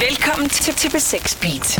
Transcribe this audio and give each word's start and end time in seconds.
Velkommen 0.00 0.48
til 0.48 0.72
TP6 0.72 1.40
Beat. 1.40 1.78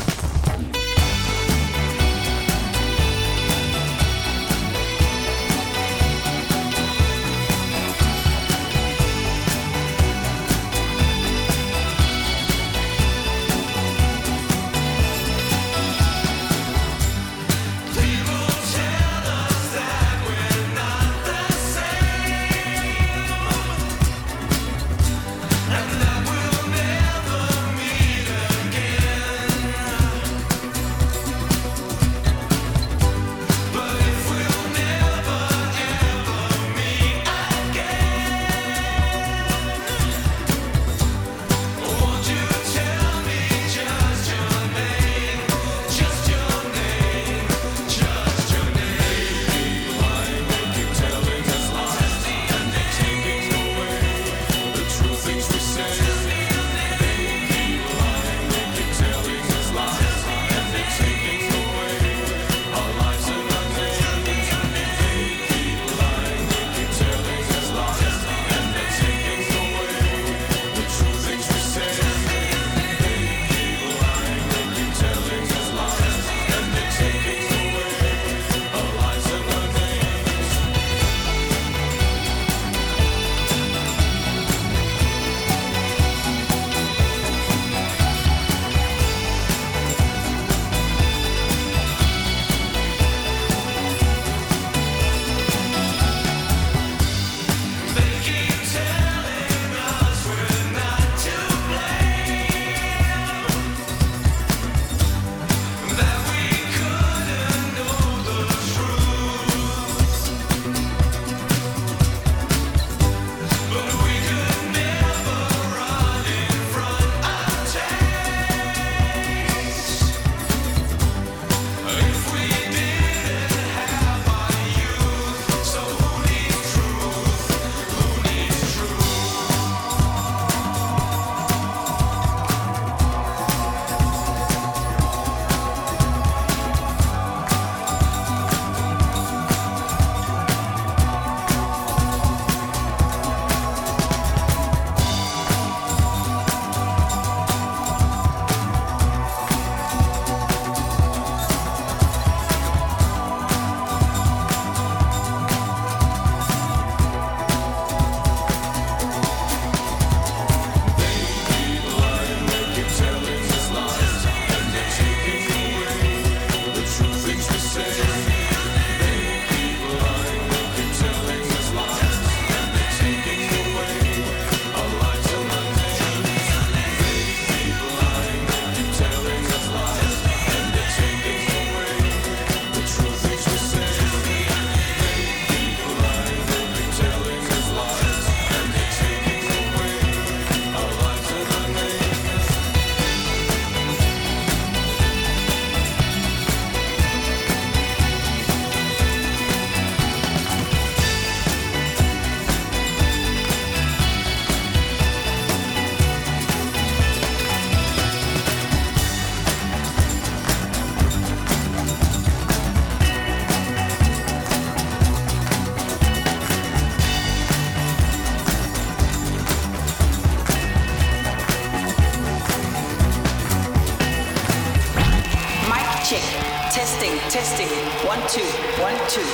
Testing, 227.05 227.31
testing. 227.31 227.73
One, 228.13 228.23
two, 228.35 228.49
one, 228.87 228.97
two. 229.13 229.29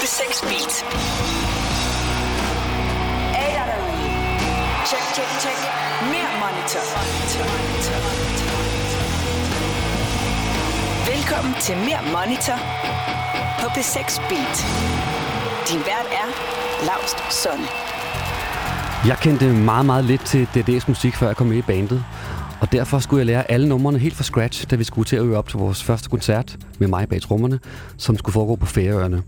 The 0.00 0.06
sex 0.06 0.40
beat. 0.40 0.74
Er 3.42 3.50
der 3.56 3.64
derude? 3.70 4.08
Check, 4.90 5.04
check, 5.16 5.30
check. 5.44 5.58
Mere 6.12 6.32
monitor. 6.42 6.84
monitor, 6.96 7.44
monitor, 7.52 7.98
monitor. 8.06 8.48
Velkommen 11.12 11.54
til 11.60 11.76
Mere 11.76 12.02
Monitor 12.16 12.58
på 13.60 13.66
P6 13.66 14.28
Beat. 14.28 14.56
Din 15.68 15.78
vært 15.78 16.08
er 16.20 16.28
Laust 16.86 17.18
Sonne. 17.42 17.66
Jeg 19.06 19.16
kendte 19.18 19.46
meget, 19.52 19.86
meget 19.86 20.04
lidt 20.04 20.24
til 20.24 20.48
DD's 20.54 20.84
musik, 20.88 21.16
før 21.16 21.26
jeg 21.26 21.36
kom 21.36 21.46
med 21.46 21.56
i 21.56 21.62
bandet. 21.62 22.04
Og 22.64 22.72
derfor 22.72 22.98
skulle 22.98 23.18
jeg 23.18 23.26
lære 23.26 23.50
alle 23.50 23.68
numrene 23.68 23.98
helt 23.98 24.14
fra 24.14 24.24
scratch, 24.24 24.70
da 24.70 24.76
vi 24.76 24.84
skulle 24.84 25.06
til 25.06 25.16
at 25.16 25.22
øve 25.22 25.36
op 25.36 25.48
til 25.48 25.58
vores 25.58 25.82
første 25.82 26.08
koncert 26.08 26.56
med 26.78 26.88
mig 26.88 27.08
bag 27.08 27.22
trommerne, 27.22 27.58
som 27.96 28.18
skulle 28.18 28.32
foregå 28.32 28.56
på 28.56 28.66
Færøerne. 28.66 29.22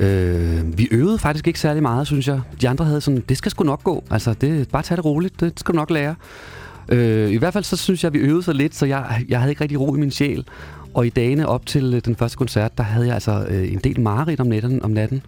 Øh, 0.00 0.78
vi 0.78 0.88
øvede 0.90 1.18
faktisk 1.18 1.46
ikke 1.46 1.60
særlig 1.60 1.82
meget, 1.82 2.06
synes 2.06 2.28
jeg. 2.28 2.40
De 2.60 2.68
andre 2.68 2.84
havde 2.84 3.00
sådan, 3.00 3.24
det 3.28 3.36
skal 3.36 3.50
sgu 3.50 3.64
nok 3.64 3.84
gå. 3.84 4.04
Altså, 4.10 4.34
det, 4.34 4.68
bare 4.68 4.82
tage 4.82 4.96
det 4.96 5.04
roligt, 5.04 5.40
det 5.40 5.60
skal 5.60 5.72
du 5.72 5.76
nok 5.76 5.90
lære. 5.90 6.14
Øh, 6.88 7.30
I 7.30 7.36
hvert 7.36 7.52
fald 7.52 7.64
så 7.64 7.76
synes 7.76 8.04
jeg, 8.04 8.08
at 8.08 8.14
vi 8.14 8.18
øvede 8.18 8.42
så 8.42 8.52
lidt, 8.52 8.74
så 8.74 8.86
jeg, 8.86 9.24
jeg 9.28 9.38
havde 9.38 9.52
ikke 9.52 9.62
rigtig 9.62 9.80
ro 9.80 9.94
i 9.94 9.98
min 9.98 10.10
sjæl. 10.10 10.44
Og 10.94 11.06
i 11.06 11.10
dagene 11.10 11.48
op 11.48 11.66
til 11.66 11.94
øh, 11.94 12.00
den 12.04 12.16
første 12.16 12.36
koncert, 12.36 12.78
der 12.78 12.84
havde 12.84 13.06
jeg 13.06 13.14
altså 13.14 13.46
øh, 13.48 13.72
en 13.72 13.78
del 13.84 14.00
mareridt 14.00 14.40
om 14.40 14.46
natten. 14.46 14.82
Om 14.82 14.90
natten. 14.90 15.22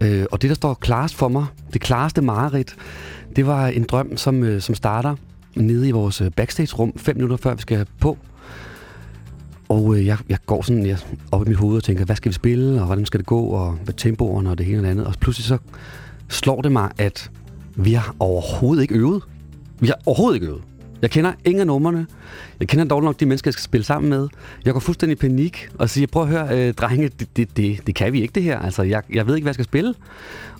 Øh, 0.00 0.24
og 0.32 0.42
det, 0.42 0.48
der 0.48 0.54
står 0.54 0.74
klarest 0.74 1.14
for 1.14 1.28
mig, 1.28 1.46
det 1.72 1.80
klareste 1.80 2.22
mareridt, 2.22 2.76
det 3.36 3.46
var 3.46 3.66
en 3.66 3.84
drøm, 3.84 4.16
som, 4.16 4.42
øh, 4.42 4.60
som 4.60 4.74
starter 4.74 5.16
nede 5.56 5.88
i 5.88 5.90
vores 5.90 6.20
øh, 6.20 6.30
backstage-rum, 6.30 6.92
fem 6.96 7.16
minutter 7.16 7.36
før 7.36 7.54
vi 7.54 7.62
skal 7.62 7.86
på. 8.00 8.18
Og 9.68 9.96
øh, 9.96 10.06
jeg, 10.06 10.18
jeg 10.28 10.38
går 10.46 10.62
sådan 10.62 10.86
jeg, 10.86 10.98
op 11.32 11.46
i 11.46 11.48
mit 11.48 11.58
hoved 11.58 11.76
og 11.76 11.84
tænker, 11.84 12.04
hvad 12.04 12.16
skal 12.16 12.28
vi 12.28 12.34
spille, 12.34 12.80
og 12.80 12.86
hvordan 12.86 13.06
skal 13.06 13.18
det 13.20 13.26
gå, 13.26 13.40
og 13.40 13.72
hvad 13.72 13.94
tempoerne 13.94 14.50
og 14.50 14.58
det 14.58 14.66
hele 14.66 14.78
og 14.78 14.82
det 14.82 14.90
andet. 14.90 15.06
Og 15.06 15.14
pludselig 15.20 15.44
så 15.44 15.58
slår 16.28 16.62
det 16.62 16.72
mig, 16.72 16.90
at 16.98 17.30
vi 17.76 17.92
har 17.92 18.16
overhovedet 18.18 18.82
ikke 18.82 18.94
øvet. 18.94 19.22
Vi 19.80 19.86
har 19.86 19.98
overhovedet 20.06 20.34
ikke 20.34 20.46
øvet. 20.46 20.62
Jeg 21.02 21.10
kender 21.10 21.32
ingen 21.44 21.60
af 21.60 21.66
numrene. 21.66 22.06
Jeg 22.60 22.68
kender 22.68 22.84
dog 22.84 23.02
nok 23.02 23.20
de 23.20 23.26
mennesker, 23.26 23.48
jeg 23.48 23.52
skal 23.52 23.62
spille 23.62 23.84
sammen 23.84 24.10
med. 24.10 24.28
Jeg 24.64 24.72
går 24.72 24.80
fuldstændig 24.80 25.16
i 25.16 25.20
panik 25.20 25.68
og 25.78 25.90
siger, 25.90 26.06
prøv 26.06 26.22
at 26.22 26.28
høre, 26.28 26.68
øh, 26.68 26.74
drenge, 26.74 27.08
det, 27.18 27.36
det, 27.36 27.56
det, 27.56 27.86
det 27.86 27.94
kan 27.94 28.12
vi 28.12 28.22
ikke 28.22 28.32
det 28.32 28.42
her. 28.42 28.58
Altså, 28.58 28.82
jeg, 28.82 29.02
jeg 29.12 29.26
ved 29.26 29.34
ikke, 29.34 29.44
hvad 29.44 29.50
jeg 29.50 29.54
skal 29.54 29.64
spille. 29.64 29.94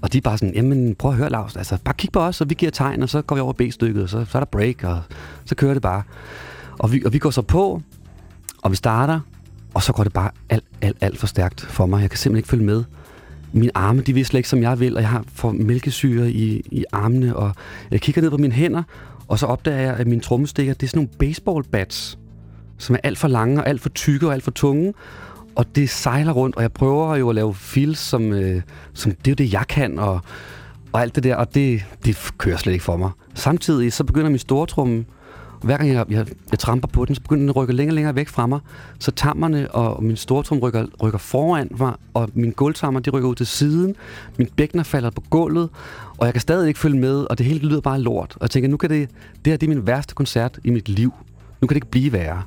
Og 0.03 0.13
de 0.13 0.19
er 0.19 0.23
bare 0.23 0.39
sådan, 0.39 0.55
jamen 0.55 0.95
prøv 0.95 1.11
at 1.11 1.17
høre, 1.17 1.31
Lars, 1.31 1.57
altså, 1.57 1.79
bare 1.85 1.95
kig 1.99 2.13
på 2.13 2.21
os, 2.21 2.41
og 2.41 2.51
vi 2.51 2.55
giver 2.55 2.71
tegn, 2.71 3.03
og 3.03 3.09
så 3.09 3.23
går 3.23 3.37
vi 3.37 3.41
over 3.41 3.53
B-stykket, 3.53 4.03
og 4.03 4.09
så, 4.09 4.25
så 4.31 4.39
er 4.39 4.41
der 4.41 4.47
break, 4.47 4.85
og 4.85 5.03
så 5.45 5.55
kører 5.55 5.73
det 5.73 5.83
bare. 5.83 6.03
Og 6.79 6.93
vi, 6.93 7.03
og 7.05 7.13
vi 7.13 7.19
går 7.19 7.31
så 7.31 7.43
på, 7.43 7.83
og 8.63 8.71
vi 8.71 8.77
starter, 8.77 9.21
og 9.75 9.83
så 9.83 9.93
går 9.93 10.05
det 10.05 10.13
bare 10.13 10.31
alt, 10.51 10.65
alt, 10.81 10.97
alt 11.01 11.19
for 11.19 11.27
stærkt 11.27 11.61
for 11.61 11.87
mig. 11.87 12.01
Jeg 12.01 12.11
kan 12.11 12.19
simpelthen 12.19 12.39
ikke 12.39 12.49
følge 12.49 12.65
med. 12.65 12.85
Mine 13.53 13.71
arme, 13.75 14.01
de 14.01 14.13
vil 14.13 14.27
slet 14.27 14.39
ikke, 14.39 14.49
som 14.49 14.63
jeg 14.63 14.81
vil, 14.81 14.97
og 14.97 15.03
jeg 15.03 15.11
har 15.11 15.25
for 15.35 15.53
mælkesyre 15.53 16.31
i, 16.31 16.67
i 16.71 16.85
armene, 16.93 17.37
og 17.37 17.55
jeg 17.91 18.01
kigger 18.01 18.23
ned 18.23 18.31
på 18.31 18.37
mine 18.37 18.53
hænder, 18.53 18.83
og 19.29 19.39
så 19.39 19.47
opdager 19.47 19.81
jeg, 19.81 19.95
at 19.97 20.07
mine 20.07 20.21
trommestikker, 20.21 20.75
det 20.75 20.83
er 20.83 20.89
sådan 20.89 20.99
nogle 20.99 21.19
baseball 21.19 21.65
bats, 21.65 22.19
som 22.79 22.95
er 22.95 23.01
alt 23.03 23.19
for 23.19 23.29
lange 23.29 23.61
og 23.61 23.69
alt 23.69 23.81
for 23.81 23.89
tykke 23.89 24.27
og 24.27 24.33
alt 24.33 24.45
for 24.45 24.51
tunge. 24.51 24.95
Og 25.55 25.77
det 25.77 25.91
sejler 25.91 26.33
rundt, 26.33 26.57
og 26.57 26.63
jeg 26.63 26.73
prøver 26.73 27.17
jo 27.17 27.29
at 27.29 27.35
lave 27.35 27.55
fills, 27.55 27.99
som, 27.99 28.33
øh, 28.33 28.63
som 28.95 29.13
det 29.13 29.27
er 29.27 29.31
jo 29.31 29.35
det, 29.35 29.53
jeg 29.53 29.65
kan, 29.69 29.99
og, 29.99 30.21
og 30.93 31.03
alt 31.03 31.15
det 31.15 31.25
der, 31.25 31.37
og 31.37 31.55
det, 31.55 31.85
det 32.05 32.33
kører 32.39 32.57
slet 32.57 32.73
ikke 32.73 32.85
for 32.85 32.97
mig. 32.97 33.11
Samtidig 33.35 33.93
så 33.93 34.05
begynder 34.05 34.31
min 34.31 34.39
store 34.39 34.67
tromme, 34.67 35.05
hver 35.65 35.77
gang 35.77 35.93
jeg, 35.93 36.05
jeg, 36.11 36.27
jeg 36.51 36.59
tramper 36.59 36.89
på 36.89 37.05
den, 37.05 37.15
så 37.15 37.21
begynder 37.21 37.41
den 37.43 37.49
at 37.49 37.57
rykke 37.57 37.73
længere 37.73 37.93
og 37.93 37.95
længere 37.95 38.15
væk 38.15 38.29
fra 38.29 38.47
mig. 38.47 38.61
Så 38.99 39.11
tammerne 39.11 39.71
og, 39.71 40.05
min 40.05 40.17
stortrum 40.17 40.59
rykker, 40.59 40.87
rykker 41.03 41.19
foran 41.19 41.69
mig, 41.79 41.95
og 42.15 42.31
min 42.35 42.51
gulvtammer 42.51 43.01
de 43.01 43.11
rykker 43.11 43.29
ud 43.29 43.35
til 43.35 43.47
siden. 43.47 43.97
Min 44.39 44.49
bækner 44.57 44.83
falder 44.83 45.11
på 45.11 45.23
gulvet, 45.31 45.69
og 46.19 46.27
jeg 46.27 46.35
kan 46.35 46.41
stadig 46.41 46.69
ikke 46.69 46.81
følge 46.81 46.99
med, 46.99 47.27
og 47.31 47.39
det 47.39 47.47
hele 47.47 47.69
lyder 47.69 47.81
bare 47.81 48.01
lort. 48.01 48.33
Og 48.37 48.43
jeg 48.43 48.51
tænker, 48.51 48.69
nu 48.69 48.77
kan 48.77 48.91
det, 48.91 49.09
det 49.45 49.51
her 49.51 49.57
det 49.57 49.67
er 49.67 49.75
min 49.75 49.87
værste 49.87 50.15
koncert 50.15 50.59
i 50.65 50.71
mit 50.71 50.89
liv. 50.89 51.13
Nu 51.61 51.67
kan 51.67 51.69
det 51.69 51.77
ikke 51.77 51.91
blive 51.91 52.13
værre. 52.13 52.43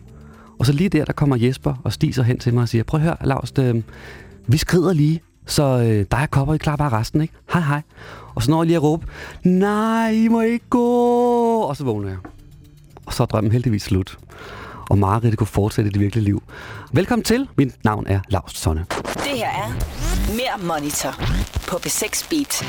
Og 0.59 0.65
så 0.65 0.73
lige 0.73 0.89
der, 0.89 1.05
der 1.05 1.13
kommer 1.13 1.35
Jesper 1.35 1.81
og 1.83 1.93
stiger 1.93 2.23
hen 2.23 2.39
til 2.39 2.53
mig 2.53 2.61
og 2.61 2.69
siger, 2.69 2.83
prøv 2.83 2.99
at 2.99 3.03
høre, 3.03 3.17
Lars, 3.23 3.53
øh, 3.59 3.75
vi 4.47 4.57
skrider 4.57 4.93
lige, 4.93 5.21
så 5.45 5.63
øh, 5.63 6.05
der 6.11 6.17
er 6.17 6.25
kopper, 6.25 6.53
I 6.53 6.57
klar 6.57 6.75
bare 6.75 6.99
resten, 6.99 7.21
ikke? 7.21 7.33
Hej, 7.53 7.61
hej. 7.61 7.81
Og 8.35 8.43
så 8.43 8.51
når 8.51 8.61
jeg 8.61 8.67
lige 8.67 8.75
at 8.75 8.83
råbe, 8.83 9.05
nej, 9.43 10.11
I 10.11 10.27
må 10.27 10.41
ikke 10.41 10.65
gå, 10.69 11.59
og 11.59 11.75
så 11.75 11.83
vågner 11.83 12.09
jeg. 12.09 12.17
Og 13.07 13.13
så 13.13 13.23
er 13.23 13.27
drømmen 13.27 13.51
heldigvis 13.51 13.83
slut. 13.83 14.17
Og 14.89 14.97
Marit 14.97 15.37
kunne 15.37 15.47
fortsætte 15.47 15.89
i 15.89 15.91
det 15.91 16.01
virkelige 16.01 16.25
liv. 16.25 16.43
Velkommen 16.91 17.23
til. 17.23 17.47
Mit 17.57 17.83
navn 17.83 18.07
er 18.07 18.19
Lars 18.29 18.51
Sonne. 18.51 18.85
Det 19.13 19.23
her 19.35 19.49
er 19.49 19.69
Mere 20.31 20.67
Monitor 20.67 21.11
på 21.67 21.75
B6 21.77 22.29
Beat. 22.29 22.63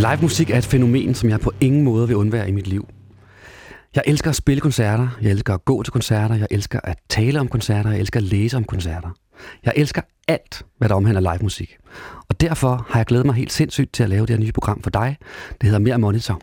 Live 0.00 0.18
musik 0.22 0.50
er 0.50 0.58
et 0.58 0.64
fænomen, 0.64 1.14
som 1.14 1.30
jeg 1.30 1.40
på 1.40 1.52
ingen 1.60 1.82
måde 1.82 2.08
vil 2.08 2.16
undvære 2.16 2.48
i 2.48 2.52
mit 2.52 2.66
liv. 2.66 2.88
Jeg 3.94 4.02
elsker 4.06 4.30
at 4.30 4.36
spille 4.36 4.60
koncerter, 4.60 5.08
jeg 5.22 5.30
elsker 5.30 5.54
at 5.54 5.64
gå 5.64 5.82
til 5.82 5.92
koncerter, 5.92 6.34
jeg 6.34 6.46
elsker 6.50 6.80
at 6.84 6.98
tale 7.08 7.40
om 7.40 7.48
koncerter, 7.48 7.90
jeg 7.90 8.00
elsker 8.00 8.20
at 8.20 8.24
læse 8.24 8.56
om 8.56 8.64
koncerter. 8.64 9.08
Jeg 9.64 9.72
elsker 9.76 10.02
alt, 10.28 10.62
hvad 10.78 10.88
der 10.88 10.94
omhandler 10.94 11.20
live 11.20 11.42
musik. 11.42 11.76
Og 12.28 12.40
derfor 12.40 12.86
har 12.88 12.98
jeg 12.98 13.06
glædet 13.06 13.26
mig 13.26 13.34
helt 13.34 13.52
sindssygt 13.52 13.92
til 13.92 14.02
at 14.02 14.08
lave 14.08 14.26
det 14.26 14.30
her 14.30 14.40
nye 14.40 14.52
program 14.52 14.82
for 14.82 14.90
dig. 14.90 15.16
Det 15.50 15.62
hedder 15.62 15.78
Mere 15.78 15.98
Monitor. 15.98 16.40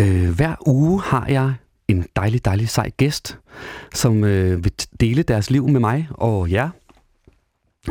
Øh, 0.00 0.30
hver 0.30 0.54
uge 0.66 1.02
har 1.02 1.26
jeg 1.28 1.54
en 1.88 2.06
dejlig, 2.16 2.44
dejlig 2.44 2.68
sej 2.68 2.90
gæst, 2.96 3.38
som 3.94 4.24
øh, 4.24 4.64
vil 4.64 4.72
dele 5.00 5.22
deres 5.22 5.50
liv 5.50 5.68
med 5.68 5.80
mig 5.80 6.08
og 6.10 6.50
jer. 6.50 6.70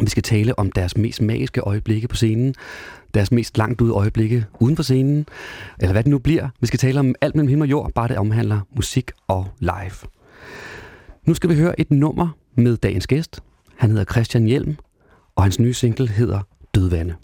Vi 0.02 0.10
skal 0.10 0.24
tale 0.24 0.60
om 0.60 0.72
deres 0.72 0.98
mest 0.98 1.22
magiske 1.22 1.62
øjeblikke 1.62 2.08
på 2.08 2.16
scenen, 2.16 2.56
deres 3.14 3.32
mest 3.32 3.58
langt 3.58 3.82
ude 3.82 3.94
øjeblikke 3.94 4.46
uden 4.60 4.76
for 4.76 4.84
scenen, 4.84 5.26
eller 5.80 5.92
hvad 5.92 6.04
det 6.04 6.10
nu 6.10 6.20
bliver. 6.20 6.50
Vi 6.60 6.68
skal 6.68 6.80
tale 6.80 7.00
om 7.00 7.16
alt 7.22 7.36
mellem 7.36 7.48
himmel 7.48 7.66
og 7.66 7.70
jord, 7.70 7.92
bare 7.94 8.08
det 8.08 8.18
omhandler 8.18 8.60
musik 8.76 9.12
og 9.28 9.48
live. 9.60 10.10
Nu 11.26 11.34
skal 11.34 11.50
vi 11.50 11.56
høre 11.56 11.80
et 11.80 11.92
nummer 11.92 12.28
med 12.56 12.78
dagens 12.78 13.08
gæst. 13.08 13.40
Han 13.78 13.90
hedder 13.90 14.06
Christian 14.06 14.46
Hjelm, 14.46 14.76
og 15.36 15.44
hans 15.44 15.60
nye 15.60 15.74
single 15.74 16.08
hedder 16.08 16.40
Dødvande. 16.76 17.16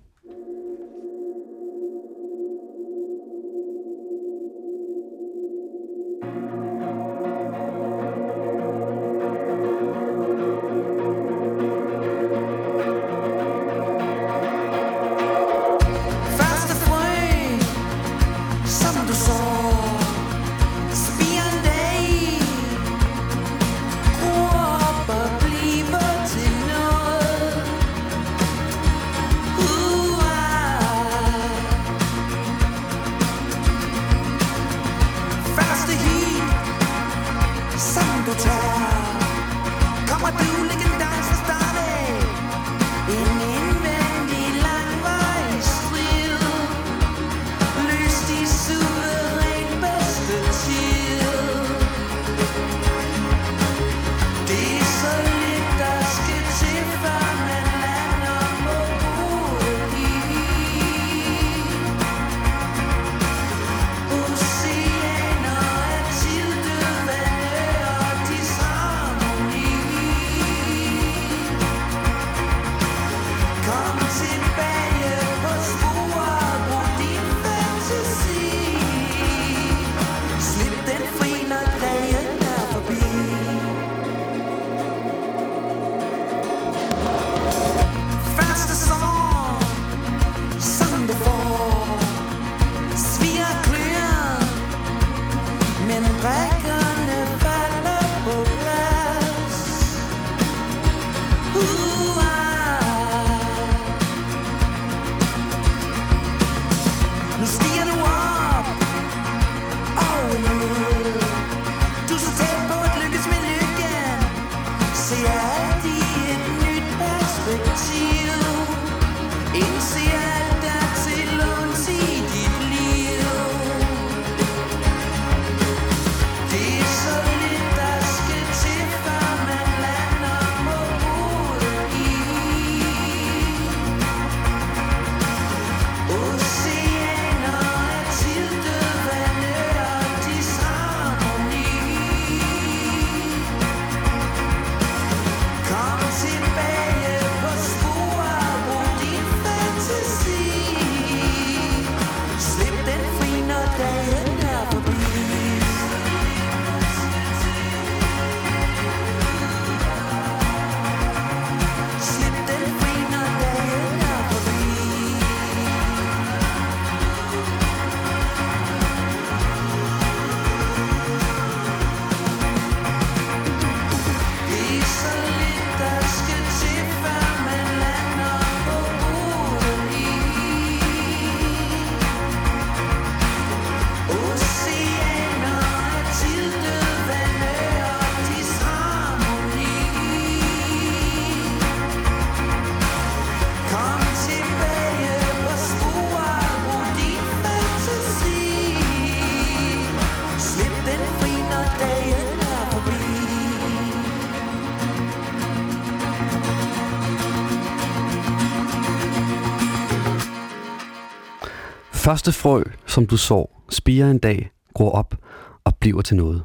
Første 212.06 212.32
frø, 212.32 212.64
som 212.86 213.08
du 213.08 213.18
så, 213.18 213.46
spiger 213.70 214.12
en 214.12 214.18
dag, 214.18 214.52
gror 214.74 214.92
op 214.92 215.16
og 215.64 215.76
bliver 215.76 216.02
til 216.02 216.18
noget. 216.18 216.44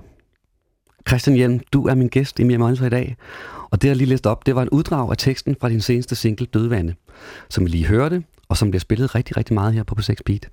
Christian 1.08 1.36
Hjelm, 1.36 1.60
du 1.72 1.86
er 1.86 1.94
min 1.94 2.08
gæst 2.08 2.38
i 2.38 2.44
Mere 2.44 2.72
i 2.72 2.88
dag, 2.88 3.16
og 3.70 3.82
det 3.82 3.88
jeg 3.88 3.96
lige 3.96 4.08
læst 4.08 4.26
op, 4.26 4.46
det 4.46 4.54
var 4.54 4.62
en 4.62 4.68
uddrag 4.68 5.10
af 5.10 5.16
teksten 5.16 5.56
fra 5.60 5.68
din 5.68 5.80
seneste 5.80 6.14
single 6.16 6.46
Dødvande, 6.46 6.94
som 7.48 7.64
vi 7.64 7.70
lige 7.70 7.86
hørte, 7.86 8.22
og 8.48 8.56
som 8.56 8.70
bliver 8.70 8.80
spillet 8.80 9.14
rigtig, 9.14 9.36
rigtig 9.36 9.54
meget 9.54 9.74
her 9.74 9.82
på 9.82 9.96
P6 10.00 10.14
Beat. 10.26 10.48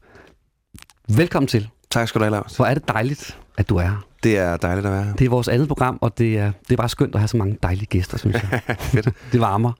Velkommen 1.09 1.47
til. 1.47 1.69
Tak 1.89 2.07
skal 2.07 2.19
du 2.19 2.23
have, 2.23 2.31
Lars. 2.31 2.55
Hvor 2.55 2.65
er 2.65 2.73
det 2.73 2.87
dejligt, 2.87 3.39
at 3.57 3.69
du 3.69 3.75
er 3.75 3.81
her. 3.81 4.07
Det 4.23 4.37
er 4.37 4.57
dejligt 4.57 4.85
at 4.85 4.93
være 4.93 5.03
her. 5.03 5.13
Det 5.13 5.25
er 5.25 5.29
vores 5.29 5.47
andet 5.47 5.67
program, 5.67 5.97
og 6.01 6.17
det 6.17 6.37
er, 6.37 6.51
det 6.67 6.73
er 6.73 6.77
bare 6.77 6.89
skønt 6.89 7.15
at 7.15 7.21
have 7.21 7.27
så 7.27 7.37
mange 7.37 7.57
dejlige 7.63 7.85
gæster, 7.85 8.17
synes 8.17 8.35
jeg. 8.35 8.61
Fedt. 8.79 9.09
det 9.31 9.41
varmer. 9.41 9.71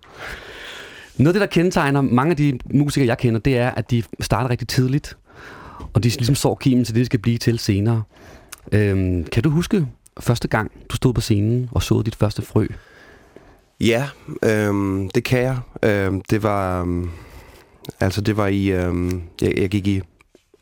Noget 1.18 1.28
af 1.28 1.34
det, 1.34 1.42
der 1.42 1.48
kendetegner 1.48 2.02
mange 2.02 2.32
af 2.32 2.38
de 2.38 2.60
musikere, 2.74 3.08
jeg 3.08 3.18
kender, 3.18 3.40
det 3.40 3.58
er, 3.58 3.72
at 3.72 3.92
de 3.92 4.04
starter 4.20 4.50
rigtig 4.50 4.68
tidligt. 4.68 5.18
Og 5.94 6.04
de 6.04 6.10
ligesom 6.10 6.36
så 6.36 6.56
kimen 6.56 6.86
til 6.86 6.96
det, 6.96 7.00
de 7.00 7.06
skal 7.06 7.20
blive 7.20 7.38
til 7.38 7.60
senere. 7.60 8.04
Øhm, 8.72 9.24
kan 9.24 9.44
du 9.44 9.50
huske 9.50 9.88
første 10.20 10.48
gang, 10.48 10.72
du 10.90 10.96
stod 10.96 11.14
på 11.14 11.22
scenen 11.22 11.70
og 11.72 11.84
så 11.84 12.02
dit 12.02 12.16
første 12.16 12.42
frø? 12.42 12.68
Ja, 13.80 14.10
øhm, 14.44 15.10
det 15.10 15.24
kan 15.24 15.42
jeg. 15.42 15.58
Øhm, 15.84 16.22
det 16.22 16.44
var... 16.44 16.82
Øhm, 16.82 17.10
altså, 18.00 18.22
det 18.22 18.38
var 18.38 18.48
i... 18.48 18.68
Øhm, 18.68 19.22
jeg, 19.42 19.54
jeg 19.58 19.70
gik 19.70 19.88
i 19.88 20.02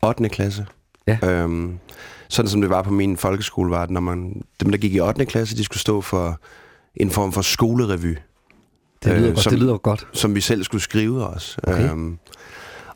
8. 0.02 0.28
klasse. 0.28 0.66
Ja. 1.06 1.18
Øhm, 1.22 1.78
sådan 2.28 2.48
som 2.48 2.60
det 2.60 2.70
var 2.70 2.82
på 2.82 2.90
min 2.90 3.16
folkeskole, 3.16 3.70
var 3.70 3.82
at 3.82 3.90
når 3.90 4.00
man, 4.00 4.42
dem, 4.60 4.70
der 4.70 4.78
gik 4.78 4.94
i 4.94 5.00
8. 5.00 5.26
klasse, 5.26 5.56
de 5.56 5.64
skulle 5.64 5.80
stå 5.80 6.00
for 6.00 6.40
en 6.96 7.10
form 7.10 7.32
for 7.32 7.42
skolerevy. 7.42 8.16
Det 9.04 9.12
lyder, 9.12 9.28
Øh, 9.28 9.34
godt, 9.34 9.42
som- 9.44 9.50
det 9.50 9.58
lyder 9.60 9.76
godt. 9.78 10.06
som 10.12 10.34
vi 10.34 10.40
selv 10.40 10.64
skulle 10.64 10.82
skrive 10.82 11.26
os. 11.26 11.58
Okay. 11.62 11.90
Øhm, 11.90 12.18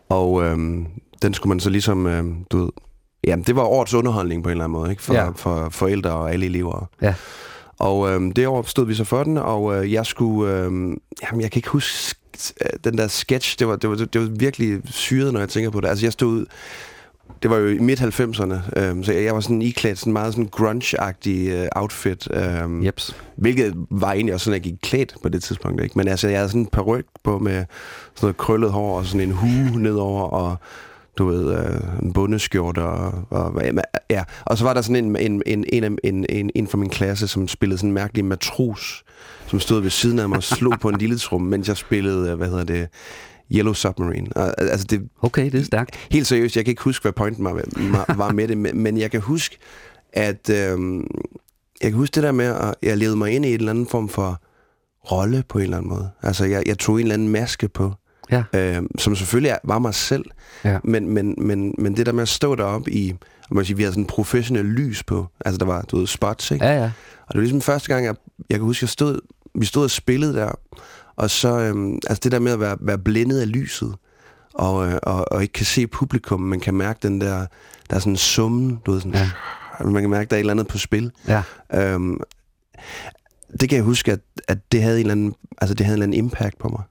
og 0.09 0.42
øhm, 0.45 0.87
den 1.23 1.35
skulle 1.35 1.49
man 1.49 1.61
så 1.61 1.71
ligesom, 1.71 2.07
øhm, 2.07 2.45
du 2.50 2.59
ved, 2.59 2.69
jamen 3.25 3.42
det 3.45 3.57
var 3.57 3.62
årets 3.62 3.95
underholdning 3.95 4.42
på 4.42 4.49
en 4.49 4.50
eller 4.52 4.64
anden 4.64 4.78
måde, 4.80 4.90
ikke? 4.90 5.02
For, 5.02 5.14
Ja. 5.14 5.28
for 5.37 5.69
forældre 5.71 6.11
og 6.11 6.33
alle 6.33 6.47
elever. 6.47 6.87
Ja. 7.02 7.14
Og 7.78 8.11
øhm, 8.11 8.33
det 8.33 8.47
år 8.47 8.62
stod 8.62 8.87
vi 8.87 8.95
så 8.95 9.04
for 9.04 9.25
den, 9.25 9.37
og 9.38 9.76
øh, 9.85 9.92
jeg 9.92 10.07
skulle, 10.07 10.52
øhm, 10.54 10.97
jamen 11.23 11.40
jeg 11.40 11.50
kan 11.50 11.59
ikke 11.59 11.69
huske 11.69 12.21
øh, 12.64 12.71
den 12.85 12.99
der 12.99 13.09
sketch, 13.09 13.59
det 13.59 13.69
var, 13.69 13.76
det, 13.76 13.90
var, 13.90 13.97
det 13.97 14.21
var 14.21 14.26
virkelig 14.38 14.80
syret, 14.85 15.33
når 15.33 15.40
jeg 15.40 15.49
tænker 15.49 15.71
på 15.71 15.80
det. 15.80 15.88
Altså 15.88 16.07
jeg 16.07 16.12
stod 16.12 16.47
det 17.42 17.50
var 17.50 17.56
jo 17.56 17.66
i 17.66 17.78
midt-90'erne, 17.78 18.80
øhm, 18.80 19.04
så 19.04 19.12
jeg, 19.12 19.34
var 19.34 19.40
sådan 19.40 19.62
iklædt 19.62 19.99
sådan 19.99 20.12
meget 20.12 20.34
sådan 20.34 20.49
grunge-agtig 20.56 21.49
øh, 21.50 21.68
outfit. 21.76 22.28
Øhm, 22.32 22.84
Jeps. 22.84 23.16
Hvilket 23.37 23.75
var 23.90 24.12
egentlig 24.12 24.34
også 24.34 24.44
sådan, 24.44 24.54
jeg 24.54 24.62
gik 24.62 24.78
klædt 24.82 25.14
på 25.22 25.28
det 25.28 25.42
tidspunkt. 25.42 25.82
Ikke? 25.82 25.99
Men 25.99 26.08
altså, 26.08 26.28
jeg 26.28 26.38
havde 26.38 26.49
sådan 26.49 26.60
en 26.60 26.66
peruk 26.66 27.04
på 27.25 27.38
med 27.38 27.52
sådan 27.52 27.66
noget 28.22 28.37
krøllet 28.37 28.70
hår 28.70 28.99
og 28.99 29.06
sådan 29.06 29.20
en 29.28 29.32
hue 29.32 29.82
nedover 29.82 30.22
og 30.22 30.56
du 31.18 31.26
ved, 31.26 31.58
øh, 31.58 31.80
en 32.02 32.12
bundeskjorte 32.12 32.82
og, 32.82 33.25
og, 33.30 33.62
ja. 34.10 34.25
og 34.46 34.58
så 34.58 34.64
var 34.64 34.75
der 34.75 34.82
sådan 34.82 35.04
en, 35.04 35.16
en, 35.16 35.42
en, 35.46 35.64
en, 35.72 35.99
en, 36.04 36.26
en, 36.28 36.50
en 36.54 36.66
fra 36.66 36.78
min 36.78 36.90
klasse, 36.90 37.28
som 37.28 37.49
spillede 37.49 37.78
sådan 37.78 37.90
en 37.90 37.94
mærkelig 37.94 38.25
matros, 38.25 39.04
som 39.46 39.60
stod 39.60 39.80
ved 39.80 39.90
siden 39.90 40.18
af 40.18 40.28
mig 40.28 40.37
og 40.37 40.42
slog 40.42 40.75
på 40.80 40.88
en 40.88 40.99
lille 40.99 41.18
trum, 41.18 41.42
mens 41.42 41.68
jeg 41.68 41.76
spillede, 41.76 42.30
øh, 42.30 42.37
hvad 42.37 42.49
hedder 42.49 42.64
det, 42.64 42.88
Yellow 43.54 43.73
Submarine. 43.73 44.28
Og, 44.37 44.54
altså 44.61 44.87
det, 44.90 45.09
Okay, 45.23 45.45
det 45.52 45.61
er 45.61 45.64
stærkt. 45.64 45.97
helt 46.11 46.26
seriøst, 46.26 46.57
jeg 46.57 46.64
kan 46.64 46.73
ikke 46.73 46.83
huske, 46.83 47.02
hvad 47.02 47.12
pointen 47.12 47.45
var, 47.45 47.52
var- 48.16 48.33
med 48.33 48.49
det, 48.49 48.59
men, 48.59 48.76
jeg 48.99 49.11
kan 49.11 49.21
huske, 49.21 49.59
at 50.12 50.50
øhm, 50.50 51.00
jeg 51.83 51.90
kan 51.90 51.92
huske 51.92 52.14
det 52.14 52.23
der 52.23 52.33
med, 52.33 52.47
at 52.47 52.75
jeg 52.83 52.97
levede 52.99 53.16
mig 53.16 53.30
ind 53.33 53.45
i 53.45 53.49
en 53.49 53.54
eller 53.54 53.71
anden 53.71 53.87
form 53.87 54.09
for 54.09 54.42
rolle 55.12 55.45
på 55.49 55.59
en 55.59 55.64
eller 55.64 55.76
anden 55.76 55.88
måde. 55.88 56.11
Altså, 56.23 56.45
jeg, 56.45 56.62
jeg 56.66 56.78
tog 56.78 56.95
en 56.95 57.00
eller 57.00 57.14
anden 57.14 57.28
maske 57.28 57.69
på, 57.69 57.92
Ja. 58.30 58.42
øhm, 58.54 58.99
som 58.99 59.16
selvfølgelig 59.16 59.59
var 59.64 59.78
mig 59.78 59.95
selv, 59.95 60.25
Ja. 60.64 60.78
men, 60.85 61.09
men, 61.09 61.35
men, 61.38 61.75
men 61.78 61.97
det 61.97 62.07
der 62.07 62.12
med 62.12 62.23
at 62.23 62.28
stå 62.28 62.54
deroppe 62.54 62.90
i, 62.92 63.14
man 63.50 63.64
sige, 63.64 63.76
vi 63.76 63.83
havde 63.83 63.92
sådan 63.92 64.07
professionel 64.07 64.64
lys 64.64 65.02
på, 65.02 65.26
altså 65.45 65.59
der 65.59 65.64
var, 65.64 65.83
du 65.83 65.99
ved, 65.99 66.07
spots, 66.07 66.50
ikke? 66.50 66.64
Ja, 66.64 66.73
ja. 66.78 66.85
Og 67.26 67.33
det 67.33 67.35
var 67.35 67.40
ligesom 67.40 67.61
første 67.61 67.88
gang, 67.88 68.04
jeg, 68.04 68.14
jeg 68.50 68.59
kan 68.59 68.64
huske, 68.64 68.85
jeg 68.85 68.88
stod, 68.88 69.19
vi 69.54 69.66
stod 69.66 69.85
og 69.85 69.90
spillede 69.90 70.35
der, 70.35 70.52
og 71.20 71.30
så, 71.30 71.58
øhm, 71.58 71.94
altså 71.94 72.20
det 72.24 72.32
der 72.32 72.38
med 72.38 72.52
at 72.52 72.60
være, 72.60 72.76
være 72.80 72.98
blændet 72.98 73.40
af 73.40 73.52
lyset, 73.52 73.94
og, 74.54 74.86
øh, 74.88 74.98
og, 75.02 75.32
og 75.32 75.42
ikke 75.42 75.52
kan 75.52 75.66
se 75.66 75.86
publikum, 75.86 76.40
men 76.40 76.60
kan 76.60 76.74
mærke 76.74 76.98
den 77.02 77.20
der, 77.20 77.46
der 77.90 77.96
er 77.96 77.98
sådan 77.98 78.12
en 78.12 78.16
summen, 78.16 78.78
du 78.86 78.92
ved, 78.92 79.00
sådan, 79.00 79.14
Ja. 79.14 79.30
ja. 79.80 79.84
man 79.86 80.02
kan 80.02 80.10
mærke, 80.10 80.28
der 80.30 80.36
er 80.36 80.38
et 80.38 80.40
eller 80.40 80.52
andet 80.52 80.66
på 80.68 80.78
spil. 80.78 81.10
Ja. 81.28 81.42
Øhm, 81.74 82.20
det 83.60 83.68
kan 83.68 83.76
jeg 83.76 83.84
huske, 83.84 84.12
at, 84.12 84.20
at 84.48 84.58
det 84.72 84.82
havde 84.82 84.96
en 84.96 85.00
eller 85.00 85.12
anden, 85.12 85.34
altså 85.60 85.74
det 85.74 85.86
havde 85.86 85.96
en 85.96 86.02
eller 86.02 86.16
anden 86.16 86.24
impact 86.24 86.58
på 86.58 86.68
mig. 86.68 86.82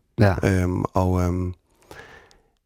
Ja. 0.43 0.61
Øhm, 0.63 0.83
og 0.93 1.21
øhm, 1.21 1.53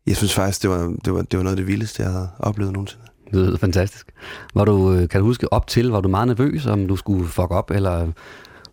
jeg 0.08 0.17
synes 0.17 0.34
faktisk, 0.34 0.62
det 0.62 0.70
var, 0.70 0.93
det, 1.05 1.13
var, 1.13 1.22
det 1.22 1.38
var 1.38 1.43
noget 1.43 1.55
af 1.55 1.58
det 1.58 1.67
vildeste, 1.67 2.03
jeg 2.03 2.12
havde 2.12 2.29
oplevet 2.39 2.74
nogensinde. 2.74 3.03
Det 3.25 3.34
lyder 3.34 3.58
fantastisk. 3.58 4.08
Var 4.55 4.65
du, 4.65 4.93
øh, 4.93 5.10
kan 5.10 5.20
du 5.20 5.25
huske 5.25 5.53
op 5.53 5.67
til, 5.67 5.89
var 5.89 6.01
du 6.01 6.10
meget 6.10 6.27
nervøs, 6.27 6.65
om 6.65 6.88
du 6.88 6.96
skulle 6.96 7.27
fuck 7.27 7.51
op, 7.51 7.72
eller 7.72 8.12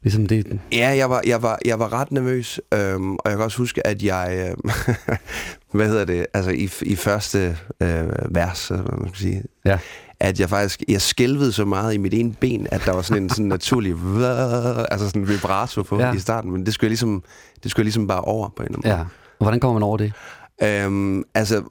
ligesom 0.03 0.27
det? 0.27 0.61
Ja, 0.73 0.89
jeg 0.89 1.11
var, 1.11 1.23
jeg 1.27 1.43
var, 1.43 1.59
jeg 1.65 1.79
var 1.79 1.93
ret 1.93 2.13
nervøs, 2.13 2.61
øhm, 2.75 3.13
og 3.15 3.21
jeg 3.31 3.33
kan 3.37 3.45
også 3.45 3.59
huske, 3.59 3.87
at 3.87 4.03
jeg, 4.03 4.55
øh, 4.69 4.73
hvad 5.75 5.89
hedder 5.89 6.05
det, 6.05 6.27
altså 6.35 6.51
i, 6.51 6.71
i 6.83 6.97
første 6.97 7.57
øh, 7.83 8.09
vers, 8.35 8.69
hvad 8.69 8.79
man 8.99 9.09
skal 9.09 9.19
sige, 9.21 9.43
Ja. 9.65 9.79
at 10.21 10.41
jeg 10.41 10.49
faktisk, 10.49 10.83
jeg 10.89 11.03
skælvede 11.03 11.53
så 11.53 11.65
meget 11.65 11.95
i 11.95 11.97
mit 11.97 12.15
ene 12.15 12.33
ben, 12.41 12.67
at 12.71 12.83
der 12.87 12.93
var 12.93 13.03
sådan 13.03 13.23
en 13.23 13.31
sådan 13.31 13.47
naturlig, 13.47 13.93
altså 14.91 15.07
sådan 15.07 15.23
en 15.23 15.29
vibrato 15.29 15.83
på 15.83 15.99
Ja. 16.01 16.13
i 16.13 16.19
starten, 16.19 16.51
men 16.53 16.67
det 16.67 16.75
skulle 16.75 16.89
jeg 16.89 16.91
ligesom, 16.91 17.23
det 17.63 17.71
skulle 17.71 17.83
jeg 17.83 17.87
ligesom 17.87 18.07
bare 18.07 18.21
over 18.21 18.49
på 18.57 18.63
en 18.63 18.67
eller 18.67 18.79
anden 18.79 18.91
måde. 18.91 18.99
Ja. 18.99 19.05
Og 19.39 19.45
hvordan 19.45 19.61
kommer 19.61 19.73
man 19.73 19.83
over 19.83 19.97
det? 19.97 20.13
Øhm, 20.63 21.25
altså, 21.35 21.63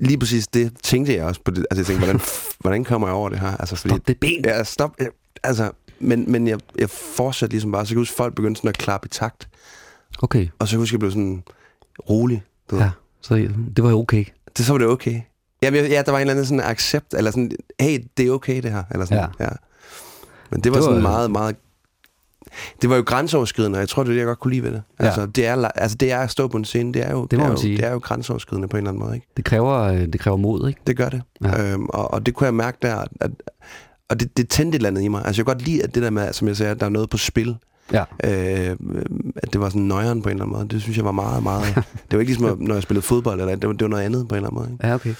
lige 0.00 0.18
præcis 0.18 0.46
det 0.48 0.72
tænkte 0.82 1.14
jeg 1.14 1.24
også 1.24 1.40
på 1.44 1.50
det. 1.50 1.66
Altså, 1.70 1.80
jeg 1.80 1.86
tænkte, 1.86 2.04
hvordan, 2.06 2.20
hvordan 2.60 2.84
kommer 2.84 3.08
jeg 3.08 3.14
over 3.14 3.28
det 3.28 3.38
her? 3.38 3.56
Altså, 3.56 3.76
fordi, 3.76 3.88
Stop 3.94 4.08
det 4.08 4.20
ben. 4.20 4.44
Ja, 4.44 4.64
stop. 4.64 4.96
Altså, 5.42 5.70
men, 6.00 6.32
men 6.32 6.48
jeg, 6.48 6.58
jeg 6.78 6.90
fortsatte 6.90 7.52
ligesom 7.54 7.72
bare, 7.72 7.86
så 7.86 7.90
jeg 7.90 7.94
kan 7.94 8.00
huske, 8.00 8.16
folk 8.16 8.34
begyndte 8.34 8.58
sådan 8.58 8.68
at 8.68 8.78
klappe 8.78 9.06
i 9.06 9.08
takt. 9.08 9.48
Okay. 10.22 10.48
Og 10.58 10.68
så 10.68 10.72
kan 10.72 10.76
jeg 10.76 10.80
huske, 10.82 10.94
jeg 10.94 11.00
blev 11.00 11.10
sådan 11.10 11.42
rolig. 12.10 12.42
Du 12.70 12.74
ved. 12.76 12.82
Ja. 12.82 12.90
Så 13.20 13.34
det 13.76 13.84
var 13.84 13.90
jo 13.90 13.98
okay. 14.00 14.24
Det, 14.56 14.66
så 14.66 14.72
var 14.72 14.78
det 14.78 14.86
okay. 14.88 15.20
Jamen, 15.62 15.80
jeg- 15.80 15.90
ja, 15.90 16.02
der 16.06 16.10
var 16.12 16.18
en 16.18 16.20
eller 16.20 16.32
anden 16.32 16.46
sådan 16.46 16.60
accept, 16.64 17.14
eller 17.14 17.30
sådan, 17.30 17.50
hey, 17.80 18.04
det 18.16 18.26
er 18.26 18.30
okay 18.32 18.62
det 18.62 18.70
her. 18.72 18.82
Eller 18.90 19.06
sådan, 19.06 19.28
Ja. 19.40 19.44
ja. 19.44 19.50
Men 20.50 20.50
det 20.50 20.50
var, 20.50 20.58
Det 20.60 20.64
det 20.64 20.72
var- 20.74 20.80
sådan 20.82 21.02
meget, 21.02 21.30
meget... 21.30 21.56
Det 22.82 22.90
var 22.90 22.96
jo 22.96 23.02
grænseoverskridende, 23.06 23.76
og 23.76 23.80
jeg 23.80 23.88
tror, 23.88 24.02
det 24.02 24.10
er 24.10 24.12
det, 24.12 24.18
jeg 24.18 24.26
godt 24.26 24.38
kunne 24.40 24.50
lide 24.52 24.62
ved 24.62 24.72
det. 24.72 24.82
Ja. 25.00 25.04
Altså, 25.04 25.26
det 25.26 25.46
er, 25.46 25.68
altså, 25.68 25.96
det 25.96 26.12
er 26.12 26.18
at 26.18 26.30
stå 26.30 26.48
på 26.48 26.56
en 26.56 26.64
scene, 26.64 26.92
det 26.94 27.06
er 27.06 27.10
jo, 27.10 27.18
må 27.18 27.26
det 27.30 27.40
er 27.40 27.48
jo, 27.48 27.56
sige. 27.56 27.76
det 27.76 27.84
er 27.84 27.92
jo 27.92 27.98
grænseoverskridende 27.98 28.68
på 28.68 28.76
en 28.76 28.78
eller 28.78 28.90
anden 28.90 29.04
måde, 29.04 29.14
ikke? 29.14 29.26
Det 29.36 29.44
kræver, 29.44 29.74
øh, 29.78 30.00
det 30.00 30.20
kræver 30.20 30.36
mod, 30.36 30.68
ikke? 30.68 30.80
Det 30.86 30.96
gør 30.96 31.08
det. 31.08 31.22
Ja. 31.44 31.72
Øhm, 31.72 31.86
og, 31.88 32.10
og 32.14 32.26
det 32.26 32.34
kunne 32.34 32.44
jeg 32.44 32.54
mærke 32.54 32.78
der, 32.82 33.04
at 33.20 33.30
og 34.10 34.20
det, 34.20 34.36
det 34.36 34.48
tændte 34.48 34.76
et 34.76 34.78
eller 34.78 34.88
andet 34.88 35.02
i 35.02 35.08
mig. 35.08 35.22
Altså 35.24 35.40
jeg 35.40 35.46
kan 35.46 35.54
godt 35.54 35.64
lide, 35.66 35.82
at 35.84 35.94
det 35.94 36.02
der 36.02 36.10
med, 36.10 36.32
som 36.32 36.48
jeg 36.48 36.56
sagde, 36.56 36.72
at 36.72 36.80
der 36.80 36.86
er 36.86 36.90
noget 36.90 37.10
på 37.10 37.16
spil. 37.16 37.56
Ja. 37.92 38.00
Øh, 38.24 38.76
at 39.36 39.52
det 39.52 39.60
var 39.60 39.68
sådan 39.68 39.82
nøjeren 39.82 40.22
på 40.22 40.28
en 40.28 40.34
eller 40.34 40.44
anden 40.44 40.58
måde. 40.58 40.68
Det 40.68 40.82
synes 40.82 40.96
jeg 40.96 41.04
var 41.04 41.12
meget, 41.12 41.42
meget... 41.42 41.74
det 42.10 42.12
var 42.12 42.18
ikke 42.18 42.32
ligesom, 42.32 42.58
når 42.60 42.74
jeg 42.74 42.82
spillede 42.82 43.06
fodbold, 43.06 43.40
eller 43.40 43.56
det 43.56 43.66
var, 43.66 43.72
det 43.72 43.82
var 43.82 43.88
noget 43.88 44.04
andet 44.04 44.28
på 44.28 44.34
en 44.34 44.36
eller 44.36 44.48
anden 44.48 44.60
måde. 44.60 44.72
Ikke? 44.72 44.86
Ja, 44.86 44.94
okay. 44.94 45.14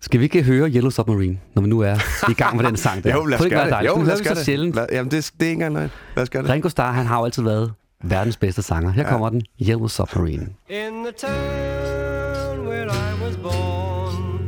Skal 0.00 0.20
vi 0.20 0.24
ikke 0.24 0.42
høre 0.42 0.70
Yellow 0.70 0.90
Submarine, 0.90 1.38
når 1.54 1.62
vi 1.62 1.68
nu 1.68 1.80
er 1.80 1.94
i 2.30 2.34
gang 2.34 2.56
med 2.56 2.64
den 2.64 2.76
sang 2.76 3.04
der? 3.04 3.16
Kunne 3.20 3.36
det 3.36 3.44
ikke 3.44 3.56
være 3.56 3.70
dejligt? 3.70 3.96
Jo, 3.96 4.02
lad 4.02 4.14
os 4.14 4.22
gøre 4.22 4.34
det. 4.34 4.44
sjældent. 4.44 4.74
Lad, 4.74 4.86
jamen, 4.92 5.10
det, 5.10 5.30
det 5.40 5.46
er 5.46 5.50
ikke 5.50 5.52
engang 5.52 5.74
løgn. 5.74 5.90
Lad 6.16 6.22
os 6.22 6.30
gøre 6.30 6.42
det. 6.42 6.50
Ringo 6.50 6.68
Starr, 6.68 6.92
han 6.92 7.06
har 7.06 7.18
jo 7.18 7.24
altid 7.24 7.42
været 7.42 7.72
verdens 8.04 8.36
bedste 8.36 8.62
sanger. 8.62 8.90
Her 8.90 9.08
kommer 9.08 9.28
den, 9.28 9.42
Yellow 9.62 9.86
Submarine. 9.86 10.46
In 10.68 11.04
the 11.04 11.12
town 11.18 12.66
where 12.66 12.86
I 12.86 13.24
was 13.24 13.36
born 13.36 14.40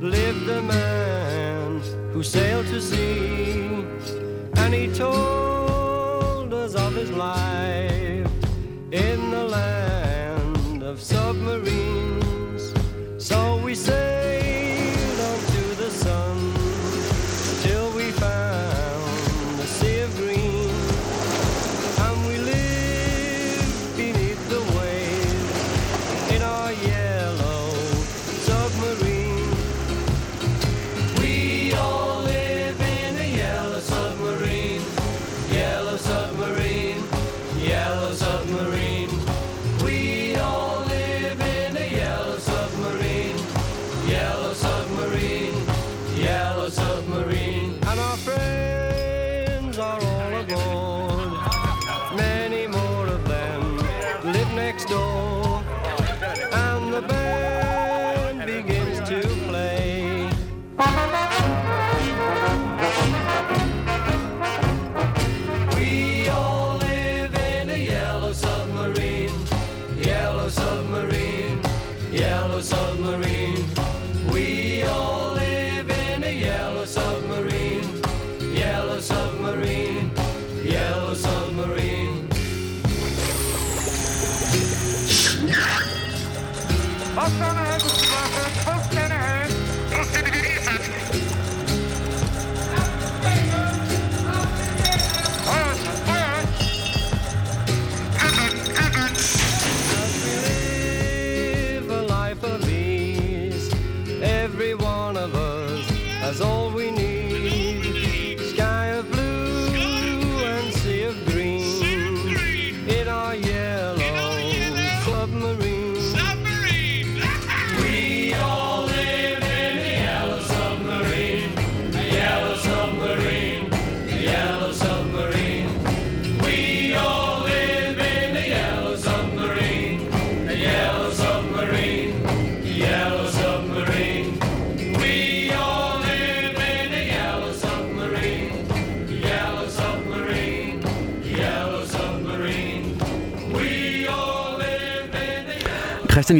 lived 0.00 0.50
a 0.50 0.62
man 0.62 0.91
who 2.12 2.22
sailed 2.22 2.66
to 2.66 2.80
sea, 2.80 3.84
and 4.56 4.74
he 4.74 4.86
told 4.92 6.52
us 6.52 6.74
of 6.74 6.94
his 6.94 7.10
life 7.10 8.28
in 8.92 9.30
the 9.30 9.44
land 9.44 10.82
of 10.82 11.00
submarines. 11.00 12.74
So 13.18 13.56
we 13.64 13.74
sailed 13.74 14.11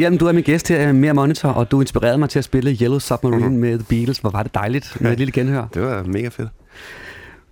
Hjelm, 0.03 0.17
du 0.17 0.25
er 0.27 0.31
min 0.31 0.43
gæst 0.43 0.67
her 0.67 0.89
i 0.89 0.93
Mere 0.93 1.13
Monitor, 1.13 1.49
og 1.49 1.71
du 1.71 1.81
inspirerede 1.81 2.17
mig 2.17 2.29
til 2.29 2.39
at 2.39 2.45
spille 2.45 2.77
Yellow 2.81 2.99
Submarine 2.99 3.37
mm-hmm. 3.39 3.59
med 3.59 3.77
The 3.79 3.85
Beatles. 3.89 4.17
Hvor 4.17 4.29
var 4.29 4.43
det 4.43 4.53
dejligt 4.55 4.97
med 5.01 5.11
et 5.11 5.17
lille 5.17 5.31
genhør. 5.31 5.65
Det 5.73 5.81
var 5.81 6.03
mega 6.03 6.27
fedt. 6.27 6.49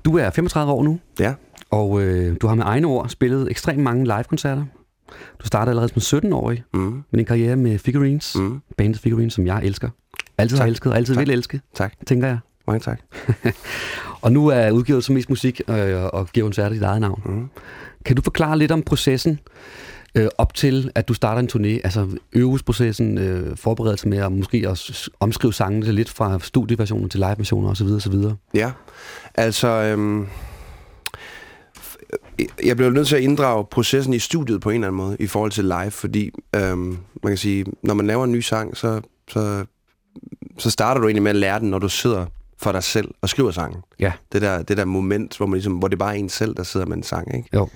Du 0.06 0.18
er 0.18 0.30
35 0.30 0.72
år 0.72 0.84
nu, 0.84 1.00
Ja. 1.20 1.34
og 1.72 2.02
øh, 2.02 2.36
du 2.42 2.48
har 2.48 2.56
med 2.56 2.64
egne 2.68 2.88
ord 2.88 3.10
spillet 3.10 3.48
ekstremt 3.52 3.80
mange 3.84 4.04
live-koncerter. 4.04 4.66
Du 5.42 5.46
startede 5.48 5.70
allerede 5.72 6.02
som 6.02 6.20
17-årig 6.20 6.64
Mm. 6.74 6.80
med 7.12 7.18
din 7.18 7.26
karriere 7.26 7.56
med 7.56 7.78
Figurines, 7.80 8.36
mm. 8.40 8.60
Bandet 8.78 9.00
Figurines, 9.02 9.34
som 9.34 9.48
jeg 9.48 9.62
elsker. 9.64 9.90
Altid 10.38 10.58
har 10.58 10.64
Tak. 10.64 10.70
elsket, 10.70 10.92
og 10.92 10.98
altid 10.98 11.16
Tak. 11.16 11.22
vil 11.28 11.34
elske, 11.34 11.62
Tak. 11.76 11.94
tænker 12.08 12.28
jeg. 12.28 12.38
Mange 12.68 12.80
tak. 12.80 13.00
Og 14.22 14.32
nu 14.32 14.48
er 14.48 14.72
udgivet 14.72 15.04
som 15.04 15.16
mest 15.16 15.30
musik 15.30 15.62
øh, 15.68 16.04
og 16.04 16.28
giver 16.34 16.46
koncerter 16.46 16.70
dit 16.74 16.84
eget 16.84 17.02
navn. 17.02 17.22
Mm. 17.26 17.50
Kan 18.06 18.16
du 18.16 18.22
forklare 18.22 18.58
lidt 18.58 18.72
om 18.72 18.82
processen 18.82 19.40
øh, 20.16 20.28
op 20.38 20.54
til, 20.54 20.92
at 20.96 21.08
du 21.08 21.14
starter 21.14 21.40
en 21.40 21.50
turné? 21.54 21.82
Altså 21.84 22.08
øvelsesprocessen, 22.34 23.18
øh, 23.18 23.58
forberedelse 23.58 24.08
med 24.08 24.18
at 24.18 24.32
måske 24.32 24.70
også 24.70 25.12
omskrive 25.20 25.54
sangene 25.54 25.92
lidt 25.92 26.10
fra 26.10 26.40
studieversioner 26.40 27.08
til 27.08 27.20
live-versioner 27.20 27.70
osv. 27.70 27.88
osv. 27.88 28.16
Ja, 28.54 28.72
altså... 29.36 29.68
Øhm, 29.68 30.28
jeg 32.64 32.78
blev 32.78 32.90
nødt 32.90 33.08
til 33.08 33.16
at 33.16 33.22
inddrage 33.22 33.66
processen 33.72 34.14
i 34.14 34.20
studiet 34.20 34.62
på 34.62 34.70
en 34.70 34.76
eller 34.76 34.88
anden 34.88 34.98
måde 34.98 35.18
i 35.20 35.28
forhold 35.28 35.52
til 35.52 35.64
live, 35.64 35.92
fordi 35.92 36.32
øhm, 36.56 36.98
man 37.24 37.32
kan 37.32 37.38
sige, 37.38 37.66
når 37.84 37.94
man 37.94 38.08
laver 38.08 38.24
en 38.24 38.32
ny 38.32 38.40
sang, 38.40 38.78
så, 38.78 39.02
så, 39.28 39.66
så 40.58 40.72
starter 40.72 41.02
du 41.02 41.08
egentlig 41.08 41.24
med 41.24 41.30
at 41.30 41.36
lære 41.36 41.60
den, 41.60 41.70
når 41.70 41.80
du 41.80 41.90
sidder 41.90 42.26
for 42.62 42.72
dig 42.72 42.84
selv 42.84 43.08
og 43.22 43.30
skriver 43.30 43.52
sangen. 43.52 43.82
Ja. 44.00 44.12
Det 44.34 44.42
der, 44.42 44.62
det 44.62 44.78
der 44.78 44.86
moment, 44.86 45.38
hvor, 45.38 45.46
man 45.46 45.54
ligesom, 45.54 45.74
hvor 45.74 45.88
det 45.88 46.00
bare 46.00 46.16
er 46.16 46.20
en 46.20 46.30
selv, 46.30 46.56
der 46.56 46.64
sidder 46.64 46.86
med 46.86 46.98
en 46.98 47.04
sang. 47.04 47.36
Ikke? 47.36 47.50
Jo. 47.54 47.70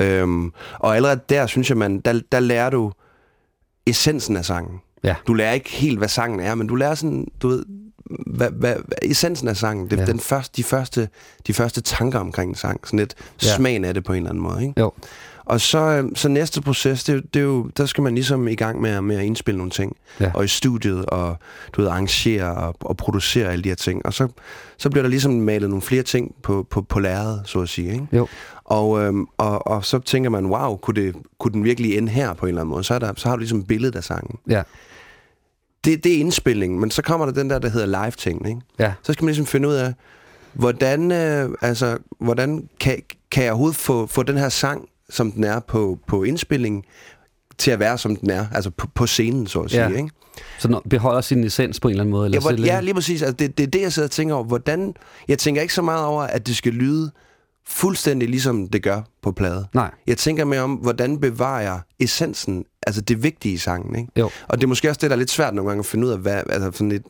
Øhm, 0.00 0.52
og 0.78 0.96
allerede 0.96 1.20
der, 1.28 1.46
synes 1.46 1.68
jeg, 1.70 1.76
man, 1.78 2.00
der, 2.00 2.20
der 2.32 2.40
lærer 2.40 2.70
du 2.70 2.92
essensen 3.86 4.36
af 4.36 4.44
sangen. 4.44 4.80
Ja. 5.04 5.14
Du 5.26 5.34
lærer 5.34 5.52
ikke 5.52 5.70
helt, 5.70 5.98
hvad 5.98 6.08
sangen 6.08 6.40
er, 6.40 6.54
men 6.54 6.66
du 6.66 6.74
lærer 6.74 6.94
sådan, 6.94 7.26
du 7.42 7.48
ved, 7.48 7.64
hvad, 8.26 8.50
hvad, 8.50 8.74
essensen 9.02 9.48
af 9.48 9.56
sangen, 9.56 9.90
det, 9.90 9.98
Ja. 9.98 10.04
den 10.06 10.20
første, 10.20 10.56
de, 10.56 10.64
første, 10.64 11.08
de 11.46 11.54
første 11.54 11.80
tanker 11.80 12.18
omkring 12.18 12.48
en 12.48 12.54
sang, 12.54 12.80
sådan 12.86 12.98
lidt 12.98 13.14
ja. 13.42 13.56
smagen 13.56 13.84
af 13.84 13.94
det 13.94 14.04
på 14.04 14.12
en 14.12 14.16
eller 14.16 14.30
anden 14.30 14.42
måde. 14.42 14.62
Ikke? 14.62 14.80
Jo. 14.80 14.92
Og 15.44 15.60
så, 15.60 15.78
øh, 15.78 16.04
så 16.14 16.28
næste 16.28 16.60
proces, 16.62 17.04
det, 17.04 17.34
det 17.34 17.40
er 17.40 17.44
jo, 17.44 17.70
der 17.76 17.86
skal 17.86 18.02
man 18.02 18.14
ligesom 18.14 18.48
i 18.48 18.54
gang 18.54 18.80
med, 18.80 18.90
at- 18.90 19.04
med 19.04 19.16
at 19.16 19.24
indspille 19.24 19.58
nogle 19.58 19.70
ting. 19.70 19.96
Ja. 20.20 20.30
Og 20.34 20.44
i 20.44 20.48
studiet, 20.48 21.06
og 21.06 21.36
du 21.72 21.80
ved, 21.80 21.88
arrangere 21.88 22.54
og, 22.54 22.76
og 22.80 22.96
producere 22.96 23.52
alle 23.52 23.64
de 23.64 23.68
her 23.68 23.76
ting. 23.76 24.06
Og 24.06 24.14
så, 24.14 24.28
så 24.78 24.90
bliver 24.90 25.02
der 25.02 25.10
ligesom 25.10 25.32
malet 25.32 25.68
nogle 25.68 25.82
flere 25.82 26.02
ting 26.02 26.34
på, 26.42 26.66
på, 26.70 26.82
på 26.82 27.00
lærredet, 27.00 27.42
så 27.44 27.60
at 27.60 27.68
sige. 27.68 27.92
Ikke? 27.92 28.06
Jo. 28.12 28.26
Og, 28.64 29.00
øhm, 29.02 29.26
og, 29.38 29.66
og 29.66 29.84
så 29.84 29.98
tænker 29.98 30.30
man, 30.30 30.46
wow, 30.46 30.76
kunne, 30.76 31.02
det, 31.02 31.16
kunne 31.38 31.52
den 31.52 31.64
virkelig 31.64 31.98
ende 31.98 32.08
her 32.12 32.32
på 32.34 32.46
en 32.46 32.48
eller 32.48 32.60
anden 32.60 32.70
måde? 32.70 32.84
Så, 32.84 32.94
er 32.94 32.98
der, 32.98 33.12
så 33.16 33.28
har 33.28 33.36
du 33.36 33.40
ligesom 33.40 33.62
billedet 33.64 33.96
af 33.96 34.04
sangen. 34.04 34.38
Ja. 34.48 34.62
Det, 35.84 36.04
det 36.04 36.14
er 36.14 36.18
indspillingen, 36.18 36.80
men 36.80 36.90
så 36.90 37.02
kommer 37.02 37.26
der 37.26 37.32
den 37.32 37.50
der, 37.50 37.58
der 37.58 37.68
hedder 37.68 37.86
live-ting, 38.04 38.48
ikke? 38.48 38.60
Ja. 38.78 38.92
Så 39.02 39.12
skal 39.12 39.24
man 39.24 39.28
ligesom 39.28 39.46
finde 39.46 39.68
ud 39.68 39.74
af, 39.74 39.92
hvordan, 40.52 41.12
øh, 41.12 41.50
altså, 41.60 41.98
hvordan 42.18 42.68
kan, 42.80 43.02
kan 43.30 43.44
jeg 43.44 43.52
overhovedet 43.52 43.76
få, 43.76 44.06
få 44.06 44.22
den 44.22 44.36
her 44.36 44.48
sang, 44.48 44.84
som 45.10 45.32
den 45.32 45.44
er 45.44 45.60
på, 45.60 45.98
på 46.06 46.22
indspillingen, 46.22 46.82
til 47.58 47.70
at 47.70 47.78
være, 47.78 47.98
som 47.98 48.16
den 48.16 48.30
er, 48.30 48.46
altså 48.52 48.70
på, 48.70 48.86
på 48.94 49.06
scenen, 49.06 49.46
så 49.46 49.60
at 49.60 49.70
sige, 49.70 49.82
Ja. 49.88 49.96
ikke? 49.96 50.10
Så 50.58 50.68
den 50.68 50.76
beholder 50.90 51.20
sin 51.20 51.44
essens 51.44 51.80
på 51.80 51.88
en 51.88 51.92
eller 51.92 52.02
anden 52.02 52.10
måde? 52.10 52.24
Eller 52.26 52.40
Ja, 52.50 52.56
hvor, 52.56 52.64
ja, 52.66 52.80
lige 52.80 52.94
præcis. 52.94 53.22
Altså, 53.22 53.36
det, 53.36 53.58
det 53.58 53.64
er 53.66 53.70
det, 53.70 53.80
jeg 53.80 53.92
sidder 53.92 54.06
og 54.06 54.10
tænker 54.10 54.34
over. 54.34 54.44
Hvordan, 54.44 54.94
jeg 55.28 55.38
tænker 55.38 55.62
ikke 55.62 55.74
så 55.74 55.82
meget 55.82 56.04
over, 56.06 56.22
at 56.22 56.46
det 56.46 56.56
skal 56.56 56.72
lyde 56.72 57.10
fuldstændig 57.66 58.28
ligesom 58.28 58.68
det 58.68 58.82
gør 58.82 59.00
på 59.22 59.32
plade. 59.32 59.66
Nej. 59.74 59.90
Jeg 60.06 60.16
tænker 60.18 60.44
mere 60.44 60.60
om, 60.60 60.74
hvordan 60.74 61.20
bevarer 61.20 61.62
jeg 61.62 61.80
essensen, 62.00 62.64
altså 62.86 63.00
det 63.00 63.22
vigtige 63.22 63.54
i 63.54 63.56
sangen, 63.56 63.94
ikke? 63.98 64.12
Jo. 64.16 64.30
Og 64.48 64.58
det 64.58 64.64
er 64.64 64.68
måske 64.68 64.88
også 64.88 64.98
det, 65.02 65.10
der 65.10 65.16
er 65.16 65.18
lidt 65.18 65.30
svært 65.30 65.54
nogle 65.54 65.70
gange 65.70 65.78
at 65.80 65.86
finde 65.86 66.06
ud 66.06 66.12
af, 66.12 66.18
hvad, 66.18 66.42
altså 66.48 66.70
sådan 66.74 66.88
lidt, 66.88 67.02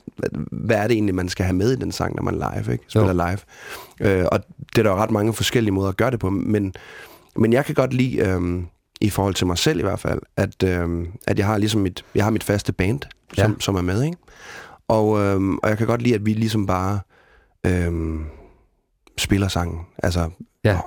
hvad, 0.53 0.77
er 0.77 0.83
det 0.87 0.95
egentlig, 0.95 1.15
man 1.15 1.29
skal 1.29 1.45
have 1.45 1.57
med 1.57 1.73
i 1.73 1.77
den 1.77 1.93
sang, 1.93 2.17
når 2.17 2.23
man 2.23 2.35
live, 2.35 2.73
ikke? 2.73 2.85
spiller 2.89 3.13
live. 3.13 3.39
Øh, 4.11 4.25
og 4.33 4.41
det 4.73 4.79
er 4.79 4.83
der 4.83 4.91
jo 4.91 4.97
ret 4.97 5.11
mange 5.11 5.33
forskellige 5.35 5.73
måder 5.73 5.89
at 5.89 5.97
gøre 5.97 6.11
det 6.11 6.21
på, 6.21 6.31
men, 6.31 6.75
men 7.41 7.53
jeg 7.53 7.65
kan 7.65 7.75
godt 7.75 7.93
lide, 7.93 8.17
øhm, 8.29 8.67
i 9.01 9.11
forhold 9.11 9.35
til 9.35 9.47
mig 9.47 9.59
selv 9.59 9.79
i 9.79 9.83
hvert 9.83 10.01
fald, 10.01 10.21
at, 10.37 10.63
øhm, 10.65 11.07
at 11.27 11.39
jeg 11.39 11.47
har 11.47 11.59
ligesom 11.59 11.81
mit, 11.81 12.05
jeg 12.15 12.25
har 12.25 12.31
mit 12.31 12.45
faste 12.45 12.73
band, 12.73 13.01
som, 13.35 13.51
Ja. 13.51 13.57
som 13.61 13.75
er 13.77 13.83
med, 13.83 14.03
ikke? 14.05 14.17
Og, 14.89 15.21
øhm, 15.21 15.59
og 15.59 15.69
jeg 15.69 15.79
kan 15.79 15.87
godt 15.87 16.03
lide, 16.03 16.15
at 16.15 16.27
vi 16.27 16.33
ligesom 16.33 16.67
bare 16.67 17.01
øhm, 17.67 18.25
spiller 19.19 19.49
sangen. 19.49 19.79
Altså 20.03 20.31
Ja. 20.65 20.79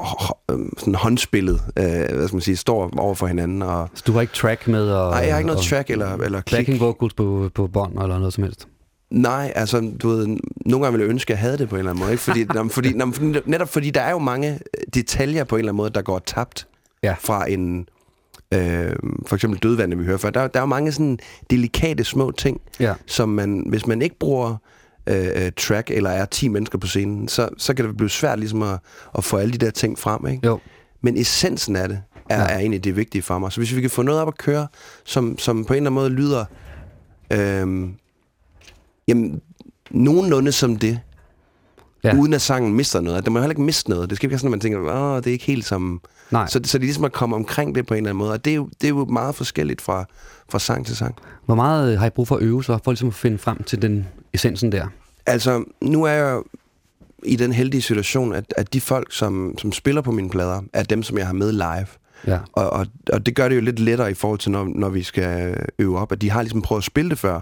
øhm, 0.52 0.74
sådan 0.78 0.96
håndspillet, 0.96 1.62
øh, 1.78 1.86
hvad 1.86 2.28
skal 2.28 2.36
man 2.36 2.42
sige, 2.42 2.58
står 2.58 3.00
over 3.00 3.16
for 3.16 3.28
hinanden. 3.28 3.62
Og, 3.62 3.90
Så 3.94 4.04
du 4.08 4.12
har 4.12 4.22
ikke 4.22 4.34
track 4.34 4.68
med? 4.68 4.90
Og, 4.90 5.12
nej, 5.12 5.20
jeg 5.20 5.34
har 5.34 5.40
ikke 5.40 5.48
noget 5.48 5.60
og 5.60 5.66
track 5.66 5.90
eller, 5.90 6.14
eller 6.18 6.42
klik. 6.42 6.60
Backing 6.60 6.80
vocals 6.80 7.14
på, 7.14 7.50
på 7.56 7.68
bånd 7.68 7.94
eller 8.00 8.18
noget 8.18 8.34
som 8.34 8.44
helst? 8.44 8.68
Nej, 9.14 9.52
altså, 9.56 9.92
du 10.02 10.10
ved, 10.10 10.28
nogle 10.66 10.86
gange 10.86 10.92
ville 10.92 11.04
jeg 11.06 11.10
ønske, 11.10 11.34
at 11.34 11.38
jeg 11.38 11.42
havde 11.42 11.58
det 11.58 11.70
på 11.70 11.76
en 11.76 11.80
eller 11.80 11.92
anden 11.92 12.00
måde. 12.04 12.12
Ikke? 12.12 12.24
Fordi, 12.24 12.44
nå, 12.56 12.70
fordi, 12.70 12.94
fordi, 13.14 13.40
netop 13.46 13.70
fordi 13.70 13.90
der 13.90 14.02
er 14.02 14.12
jo 14.12 14.20
mange 14.20 14.52
øh, 14.54 14.84
detaljer 14.94 15.44
på 15.44 15.56
en 15.56 15.60
eller 15.60 15.72
anden 15.72 15.78
måde, 15.78 15.90
der 15.90 16.02
går 16.02 16.20
tabt 16.20 16.68
Ja. 17.04 17.16
fra 17.20 17.50
en, 17.52 17.88
øh, 18.54 18.96
for 19.28 19.36
eksempel 19.36 19.60
dødvande, 19.60 19.98
vi 19.98 20.06
hører 20.06 20.18
før. 20.18 20.30
Der, 20.30 20.48
der 20.48 20.60
er 20.60 20.64
jo 20.64 20.68
mange 20.68 20.92
sådan 20.92 21.20
delikate 21.50 22.04
små 22.04 22.32
ting, 22.32 22.62
Ja. 22.80 22.94
som 23.06 23.30
man, 23.30 23.64
hvis 23.70 23.88
man 23.88 24.02
ikke 24.02 24.20
bruger 24.20 24.56
øh, 25.10 25.28
øh, 25.46 25.52
track, 25.58 25.92
eller 25.92 26.10
er 26.10 26.26
10 26.26 26.48
mennesker 26.48 26.78
på 26.78 26.88
scenen, 26.88 27.28
så, 27.28 27.50
så 27.58 27.74
kan 27.74 27.86
det 27.88 27.98
blive 27.98 28.10
svært 28.10 28.40
ligesom 28.40 28.62
at, 28.64 28.80
at 29.18 29.24
få 29.24 29.38
alle 29.38 29.54
de 29.54 29.66
der 29.66 29.72
ting 29.72 30.00
frem. 30.00 30.28
Ikke? 30.28 30.48
Jo. 30.48 30.60
Men 31.02 31.18
essensen 31.18 31.76
af 31.76 31.90
det 31.90 32.02
er, 32.30 32.42
ja. 32.42 32.48
er 32.48 32.58
egentlig 32.58 32.84
det 32.84 32.96
vigtige 32.96 33.22
for 33.22 33.40
mig. 33.40 33.52
Så 33.52 33.60
hvis 33.60 33.76
vi 33.76 33.82
kan 33.82 33.90
få 33.90 34.02
noget 34.02 34.22
op 34.22 34.28
at 34.28 34.38
køre, 34.38 34.68
som, 35.06 35.38
som 35.38 35.66
på 35.66 35.74
en 35.74 35.78
eller 35.78 35.90
anden 35.90 35.94
måde 36.02 36.10
lyder 36.10 36.46
øh, 37.34 37.90
jamen, 39.08 39.42
nogenlunde 39.92 40.52
som 40.52 40.76
det, 40.76 41.00
Ja. 42.04 42.16
uden 42.18 42.34
at 42.34 42.42
sangen 42.42 42.74
mister 42.74 43.02
noget. 43.02 43.24
Det 43.24 43.32
må 43.34 43.40
heller 43.40 43.52
ikke 43.52 43.62
miste 43.62 43.90
noget. 43.90 44.10
Det 44.10 44.16
skal 44.18 44.28
ikke 44.28 44.32
være 44.32 44.40
sådan, 44.40 44.48
at 44.48 44.52
man 44.52 44.60
tænker, 44.60 44.80
åh, 44.80 45.18
det 45.18 45.28
er 45.28 45.32
ikke 45.32 45.46
helt 45.46 45.66
som... 45.66 46.02
Nej. 46.32 46.48
Så, 46.48 46.52
så 46.54 46.60
det 46.60 46.74
er 46.76 46.80
ligesom 46.80 47.04
at 47.04 47.12
komme 47.14 47.36
omkring 47.36 47.76
det 47.76 47.86
på 47.86 47.94
en 47.94 47.98
eller 47.98 48.10
anden 48.10 48.18
måde. 48.18 48.32
Og 48.32 48.46
det 48.46 48.52
er 48.52 48.56
jo, 48.56 48.70
det 48.82 48.88
er 48.88 48.90
jo 48.90 49.06
meget 49.06 49.36
forskelligt 49.36 49.82
fra, 49.82 50.06
fra 50.50 50.60
sang 50.60 50.86
til 50.86 50.96
sang. 50.96 51.16
Hvor 51.46 51.56
meget 51.56 52.00
har 52.00 52.06
I 52.08 52.10
brug 52.10 52.28
for 52.28 52.36
at 52.36 52.42
øve 52.44 52.64
så, 52.64 52.80
for 52.84 52.92
ligesom 52.92 53.08
at 53.08 53.14
finde 53.14 53.38
frem 53.38 53.64
til 53.64 53.82
den 53.82 54.08
essensen 54.34 54.72
der? 54.72 54.88
Altså, 55.26 55.64
nu 55.82 56.04
er 56.04 56.12
jeg 56.12 56.42
i 57.24 57.36
den 57.36 57.52
heldige 57.52 57.82
situation, 57.82 58.34
at, 58.34 58.54
at 58.58 58.74
de 58.74 58.82
folk, 58.82 59.12
som, 59.12 59.56
som 59.58 59.72
spiller 59.72 60.02
på 60.02 60.12
mine 60.12 60.30
plader, 60.30 60.62
er 60.74 60.84
dem, 60.84 61.04
som 61.04 61.18
jeg 61.18 61.26
har 61.26 61.34
med 61.34 61.52
live. 61.52 61.88
Ja. 62.28 62.40
Og, 62.54 62.70
og, 62.70 62.86
og 63.14 63.26
det 63.26 63.36
gør 63.36 63.50
det 63.50 63.56
jo 63.56 63.62
lidt 63.62 63.80
lettere 63.80 64.12
i 64.12 64.14
forhold 64.14 64.40
til, 64.40 64.52
når, 64.52 64.68
når 64.76 64.90
vi 64.90 65.04
skal 65.04 65.58
øve 65.80 66.00
op, 66.00 66.12
at 66.12 66.22
de 66.22 66.30
har 66.32 66.42
ligesom 66.42 66.62
prøvet 66.62 66.80
at 66.80 66.86
spille 66.86 67.10
det 67.10 67.20
før. 67.20 67.40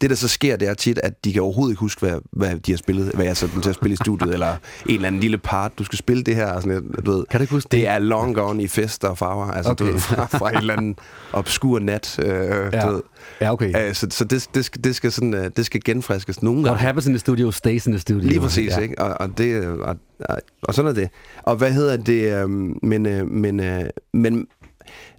Det, 0.00 0.10
der 0.10 0.16
så 0.16 0.28
sker, 0.28 0.56
det 0.56 0.68
er 0.68 0.74
tit, 0.74 0.98
at 1.02 1.24
de 1.24 1.32
kan 1.32 1.42
overhovedet 1.42 1.72
ikke 1.72 1.80
huske, 1.80 2.00
hvad, 2.06 2.18
hvad 2.32 2.56
de 2.56 2.72
har 2.72 2.76
spillet, 2.76 3.12
hvad 3.14 3.24
jeg 3.24 3.36
så 3.36 3.48
dem 3.54 3.62
til 3.62 3.70
at 3.70 3.74
spille 3.76 3.92
i 3.92 3.96
studiet, 3.96 4.32
eller 4.34 4.52
en 4.86 4.94
eller 4.94 5.06
anden 5.08 5.20
lille 5.20 5.38
part, 5.38 5.78
du 5.78 5.84
skal 5.84 5.98
spille 5.98 6.22
det 6.22 6.34
her, 6.36 6.46
og 6.52 6.62
sådan 6.62 6.82
lidt, 6.94 7.06
du 7.06 7.10
ved. 7.12 7.24
Kan 7.30 7.40
du 7.40 7.42
ikke 7.42 7.54
huske 7.54 7.68
det? 7.72 7.88
er 7.88 7.98
long 7.98 8.34
gone 8.34 8.62
i 8.62 8.68
fester 8.68 9.08
og 9.08 9.18
farver, 9.18 9.46
altså 9.46 9.72
okay. 9.72 9.86
du 9.86 9.90
ved, 9.92 10.00
fra, 10.00 10.26
fra 10.38 10.50
en 10.50 10.56
eller 10.56 10.72
anden 10.76 10.96
obskur 11.32 11.78
nat, 11.78 12.18
øh, 12.18 12.28
Ja. 12.28 12.80
du 12.86 12.92
ved. 12.92 13.02
Ja, 13.40 13.52
okay. 13.52 13.88
Øh, 13.88 13.94
så 13.94 14.06
så 14.10 14.24
det, 14.24 14.48
det, 14.54 14.64
skal, 14.64 14.84
det, 14.84 14.94
skal 14.96 15.12
sådan, 15.12 15.34
øh, 15.34 15.50
det 15.56 15.66
skal 15.66 15.80
genfriskes 15.84 16.42
nogle 16.42 16.60
What 16.60 16.68
gange. 16.70 16.80
happens 16.86 17.06
in 17.06 17.12
the 17.12 17.18
studio 17.18 17.50
stays 17.50 17.86
in 17.86 17.92
the 17.92 18.00
studio. 18.00 18.28
Lige 18.28 18.40
præcis, 18.40 18.70
ja. 18.76 18.78
ikke? 18.78 18.98
Og, 18.98 19.20
og, 19.20 19.38
det, 19.38 19.66
og, 19.66 19.96
og, 20.20 20.38
og 20.62 20.74
sådan 20.74 20.88
er 20.90 20.94
det. 20.94 21.08
Og 21.42 21.56
hvad 21.56 21.72
hedder 21.72 21.96
det? 21.96 22.42
øhm, 22.42 22.78
men, 22.82 23.06
øh, 23.06 23.26
men, 23.30 23.60
øh, 23.60 23.84
men 24.14 24.46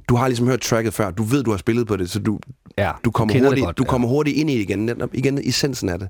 du 0.09 0.15
har 0.15 0.27
ligesom 0.27 0.47
hørt 0.47 0.61
tracket 0.61 0.93
før. 0.93 1.11
Du 1.11 1.23
ved, 1.23 1.43
du 1.43 1.51
har 1.51 1.57
spillet 1.57 1.87
på 1.87 1.95
det, 1.95 2.09
så 2.09 2.19
du, 2.19 2.39
Ja, 2.79 2.91
du 3.03 3.11
kommer, 3.11 3.43
hurtigt, 3.43 3.65
godt, 3.65 3.77
du 3.77 3.83
kommer 3.83 4.07
hurtigt 4.07 4.37
ind 4.37 4.49
i 4.49 4.61
igen, 4.61 4.91
igen 5.13 5.37
i 5.37 5.47
essensen 5.47 5.89
af 5.89 5.99
det. 5.99 6.07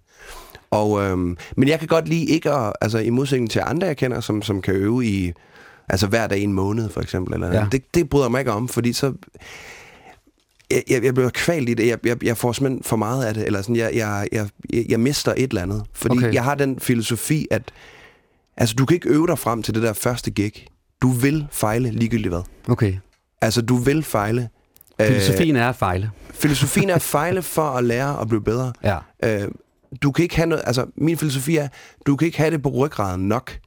Og, 0.71 1.03
øhm, 1.03 1.37
men 1.57 1.69
jeg 1.69 1.79
kan 1.79 1.87
godt 1.87 2.07
lide 2.07 2.25
ikke 2.25 2.51
at, 2.51 2.73
altså 2.81 2.97
i 2.99 3.09
modsætning 3.09 3.51
til 3.51 3.61
andre, 3.65 3.87
jeg 3.87 3.97
kender, 3.97 4.19
som, 4.19 4.41
som 4.41 4.61
kan 4.61 4.75
øve 4.75 5.05
i, 5.05 5.33
altså 5.89 6.07
hver 6.07 6.27
dag 6.27 6.39
i 6.39 6.43
en 6.43 6.53
måned 6.53 6.89
for 6.89 7.01
eksempel, 7.01 7.33
eller 7.33 7.53
ja. 7.53 7.65
det, 7.71 7.93
det 7.93 8.09
bryder 8.09 8.29
mig 8.29 8.39
ikke 8.39 8.51
om, 8.51 8.67
fordi 8.67 8.93
så, 8.93 9.13
jeg, 10.71 10.83
jeg, 10.89 11.03
jeg 11.03 11.13
bliver 11.13 11.29
kvalt 11.29 11.69
i 11.69 11.73
det, 11.73 11.87
jeg, 11.87 11.97
jeg, 12.05 12.23
jeg 12.23 12.37
får 12.37 12.51
simpelthen 12.51 12.83
for 12.83 12.95
meget 12.95 13.25
af 13.25 13.33
det, 13.33 13.45
eller 13.45 13.61
sådan, 13.61 13.75
jeg, 13.75 13.91
jeg, 13.95 14.27
jeg, 14.31 14.49
jeg 14.89 14.99
mister 14.99 15.33
et 15.37 15.49
eller 15.49 15.61
andet, 15.61 15.83
fordi 15.93 16.17
okay. 16.17 16.33
jeg 16.33 16.43
har 16.43 16.55
den 16.55 16.79
filosofi, 16.79 17.47
at 17.51 17.61
altså, 18.57 18.75
du 18.75 18.85
kan 18.85 18.95
ikke 18.95 19.09
øve 19.09 19.27
dig 19.27 19.39
frem 19.39 19.63
til 19.63 19.73
det 19.73 19.83
der 19.83 19.93
første 19.93 20.31
gig. 20.31 20.53
Du 21.01 21.09
vil 21.09 21.47
fejle 21.51 21.91
ligegyldigt 21.91 22.33
hvad. 22.33 22.41
Okay. 22.69 22.93
Altså, 23.41 23.61
du 23.61 23.75
vil 23.75 24.03
fejle, 24.03 24.49
Filosofien 25.07 25.55
er 25.55 25.69
at 25.69 25.75
fejle. 25.75 26.11
Øh, 26.29 26.33
filosofien 26.35 26.89
er 26.89 26.95
at 26.95 27.01
fejle 27.01 27.41
for 27.41 27.61
at 27.61 27.83
lære 27.83 28.21
at 28.21 28.27
blive 28.27 28.41
bedre. 28.43 28.73
Ja. 28.83 28.97
Øh, 29.23 29.47
du 30.01 30.11
kan 30.11 30.23
ikke 30.23 30.35
have 30.35 30.45
noget, 30.49 30.63
altså 30.67 30.85
min 30.95 31.17
filosofi 31.17 31.57
er, 31.57 31.67
du 32.05 32.15
kan 32.15 32.25
ikke 32.25 32.37
have 32.37 32.51
det 32.51 32.61
på 32.63 32.69
ryggraden 32.69 33.27
nok. 33.27 33.57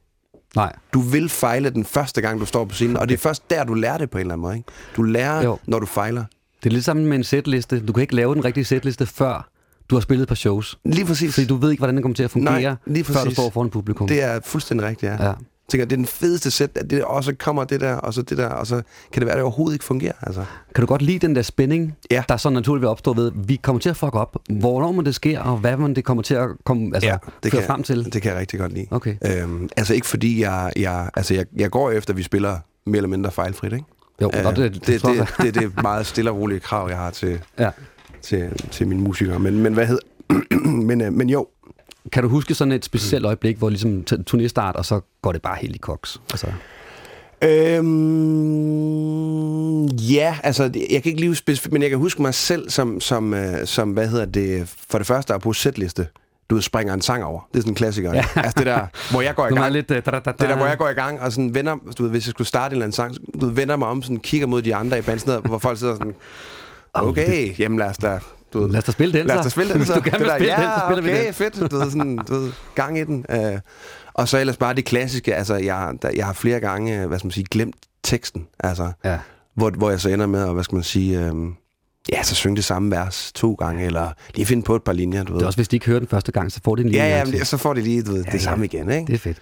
Nej. 0.55 0.73
Du 0.93 1.01
vil 1.01 1.29
fejle 1.29 1.69
den 1.69 1.85
første 1.85 2.21
gang, 2.21 2.39
du 2.39 2.45
står 2.45 2.65
på 2.65 2.73
scenen, 2.75 2.97
og 2.97 3.09
det 3.09 3.13
er 3.13 3.19
først 3.19 3.49
der, 3.49 3.63
du 3.63 3.73
lærer 3.73 3.97
det 3.97 4.09
på 4.09 4.17
en 4.17 4.21
eller 4.21 4.33
anden 4.33 4.41
måde. 4.41 4.55
Ikke? 4.55 4.67
Du 4.95 5.01
lærer, 5.03 5.43
Jo. 5.43 5.57
når 5.67 5.79
du 5.79 5.85
fejler. 5.85 6.23
Det 6.63 6.69
er 6.69 6.73
lidt 6.73 6.85
sammen 6.85 7.05
med 7.05 7.17
en 7.17 7.23
setliste. 7.23 7.79
Du 7.85 7.93
kan 7.93 8.01
ikke 8.01 8.15
lave 8.15 8.35
den 8.35 8.45
rigtige 8.45 8.65
setliste, 8.65 9.05
før 9.05 9.49
du 9.89 9.95
har 9.95 10.01
spillet 10.01 10.23
et 10.23 10.27
par 10.27 10.35
shows. 10.35 10.79
Lige 10.85 11.05
præcis. 11.05 11.33
Fordi 11.33 11.47
du 11.47 11.55
ved 11.55 11.71
ikke, 11.71 11.79
hvordan 11.79 11.95
den 11.95 12.01
kommer 12.03 12.15
til 12.15 12.23
at 12.23 12.31
fungere, 12.31 12.61
Nej, 12.61 12.75
lige 12.85 13.03
før 13.03 13.23
du 13.23 13.31
står 13.33 13.49
foran 13.49 13.69
publikum. 13.69 14.07
Det 14.07 14.23
er 14.23 14.39
fuldstændig 14.43 14.87
rigtigt, 14.87 15.11
ja. 15.11 15.25
Ja. 15.27 15.33
Ja. 15.67 15.71
Tænker, 15.71 15.85
det 15.85 15.91
er 15.91 15.97
den 15.97 16.05
fedeste 16.05 16.51
sæt, 16.51 16.69
at 16.75 16.89
det, 16.89 17.03
og 17.03 17.23
så 17.23 17.33
kommer 17.39 17.63
det 17.63 17.81
der, 17.81 17.95
og 17.95 18.13
så 18.13 18.21
det 18.21 18.37
der, 18.37 18.47
og 18.47 18.67
så 18.67 18.75
kan 19.11 19.19
det 19.19 19.25
være, 19.25 19.31
at 19.31 19.37
det 19.37 19.43
overhovedet 19.43 19.75
ikke 19.75 19.85
fungerer. 19.85 20.13
Altså. 20.21 20.45
Kan 20.75 20.81
du 20.81 20.85
godt 20.87 21.01
lide 21.01 21.19
den 21.27 21.35
der 21.35 21.41
spænding, 21.41 21.95
Ja. 22.11 22.23
der 22.29 22.37
så 22.37 22.49
naturligt 22.49 22.81
vil 22.81 22.89
opstå 22.89 23.13
ved, 23.13 23.31
vi 23.35 23.55
kommer 23.55 23.79
til 23.79 23.89
at 23.89 23.97
fuck 23.97 24.15
op. 24.15 24.35
Hvornår 24.49 24.91
man 24.91 25.05
det 25.05 25.15
sker, 25.15 25.39
og 25.39 25.57
hvad 25.57 25.77
man 25.77 25.93
det 25.95 26.03
kommer 26.05 26.23
til 26.23 26.33
at 26.35 26.47
komme, 26.65 26.91
altså, 26.95 27.17
det 27.43 27.51
føre 27.51 27.61
kan, 27.61 27.67
frem 27.67 27.83
til? 27.83 28.05
Det 28.13 28.21
kan 28.21 28.31
jeg 28.31 28.39
rigtig 28.39 28.59
godt 28.59 28.73
lide. 28.73 28.87
Okay. 28.91 29.15
Øhm, 29.41 29.69
altså 29.77 29.93
ikke 29.93 30.07
fordi 30.07 30.41
jeg, 30.41 30.71
jeg, 30.75 31.09
altså 31.15 31.33
jeg, 31.33 31.45
jeg 31.57 31.69
går 31.71 31.91
efter, 31.91 32.13
at 32.13 32.17
vi 32.17 32.23
spiller 32.23 32.57
mere 32.85 32.97
eller 32.97 33.09
mindre 33.09 33.31
fejlfrit, 33.31 33.73
ikke? 33.73 33.85
Jo, 34.21 34.31
Øh, 34.33 34.43
det, 34.45 34.57
det, 34.57 34.85
det, 34.87 35.01
det, 35.03 35.27
det, 35.41 35.55
det 35.55 35.63
er 35.63 35.81
meget 35.81 36.05
stille 36.05 36.31
og 36.31 36.37
rolige 36.37 36.59
krav, 36.59 36.89
jeg 36.89 36.97
har 36.97 37.11
til, 37.11 37.39
Ja. 37.59 37.69
til, 38.21 38.49
til 38.71 38.87
mine 38.87 39.01
musikere. 39.01 39.39
Men, 39.39 39.59
men 39.59 39.73
hvad 39.73 39.85
hedder... 39.87 40.01
men, 40.87 41.01
øh, 41.01 41.13
men 41.13 41.29
jo, 41.29 41.47
Kan 42.11 42.23
du 42.23 42.29
huske 42.29 42.55
sådan 42.55 42.71
et 42.71 42.85
specielt 42.85 43.25
øjeblik, 43.25 43.57
hvor 43.57 43.69
ligesom 43.69 44.03
t- 44.11 44.23
turnéstart, 44.31 44.71
og 44.73 44.85
så 44.85 44.99
går 45.21 45.31
det 45.31 45.41
bare 45.41 45.57
helt 45.61 45.75
i 45.75 45.79
koks? 45.79 46.21
Altså, 46.31 46.47
Øhm, 47.43 49.85
ja, 49.87 50.37
altså, 50.43 50.63
jeg 50.63 51.03
kan 51.03 51.09
ikke 51.09 51.19
lige 51.19 51.35
specifikt, 51.35 51.73
men 51.73 51.81
jeg 51.81 51.89
kan 51.89 51.99
huske 51.99 52.21
mig 52.21 52.33
selv 52.33 52.69
som, 52.69 52.99
som, 52.99 53.33
øh, 53.33 53.65
som 53.65 53.91
hvad 53.91 54.07
hedder 54.07 54.25
det, 54.25 54.73
for 54.89 54.97
det 54.97 55.07
første 55.07 55.33
er 55.33 55.37
på 55.37 55.53
sætliste. 55.53 56.07
Du 56.49 56.61
springer 56.61 56.93
en 56.93 57.01
sang 57.01 57.23
over. 57.23 57.41
Det 57.51 57.57
er 57.57 57.61
sådan 57.61 57.71
en 57.71 57.75
klassiker. 57.75 58.13
Ja. 58.13 58.25
Altså 58.35 58.53
det 58.57 58.65
der, 58.65 58.85
hvor 59.11 59.21
jeg 59.21 59.35
går 59.35 59.47
i 59.47 59.49
er 59.51 59.55
gang. 59.55 59.71
lidt... 59.73 59.91
Uh, 59.91 59.97
da, 59.97 60.01
da, 60.01 60.19
da, 60.19 60.31
Det 60.31 60.39
der, 60.39 60.55
hvor 60.55 60.65
jeg 60.65 60.77
går 60.77 60.89
i 60.89 60.93
gang 60.93 61.21
og 61.21 61.31
sådan 61.31 61.55
vender, 61.55 61.75
du 61.97 62.03
ved, 62.03 62.09
hvis 62.11 62.27
jeg 62.27 62.31
skulle 62.31 62.47
starte 62.47 62.73
en 62.73 62.75
eller 62.75 62.85
anden 62.85 62.95
sang, 62.95 63.15
du 63.41 63.45
ved, 63.45 63.53
vender 63.53 63.75
mig 63.75 63.87
om, 63.87 64.01
sådan 64.03 64.17
kigger 64.17 64.47
mod 64.47 64.61
de 64.61 64.75
andre 64.75 64.99
i 64.99 65.01
noget, 65.25 65.41
hvor 65.45 65.57
folk 65.57 65.79
sidder 65.79 65.95
sådan, 65.95 66.15
okay, 66.93 67.59
jamen 67.59 67.79
lad 67.79 67.87
os 67.87 67.97
da, 67.97 68.19
du 68.53 68.59
ved, 68.59 68.69
Lad 68.69 68.77
os 68.77 68.83
da 68.83 68.91
spille 68.91 69.19
den, 69.19 69.27
lad 69.27 69.35
os 69.35 69.39
så. 69.39 69.43
da 69.43 69.49
spille 69.49 69.69
den, 69.73 69.77
Hvis 69.77 69.87
så. 69.87 69.93
du 69.93 70.01
gerne 70.03 70.19
vil 70.19 70.31
spille 70.35 70.53
ja, 70.53 70.61
den, 70.61 70.69
så 70.79 70.81
spiller 70.87 71.03
vi 71.03 71.09
okay, 71.11 71.25
den. 71.25 71.33
fedt, 71.33 71.71
du 71.71 71.77
ved, 71.77 71.91
sådan, 71.91 72.17
du 72.17 72.33
ved, 72.33 72.51
gang 72.75 72.99
i 72.99 73.03
den. 73.03 73.25
Øh, 73.29 73.59
og 74.13 74.27
så 74.27 74.37
ellers 74.39 74.57
bare 74.57 74.73
det 74.73 74.85
klassiske, 74.85 75.35
altså, 75.35 75.55
jeg, 75.55 75.93
der, 76.01 76.09
jeg 76.15 76.25
har 76.25 76.33
flere 76.33 76.59
gange, 76.59 77.07
hvad 77.07 77.19
skal 77.19 77.25
man 77.25 77.31
sige, 77.31 77.45
glemt 77.51 77.75
teksten, 78.03 78.47
altså, 78.59 78.91
Ja. 79.03 79.17
hvor, 79.55 79.69
hvor 79.69 79.89
jeg 79.89 79.99
så 80.01 80.09
ender 80.09 80.25
med 80.25 80.43
at, 80.43 80.53
hvad 80.53 80.63
skal 80.63 80.75
man 80.75 80.83
sige, 80.83 81.19
øh, 81.25 81.33
ja, 82.13 82.23
så 82.23 82.35
synge 82.35 82.55
det 82.55 82.63
samme 82.65 82.91
vers 82.91 83.31
to 83.35 83.53
gange, 83.53 83.85
eller 83.85 84.09
lige 84.35 84.45
finde 84.45 84.63
på 84.63 84.75
et 84.75 84.83
par 84.83 84.93
linjer, 84.93 85.23
du 85.23 85.31
ved. 85.33 85.39
Det 85.39 85.43
er 85.43 85.47
også, 85.47 85.57
hvis 85.57 85.67
de 85.67 85.75
ikke 85.75 85.85
hører 85.85 85.99
den 85.99 86.07
første 86.07 86.31
gang, 86.31 86.51
så 86.51 86.59
får 86.65 86.75
de 86.75 86.81
en 86.81 86.89
lille 86.89 87.03
ja, 87.05 87.17
ja, 87.17 87.25
men 87.25 87.45
så 87.45 87.57
får 87.57 87.73
de 87.73 87.81
lige, 87.81 88.01
du 88.03 88.11
ved, 88.11 88.23
det 88.23 88.33
ja. 88.33 88.37
samme 88.39 88.65
igen, 88.65 88.91
ikke? 88.91 89.05
Det 89.07 89.13
er 89.13 89.17
fedt. 89.19 89.37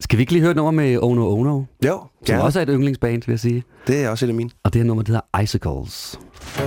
Skal 0.00 0.16
vi 0.16 0.22
ikke 0.22 0.32
lige 0.32 0.40
høre 0.42 0.50
et 0.50 0.56
nummer 0.56 0.70
med 0.72 0.98
Ono 1.02 1.32
Ono, 1.38 1.62
jo, 1.86 2.02
som 2.26 2.34
ja, 2.34 2.42
også 2.42 2.58
er 2.58 2.62
et 2.62 2.68
yndlingsband, 2.72 3.22
vil 3.26 3.32
jeg 3.32 3.40
sige. 3.40 3.64
det 3.86 4.04
er 4.04 4.08
også 4.08 4.26
et 4.26 4.28
af 4.28 4.34
mine. 4.34 4.50
Og 4.64 4.72
det 4.72 4.80
her 4.82 4.86
nummer, 4.86 5.02
det 5.02 5.08
hedder 5.14 5.42
Icicles. 5.42 6.18
Icy, 6.54 6.60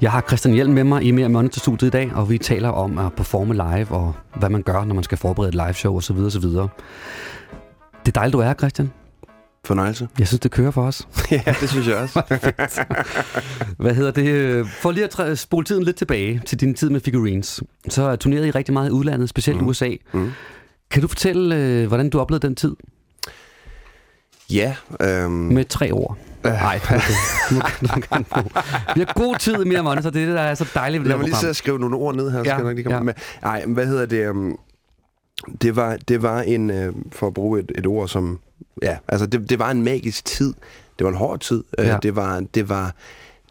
Jeg 0.00 0.12
har 0.12 0.24
Christian 0.28 0.54
Hjelm 0.54 0.72
med 0.72 0.84
mig 0.84 1.02
i 1.02 1.10
Mere 1.10 1.28
Monitor 1.28 1.60
studiet 1.60 1.88
i 1.88 1.90
dag, 1.90 2.12
og 2.14 2.30
vi 2.30 2.38
taler 2.38 2.68
om 2.68 2.98
at 2.98 3.12
performe 3.12 3.54
live, 3.54 3.90
og 3.90 4.14
hvad 4.36 4.50
man 4.50 4.62
gør, 4.62 4.84
når 4.84 4.94
man 4.94 5.04
skal 5.04 5.18
forberede 5.18 5.48
et 5.48 5.54
liveshow 5.54 5.96
osv. 5.96 6.16
osv. 6.16 6.42
Det 6.42 8.08
er 8.08 8.10
dejligt, 8.14 8.32
du 8.32 8.38
er 8.38 8.44
her, 8.44 8.54
Christian. 8.54 8.92
Fornøjelse. 9.64 10.08
Jeg 10.18 10.26
synes, 10.26 10.40
det 10.40 10.50
kører 10.50 10.70
for 10.70 10.82
os. 10.82 11.08
ja, 11.30 11.42
det 11.60 11.70
synes 11.70 11.86
jeg 11.88 11.96
også. 11.96 12.22
Hvad 13.78 13.94
hedder 13.94 14.10
det? 14.10 14.66
For 14.68 14.90
lige 14.90 15.04
at 15.04 15.10
træ- 15.10 15.34
spole 15.34 15.64
tiden 15.64 15.82
lidt 15.82 15.96
tilbage 15.96 16.42
til 16.46 16.60
din 16.60 16.74
tid 16.74 16.90
med 16.90 17.00
figurines, 17.00 17.62
så 17.88 18.16
turnerede 18.16 18.48
I 18.48 18.50
rigtig 18.50 18.72
meget 18.72 18.88
i 18.88 18.92
udlandet, 18.92 19.28
specielt 19.28 19.60
mm. 19.60 19.66
USA. 19.68 19.90
Mm. 20.12 20.30
Kan 20.90 21.02
du 21.02 21.08
fortælle, 21.08 21.56
øh, 21.56 21.86
hvordan 21.86 22.10
du 22.10 22.20
oplevede 22.20 22.46
den 22.46 22.56
tid 22.56 22.76
ja, 24.50 24.74
øhm, 25.00 25.30
med 25.30 25.64
tre 25.64 25.90
ord? 25.92 26.18
Nej, 26.52 26.80
du. 26.88 28.42
Vi 28.94 29.00
har 29.00 29.12
god 29.14 29.36
tid 29.38 29.64
mere 29.64 29.82
monitor, 29.82 30.10
det 30.10 30.22
er 30.22 30.26
det, 30.26 30.34
der 30.34 30.40
er 30.42 30.54
så 30.54 30.66
dejligt 30.74 31.00
ved 31.00 31.04
det 31.04 31.10
Lad 31.10 31.16
mig 31.18 31.24
lige 31.28 31.36
sidde 31.36 31.50
og 31.50 31.56
skrive 31.56 31.78
nogle 31.78 31.96
ord 31.96 32.14
ned 32.14 32.30
her, 32.30 32.38
så 32.42 32.50
Ja, 32.50 32.54
skal 32.54 32.54
jeg 32.56 32.64
nok 32.64 32.74
lige 32.74 32.84
komme 32.84 32.96
ja. 32.96 33.02
med. 33.02 33.14
Nej, 33.42 33.64
hvad 33.66 33.86
hedder 33.86 34.06
det? 34.06 34.28
Um, 34.28 34.58
det 35.62 35.76
var, 35.76 35.96
det 36.08 36.22
var 36.22 36.40
en, 36.42 36.70
øh, 36.70 36.92
for 37.12 37.26
at 37.26 37.34
bruge 37.34 37.60
et, 37.60 37.72
et 37.78 37.86
ord 37.86 38.08
som, 38.08 38.38
ja, 38.82 38.96
altså 39.08 39.26
det, 39.26 39.50
det 39.50 39.58
var 39.58 39.70
en 39.70 39.82
magisk 39.82 40.24
tid. 40.24 40.54
Det 40.98 41.04
var 41.04 41.10
en 41.10 41.16
hård 41.16 41.40
tid. 41.40 41.64
Ja. 41.78 41.86
Ja. 41.86 41.98
Det 42.02 42.16
var, 42.16 42.42
det 42.54 42.68
var, 42.68 42.94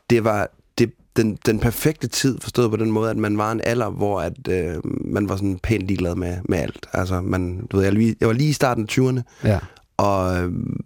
det 0.10 0.24
var 0.24 0.48
det, 0.78 0.92
den, 1.18 1.38
den 1.46 1.60
perfekte 1.60 2.08
tid, 2.08 2.38
forstået 2.42 2.72
på 2.72 2.78
den 2.78 2.92
måde, 2.92 3.10
at 3.10 3.18
man 3.18 3.38
var 3.38 3.52
en 3.52 3.62
alder, 3.64 3.90
hvor 3.90 4.22
at, 4.22 4.34
øh, 4.50 4.76
man 5.06 5.30
var 5.30 5.36
sådan 5.36 5.60
pænt 5.64 5.88
ligeglad 5.88 6.16
med, 6.16 6.38
med 6.50 6.58
alt. 6.58 6.88
Altså, 6.94 7.22
man, 7.22 7.68
du 7.72 7.78
ved, 7.78 7.86
jeg, 7.86 8.16
jeg 8.20 8.28
var 8.28 8.34
lige 8.34 8.50
i 8.50 8.54
starten 8.54 8.84
af 8.84 8.98
20'erne, 9.00 9.22
Ja. 9.44 9.60
og, 9.98 10.38
øhm, 10.38 10.80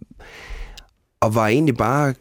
og 1.22 1.34
var 1.34 1.46
egentlig 1.46 1.76
bare 1.76 2.14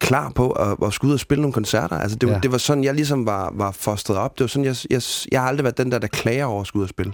klar 0.00 0.30
på 0.34 0.50
at, 0.50 0.76
at 0.86 0.92
skulle 0.92 1.08
ud 1.08 1.14
og 1.14 1.20
spille 1.20 1.42
nogle 1.42 1.52
koncerter. 1.52 1.98
Altså, 1.98 2.16
det, 2.18 2.28
var, 2.28 2.34
Ja. 2.34 2.40
det 2.40 2.52
var 2.52 2.58
sådan, 2.58 2.84
jeg 2.84 2.94
ligesom 2.94 3.26
var, 3.26 3.52
var 3.54 3.70
fostret 3.70 4.16
op. 4.16 4.38
Det 4.38 4.44
var 4.44 4.48
sådan, 4.48 4.64
jeg, 4.64 4.76
jeg, 4.90 5.02
jeg 5.32 5.40
har 5.40 5.48
aldrig 5.48 5.64
været 5.64 5.78
den 5.78 5.92
der, 5.92 5.98
der 5.98 6.06
klager 6.06 6.44
over 6.44 6.60
at 6.60 6.66
skulle 6.66 6.80
ud 6.80 6.84
og 6.84 6.88
spille. 6.90 7.12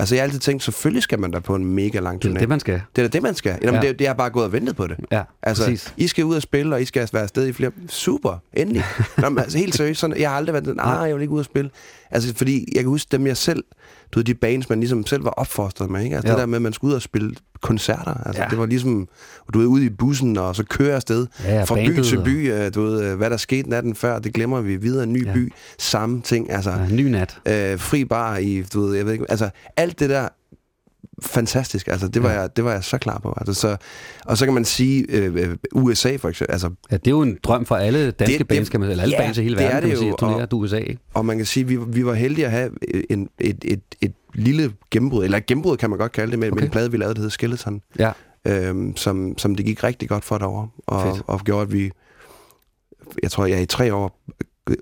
Altså, 0.00 0.14
jeg 0.14 0.22
har 0.22 0.24
altid 0.26 0.40
tænkt, 0.40 0.62
selvfølgelig 0.62 1.02
skal 1.02 1.18
man 1.20 1.30
da 1.30 1.38
på 1.38 1.54
en 1.54 1.64
mega 1.64 1.98
lang 2.00 2.22
Det 2.22 2.28
turné. 2.28 2.34
er 2.34 2.38
det, 2.38 2.48
man 2.48 2.60
skal. 2.60 2.80
det 2.96 3.04
er 3.04 3.08
det, 3.08 3.22
man 3.22 3.34
skal. 3.34 3.58
Jamen, 3.62 3.82
Ja. 3.82 3.88
det, 3.88 3.98
det 3.98 4.06
har 4.06 4.14
bare 4.14 4.30
gået 4.30 4.44
og 4.44 4.52
ventet 4.52 4.76
på 4.76 4.86
det. 4.86 4.96
Ja, 5.12 5.22
Altså, 5.42 5.64
præcis. 5.64 5.94
I 5.96 6.06
skal 6.06 6.24
ud 6.24 6.36
og 6.36 6.42
spille, 6.42 6.74
og 6.74 6.82
I 6.82 6.84
skal 6.84 7.08
være 7.12 7.22
afsted 7.22 7.46
i 7.46 7.52
flere... 7.52 7.70
Super, 7.88 8.38
endelig. 8.52 8.84
Nå, 9.18 9.28
men, 9.28 9.38
altså, 9.38 9.58
helt 9.58 9.74
seriøst, 9.74 10.00
sådan, 10.00 10.16
jeg 10.20 10.30
har 10.30 10.36
aldrig 10.36 10.52
været 10.52 10.64
den, 10.64 10.76
nej, 10.76 10.86
jeg 10.86 11.14
vil 11.14 11.22
ikke 11.22 11.34
ud 11.34 11.38
og 11.38 11.44
spille. 11.44 11.70
Altså, 12.10 12.34
fordi 12.34 12.64
jeg 12.74 12.82
kan 12.82 12.88
huske 12.88 13.08
dem, 13.12 13.26
jeg 13.26 13.36
selv... 13.36 13.64
Du 14.12 14.18
ved, 14.18 14.24
de 14.24 14.34
bands, 14.34 14.68
man 14.68 14.80
ligesom 14.80 15.06
selv 15.06 15.24
var 15.24 15.30
opfostret 15.30 15.90
med, 15.90 16.02
ikke? 16.04 16.16
Altså, 16.16 16.28
Jo. 16.28 16.32
det 16.34 16.40
der 16.40 16.46
med, 16.46 16.56
at 16.56 16.62
man 16.62 16.72
skulle 16.72 16.90
ud 16.90 16.94
og 16.96 17.02
spille 17.02 17.34
koncerter. 17.62 18.14
Altså, 18.26 18.40
Ja. 18.40 18.44
ja. 18.44 18.50
det 18.50 18.58
var 18.58 18.66
ligesom... 18.66 19.08
Du 19.54 19.58
ved, 19.58 19.66
ude 19.66 19.84
i 19.84 19.88
bussen, 19.90 20.36
og 20.38 20.56
så 20.56 20.64
kører 20.64 20.94
afsted 20.96 21.26
Ja, 21.44 21.54
ja, 21.54 21.62
fra 21.64 21.74
by 21.74 21.78
bandet 21.78 22.04
til 22.06 22.18
og- 22.18 22.24
by. 22.24 22.52
øh, 22.52 22.74
Du 22.74 22.82
ved, 22.82 23.04
øh, 23.04 23.16
hvad 23.16 23.30
der 23.30 23.36
skete 23.36 23.70
natten 23.70 23.94
før, 23.94 24.18
det 24.18 24.34
glemmer 24.34 24.60
vi. 24.60 24.76
Videre 24.76 25.02
en 25.04 25.12
ny 25.12 25.24
Ja. 25.24 25.28
ja. 25.30 25.34
by. 25.34 25.52
Samme 25.78 26.20
ting, 26.22 26.50
altså... 26.52 26.70
Ja, 26.70 26.88
ny 26.90 27.02
nat. 27.10 27.38
Øh, 27.48 27.78
fri 27.78 28.04
bar 28.04 28.36
i, 28.36 28.62
du 28.62 28.80
ved, 28.80 28.96
jeg 28.96 29.06
ved 29.06 29.12
ikke... 29.12 29.24
Altså, 29.28 29.50
alt 29.76 29.98
det 30.00 30.10
der 30.10 30.28
fantastisk. 31.22 31.88
Altså, 31.88 32.08
det 32.08 32.22
var, 32.22 32.30
Ja. 32.32 32.40
jeg, 32.40 32.56
det 32.56 32.64
var 32.64 32.72
jeg 32.72 32.84
så 32.84 32.98
klar 32.98 33.18
på. 33.18 33.34
Altså, 33.36 33.54
så, 33.54 33.76
og 34.24 34.38
så 34.38 34.44
kan 34.44 34.54
man 34.54 34.64
sige, 34.64 35.06
øh, 35.08 35.34
øh, 35.34 35.56
USA 35.72 36.16
for 36.16 36.28
eksempel, 36.28 36.52
altså 36.52 36.70
Ja, 36.90 36.96
det 36.96 37.06
er 37.06 37.10
jo 37.10 37.22
en 37.22 37.38
drøm 37.42 37.66
for 37.66 37.76
alle 37.76 38.10
danske 38.10 38.32
Det- 38.32 38.38
det- 38.38 38.48
bands, 38.48 38.68
kan 38.68 38.80
man, 38.80 38.90
eller 38.90 39.02
alle 39.02 39.16
ja, 39.16 39.22
bands 39.22 39.38
i 39.38 39.42
hele 39.42 39.56
det 39.56 39.64
er 39.64 39.68
verden, 39.68 39.80
kan 39.80 39.82
det 39.82 40.06
man 40.08 40.18
sige, 40.18 40.30
jo, 40.32 40.38
at 40.38 40.52
og- 40.52 40.58
USA, 40.58 40.76
ikke? 40.78 40.98
Og 41.14 41.26
man 41.26 41.36
kan 41.36 41.46
sige, 41.46 41.64
at 41.64 41.70
vi, 41.70 41.78
vi 41.86 42.06
var 42.06 42.14
heldige 42.14 42.44
at 42.44 42.50
have 42.50 42.70
en, 43.10 43.28
et, 43.40 43.64
et, 43.64 43.80
et 44.00 44.12
lille 44.34 44.72
gennembrud, 44.90 45.24
eller 45.24 45.38
et 45.38 45.46
gennembrud 45.46 45.76
kan 45.76 45.90
man 45.90 45.98
godt 45.98 46.12
kalde 46.12 46.30
det, 46.30 46.38
med, 46.38 46.48
okay. 46.48 46.52
Okay. 46.52 46.60
med 46.62 46.66
en 46.68 46.72
plade, 46.72 46.90
vi 46.90 46.96
lavede, 46.96 47.14
der 47.14 47.20
hed 47.20 47.30
Skeleton, 47.30 47.82
Ja, 47.98 48.12
øhm, 48.46 48.96
som, 48.96 49.38
som 49.38 49.54
det 49.54 49.66
gik 49.66 49.84
rigtig 49.84 50.08
godt 50.08 50.24
for 50.24 50.38
derovre, 50.38 50.68
og, 50.86 51.02
Fedt. 51.14 51.24
og 51.26 51.40
gjorde, 51.40 51.62
at 51.62 51.72
vi, 51.72 51.90
jeg 53.22 53.30
tror, 53.30 53.46
jeg 53.46 53.62
i 53.62 53.66
tre 53.66 53.94
år 53.94 54.20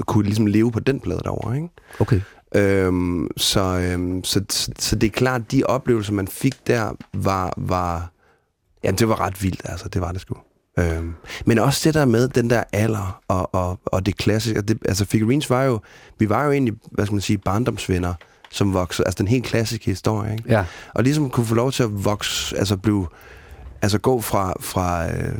kunne 0.06 0.24
ligesom 0.24 0.46
leve 0.46 0.72
på 0.72 0.80
den 0.80 1.00
plade 1.00 1.20
derovre, 1.24 1.56
ikke? 1.56 1.68
okay. 2.00 2.20
Øhm, 2.54 3.28
så, 3.36 3.60
øhm, 3.60 4.24
så, 4.24 4.44
så, 4.50 4.72
så 4.78 4.96
det 4.96 5.06
er 5.06 5.10
klart, 5.10 5.40
at 5.40 5.52
de 5.52 5.64
oplevelser, 5.64 6.12
man 6.12 6.28
fik 6.28 6.66
der, 6.66 6.92
var, 7.14 7.54
var 7.56 8.10
ja, 8.84 8.90
det 8.90 9.08
var 9.08 9.20
ret 9.20 9.42
vildt, 9.42 9.62
altså, 9.64 9.88
det 9.88 10.00
var 10.00 10.12
det 10.12 10.20
sgu. 10.20 10.36
Øhm, 10.78 11.14
men 11.46 11.58
også 11.58 11.80
det 11.84 11.94
der 11.94 12.04
med 12.04 12.28
den 12.28 12.50
der 12.50 12.62
alder 12.72 13.20
og, 13.28 13.54
og, 13.54 13.80
og 13.86 14.06
det 14.06 14.16
klassiske, 14.16 14.62
det, 14.62 14.78
altså 14.84 15.04
Figurines 15.04 15.50
var 15.50 15.62
jo, 15.62 15.80
vi 16.18 16.28
var 16.28 16.44
jo 16.44 16.52
egentlig, 16.52 16.74
hvad 16.90 17.06
skal 17.06 17.14
man 17.14 17.20
sige, 17.20 17.38
barndomsvenner, 17.38 18.14
som 18.50 18.74
voksede, 18.74 19.06
altså 19.06 19.18
den 19.18 19.28
helt 19.28 19.44
klassiske 19.44 19.86
historie, 19.86 20.32
ikke? 20.32 20.44
Ja, 20.48 20.64
Og 20.94 21.02
ligesom 21.02 21.30
kunne 21.30 21.46
få 21.46 21.54
lov 21.54 21.72
til 21.72 21.82
at 21.82 22.04
vokse, 22.04 22.58
altså 22.58 22.76
blive, 22.76 23.06
altså 23.82 23.98
gå 23.98 24.20
fra, 24.20 24.52
fra 24.60 25.10
øh, 25.10 25.34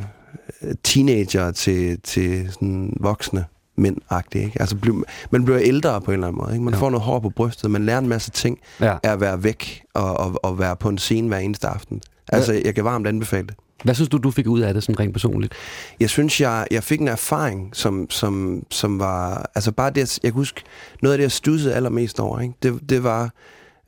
teenager 0.82 1.50
til, 1.50 2.00
til 2.00 2.52
sådan 2.52 2.96
voksne 3.00 3.44
mænd 3.76 3.96
ikke? 4.34 4.52
Altså 4.60 4.76
blive, 4.76 5.04
man 5.30 5.44
bliver 5.44 5.60
ældre 5.60 6.00
på 6.00 6.10
en 6.10 6.14
eller 6.14 6.26
anden 6.26 6.42
måde, 6.42 6.52
ikke? 6.52 6.64
Man 6.64 6.74
Ja. 6.74 6.78
ja. 6.78 6.82
får 6.82 6.90
noget 6.90 7.04
hår 7.04 7.20
på 7.20 7.30
brystet, 7.30 7.70
man 7.70 7.86
lærer 7.86 7.98
en 7.98 8.08
masse 8.08 8.30
ting 8.30 8.58
ja. 8.80 8.96
af 9.02 9.12
at 9.12 9.20
være 9.20 9.42
væk 9.42 9.82
og, 9.94 10.16
og, 10.16 10.40
og 10.42 10.58
være 10.58 10.76
på 10.76 10.88
en 10.88 10.98
scene 10.98 11.28
hver 11.28 11.38
eneste 11.38 11.68
aften. 11.68 12.00
Altså, 12.28 12.60
jeg 12.64 12.74
kan 12.74 12.84
varmt 12.84 13.06
anbefale 13.06 13.46
det. 13.46 13.54
Hvad 13.84 13.94
synes 13.94 14.08
du, 14.08 14.18
du 14.18 14.30
fik 14.30 14.46
ud 14.46 14.60
af 14.60 14.74
det, 14.74 14.82
sådan 14.82 15.00
rent 15.00 15.12
personligt? 15.12 15.52
Jeg 16.00 16.10
synes, 16.10 16.40
jeg, 16.40 16.66
jeg 16.70 16.82
fik 16.84 17.00
en 17.00 17.08
erfaring, 17.08 17.70
som, 17.72 18.10
som, 18.10 18.62
som 18.70 18.98
var... 18.98 19.50
Altså 19.54 19.72
bare 19.72 19.90
det, 19.90 20.18
jeg 20.22 20.32
kan 20.32 20.38
huske, 20.38 20.62
noget 21.02 21.12
af 21.14 21.18
det, 21.18 21.22
jeg 21.22 21.32
stussede 21.32 21.74
allermest 21.74 22.20
over, 22.20 22.40
ikke? 22.40 22.54
Det, 22.62 22.90
det 22.90 23.02
var... 23.04 23.30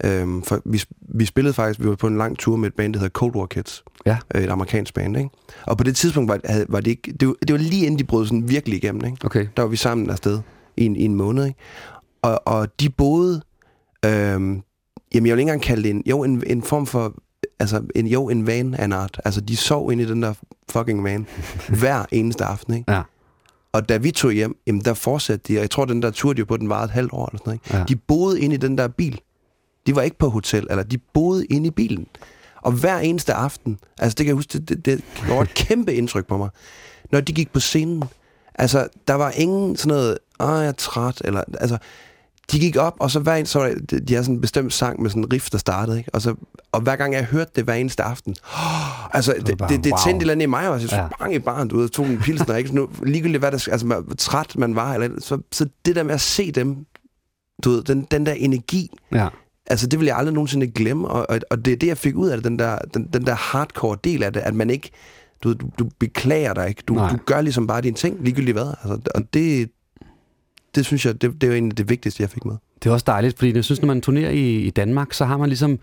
Øhm, 0.05 0.43
for 0.43 0.61
vi, 0.65 0.83
vi 1.01 1.25
spillede 1.25 1.55
faktisk, 1.55 1.81
vi 1.81 1.89
var 1.89 1.95
på 1.95 2.07
en 2.07 2.19
lang 2.19 2.39
tur 2.39 2.57
med 2.57 2.69
et 2.69 2.75
band, 2.75 2.93
der 2.95 2.99
hedder 3.01 3.13
Cold 3.13 3.37
War 3.37 3.47
Kids. 3.47 3.85
Ja. 4.07 4.19
Øh, 4.35 4.43
Et 4.45 4.51
amerikansk 4.51 4.95
band, 4.95 5.17
ikke? 5.17 5.31
Og 5.67 5.79
på 5.79 5.85
det 5.85 5.97
tidspunkt 5.97 6.29
var, 6.29 6.41
havde, 6.45 6.67
var 6.69 6.81
det 6.81 6.91
ikke... 6.91 7.13
Det 7.21 7.29
var, 7.29 7.35
det 7.43 7.53
var 7.53 7.59
lige 7.59 7.87
inden 7.87 7.99
de 7.99 8.05
brød 8.05 8.27
sådan 8.27 8.49
virkelig 8.49 8.77
igennem, 8.77 9.05
ikke? 9.05 9.17
Okay. 9.25 9.47
Der 9.57 9.63
var 9.63 9.69
vi 9.69 9.77
sammen 9.77 10.11
afsted 10.11 10.41
i 10.77 10.85
en, 10.87 10.97
i 10.97 11.03
en 11.05 11.15
måned, 11.15 11.47
ikke? 11.47 11.59
Og, 12.23 12.41
og 12.49 12.81
de 12.81 12.91
boede... 12.91 13.43
Øhm, 14.05 14.13
jamen, 14.13 14.63
jeg 15.15 15.23
vil 15.23 15.29
ikke 15.29 15.41
engang 15.41 15.63
kalde 15.63 15.83
det 15.83 15.91
en... 15.91 16.03
Jo, 16.07 16.23
en, 16.25 16.43
en 16.47 16.63
form 16.63 16.87
for... 16.87 17.15
Altså, 17.61 17.83
en, 17.95 18.07
jo, 18.07 18.29
en 18.29 18.47
van 18.47 18.75
af 18.75 18.85
en 18.85 18.93
art. 18.93 19.21
Altså, 19.25 19.41
de 19.41 19.57
sov 19.57 19.93
inde 19.93 20.03
i 20.03 20.07
den 20.07 20.23
der 20.23 20.35
fucking 20.71 21.05
van 21.05 21.27
hver 21.81 22.05
eneste 22.13 22.45
aften, 22.45 22.75
ikke? 22.75 22.93
Ja. 22.93 23.03
Og 23.73 23.89
da 23.89 23.97
vi 23.97 24.11
tog 24.11 24.33
hjem, 24.33 24.57
jamen 24.67 24.81
der 24.85 24.95
fortsatte 24.95 25.53
de, 25.53 25.59
og 25.59 25.63
jeg 25.63 25.71
tror, 25.71 25.85
den 25.85 26.03
der 26.03 26.11
tur, 26.11 26.33
de 26.33 26.45
på, 26.45 26.57
den 26.57 26.69
varede 26.69 26.85
et 26.85 26.91
halvt 26.91 27.13
år 27.13 27.27
eller 27.27 27.39
sådan 27.39 27.49
noget. 27.49 27.61
Ikke? 27.67 27.77
Ja. 27.77 27.85
De 27.89 27.97
boede 27.97 28.41
inde 28.41 28.55
i 28.55 28.59
den 28.59 28.79
der 28.79 28.89
bil. 28.89 29.21
De 29.87 29.97
var 29.97 30.03
ikke 30.03 30.19
på 30.19 30.29
hotel, 30.29 30.67
eller 30.71 30.83
de 30.83 30.99
boede 30.99 31.47
inde 31.47 31.67
i 31.67 31.71
bilen. 31.71 32.07
Og 32.63 32.73
hver 32.73 32.99
eneste 32.99 33.35
aften, 33.35 33.79
altså 33.99 34.15
det 34.15 34.27
kan 34.27 34.27
jeg 34.27 34.35
huske, 34.35 34.59
det, 34.59 34.69
det, 34.69 34.87
det 34.87 35.05
gjorde 35.27 35.43
et 35.43 35.55
kæmpe 35.67 35.95
indtryk 35.95 36.27
på 36.27 36.37
mig. 36.37 36.49
Når 37.13 37.21
de 37.21 37.33
gik 37.33 37.53
på 37.53 37.61
scenen, 37.61 38.05
altså 38.55 38.89
der 39.09 39.15
var 39.15 39.31
ingen 39.31 39.77
sådan 39.77 39.97
noget, 39.97 40.19
åh 40.41 40.49
jeg 40.49 40.67
er 40.67 40.73
træt, 40.73 41.23
eller 41.25 41.43
altså, 41.61 41.79
de 42.53 42.59
gik 42.61 42.77
op, 42.77 42.95
og 43.01 43.11
så 43.11 43.21
hver 43.21 43.35
en, 43.35 43.47
så 43.47 43.59
var 43.59 43.67
der, 43.67 43.99
de 44.01 44.15
havde 44.15 44.25
sådan 44.25 44.35
en 44.35 44.41
bestemt 44.41 44.73
sang 44.73 45.03
med 45.03 45.11
sådan 45.11 45.23
en 45.23 45.33
riff, 45.33 45.51
der 45.51 45.59
startede, 45.59 45.99
ikke? 45.99 46.11
Og, 46.15 46.23
så, 46.23 46.35
og 46.73 46.81
hver 46.81 46.97
gang 46.97 47.15
jeg 47.15 47.25
hørte 47.25 47.51
det 47.57 47.65
hver 47.65 47.75
eneste 47.75 48.03
aften, 48.03 48.37
altså 49.17 49.35
det, 49.39 49.47
det, 49.47 49.59
bare, 49.59 49.69
det, 49.69 49.85
det 49.85 49.93
wow. 49.93 49.99
tændte 50.05 50.17
et 50.17 50.21
eller 50.21 50.33
andet 50.33 50.47
i 50.47 50.49
mig 50.49 50.69
også. 50.69 50.87
Jeg 50.87 50.93
Ja. 50.93 51.03
ja. 51.03 51.09
sprang 51.09 51.35
i 51.35 51.39
barn, 51.39 51.69
du 51.69 51.79
ved, 51.79 51.89
tog 51.89 52.07
en 52.07 52.19
pilsner, 52.19 52.57
ikke? 52.57 52.75
Nu, 52.75 52.89
ligegyldigt 53.03 53.41
hvad 53.41 53.53
der, 53.53 53.69
altså 53.73 53.87
hvor 53.87 54.15
træt 54.19 54.57
man 54.57 54.75
var, 54.75 54.95
eller, 54.95 55.21
så, 55.21 55.39
så 55.53 55.67
det 55.87 55.97
der 55.97 56.03
med 56.03 56.15
at 56.15 56.21
se 56.21 56.53
dem, 56.53 56.87
du 57.65 57.71
ved, 57.71 57.83
den, 57.83 58.07
den 58.11 58.27
der 58.27 58.33
energi, 58.33 58.91
Ja. 59.13 59.29
Altså 59.67 59.87
det 59.87 59.99
vil 59.99 60.07
jeg 60.07 60.17
aldrig 60.17 60.35
nogensinde 60.35 60.67
glemme, 60.67 61.09
og, 61.09 61.27
og, 61.31 61.41
og 61.51 61.65
det 61.65 61.73
er 61.73 61.77
det, 61.77 61.87
jeg 61.87 61.99
fik 61.99 62.17
ud 62.17 62.29
af 62.29 62.37
det, 62.37 62.45
den 62.45 62.59
der, 62.59 62.79
den, 62.95 63.09
den 63.13 63.27
der 63.27 63.35
hardcore 63.35 63.99
del 64.05 64.23
af 64.23 64.33
det, 64.33 64.41
at 64.41 64.55
man 64.55 64.71
ikke, 64.71 64.91
du, 65.45 65.53
du, 65.53 65.71
du 65.79 65.89
beklager 65.99 66.55
dig 66.55 66.69
ikke, 66.69 66.83
du, 66.89 66.95
Nej. 66.95 67.11
du 67.11 67.17
gør 67.27 67.41
ligesom 67.41 67.67
bare 67.67 67.81
dine 67.81 67.97
ting, 67.97 68.25
ligegyldigt 68.25 68.55
hvad, 68.55 68.67
altså, 68.83 68.99
og 69.15 69.35
det, 69.35 69.71
det 70.75 70.87
synes 70.87 71.07
jeg, 71.07 71.23
det, 71.23 71.33
det 71.33 71.43
er 71.43 71.47
jo 71.47 71.53
egentlig 71.53 71.79
det 71.79 71.89
vigtigste, 71.89 72.23
jeg 72.23 72.31
fik 72.31 72.45
med. 72.45 72.57
Det 72.83 72.89
er 72.89 72.93
også 72.95 73.05
dejligt, 73.07 73.39
fordi 73.39 73.55
jeg 73.55 73.65
synes, 73.65 73.81
når 73.83 73.87
man 73.87 74.01
turnerer 74.01 74.31
i, 74.31 74.57
i 74.57 74.71
Danmark, 74.71 75.13
så 75.13 75.25
har 75.25 75.37
man 75.37 75.49
ligesom 75.49 75.79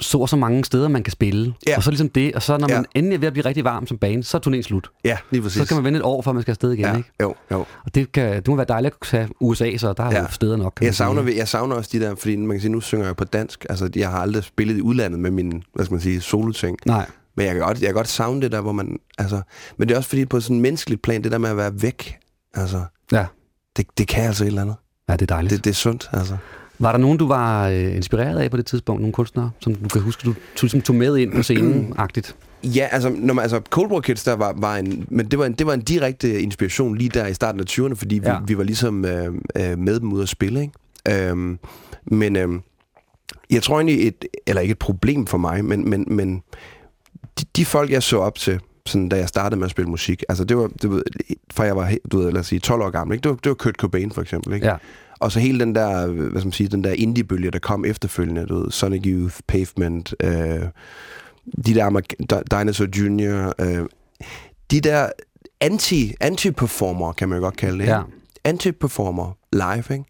så 0.00 0.18
og 0.18 0.28
så 0.28 0.36
mange 0.36 0.64
steder, 0.64 0.88
man 0.88 1.02
kan 1.02 1.10
spille. 1.12 1.54
Ja. 1.66 1.76
Og 1.76 1.82
så 1.82 1.90
ligesom 1.90 2.08
det, 2.08 2.34
og 2.34 2.42
så 2.42 2.56
når 2.58 2.68
man 2.68 2.76
Ja. 2.94 2.98
endelig 2.98 3.14
er 3.16 3.20
ved 3.20 3.26
at 3.26 3.32
blive 3.32 3.44
rigtig 3.44 3.64
varm 3.64 3.86
som 3.86 3.98
band, 3.98 4.22
så 4.22 4.36
er 4.36 4.40
turneringen 4.40 4.64
slut. 4.64 4.90
Ja, 5.04 5.18
lige 5.30 5.42
præcis. 5.42 5.58
Så 5.58 5.64
skal 5.64 5.74
man 5.74 5.84
vente 5.84 5.96
et 5.98 6.02
år, 6.04 6.22
før 6.22 6.32
man 6.32 6.42
skal 6.42 6.52
afsted 6.52 6.72
igen, 6.72 6.84
ja, 6.84 6.96
ikke? 6.96 7.10
jo, 7.22 7.34
jo. 7.50 7.58
Og 7.58 7.94
det, 7.94 8.12
kan, 8.12 8.36
det 8.36 8.48
må 8.48 8.56
være 8.56 8.66
dejligt 8.68 8.94
at 9.02 9.08
tage 9.08 9.28
USA, 9.40 9.76
så 9.76 9.92
der 9.92 10.02
er 10.04 10.10
Ja. 10.12 10.20
jo 10.22 10.26
steder 10.30 10.56
nok. 10.56 10.72
kan 10.76 10.86
Jeg 10.86 10.94
savner, 10.94 11.22
sige. 11.26 11.36
jeg 11.36 11.48
savner 11.48 11.76
også 11.76 11.90
de 11.92 12.00
der, 12.00 12.14
fordi 12.14 12.36
man 12.36 12.50
kan 12.56 12.60
sige, 12.60 12.72
nu 12.72 12.80
synger 12.80 13.06
jeg 13.06 13.16
på 13.16 13.24
dansk. 13.24 13.66
Altså, 13.70 13.90
jeg 13.96 14.10
har 14.10 14.18
aldrig 14.18 14.44
spillet 14.44 14.76
i 14.76 14.80
udlandet 14.80 15.20
med 15.20 15.30
min, 15.30 15.62
hvad 15.74 15.84
skal 15.84 15.94
man 15.94 16.00
sige, 16.02 16.20
solo-ting. 16.20 16.76
Nej, 16.86 17.06
Men 17.36 17.46
jeg 17.46 17.54
kan, 17.54 17.62
godt, 17.62 17.80
jeg 17.80 17.86
kan 17.88 17.94
godt 17.94 18.08
savne 18.08 18.42
det 18.42 18.52
der, 18.52 18.60
hvor 18.60 18.72
man, 18.72 18.98
altså... 19.18 19.40
Men 19.76 19.88
det 19.88 19.94
er 19.94 19.98
også 19.98 20.08
fordi, 20.08 20.24
på 20.24 20.40
sådan 20.40 20.56
en 20.56 20.62
menneskeligt 20.62 21.02
plan, 21.02 21.24
det 21.24 21.32
der 21.32 21.38
med 21.38 21.50
at 21.50 21.56
være 21.56 21.82
væk, 21.82 22.18
altså... 22.54 22.84
ja. 23.12 23.26
Det, 23.76 23.86
det 23.98 24.08
kan 24.08 24.24
altså 24.24 24.44
et 24.44 24.48
eller 24.48 24.62
andet. 24.62 24.76
Ja, 25.08 25.12
det 25.12 25.22
er 25.22 25.26
dejligt. 25.34 25.50
Det, 25.50 25.64
det 25.64 25.70
er 25.70 25.74
sundt, 25.74 26.10
altså. 26.12 26.36
Var 26.78 26.92
der 26.92 26.98
nogen, 26.98 27.18
du 27.18 27.26
var 27.26 27.68
øh, 27.68 27.96
inspireret 27.96 28.38
af 28.38 28.50
på 28.50 28.56
det 28.56 28.66
tidspunkt? 28.66 29.00
Nogle 29.00 29.12
kunstnere, 29.12 29.50
som 29.60 29.74
du 29.74 29.88
kan 29.88 30.02
huske, 30.02 30.34
du, 30.60 30.80
tog 30.80 30.96
med 30.96 31.16
ind 31.16 31.32
på 31.32 31.42
scenen-agtigt? 31.42 32.34
Ja, 32.64 32.88
altså, 32.90 33.08
når 33.16 33.34
man, 33.34 33.42
altså 33.42 33.60
Cold 33.70 33.90
War 33.90 34.00
Kids, 34.00 34.24
der 34.24 34.36
var, 34.36 34.54
var 34.56 34.76
en, 34.76 35.06
men 35.10 35.26
det 35.26 35.38
var 35.38 35.46
en, 35.46 35.52
det 35.52 35.66
var 35.66 35.74
en 35.74 35.80
direkte 35.80 36.40
inspiration 36.40 36.96
lige 36.96 37.10
der 37.10 37.26
i 37.26 37.34
starten 37.34 37.60
af 37.60 37.64
20'erne, 37.70 37.94
fordi 37.94 38.14
vi, 38.14 38.26
Ja. 38.26 38.32
ja. 38.32 38.38
vi 38.46 38.58
var 38.58 38.64
ligesom 38.64 39.04
øh, 39.04 39.34
øh, 39.56 39.78
med 39.78 40.00
dem 40.00 40.12
ud 40.12 40.22
at 40.22 40.28
spille, 40.28 40.60
ikke? 40.60 41.28
Øhm, 41.30 41.58
men 42.06 42.36
øhm, 42.36 42.60
jeg 43.50 43.62
tror 43.62 43.76
egentlig, 43.76 44.06
et, 44.08 44.24
eller 44.46 44.60
ikke 44.62 44.72
et 44.72 44.78
problem 44.78 45.26
for 45.26 45.38
mig, 45.38 45.64
men, 45.64 45.90
men, 45.90 46.04
men 46.06 46.42
de, 47.40 47.44
de 47.56 47.64
folk, 47.64 47.90
jeg 47.90 48.02
så 48.02 48.18
op 48.18 48.34
til, 48.34 48.60
sådan, 48.86 49.08
da 49.08 49.16
jeg 49.16 49.28
startede 49.28 49.58
med 49.58 49.64
at 49.64 49.70
spille 49.70 49.90
musik. 49.90 50.22
Altså, 50.28 50.44
det 50.44 50.56
var, 50.56 50.70
det 50.82 50.90
var 50.90 51.02
fra 51.52 51.64
jeg 51.64 51.76
var, 51.76 51.92
du 52.12 52.18
ved, 52.18 52.32
lad 52.32 52.40
os 52.40 52.46
sige, 52.46 52.58
12 52.58 52.82
år 52.82 52.90
gammel, 52.90 53.14
ikke? 53.14 53.22
Det 53.22 53.30
var, 53.30 53.36
det 53.36 53.48
var 53.48 53.54
Kurt 53.54 53.74
Cobain, 53.74 54.10
for 54.10 54.22
eksempel, 54.22 54.54
ikke? 54.54 54.66
Ja. 54.66 54.76
Og 55.20 55.32
så 55.32 55.40
hele 55.40 55.60
den 55.60 55.74
der, 55.74 56.06
hvad 56.06 56.40
skal 56.40 56.46
man 56.46 56.52
sige, 56.52 56.68
den 56.68 56.84
der 56.84 56.92
indie-bølge, 56.92 57.50
der 57.50 57.58
kom 57.58 57.84
efterfølgende, 57.84 58.46
du 58.46 58.62
ved, 58.62 58.70
Sonic 58.70 59.02
Youth, 59.06 59.36
Pavement, 59.48 60.14
øh, 60.22 60.30
de 61.66 61.74
der 61.74 62.42
Dinosaur 62.50 62.88
Jr., 62.98 63.52
øh, 63.60 63.86
de 64.70 64.80
der 64.80 65.08
anti, 65.60 66.14
anti-performer, 66.20 67.12
kan 67.12 67.28
man 67.28 67.38
jo 67.38 67.44
godt 67.44 67.56
kalde 67.56 67.78
det? 67.78 67.86
Ja. 67.86 68.02
Anti-performer 68.44 69.38
live, 69.52 69.84
ikke? 69.98 70.04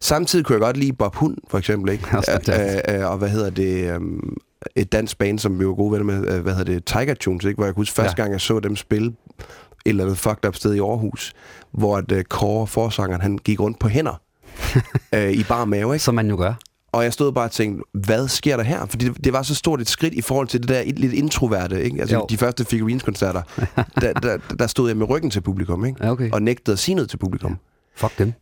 Samtidig 0.00 0.44
kunne 0.44 0.54
jeg 0.54 0.60
godt 0.60 0.76
lide 0.76 0.92
Bob 0.92 1.14
Hund, 1.16 1.36
for 1.48 1.58
eksempel, 1.58 1.92
ikke? 1.92 2.04
Fantastisk. 2.08 2.82
Øh, 2.88 3.00
øh, 3.00 3.10
og 3.10 3.18
hvad 3.18 3.28
hedder 3.28 3.50
det... 3.50 3.96
Um, 3.96 4.36
et 4.76 4.92
dansk 4.92 5.18
band, 5.18 5.38
som 5.38 5.60
vi 5.60 5.66
var 5.66 5.72
gode 5.74 5.92
venner 5.92 6.04
med, 6.04 6.34
øh, 6.34 6.42
hvad 6.42 6.54
hedder 6.54 6.72
det, 6.72 6.84
Tiger 6.84 7.14
Tunes, 7.14 7.44
ikke? 7.44 7.56
Hvor 7.56 7.64
jeg 7.64 7.74
kunne 7.74 7.80
huske 7.80 7.94
første 7.94 8.14
Ja. 8.18 8.22
gang, 8.22 8.32
jeg 8.32 8.40
så 8.40 8.60
dem 8.60 8.76
spille 8.76 9.06
et 9.06 9.46
eller 9.84 10.04
andet 10.04 10.18
fucked 10.18 10.46
up 10.48 10.54
sted 10.54 10.74
i 10.74 10.78
Aarhus, 10.78 11.32
hvor 11.72 11.96
at, 11.96 12.12
uh, 12.12 12.20
Kåre, 12.22 12.66
forsangeren, 12.66 13.22
han 13.22 13.38
gik 13.38 13.60
rundt 13.60 13.78
på 13.78 13.88
hænder 13.88 14.20
øh, 15.14 15.32
i 15.32 15.42
bar 15.42 15.64
mave, 15.64 15.94
ikke? 15.94 16.04
Som 16.04 16.14
man 16.14 16.30
jo 16.30 16.36
gør. 16.36 16.54
Og 16.92 17.04
jeg 17.04 17.12
stod 17.12 17.32
bare 17.32 17.44
og 17.44 17.50
tænkte, 17.50 17.84
hvad 17.92 18.28
sker 18.28 18.56
der 18.56 18.64
her? 18.64 18.86
Fordi 18.86 19.08
det, 19.08 19.24
det 19.24 19.32
var 19.32 19.42
så 19.42 19.54
stort 19.54 19.80
et 19.80 19.88
skridt 19.88 20.14
i 20.14 20.20
forhold 20.20 20.48
til 20.48 20.60
det 20.60 20.68
der 20.68 20.82
lidt 20.84 21.12
introverte, 21.12 21.84
ikke? 21.84 22.00
Altså 22.00 22.16
Jo. 22.16 22.26
de 22.30 22.36
første 22.36 22.64
figurines-koncerter, 22.64 23.42
der, 24.00 24.12
der, 24.12 24.38
der 24.58 24.66
stod 24.66 24.88
jeg 24.88 24.96
med 24.96 25.10
ryggen 25.10 25.30
til 25.30 25.40
publikum, 25.40 25.84
ikke? 25.84 26.10
Okay. 26.10 26.30
Og 26.30 26.42
nægtede 26.42 26.72
at 26.72 26.78
sige 26.78 26.94
noget 26.94 27.10
til 27.10 27.16
publikum. 27.16 27.58
Fuck 27.96 28.18
dem. 28.18 28.32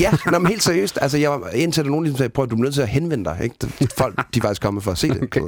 Ja, 0.00 0.12
nå, 0.30 0.38
men 0.38 0.46
helt 0.46 0.62
seriøst. 0.62 0.98
Altså, 1.02 1.18
jeg 1.18 1.30
var, 1.30 1.48
indtil 1.48 1.84
der 1.84 1.90
nogen 1.90 2.04
ligesom 2.04 2.18
sagde, 2.18 2.30
prøv, 2.30 2.50
du 2.50 2.56
er 2.56 2.60
nødt 2.60 2.74
til 2.74 2.82
at 2.82 2.88
henvende 2.88 3.24
dig. 3.24 3.38
Ikke? 3.42 3.54
Folk, 3.98 4.16
de 4.34 4.38
er 4.38 4.42
faktisk 4.42 4.62
kommet 4.62 4.82
for 4.82 4.90
at 4.90 4.98
se 4.98 5.08
det. 5.08 5.22
Okay. 5.22 5.40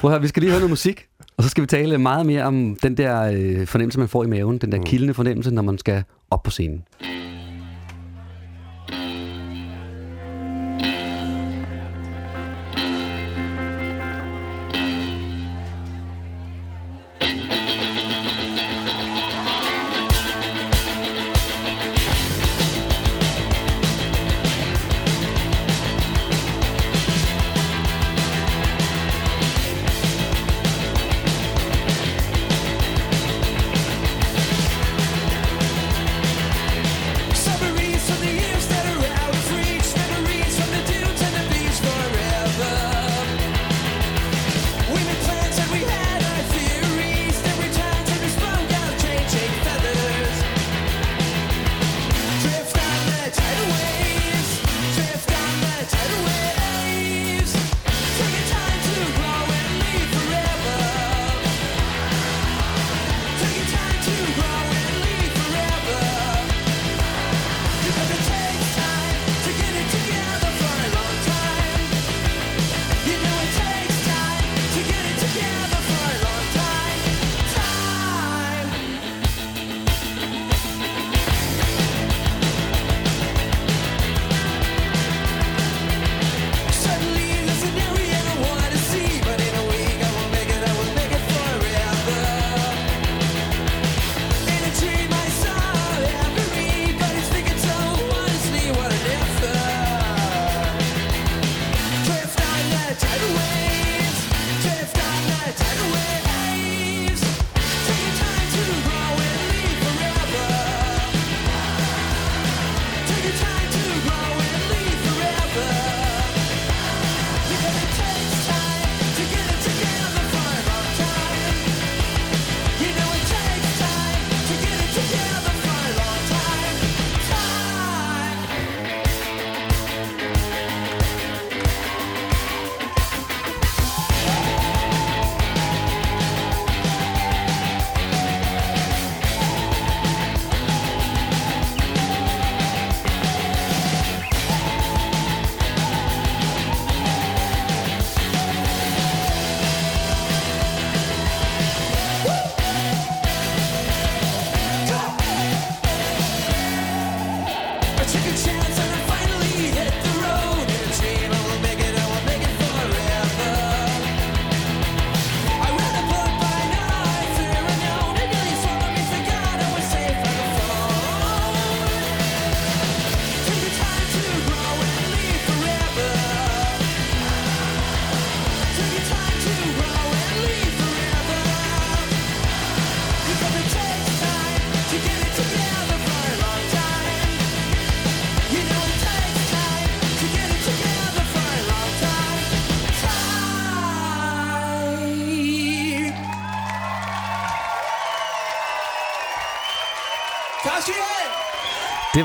Prøv 0.00 0.10
høre, 0.10 0.20
vi 0.20 0.28
skal 0.28 0.40
lige 0.40 0.50
høre 0.50 0.60
noget 0.60 0.70
musik, 0.70 1.06
og 1.36 1.42
så 1.42 1.48
skal 1.48 1.62
vi 1.62 1.66
tale 1.66 1.98
meget 1.98 2.26
mere 2.26 2.42
om 2.42 2.76
den 2.82 2.96
der 2.96 3.22
øh, 3.22 3.66
fornemmelse, 3.66 3.98
man 3.98 4.08
får 4.08 4.24
i 4.24 4.26
maven. 4.26 4.58
Den 4.58 4.72
der 4.72 4.82
kildende 4.82 5.14
fornemmelse, 5.14 5.50
når 5.50 5.62
man 5.62 5.78
skal 5.78 6.04
op 6.28 6.42
på 6.42 6.50
scenen. 6.50 6.84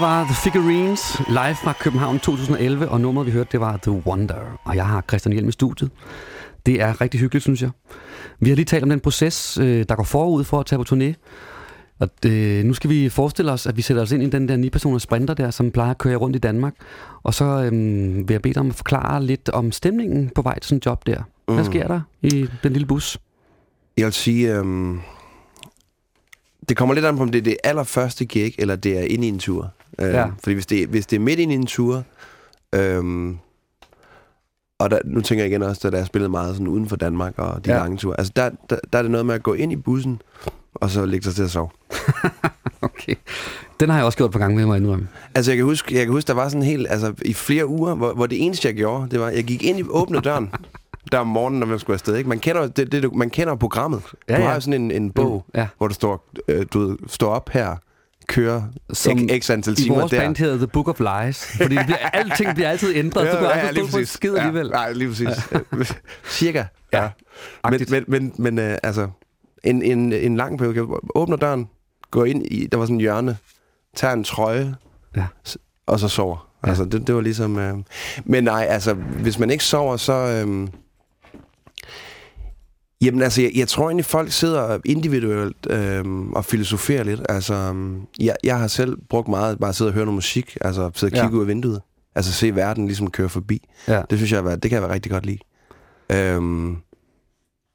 Var 0.03 0.23
The 0.23 0.33
Figurines 0.35 1.19
live 1.27 1.55
fra 1.63 1.73
København 1.79 2.19
2011, 2.19 2.89
og 2.89 3.01
nummeret 3.01 3.27
vi 3.27 3.31
hørte, 3.31 3.49
det 3.51 3.59
var 3.59 3.77
The 3.77 3.91
Wonder. 3.91 4.59
Og 4.63 4.75
jeg 4.75 4.87
har 4.87 5.03
Christian 5.09 5.33
Hjelm 5.33 5.49
i 5.49 5.51
studiet. 5.51 5.91
Det 6.65 6.81
er 6.81 7.01
rigtig 7.01 7.19
hyggeligt, 7.19 7.43
synes 7.43 7.61
jeg. 7.61 7.69
Vi 8.39 8.49
har 8.49 8.55
lige 8.55 8.65
talt 8.65 8.83
om 8.83 8.89
den 8.89 8.99
proces, 8.99 9.57
øh, 9.57 9.85
der 9.89 9.95
går 9.95 10.03
forud 10.03 10.43
for 10.43 10.59
at 10.59 10.65
tage 10.65 10.83
på 10.83 10.95
turné. 10.95 11.13
Og 11.99 12.09
det, 12.23 12.65
nu 12.65 12.73
skal 12.73 12.89
vi 12.89 13.09
forestille 13.09 13.51
os, 13.51 13.65
at 13.67 13.77
vi 13.77 13.81
sætter 13.81 14.03
os 14.03 14.11
ind 14.11 14.23
i 14.23 14.29
den 14.29 14.47
der 14.49 14.57
9-personers 14.67 15.01
sprinter 15.03 15.33
der, 15.33 15.51
som 15.51 15.71
plejer 15.71 15.91
at 15.91 15.97
køre 15.97 16.15
rundt 16.15 16.35
i 16.35 16.39
Danmark. 16.39 16.73
Og 17.23 17.33
så 17.33 17.45
øhm, 17.45 18.15
vil 18.27 18.33
jeg 18.33 18.41
bede 18.41 18.53
dig 18.53 18.59
om 18.61 18.69
at 18.69 18.75
forklare 18.75 19.23
lidt 19.23 19.49
om 19.49 19.71
stemningen 19.71 20.29
på 20.35 20.41
vej 20.41 20.59
til 20.59 20.69
sådan 20.69 20.77
en 20.77 20.81
job 20.85 21.05
der. 21.07 21.21
Hvad 21.47 21.57
Mm. 21.57 21.65
sker 21.65 21.87
der 21.87 22.01
i 22.21 22.47
den 22.63 22.71
lille 22.73 22.85
bus? 22.87 23.17
Jeg 23.97 24.05
vil 24.05 24.13
sige, 24.13 24.55
øhm, 24.55 24.99
det 26.69 26.77
kommer 26.77 26.95
lidt 26.95 27.05
an 27.05 27.17
på, 27.17 27.23
om 27.23 27.29
det 27.31 27.39
er 27.39 27.43
det 27.43 27.57
allerførste 27.63 28.25
gig, 28.25 28.53
eller 28.59 28.75
det 28.75 28.97
er 28.97 29.03
ind 29.03 29.25
i 29.25 29.27
en 29.27 29.39
tur. 29.39 29.71
Øh, 29.99 30.07
Ja. 30.13 30.25
Fordi 30.43 30.53
hvis 30.53 30.65
det, 30.65 30.87
hvis 30.87 31.05
det 31.05 31.15
er 31.15 31.19
midt 31.19 31.39
ind 31.39 31.51
i 31.51 31.55
en 31.55 31.65
tur, 31.65 32.03
øhm, 32.75 33.37
og 34.79 34.91
der, 34.91 34.99
nu 35.05 35.21
tænker 35.21 35.43
jeg 35.43 35.51
igen 35.51 35.63
også, 35.63 35.89
da 35.89 35.97
jeg 35.97 36.05
spillede 36.05 36.29
meget 36.29 36.53
sådan 36.55 36.67
uden 36.67 36.89
for 36.89 36.95
Danmark 36.95 37.33
og 37.39 37.65
de 37.65 37.71
Ja. 37.71 37.77
lange 37.77 37.97
ture. 37.97 38.15
Altså 38.19 38.33
der, 38.35 38.49
der, 38.69 38.77
der 38.93 38.99
er 38.99 39.01
det 39.01 39.11
noget 39.11 39.25
med 39.25 39.35
at 39.35 39.43
gå 39.43 39.53
ind 39.53 39.71
i 39.71 39.75
bussen, 39.75 40.21
og 40.75 40.89
så 40.89 41.05
ligge 41.05 41.23
sig 41.23 41.35
til 41.35 41.43
at 41.43 41.51
sove. 41.51 41.69
Okay. 42.81 43.15
Den 43.79 43.89
har 43.89 43.97
jeg 43.97 44.05
også 44.05 44.17
gjort 44.17 44.31
på 44.31 44.37
gang 44.39 44.55
med, 44.55 44.67
jeg 44.67 44.77
indrømme. 44.77 45.07
Altså 45.35 45.51
jeg 45.51 45.57
kan 45.57 45.65
huske, 45.65 45.95
jeg 45.95 46.03
kan 46.05 46.11
huske 46.13 46.27
der 46.27 46.33
var 46.33 46.49
sådan 46.49 46.63
helt, 46.63 46.87
altså 46.89 47.13
i 47.25 47.33
flere 47.33 47.67
uger, 47.67 47.95
hvor, 47.95 48.13
hvor 48.13 48.25
det 48.27 48.45
eneste 48.45 48.67
jeg 48.67 48.75
gjorde, 48.75 49.09
det 49.11 49.19
var, 49.19 49.29
jeg 49.29 49.43
gik 49.43 49.63
ind 49.63 49.79
i 49.79 49.83
åbne 49.89 50.19
døren, 50.19 50.51
der 51.11 51.17
om 51.19 51.27
morgenen, 51.27 51.59
når 51.59 51.67
man 51.67 51.79
skulle 51.79 51.93
afsted. 51.93 52.15
Ikke? 52.15 52.29
Man, 52.29 52.39
kender, 52.39 52.67
det, 52.67 52.91
det, 52.91 53.13
man 53.15 53.29
kender 53.29 53.55
programmet. 53.55 54.01
Ja, 54.29 54.35
du 54.35 54.41
ja. 54.41 54.47
har 54.47 54.53
jo 54.53 54.59
sådan 54.59 54.81
en, 54.81 54.91
en 54.91 55.11
bog, 55.11 55.45
Mm, 55.47 55.59
ja. 55.59 55.67
hvor 55.77 55.87
der 55.87 55.93
står, 55.93 56.29
øh, 56.47 56.65
du 56.73 56.97
står 57.07 57.29
op 57.29 57.49
her, 57.49 57.75
kører 58.28 58.63
Som 58.93 59.17
Som 59.19 59.30
x 59.39 59.49
antal 59.49 59.74
I 59.74 59.76
timer 59.76 59.95
vores 59.99 60.11
der. 60.11 60.19
band 60.19 60.36
hedder 60.38 60.57
The 60.57 60.67
Book 60.67 60.88
of 60.88 60.99
Lies, 60.99 61.45
fordi 61.57 61.76
det 61.76 61.86
bliver, 61.86 61.97
alting 62.13 62.55
bliver 62.55 62.69
altid 62.69 62.95
ændret, 62.95 63.32
så 63.32 63.38
du 63.38 63.43
kan 63.43 63.51
aldrig 63.51 63.89
stå 63.89 63.99
på 63.99 64.05
skid 64.05 64.36
alligevel. 64.36 64.65
Ja, 64.65 64.71
nej, 64.71 64.93
lige 64.93 65.07
præcis. 65.09 65.28
Ja. 65.51 65.59
Cirka. 66.30 66.63
Ja. 66.93 67.01
Men, 67.01 67.09
agtigt. 67.63 67.91
men, 67.91 68.03
men, 68.07 68.34
men 68.38 68.59
øh, 68.59 68.78
altså, 68.84 69.07
en, 69.63 69.82
en, 69.82 70.13
en 70.13 70.36
lang 70.38 70.57
periode, 70.57 70.99
åbner 71.15 71.38
døren, 71.38 71.67
går 72.11 72.26
ind 72.26 72.45
i, 72.45 72.67
der 72.71 72.78
var 72.78 72.86
sådan 72.86 72.95
en 72.95 72.99
hjørne, 73.01 73.38
tager 73.95 74.13
en 74.13 74.24
trøje, 74.24 74.76
Ja. 75.15 75.26
og 75.88 75.99
så 75.99 76.07
sover. 76.07 76.47
Altså, 76.63 76.86
det, 76.86 77.07
det 77.07 77.15
var 77.15 77.21
ligesom... 77.21 77.57
Øh, 77.59 77.74
men 78.26 78.43
nej, 78.43 78.65
altså, 78.69 78.93
hvis 78.93 79.39
man 79.39 79.49
ikke 79.49 79.63
sover, 79.63 79.97
så... 79.97 80.13
Øh, 80.13 80.67
Jamen 83.03 83.21
altså, 83.21 83.41
jeg, 83.41 83.51
jeg 83.55 83.67
tror 83.67 83.85
egentlig, 83.89 84.05
folk 84.05 84.31
sidder 84.31 84.79
individuelt 84.85 85.67
øhm, 85.69 86.33
og 86.33 86.45
filosoferer 86.45 87.03
lidt. 87.03 87.21
Altså, 87.29 87.53
øhm, 87.53 88.01
jeg, 88.19 88.35
jeg 88.43 88.59
har 88.59 88.67
selv 88.67 88.97
brugt 89.09 89.27
meget 89.27 89.59
bare 89.59 89.69
at 89.69 89.75
sidde 89.75 89.89
og 89.89 89.93
høre 89.93 90.05
noget 90.05 90.15
musik, 90.15 90.57
altså 90.61 90.91
sidde 90.95 91.11
og 91.13 91.17
Ja. 91.17 91.23
kigge 91.23 91.37
ud 91.37 91.41
af 91.41 91.47
vinduet. 91.47 91.81
Altså 92.15 92.31
se 92.33 92.55
verden 92.55 92.85
ligesom 92.85 93.09
køre 93.11 93.29
forbi. 93.29 93.61
Ja. 93.87 94.01
Det 94.09 94.17
synes 94.19 94.31
jeg, 94.31 94.43
det 94.43 94.61
kan 94.61 94.71
jeg 94.71 94.81
være 94.81 94.93
rigtig 94.93 95.11
godt 95.11 95.25
lide. 95.25 95.39
Øhm, 96.11 96.75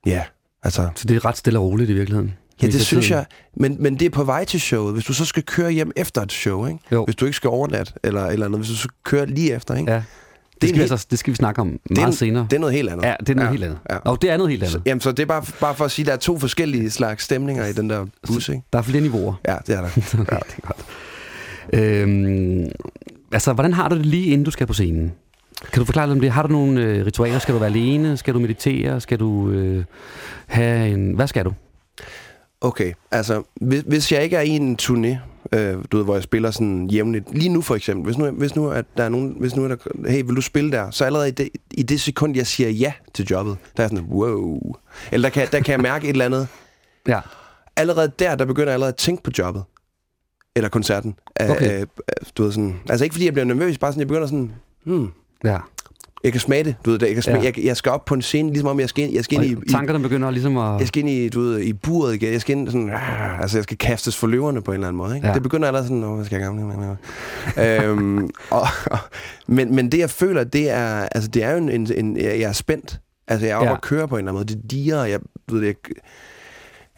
ja, 0.07 0.25
altså... 0.63 0.89
Så 0.95 1.09
det 1.09 1.17
er 1.17 1.25
ret 1.25 1.37
stille 1.37 1.59
og 1.59 1.65
roligt 1.65 1.91
i 1.91 1.93
virkeligheden. 1.93 2.35
Ja, 2.63 2.67
det 2.67 2.87
synes 2.87 3.07
tiden. 3.07 3.17
jeg. 3.19 3.27
Men, 3.57 3.77
men 3.83 3.95
det 3.95 4.07
er 4.07 4.11
på 4.11 4.25
vej 4.25 4.45
til 4.45 4.61
showet. 4.61 4.93
Hvis 4.95 5.05
du 5.05 5.13
så 5.15 5.25
skal 5.25 5.43
køre 5.43 5.71
hjem 5.71 5.93
efter 5.97 6.23
et 6.23 6.33
show, 6.33 6.67
ikke? 6.67 6.79
Jo. 6.93 7.05
Hvis 7.05 7.17
du 7.17 7.25
ikke 7.25 7.37
skal 7.37 7.51
overnatte, 7.51 7.93
eller, 8.05 8.27
eller 8.27 8.47
andet, 8.47 8.61
hvis 8.61 8.69
du 8.71 8.77
så 8.77 8.89
kører 9.05 9.25
lige 9.27 9.53
efter, 9.53 9.75
ikke? 9.75 9.93
Ja. 9.93 10.03
Det, 10.61 10.69
skal, 10.69 10.77
vi 10.77 10.81
altså, 10.91 11.07
det 11.11 11.19
skal 11.19 11.31
vi 11.31 11.37
snakke 11.37 11.61
om 11.61 11.71
det, 11.89 11.97
meget 11.97 12.07
en, 12.07 12.13
senere. 12.13 12.47
det 12.51 12.57
er 12.57 12.61
noget 12.61 12.75
helt 12.75 12.89
andet. 12.91 13.05
Ja, 13.05 13.15
det 13.21 13.29
er 13.29 13.35
noget 13.35 13.47
Ja, 13.47 13.51
helt 13.53 13.65
andet. 13.65 13.79
ja. 13.91 13.97
Og 13.97 14.23
det 14.23 14.31
er 14.31 14.37
noget 14.37 14.51
helt 14.51 14.63
andet. 14.63 14.73
Så, 14.73 14.81
jamen, 14.87 15.01
så 15.01 15.13
det 15.13 15.23
er 15.23 15.27
bare, 15.27 15.43
bare 15.61 15.75
for 15.75 15.85
at 15.85 15.91
sige, 15.91 16.03
at 16.03 16.07
der 16.07 16.13
er 16.13 16.17
to 16.17 16.39
forskellige 16.39 16.91
slags 16.91 17.25
stemninger 17.25 17.67
i 17.67 17.73
den 17.73 17.91
der 17.91 18.07
bus, 18.27 18.49
ikke? 18.49 18.63
Der 18.73 18.79
er 18.79 18.83
flere 18.83 19.03
niveauer. 19.03 19.35
Ja, 19.49 19.57
det 19.67 19.75
er 19.77 19.81
der. 19.81 19.89
Okay, 20.21 20.37
det 20.47 20.55
er 20.63 20.67
godt. 20.67 20.85
Øhm, 21.73 22.67
altså, 23.33 23.53
hvordan 23.53 23.73
har 23.73 23.89
du 23.89 23.97
det 23.97 24.07
lige 24.07 24.27
inden 24.27 24.45
du 24.45 24.51
skal 24.51 24.67
på 24.67 24.73
scenen? 24.73 25.13
Kan 25.73 25.81
du 25.81 25.85
forklare 25.85 26.07
lidt 26.07 26.15
om 26.17 26.21
det? 26.21 26.31
Har 26.31 26.43
du 26.43 26.49
nogle 26.49 26.83
øh, 26.83 27.07
ritualer? 27.07 27.39
Skal 27.39 27.55
du 27.55 27.59
være 27.59 27.69
alene? 27.71 28.17
Skal 28.17 28.35
du 28.35 28.39
meditere? 28.39 29.01
Skal 29.01 29.19
du 29.21 29.51
øh, 29.51 29.85
have 30.47 30.89
en... 30.89 31.13
Hvad 31.15 31.27
skal 31.27 31.45
du? 31.45 31.53
Okay, 32.61 32.93
altså, 33.11 33.43
hvis, 33.61 33.83
hvis 33.87 34.13
jeg 34.13 34.23
ikke 34.25 34.37
er 34.37 34.41
i 34.41 34.49
en 34.49 34.79
turné, 34.83 35.17
øh, 35.53 35.77
du 35.93 35.97
ved, 35.97 36.05
hvor 36.05 36.15
jeg 36.15 36.23
spiller 36.23 36.51
sådan 36.51 36.87
jævnligt, 36.87 37.35
lige 37.35 37.49
nu 37.49 37.61
for 37.63 37.75
eksempel, 37.75 38.05
hvis 38.05 38.19
nu, 38.19 38.31
hvis 38.31 38.57
nu 38.57 38.71
at 38.71 38.85
der 38.97 39.05
er 39.05 39.09
nogen, 39.09 39.37
hvis 39.41 39.57
nu 39.57 39.65
er 39.65 39.69
der, 39.69 39.77
hey, 40.09 40.23
vil 40.27 40.37
du 40.37 40.41
spille 40.41 40.71
der? 40.73 40.91
Så 40.91 41.05
allerede 41.05 41.29
i 41.29 41.33
det, 41.33 41.49
i 41.71 41.83
det 41.83 42.01
sekund, 42.01 42.37
jeg 42.37 42.47
siger 42.47 42.71
ja 42.71 42.93
til 43.15 43.27
jobbet, 43.31 43.57
der 43.77 43.83
er 43.85 43.89
sådan, 43.89 44.05
wow. 44.05 44.61
Eller 45.13 45.29
der 45.29 45.33
kan, 45.35 45.49
der 45.53 45.61
kan 45.61 45.73
jeg 45.73 45.81
mærke 45.81 46.05
et 46.05 46.11
eller 46.13 46.25
andet. 46.25 46.49
Ja. 47.09 47.21
Allerede 47.77 48.13
der, 48.19 48.35
der 48.35 48.45
begynder 48.45 48.69
jeg 48.69 48.75
allerede 48.75 48.93
at 48.93 48.97
tænke 48.97 49.23
på 49.23 49.31
jobbet. 49.39 49.63
Eller 50.57 50.69
koncerten. 50.69 51.15
Øh, 51.43 51.51
Okay. 51.51 51.81
øh, 51.81 51.87
du 52.39 52.43
ved 52.43 52.53
sådan, 52.53 52.81
altså 52.89 53.05
ikke 53.05 53.15
fordi 53.15 53.25
jeg 53.25 53.33
bliver 53.33 53.45
nervøs, 53.45 53.79
bare 53.79 53.93
sådan, 53.93 54.01
jeg 54.01 54.09
begynder 54.09 54.27
sådan, 54.27 54.53
hmm, 54.85 55.11
Ja. 55.45 55.59
Jeg 56.25 56.33
kan 56.33 56.41
smage 56.41 56.65
det, 56.65 56.75
du 56.85 56.91
ved, 56.91 56.99
jeg, 57.03 57.15
kan 57.15 57.23
smage, 57.23 57.39
Ja. 57.41 57.45
jeg, 57.57 57.65
jeg 57.65 57.77
skal 57.77 57.93
op 57.93 58.05
på 58.05 58.15
en 58.15 58.23
scene, 58.23 58.49
ligesom 58.49 58.69
om 58.69 58.81
jeg 58.81 58.89
skal 58.89 59.05
ind, 59.05 59.15
jeg 59.15 59.25
skal 59.25 59.37
ind 59.43 59.53
i, 59.53 59.55
Og 59.55 59.63
i 59.67 59.71
tankerne 59.71 59.99
begynder 60.03 60.31
ligesom 60.31 60.57
at... 60.57 60.81
jeg 60.81 60.89
skal 60.89 61.01
ind 61.01 61.09
i, 61.11 61.29
du 61.29 61.41
ved, 61.41 61.61
i 61.61 61.73
buret 61.73 62.15
igen. 62.15 62.33
Jeg 62.33 62.41
skal 62.41 62.57
ind 62.57 62.67
sådan, 62.69 62.91
ah, 62.91 63.41
altså 63.41 63.57
jeg 63.59 63.63
skal 63.65 63.79
kastes 63.79 64.17
for 64.17 64.27
løverne 64.27 64.63
på 64.63 64.71
en 64.71 64.75
eller 64.75 64.89
anden 64.89 64.99
måde. 64.99 65.15
Ikke? 65.17 65.29
Ja. 65.29 65.35
Det 65.35 65.43
begynder 65.43 65.67
allerede 65.67 65.87
sådan, 65.89 66.05
åh, 66.05 66.15
hvad 66.15 66.25
skal 66.25 66.37
jeg 66.37 66.45
gamle? 66.45 66.97
øhm, 67.59 68.31
og, 68.51 68.67
og, 68.91 68.99
men, 69.47 69.75
men 69.75 69.93
det 69.93 69.99
jeg 69.99 70.11
føler, 70.11 70.45
det 70.45 70.71
er, 70.71 71.09
altså 71.13 71.31
det 71.31 71.43
er 71.43 71.51
jo 71.51 71.57
en, 71.57 71.69
en, 71.69 71.93
en 71.97 72.17
jeg 72.17 72.25
jeg 72.41 72.49
er 72.49 72.53
spændt. 72.53 73.01
Altså 73.29 73.47
jeg 73.47 73.53
er 73.53 73.57
oppe 73.57 73.69
Ja. 73.69 73.75
og 73.75 73.81
køre 73.81 74.09
på 74.09 74.15
en 74.17 74.19
eller 74.19 74.33
anden 74.33 74.47
måde. 74.47 74.55
Det 74.63 74.71
diger, 74.71 75.05
jeg 75.05 75.21
du 75.51 75.55
ved, 75.55 75.65
jeg, 75.65 75.75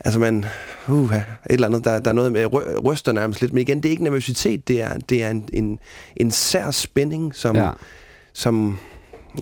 altså 0.04 0.20
man, 0.20 0.44
uh, 0.88 1.14
et 1.14 1.22
eller 1.50 1.66
andet, 1.68 1.84
der, 1.84 1.98
der 1.98 2.10
er 2.10 2.14
noget 2.14 2.32
med, 2.32 2.46
ry- 2.46 2.80
ryster 2.84 3.12
nærmest 3.12 3.40
lidt, 3.40 3.52
men 3.52 3.60
igen, 3.60 3.76
det 3.76 3.84
er 3.86 3.90
ikke 3.90 4.04
nervøsitet, 4.04 4.68
det 4.68 4.82
er, 4.82 4.98
det 5.08 5.22
er 5.24 5.30
en, 5.30 5.48
en, 5.52 5.78
en 6.16 6.30
sær 6.30 6.70
spænding, 6.70 7.34
som, 7.34 7.56
ja. 7.56 7.70
som, 8.32 8.78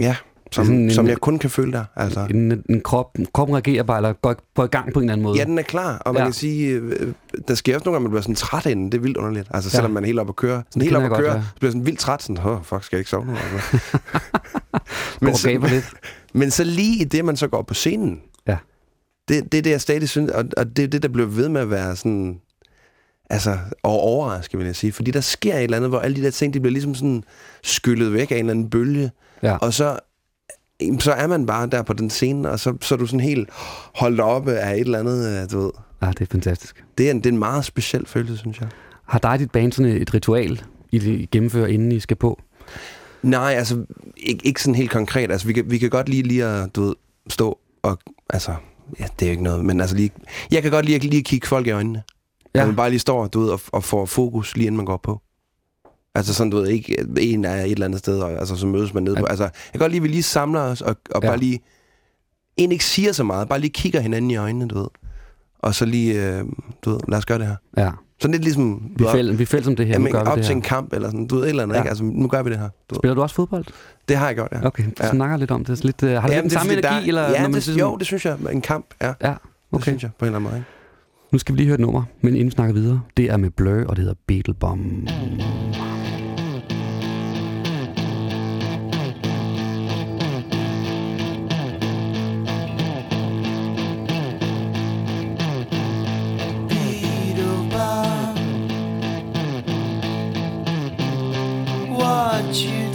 ja, 0.01 0.16
som, 0.53 0.64
sådan 0.64 0.80
en- 0.80 0.91
som 0.91 1.07
jeg 1.09 1.16
kun 1.18 1.39
kan 1.39 1.51
føle 1.51 1.72
der. 1.72 1.84
Altså. 1.97 2.26
En, 2.30 2.62
en 2.70 2.80
krop, 2.80 3.16
kroppen 3.34 3.55
reagerer 3.57 3.82
bare, 3.82 3.97
eller 3.99 4.12
går, 4.12 4.34
går 4.55 4.64
i 4.64 4.66
gang 4.66 4.93
på 4.93 4.99
en 5.01 5.05
eller 5.05 5.12
anden 5.12 5.22
måde. 5.22 5.39
Ja, 5.39 5.45
den 5.45 5.59
er 5.59 5.62
klar, 5.62 5.97
og 5.99 6.14
man 6.14 6.20
Ja. 6.20 6.26
kan 6.26 6.32
sige, 6.32 6.68
øh, 6.70 7.12
der 7.49 7.55
sker 7.55 7.74
også 7.74 7.84
nogle 7.84 7.95
gange, 7.95 8.03
man 8.05 8.11
bliver 8.11 8.22
sådan 8.22 8.34
træt 8.34 8.66
inden. 8.66 8.93
Det 8.93 8.99
er 8.99 9.03
vildt 9.03 9.16
underligt. 9.16 9.49
Altså, 9.51 9.70
selvom 9.70 9.91
Ja. 9.91 9.95
man 9.95 10.03
er 10.03 10.07
helt 10.07 10.18
oppe 10.18 10.30
at 10.30 10.36
køre. 10.36 10.62
Sådan 10.70 10.82
helt 10.82 10.97
oppe 10.97 11.09
at 11.09 11.16
køre, 11.16 11.34
ja. 11.34 11.41
så 11.43 11.47
bliver 11.59 11.70
sådan 11.72 11.86
vildt 11.86 11.99
træt. 11.99 12.22
Sådan, 12.22 12.47
åh, 12.47 12.62
fuck, 12.62 12.84
skal 12.84 12.97
jeg 12.97 13.01
ikke 13.01 13.11
sove 13.11 13.26
nu? 13.26 13.32
Altså. 13.32 13.99
Og 15.32 15.36
så, 15.39 15.49
lidt. 15.49 15.93
men 16.34 16.51
så 16.51 16.64
lige 16.64 17.01
i 17.01 17.05
det, 17.05 17.24
man 17.24 17.36
så 17.36 17.49
går 17.49 17.62
på 17.62 17.74
scenen, 17.74 18.20
Ja. 18.47 18.57
det, 19.28 19.53
det 19.53 19.59
er 19.59 19.62
det, 19.62 19.70
jeg 19.70 19.80
stadig 19.80 20.09
synes, 20.09 20.30
og, 20.30 20.45
og 20.57 20.76
det 20.76 20.82
er 20.84 20.89
det, 20.89 21.03
der 21.03 21.09
bliver 21.09 21.28
ved 21.28 21.49
med 21.49 21.61
at 21.61 21.70
være 21.70 21.97
sådan, 21.97 22.41
altså, 23.30 23.59
og 23.82 23.93
overrasket, 24.01 24.59
vil 24.59 24.66
jeg 24.66 24.76
sige. 24.76 24.93
Fordi 24.93 25.11
der 25.11 25.20
sker 25.20 25.55
et 25.55 25.62
eller 25.64 25.76
andet, 25.76 25.91
hvor 25.91 25.99
alle 25.99 26.16
de 26.16 26.22
der 26.22 26.30
ting, 26.30 26.55
de 26.55 26.61
bliver 26.61 26.72
ligesom 26.72 26.95
sådan 26.95 27.24
skyllet 27.62 28.12
væk 28.12 28.30
af 28.30 28.34
en 28.34 28.39
eller 28.41 28.51
anden 28.51 28.70
bølge. 28.70 29.11
Ja. 29.43 29.57
Og 29.57 29.74
så, 29.74 29.99
så 30.99 31.12
er 31.12 31.26
man 31.26 31.47
bare 31.47 31.66
der 31.66 31.82
på 31.82 31.93
den 31.93 32.11
scene, 32.11 32.51
og 32.51 32.61
så, 32.61 32.76
så 32.80 32.95
er 32.95 32.99
du 32.99 33.07
sådan 33.07 33.20
helt 33.20 33.49
holdt 33.95 34.20
oppe 34.20 34.53
af 34.53 34.74
et 34.74 34.80
eller 34.80 34.99
andet, 34.99 35.43
øh, 35.43 35.51
du 35.51 35.61
ved. 35.61 35.70
ja, 36.03 36.07
det 36.07 36.20
er 36.20 36.26
fantastisk. 36.32 36.84
Det 36.99 37.07
er 37.07 37.11
en, 37.11 37.16
det 37.16 37.26
er 37.26 37.32
en 37.32 37.39
meget 37.39 37.64
speciel 37.64 38.07
følelse, 38.07 38.36
synes 38.36 38.61
jeg. 38.61 38.68
Har 39.07 39.18
dig 39.18 39.30
og 39.30 39.39
dit 39.39 39.51
band 39.51 39.72
sådan 39.72 39.93
et 39.93 40.14
ritual, 40.14 40.62
I 40.93 41.28
gennemfører, 41.32 41.66
inden 41.66 41.93
I 41.93 42.01
skal 42.01 42.16
på? 42.16 42.41
Nej, 43.22 43.55
altså, 43.55 43.84
ikke, 44.16 44.47
ikke 44.47 44.62
sådan 44.62 44.74
helt 44.74 44.91
konkret. 44.91 45.30
Altså, 45.30 45.47
vi 45.47 45.53
kan, 45.53 45.70
vi 45.70 45.78
kan 45.78 45.91
godt 45.91 46.09
lige, 46.09 46.22
lige 46.22 46.45
at, 46.45 46.76
du 46.76 46.82
ved, 46.82 46.95
stå 47.28 47.59
og, 47.82 47.99
altså, 48.30 48.55
ja, 49.01 49.05
det 49.18 49.26
er 49.26 49.26
jo 49.26 49.30
ikke 49.30 49.43
noget, 49.43 49.64
men 49.64 49.80
altså 49.80 49.97
lige, 49.97 50.11
jeg 50.51 50.62
kan 50.62 50.70
godt 50.70 50.86
lige, 50.86 50.99
lige 50.99 51.18
at 51.18 51.24
kigge 51.24 51.47
folk 51.47 51.66
i 51.66 51.70
øjnene. 51.70 52.03
Ja. 52.55 52.61
Ja. 52.61 52.66
Man 52.66 52.76
bare 52.76 52.91
lige 52.91 53.01
står, 53.01 53.26
du 53.26 53.41
ved, 53.41 53.51
og, 53.51 53.61
og 53.72 53.84
får 53.84 54.07
fokus 54.07 54.57
lige 54.57 54.66
inden 54.66 54.76
man 54.76 54.86
går 54.86 54.97
på. 54.97 55.20
Altså 56.15 56.35
sådan, 56.35 56.51
du 56.51 56.57
ved, 56.57 56.69
ikke 56.69 57.07
en 57.21 57.45
er 57.45 57.55
et 57.65 57.71
eller 57.73 57.85
andet 57.87 57.99
sted, 57.99 58.21
og, 58.21 58.31
altså 58.33 58.57
så 58.57 58.67
mødes 58.67 58.95
man 58.95 59.03
nede 59.03 59.15
Ja. 59.17 59.21
på. 59.21 59.27
Altså, 59.27 59.45
jeg 59.45 59.53
kan 59.73 59.79
godt 59.81 59.93
lige, 59.93 60.03
vi 60.03 60.09
lige 60.09 60.23
samler 60.23 60.61
os, 60.61 60.81
og, 60.81 60.97
og 61.11 61.21
Ja. 61.23 61.29
bare 61.29 61.39
lige, 61.39 61.61
en 62.57 62.73
ikke 62.73 62.85
siger 62.85 63.13
så 63.13 63.25
meget, 63.25 63.49
bare 63.49 63.59
lige 63.61 63.71
kigger 63.71 64.01
hinanden 64.01 64.31
i 64.31 64.37
øjnene, 64.37 64.69
du 64.69 64.79
ved. 64.79 64.89
Og 65.59 65.75
så 65.75 65.85
lige, 65.85 66.27
øh, 66.39 66.45
du 66.85 66.91
ved, 66.91 67.01
lad 67.09 67.19
os 67.19 67.27
gøre 67.27 67.39
det 67.39 67.47
her. 67.47 67.57
Ja. 67.77 67.91
Sådan 68.21 68.33
lidt 68.33 68.43
ligesom, 68.45 68.91
Vi 68.97 69.05
fælles, 69.13 69.39
vi 69.39 69.43
er 69.43 69.47
fælles 69.47 69.69
om 69.69 69.77
det 69.77 69.87
her. 69.87 69.93
jamen, 69.93 70.07
nu 70.07 70.13
gør 70.13 70.25
vi 70.25 70.31
op 70.31 70.37
det 70.37 70.45
til 70.45 70.53
her. 70.53 70.57
en 70.57 70.63
kamp, 70.63 70.93
eller 70.93 71.09
sådan, 71.09 71.27
du 71.27 71.35
ved, 71.35 71.43
et 71.45 71.49
eller 71.49 71.63
andet, 71.63 71.75
Ja. 71.75 71.81
ikke? 71.81 71.89
Altså, 71.89 72.05
nu 72.05 72.29
gør 72.29 72.43
vi 72.43 72.51
det 72.51 72.59
her. 72.59 72.69
Du. 72.91 72.95
Spiller 72.95 73.15
du 73.15 73.23
også 73.23 73.35
fodbold? 73.35 73.65
Det 74.09 74.17
har 74.17 74.27
jeg 74.27 74.35
gjort, 74.35 74.49
ja. 74.53 74.67
Okay, 74.67 74.85
du 74.85 74.91
Ja. 75.01 75.11
snakker 75.11 75.37
lidt 75.37 75.51
om 75.51 75.65
det. 75.65 75.79
Så 75.79 75.85
Lidt, 75.85 76.03
uh, 76.03 76.09
har 76.09 76.15
du 76.21 76.33
Jamen, 76.33 76.33
lidt 76.35 76.43
den 76.43 76.51
samme 76.51 76.73
energi? 76.73 77.09
eller, 77.09 77.23
ja, 77.23 77.29
når 77.29 77.35
man 77.39 77.45
det, 77.45 77.67
ligesom- 77.67 77.79
jo, 77.91 77.97
det 77.97 78.07
synes 78.07 78.25
jeg. 78.27 78.37
En 78.53 78.61
kamp, 78.61 78.87
ja. 79.03 79.07
Ja, 79.07 79.29
Det 79.29 79.37
okay. 79.73 79.83
synes 79.83 80.03
jeg, 80.03 80.11
på 80.19 80.25
en 80.25 80.27
eller 80.27 80.37
anden 80.39 80.51
måde. 80.51 80.57
Ikke? 80.61 80.69
Nu 81.33 81.39
skal 81.39 81.53
vi 81.55 81.59
lige 81.59 81.67
høre 81.67 81.75
et 81.75 81.81
nummer, 81.81 82.03
men 82.23 82.35
inden 82.35 82.47
vi 82.47 82.51
snakker 82.51 82.75
videre, 82.75 83.01
det 83.17 83.25
er 83.31 83.37
med 83.37 83.51
Blur, 83.51 83.85
og 83.87 83.97
det 83.97 83.99
hedder 83.99 84.15
Beetlebomb. 84.27 85.09
what 85.11 85.98
you 102.47 102.70
done. 102.70 102.88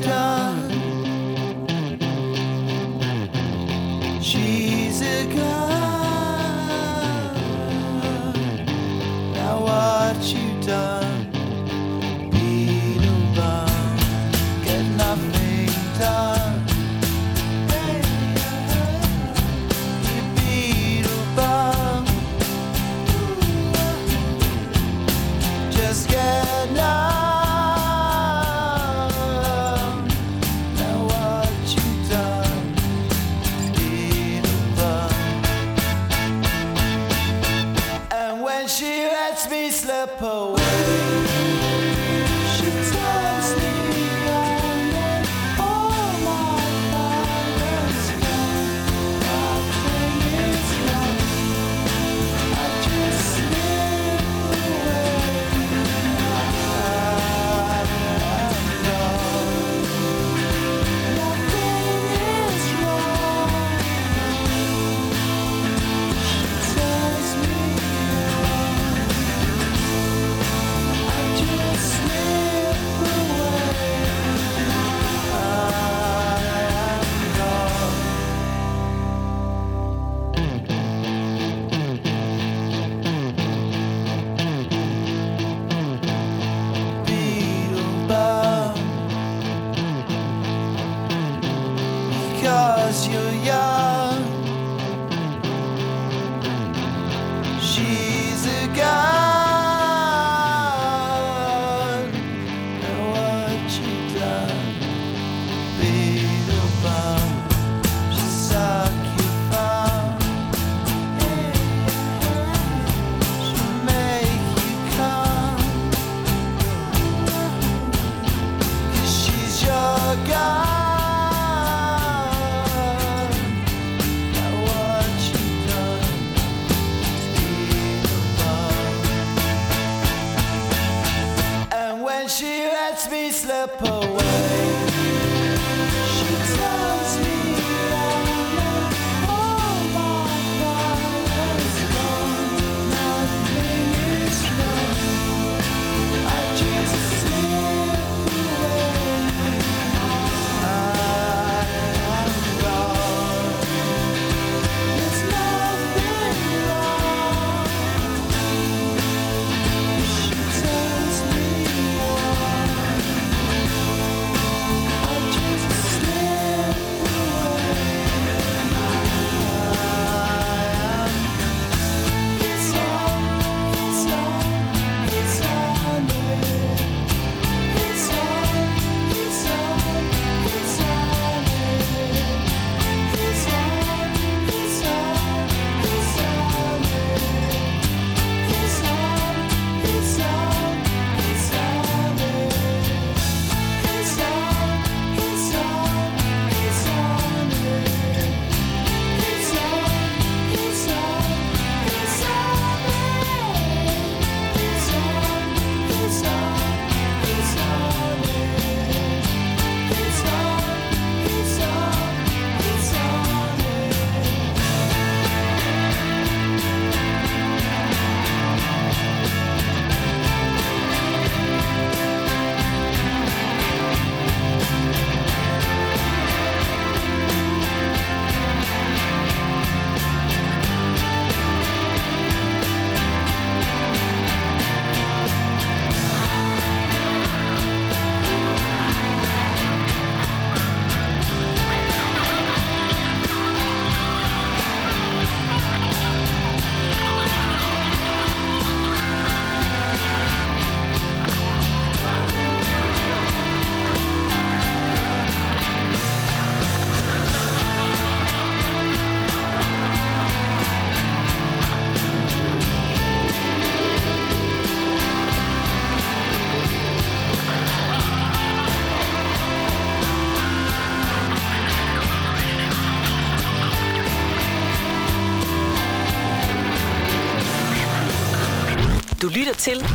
Til 279.63 279.85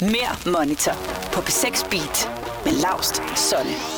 Mere 0.00 0.36
Monitor 0.46 0.92
på 1.32 1.40
P6 1.40 1.90
Beat 1.90 2.30
med 2.64 2.72
Laust 2.72 3.22
Sonne. 3.36 3.93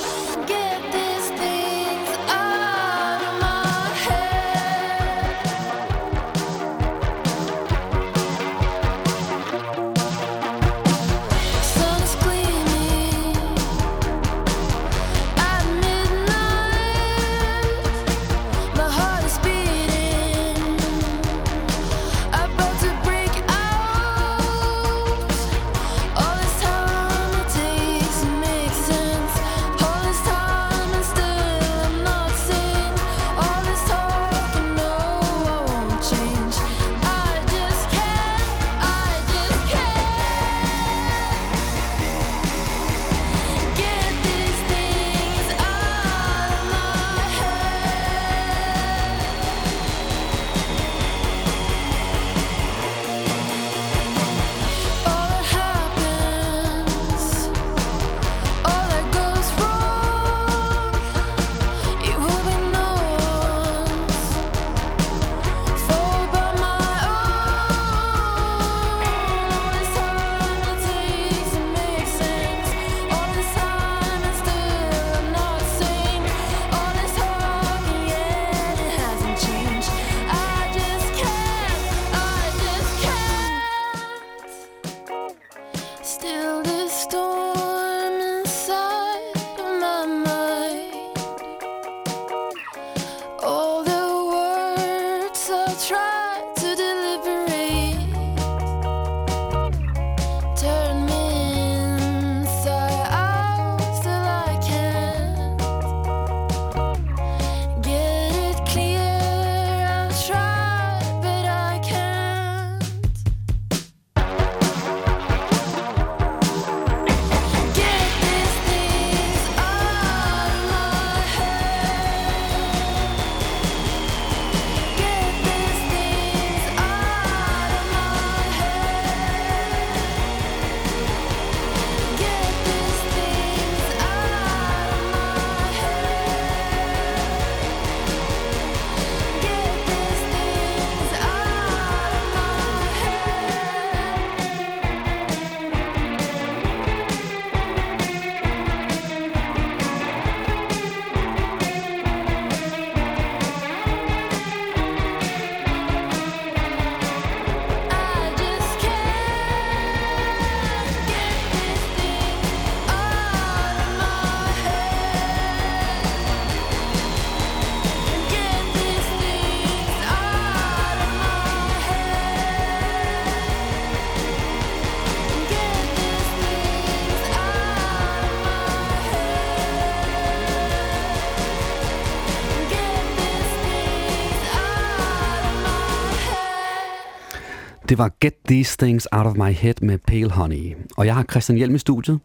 Det 187.89 187.99
var 187.99 188.11
Get 188.21 188.35
These 188.49 188.77
Things 188.79 189.09
Out 189.13 189.27
of 189.27 189.35
My 189.37 189.53
Head 189.53 189.75
med 189.83 189.99
Pale 189.99 190.31
Honey. 190.31 190.77
Og 190.97 191.07
jeg 191.07 191.15
har 191.15 191.23
Christian 191.31 191.59
Hjelm 191.59 191.75
i 191.75 191.79
studiet. 191.79 192.19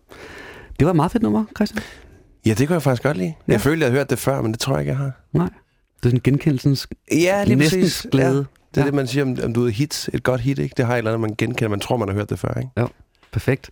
Det 0.79 0.85
var 0.85 0.89
et 0.91 0.95
meget 0.95 1.11
fedt 1.11 1.23
nummer, 1.23 1.45
Christian. 1.55 1.83
Ja, 2.45 2.49
det 2.49 2.67
kan 2.67 2.73
jeg 2.73 2.81
faktisk 2.81 3.03
godt 3.03 3.17
lide. 3.17 3.33
Ja. 3.47 3.51
Jeg 3.53 3.61
følte, 3.61 3.79
jeg 3.83 3.91
havde 3.91 3.99
hørt 3.99 4.09
det 4.09 4.19
før, 4.19 4.41
men 4.41 4.51
det 4.51 4.59
tror 4.59 4.73
jeg 4.73 4.81
ikke, 4.81 4.89
jeg 4.89 4.97
har. 4.97 5.11
Nej. 5.33 5.45
Det 5.45 6.05
er 6.05 6.09
sådan 6.09 6.21
genkendelsens 6.23 6.87
Ja, 7.11 7.43
lige 7.43 7.55
næsten 7.55 7.81
præcis. 7.81 8.07
glæde. 8.11 8.35
Ja. 8.35 8.37
Det 8.39 8.77
er 8.77 8.81
Ja. 8.81 8.85
det, 8.85 8.93
man 8.93 9.07
siger 9.07 9.23
om, 9.23 9.37
om 9.43 9.53
du 9.53 9.65
er 9.65 9.69
hits. 9.69 10.09
Et 10.13 10.23
godt 10.23 10.41
hit, 10.41 10.59
ikke? 10.59 10.73
Det 10.77 10.85
har 10.85 10.93
et 10.93 10.97
eller 10.97 11.11
andet, 11.11 11.21
man 11.21 11.35
genkender. 11.37 11.69
Man 11.69 11.79
tror, 11.79 11.97
man 11.97 12.07
har 12.07 12.15
hørt 12.15 12.29
det 12.29 12.39
før, 12.39 12.53
ikke? 12.53 12.69
Ja, 12.77 12.85
perfekt. 13.31 13.69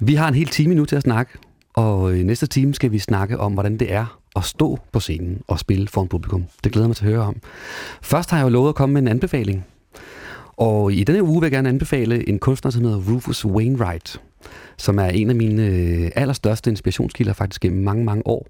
Vi 0.00 0.14
har 0.14 0.28
en 0.28 0.34
hel 0.34 0.46
time 0.48 0.74
nu 0.74 0.84
til 0.84 0.96
at 0.96 1.02
snakke, 1.02 1.32
og 1.74 2.18
i 2.18 2.22
næste 2.22 2.46
time 2.46 2.74
skal 2.74 2.92
vi 2.92 2.98
snakke 2.98 3.38
om, 3.40 3.52
hvordan 3.52 3.76
det 3.78 3.92
er 3.92 4.18
at 4.36 4.44
stå 4.44 4.78
på 4.92 5.00
scenen 5.00 5.42
og 5.46 5.58
spille 5.58 5.88
for 5.88 6.02
en 6.02 6.08
publikum. 6.08 6.44
Det 6.64 6.72
glæder 6.72 6.86
mig 6.88 6.96
til 6.96 7.04
at 7.04 7.10
høre 7.10 7.22
om. 7.22 7.36
Først 8.02 8.30
har 8.30 8.36
jeg 8.38 8.44
jo 8.44 8.48
lovet 8.48 8.68
at 8.68 8.74
komme 8.74 8.92
med 8.92 9.02
en 9.02 9.08
anbefaling. 9.08 9.66
Og 10.58 10.92
i 10.92 11.04
denne 11.04 11.22
uge 11.22 11.40
vil 11.40 11.46
jeg 11.46 11.52
gerne 11.52 11.68
anbefale 11.68 12.28
en 12.28 12.38
kunstner, 12.38 12.70
som 12.70 12.84
hedder 12.84 13.12
Rufus 13.12 13.44
Wainwright, 13.44 14.20
som 14.76 14.98
er 14.98 15.06
en 15.06 15.30
af 15.30 15.36
mine 15.36 15.66
øh, 15.66 16.10
allerstørste 16.14 16.70
inspirationskilder 16.70 17.32
faktisk 17.32 17.60
gennem 17.60 17.84
mange, 17.84 18.04
mange 18.04 18.26
år. 18.26 18.48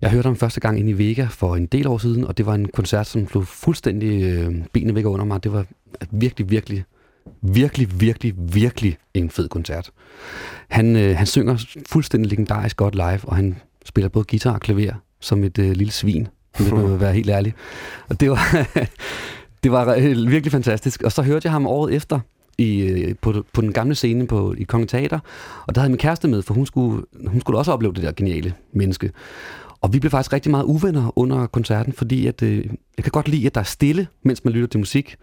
Jeg 0.00 0.10
hørte 0.10 0.26
ham 0.26 0.36
første 0.36 0.60
gang 0.60 0.78
inde 0.78 0.90
i 0.90 0.98
Vega 0.98 1.26
for 1.30 1.56
en 1.56 1.66
del 1.66 1.86
år 1.86 1.98
siden, 1.98 2.24
og 2.24 2.38
det 2.38 2.46
var 2.46 2.54
en 2.54 2.68
koncert, 2.68 3.06
som 3.06 3.28
slog 3.28 3.46
fuldstændig 3.46 4.22
øh, 4.22 4.54
benene 4.72 4.94
væk 4.94 5.06
under 5.06 5.24
mig. 5.24 5.44
Det 5.44 5.52
var 5.52 5.66
virkelig, 6.10 6.50
virkelig 6.50 6.84
virkelig, 7.42 8.00
virkelig, 8.00 8.34
virkelig 8.36 8.98
en 9.14 9.30
fed 9.30 9.48
koncert. 9.48 9.90
Han, 10.68 10.96
øh, 10.96 11.16
han 11.16 11.26
synger 11.26 11.66
fuldstændig 11.88 12.30
legendarisk 12.30 12.76
godt 12.76 12.94
live, 12.94 13.20
og 13.22 13.36
han 13.36 13.56
spiller 13.84 14.08
både 14.08 14.24
guitar 14.24 14.54
og 14.54 14.60
klaver 14.60 14.92
som 15.20 15.44
et 15.44 15.58
øh, 15.58 15.70
lille 15.70 15.92
svin. 15.92 16.28
Det 16.58 16.72
må 16.72 16.88
jeg 16.88 17.00
være 17.06 17.12
helt 17.12 17.30
ærlig. 17.30 17.54
Og 18.08 18.20
det 18.20 18.30
var, 18.30 18.66
det 19.64 19.72
var 19.72 19.94
virkelig 20.30 20.52
fantastisk. 20.52 21.02
Og 21.02 21.12
så 21.12 21.22
hørte 21.22 21.46
jeg 21.46 21.52
ham 21.52 21.66
året 21.66 21.94
efter 21.94 22.20
i, 22.58 22.80
øh, 22.80 23.14
på, 23.22 23.44
på 23.52 23.60
den 23.60 23.72
gamle 23.72 23.94
scene 23.94 24.26
på, 24.26 24.54
i 24.58 24.62
Kongen 24.62 24.88
Teater, 24.88 25.18
og 25.66 25.74
der 25.74 25.80
havde 25.80 25.90
min 25.90 25.98
kæreste 25.98 26.28
med, 26.28 26.42
for 26.42 26.54
hun 26.54 26.66
skulle, 26.66 27.04
hun 27.26 27.40
skulle 27.40 27.58
også 27.58 27.72
opleve 27.72 27.94
det 27.94 28.02
der 28.02 28.12
geniale 28.12 28.54
menneske. 28.72 29.10
Og 29.80 29.92
vi 29.92 30.00
blev 30.00 30.10
faktisk 30.10 30.32
rigtig 30.32 30.50
meget 30.50 30.64
uvenner 30.64 31.18
under 31.18 31.46
koncerten, 31.46 31.92
fordi 31.92 32.26
at, 32.26 32.42
øh, 32.42 32.64
jeg 32.96 33.04
kan 33.04 33.10
godt 33.10 33.28
lide, 33.28 33.46
at 33.46 33.54
der 33.54 33.60
er 33.60 33.64
stille, 33.64 34.06
mens 34.22 34.44
man 34.44 34.52
lytter 34.52 34.68
til 34.68 34.80
musik. 34.80 35.16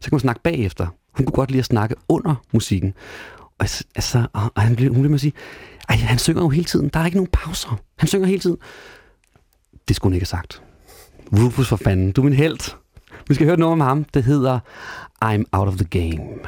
Så 0.00 0.10
kan 0.10 0.14
man 0.16 0.20
snakke 0.20 0.40
bagefter. 0.42 0.86
Hun 1.12 1.26
kunne 1.26 1.34
godt 1.34 1.50
lide 1.50 1.58
at 1.58 1.64
snakke 1.64 1.94
under 2.08 2.34
musikken. 2.52 2.94
Og, 3.58 3.66
altså, 3.94 4.26
og 4.32 4.62
han 4.62 4.76
blev, 4.76 4.92
hun 4.92 5.02
blev 5.02 5.10
med 5.10 5.16
at 5.16 5.20
sige, 5.20 5.32
ej, 5.88 5.96
han 5.96 6.18
synger 6.18 6.42
jo 6.42 6.48
hele 6.48 6.64
tiden. 6.64 6.88
Der 6.88 7.00
er 7.00 7.04
ikke 7.04 7.16
nogen 7.16 7.30
pauser. 7.32 7.80
Han 7.96 8.08
synger 8.08 8.26
hele 8.26 8.40
tiden. 8.40 8.56
Det 9.88 9.96
skulle 9.96 10.10
hun 10.10 10.14
ikke 10.14 10.22
have 10.22 10.40
sagt. 10.42 10.62
Rufus 11.32 11.68
for 11.68 11.76
fanden, 11.76 12.12
du 12.12 12.20
er 12.20 12.24
min 12.24 12.34
held. 12.34 12.76
Vi 13.28 13.34
skal 13.34 13.46
høre 13.46 13.54
et 13.54 13.60
nummer 13.60 13.76
med 13.76 13.86
ham. 13.86 14.04
Det 14.14 14.24
hedder 14.24 14.58
I'm 15.24 15.42
Out 15.52 15.68
of 15.68 15.74
the 15.76 15.84
Game. 15.84 16.38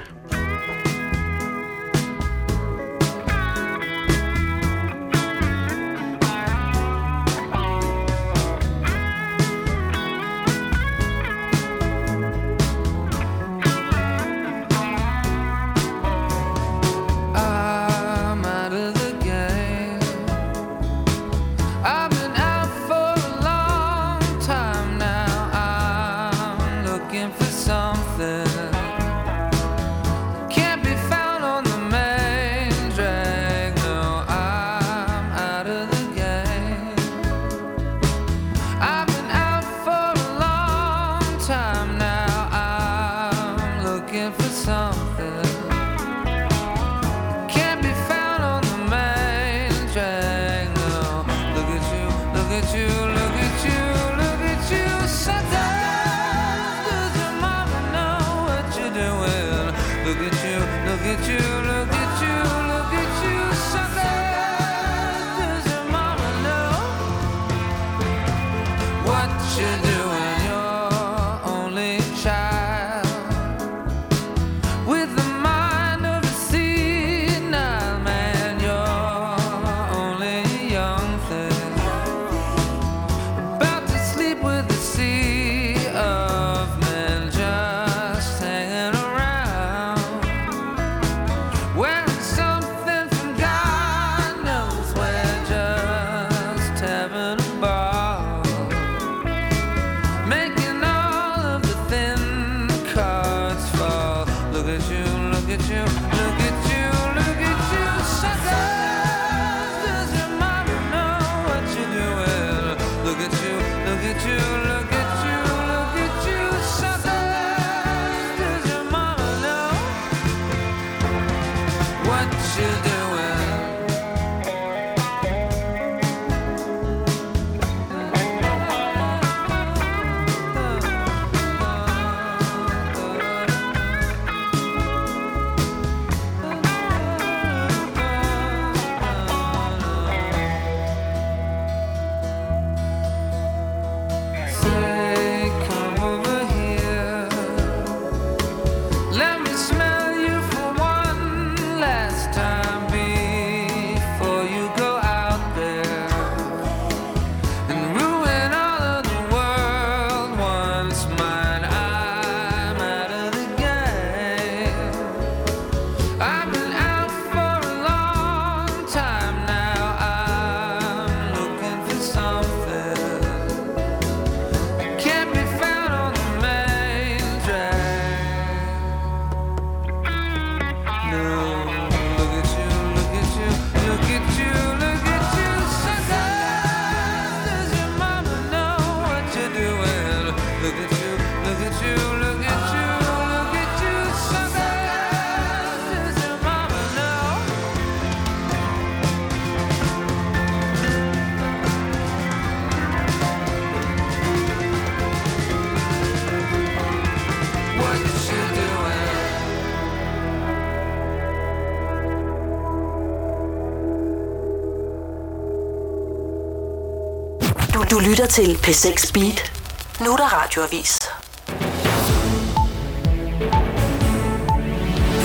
Lytter 218.08 218.26
til 218.26 218.54
P6 218.54 219.12
Beat. 219.12 219.52
Nu 220.00 220.12
er 220.12 220.16
der 220.16 220.24
radioavis. 220.24 220.98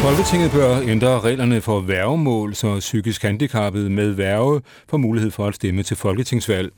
Folketinget 0.03 0.51
bør 0.51 0.79
ændre 0.79 1.19
reglerne 1.19 1.61
for 1.61 1.79
værgemål, 1.79 2.55
så 2.55 2.79
psykisk 2.79 3.21
handicappede 3.21 3.89
med 3.89 4.09
værge 4.11 4.61
får 4.89 4.97
mulighed 4.97 5.31
for 5.31 5.45
at 5.47 5.55
stemme 5.55 5.83
til 5.83 5.97
folketingsvalg. 5.97 6.71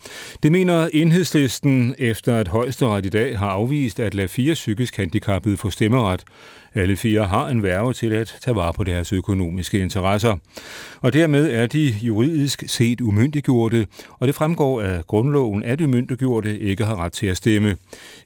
Det 0.45 0.51
mener 0.51 0.89
enhedslisten 0.93 1.95
efter 1.97 2.35
at 2.35 2.47
højesteret 2.47 3.05
i 3.05 3.09
dag 3.09 3.39
har 3.39 3.49
afvist 3.49 3.99
at 3.99 4.13
lade 4.13 4.27
fire 4.27 4.53
psykisk 4.53 4.97
handicappede 4.97 5.57
få 5.57 5.69
stemmeret. 5.69 6.23
Alle 6.73 6.95
fire 6.95 7.23
har 7.23 7.47
en 7.47 7.63
værve 7.63 7.93
til 7.93 8.13
at 8.13 8.37
tage 8.41 8.55
vare 8.55 8.73
på 8.73 8.83
deres 8.83 9.13
økonomiske 9.13 9.79
interesser. 9.79 10.37
Og 11.01 11.13
dermed 11.13 11.51
er 11.51 11.67
de 11.67 11.95
juridisk 12.01 12.63
set 12.67 13.01
umyndiggjorte, 13.01 13.87
og 14.19 14.27
det 14.27 14.35
fremgår 14.35 14.81
af 14.81 15.07
grundloven, 15.07 15.63
at 15.63 15.81
umyndiggjorte 15.81 16.59
ikke 16.59 16.85
har 16.85 16.95
ret 16.95 17.13
til 17.13 17.27
at 17.27 17.37
stemme. 17.37 17.77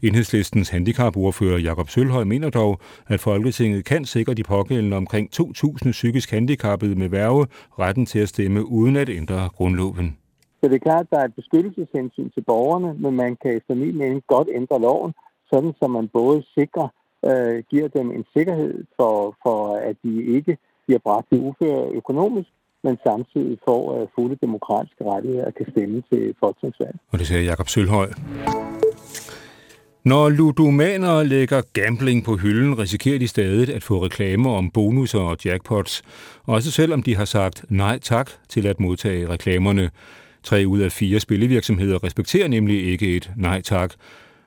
Enhedslistens 0.02 0.70
handicapordfører 0.70 1.60
Jakob 1.60 1.90
Sølhøj 1.90 2.24
mener 2.24 2.50
dog, 2.50 2.82
at 3.08 3.20
Folketinget 3.20 3.86
kan 3.86 4.06
sikre 4.06 4.34
de 4.34 4.44
pågældende 4.44 4.98
omkring 4.98 5.30
2.000 5.42 5.92
psykisk 5.92 6.32
handicappede 6.32 6.96
med 6.96 7.10
værve 7.10 7.48
retten 7.80 8.06
til 8.06 8.20
at 8.20 8.30
stemme 8.30 8.66
uden 8.66 8.96
at 8.96 9.10
ændre 9.10 9.50
grundloven. 9.56 10.16
Så 10.60 10.64
det 10.70 10.76
er 10.76 10.88
klart, 10.90 11.06
at 11.06 11.12
der 11.12 11.20
er 11.20 11.26
et 11.26 11.36
beskyttelseshensyn 11.36 12.30
til 12.30 12.44
borgerne, 12.52 12.94
men 13.04 13.16
man 13.16 13.38
kan 13.42 13.58
efter 13.58 13.74
min 13.76 13.98
mening 13.98 14.24
godt 14.28 14.50
ændre 14.60 14.82
loven, 14.82 15.14
sådan 15.52 15.74
så 15.80 15.88
man 15.88 16.08
både 16.08 16.44
sikrer, 16.58 16.88
øh, 17.30 17.64
giver 17.70 17.88
dem 17.88 18.12
en 18.12 18.26
sikkerhed 18.36 18.84
for, 18.98 19.36
for, 19.44 19.76
at 19.90 19.96
de 20.04 20.24
ikke 20.24 20.58
bliver 20.86 21.00
bragt 21.00 21.28
i 21.32 21.40
uføre 21.40 21.90
økonomisk, 22.02 22.50
men 22.84 22.98
samtidig 23.08 23.58
får 23.68 23.82
øh, 23.96 24.08
fulde 24.16 24.38
demokratiske 24.42 25.04
rettigheder 25.12 25.46
og 25.46 25.54
kan 25.54 25.66
stemme 25.72 26.04
til 26.12 26.36
folketingsvalg. 26.40 26.96
Og 27.12 27.20
det 27.20 27.28
siger 27.28 27.42
Jakob 27.42 27.68
Sølhøj. 27.70 28.10
Når 30.04 30.30
ludomaner 30.30 31.24
lægger 31.24 31.62
gambling 31.74 32.26
på 32.26 32.36
hylden, 32.36 32.80
risikerer 32.80 33.20
de 33.20 33.28
stadig 33.28 33.76
at 33.76 33.84
få 33.84 34.06
reklamer 34.06 34.52
om 34.52 34.72
bonusser 34.72 35.20
og 35.20 35.38
jackpots, 35.46 36.02
også 36.44 36.72
selvom 36.72 37.04
de 37.04 37.16
har 37.16 37.26
sagt 37.26 37.66
nej 37.70 38.00
tak 38.00 38.30
til 38.50 38.68
at 38.68 38.80
modtage 38.80 39.30
reklamerne. 39.30 39.90
Tre 40.44 40.64
ud 40.68 40.80
af 40.80 40.92
fire 40.92 41.20
spillevirksomheder 41.20 42.04
respekterer 42.04 42.48
nemlig 42.48 42.88
ikke 42.88 43.16
et 43.16 43.32
nej 43.36 43.62
tak. 43.62 43.94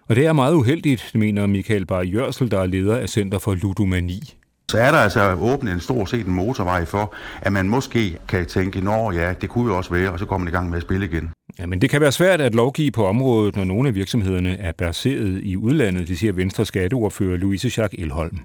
Og 0.09 0.17
det 0.17 0.27
er 0.27 0.33
meget 0.33 0.55
uheldigt, 0.55 1.11
mener 1.15 1.47
Michael 1.47 1.87
Bar 1.87 2.03
Jørsel, 2.03 2.51
der 2.51 2.61
er 2.61 2.67
leder 2.67 2.97
af 2.97 3.09
Center 3.09 3.39
for 3.39 3.55
Ludomani. 3.55 4.35
Så 4.71 4.79
er 4.79 4.91
der 4.91 4.99
altså 4.99 5.35
åbnet 5.35 5.73
en 5.73 5.81
stor 5.81 6.05
set 6.05 6.27
en 6.27 6.33
motorvej 6.33 6.85
for, 6.85 7.15
at 7.43 7.53
man 7.53 7.69
måske 7.69 8.19
kan 8.29 8.47
tænke, 8.47 8.81
nå 8.81 9.13
ja, 9.13 9.35
det 9.41 9.49
kunne 9.49 9.71
jo 9.73 9.77
også 9.77 9.91
være, 9.91 10.11
og 10.13 10.19
så 10.19 10.27
kommer 10.27 10.45
man 10.45 10.53
i 10.53 10.57
gang 10.57 10.71
med 10.71 10.77
at 10.77 10.83
spille 10.83 11.07
igen. 11.07 11.31
Ja, 11.59 11.67
men 11.67 11.81
det 11.81 11.91
kan 11.91 12.01
være 12.01 12.13
svært 12.13 12.41
at 12.41 12.55
lovgive 12.55 12.91
på 12.91 13.07
området, 13.07 13.57
når 13.57 13.65
nogle 13.65 13.89
af 13.89 13.95
virksomhederne 13.95 14.59
er 14.59 14.73
baseret 14.73 15.41
i 15.43 15.57
udlandet, 15.57 16.09
det 16.09 16.19
siger 16.19 16.33
Venstre 16.33 16.65
skatteordfører 16.65 17.37
Louise 17.37 17.71
Schack 17.71 17.95
Elholm. 17.99 18.39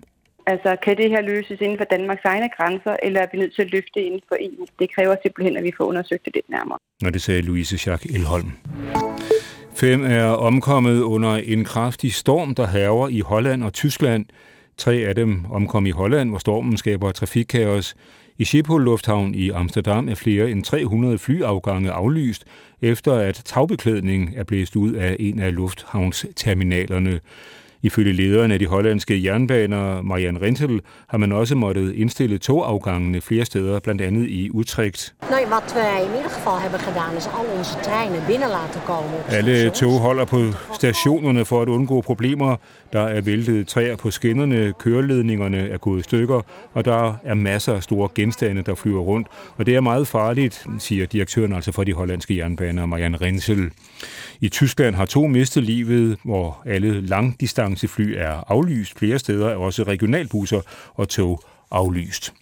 Altså, 0.51 0.75
kan 0.83 0.97
det 0.97 1.09
her 1.09 1.21
løses 1.21 1.61
inden 1.61 1.77
for 1.77 1.85
Danmarks 1.95 2.25
egne 2.25 2.49
grænser, 2.57 2.95
eller 3.03 3.19
er 3.21 3.27
vi 3.31 3.37
nødt 3.37 3.55
til 3.55 3.61
at 3.61 3.71
løfte 3.71 3.99
inden 4.07 4.21
for 4.27 4.37
EU? 4.39 4.65
Det 4.79 4.95
kræver 4.95 5.15
simpelthen, 5.23 5.57
at 5.57 5.63
vi 5.63 5.71
får 5.77 5.85
undersøgt 5.85 6.25
det 6.25 6.35
lidt 6.35 6.49
nærmere. 6.49 6.77
Når 7.01 7.09
det 7.09 7.21
sagde 7.21 7.41
Louise 7.41 7.77
Schack 7.77 8.05
Elholm. 8.05 8.51
Fem 9.75 10.05
er 10.05 10.25
omkommet 10.25 11.01
under 11.01 11.33
en 11.35 11.65
kraftig 11.65 12.13
storm, 12.13 12.55
der 12.55 12.65
haver 12.65 13.07
i 13.09 13.19
Holland 13.19 13.63
og 13.63 13.73
Tyskland. 13.73 14.25
Tre 14.77 14.93
af 14.93 15.15
dem 15.15 15.45
omkom 15.51 15.85
i 15.85 15.91
Holland, 15.91 16.29
hvor 16.29 16.37
stormen 16.37 16.77
skaber 16.77 17.11
trafikkaos. 17.11 17.95
I 18.37 18.45
Schiphol 18.45 18.83
Lufthavn 18.83 19.35
i 19.35 19.49
Amsterdam 19.49 20.09
er 20.09 20.15
flere 20.15 20.51
end 20.51 20.63
300 20.63 21.17
flyafgange 21.17 21.91
aflyst, 21.91 22.45
efter 22.81 23.13
at 23.13 23.41
tagbeklædning 23.45 24.33
er 24.37 24.43
blæst 24.43 24.75
ud 24.75 24.93
af 24.93 25.15
en 25.19 25.39
af 25.39 25.55
lufthavnsterminalerne. 25.55 27.19
Ifølge 27.81 28.13
lederen 28.13 28.51
af 28.51 28.59
de 28.59 28.67
hollandske 28.67 29.23
jernbaner, 29.23 30.01
Marian 30.01 30.41
Rentel, 30.41 30.81
har 31.09 31.17
man 31.17 31.31
også 31.31 31.55
måttet 31.55 31.93
indstille 31.93 32.37
togafgangene 32.37 33.21
flere 33.21 33.45
steder, 33.45 33.79
blandt 33.79 34.01
andet 34.01 34.29
i 34.29 34.49
Utrecht. 34.53 35.13
Nee, 35.29 35.45
wat 35.49 35.73
wij 35.75 36.03
in 36.03 36.15
ieder 36.17 36.29
geval 36.29 36.59
hebben 36.59 36.79
gedaan, 36.79 37.17
is 37.17 37.27
al 37.27 37.57
onze 37.57 37.75
treinen 37.83 38.21
binnen 38.27 38.49
laten 38.49 38.81
komen. 38.85 39.13
Alle 39.29 39.69
tog 39.69 39.99
holder 39.99 40.25
på 40.25 40.43
stationerne 40.73 41.45
for 41.45 41.61
at 41.61 41.67
undgå 41.69 42.01
problemer. 42.01 42.55
Der 42.93 43.01
er 43.01 43.21
væltet 43.21 43.67
træer 43.67 43.95
på 43.95 44.11
skinnerne, 44.11 44.73
køreledningerne 44.79 45.69
er 45.69 45.77
gået 45.77 45.99
i 45.99 46.03
stykker, 46.03 46.41
og 46.73 46.85
der 46.85 47.19
er 47.23 47.33
masser 47.33 47.73
af 47.73 47.83
store 47.83 48.09
genstande, 48.15 48.61
der 48.61 48.75
flyver 48.75 49.01
rundt. 49.01 49.27
Og 49.57 49.65
det 49.65 49.75
er 49.75 49.81
meget 49.81 50.07
farligt, 50.07 50.65
siger 50.79 51.05
direktøren 51.05 51.53
altså 51.53 51.71
for 51.71 51.83
de 51.83 51.93
hollandske 51.93 52.37
jernbaner, 52.37 52.85
Marianne 52.85 53.17
Rensel. 53.17 53.71
I 54.41 54.49
Tyskland 54.49 54.95
har 54.95 55.05
to 55.05 55.27
mistet 55.27 55.63
livet, 55.63 56.17
hvor 56.23 56.61
alle 56.65 57.01
langdistancefly 57.01 58.13
er 58.17 58.43
aflyst. 58.47 58.99
Flere 58.99 59.19
steder 59.19 59.49
er 59.49 59.55
også 59.55 59.83
regionalbusser 59.83 60.61
og 60.93 61.09
tog 61.09 61.41
aflyst. 61.71 62.33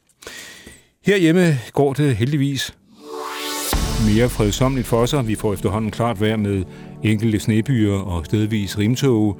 Herhjemme 1.05 1.59
går 1.73 1.93
det 1.93 2.15
heldigvis 2.15 2.75
mere 4.05 4.29
fredsomligt 4.29 4.87
for 4.87 5.05
sig. 5.05 5.27
Vi 5.27 5.35
får 5.35 5.53
efterhånden 5.53 5.91
klart 5.91 6.21
vejr 6.21 6.37
med 6.37 6.63
enkelte 7.03 7.39
snebyer 7.39 7.93
og 7.93 8.25
stedvis 8.25 8.77
rimtog, 8.77 9.39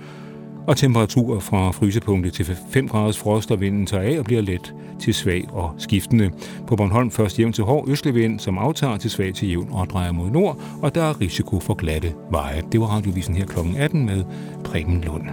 og 0.68 0.78
temperaturer 0.78 1.40
fra 1.40 1.72
frysepunktet 1.72 2.34
til 2.34 2.58
5 2.70 2.88
graders 2.88 3.18
frost, 3.18 3.52
og 3.52 3.62
vinden 3.62 3.86
tager 3.86 4.04
af 4.04 4.20
og 4.20 4.26
bliver 4.26 4.42
let 4.42 4.74
til 5.00 5.14
svag 5.14 5.46
og 5.52 5.76
skiftende. 5.78 6.32
På 6.68 6.76
Bornholm 6.76 7.12
først 7.12 7.40
jævn 7.40 7.54
til 7.54 7.64
hård 7.64 7.90
østlig 7.90 8.16
vind, 8.16 8.40
som 8.40 8.58
aftager 8.58 8.98
til 8.98 9.12
svag 9.12 9.34
til 9.34 9.50
jævn 9.50 9.70
og 9.72 9.90
drejer 9.90 10.12
mod 10.12 10.30
nord, 10.30 10.62
og 10.82 10.96
der 10.96 11.04
er 11.04 11.22
risiko 11.22 11.60
for 11.60 11.74
glatte 11.74 12.14
veje. 12.32 12.62
Det 12.72 12.80
var 12.80 12.86
radiovisen 12.86 13.36
her 13.36 13.46
kl. 13.46 13.60
18 13.78 14.06
med 14.06 14.24
Preben 14.64 15.02
Lund. 15.02 15.24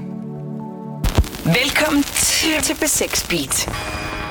Velkommen 1.44 2.02
til, 2.02 2.62
til 2.62 2.74
B6 2.74 3.30
Beat. 3.30 4.21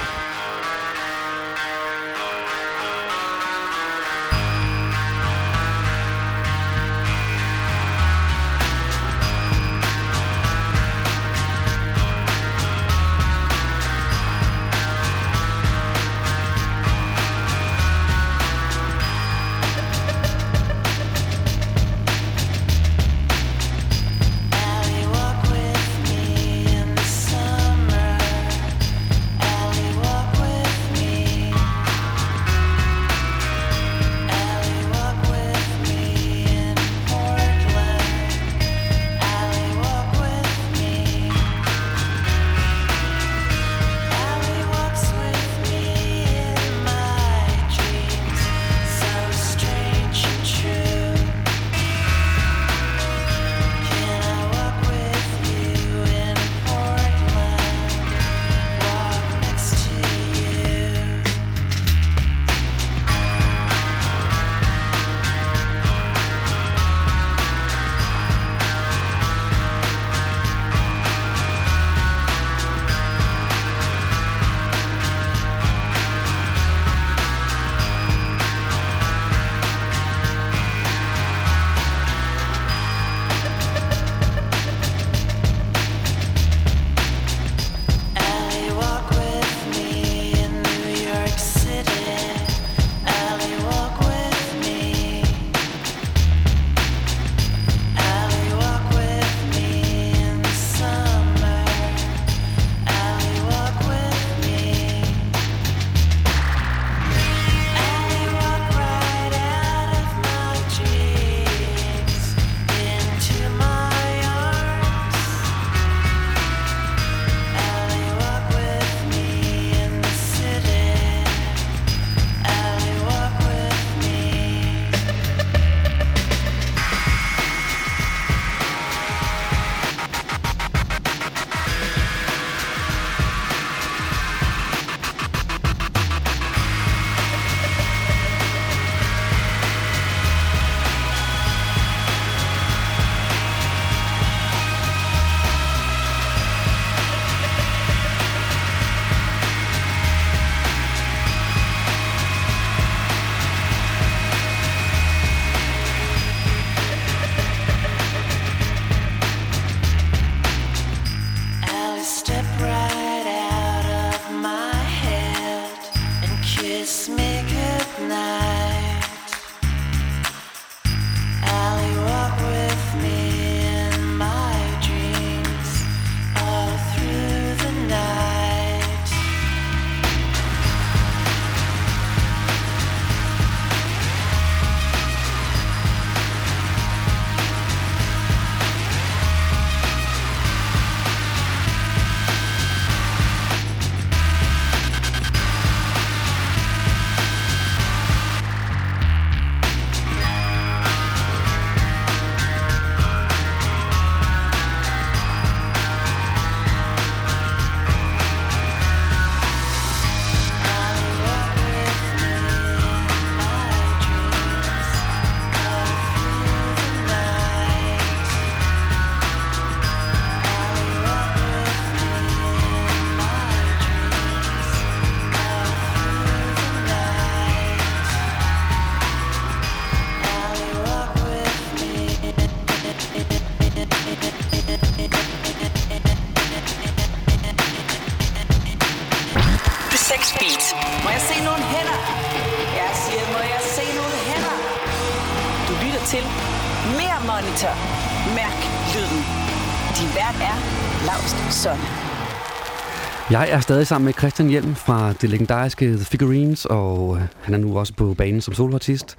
Stadig 253.81 253.87
sammen 253.87 254.05
med 254.05 254.13
Christian 254.13 254.49
Hjelm 254.49 254.75
fra 254.75 255.13
det 255.13 255.29
legendariske 255.29 255.85
The 255.85 256.05
Figurines, 256.05 256.65
og 256.65 257.15
øh, 257.15 257.23
han 257.41 257.53
er 257.53 257.57
nu 257.57 257.77
også 257.77 257.93
på 257.93 258.13
banen 258.13 258.41
som 258.41 258.53
soloartist. 258.53 259.17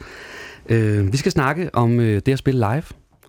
Øh, 0.68 1.12
vi 1.12 1.16
skal 1.16 1.32
snakke 1.32 1.70
om 1.72 2.00
øh, 2.00 2.22
det 2.26 2.32
at 2.32 2.38
spille 2.38 2.58
live, 2.60 2.82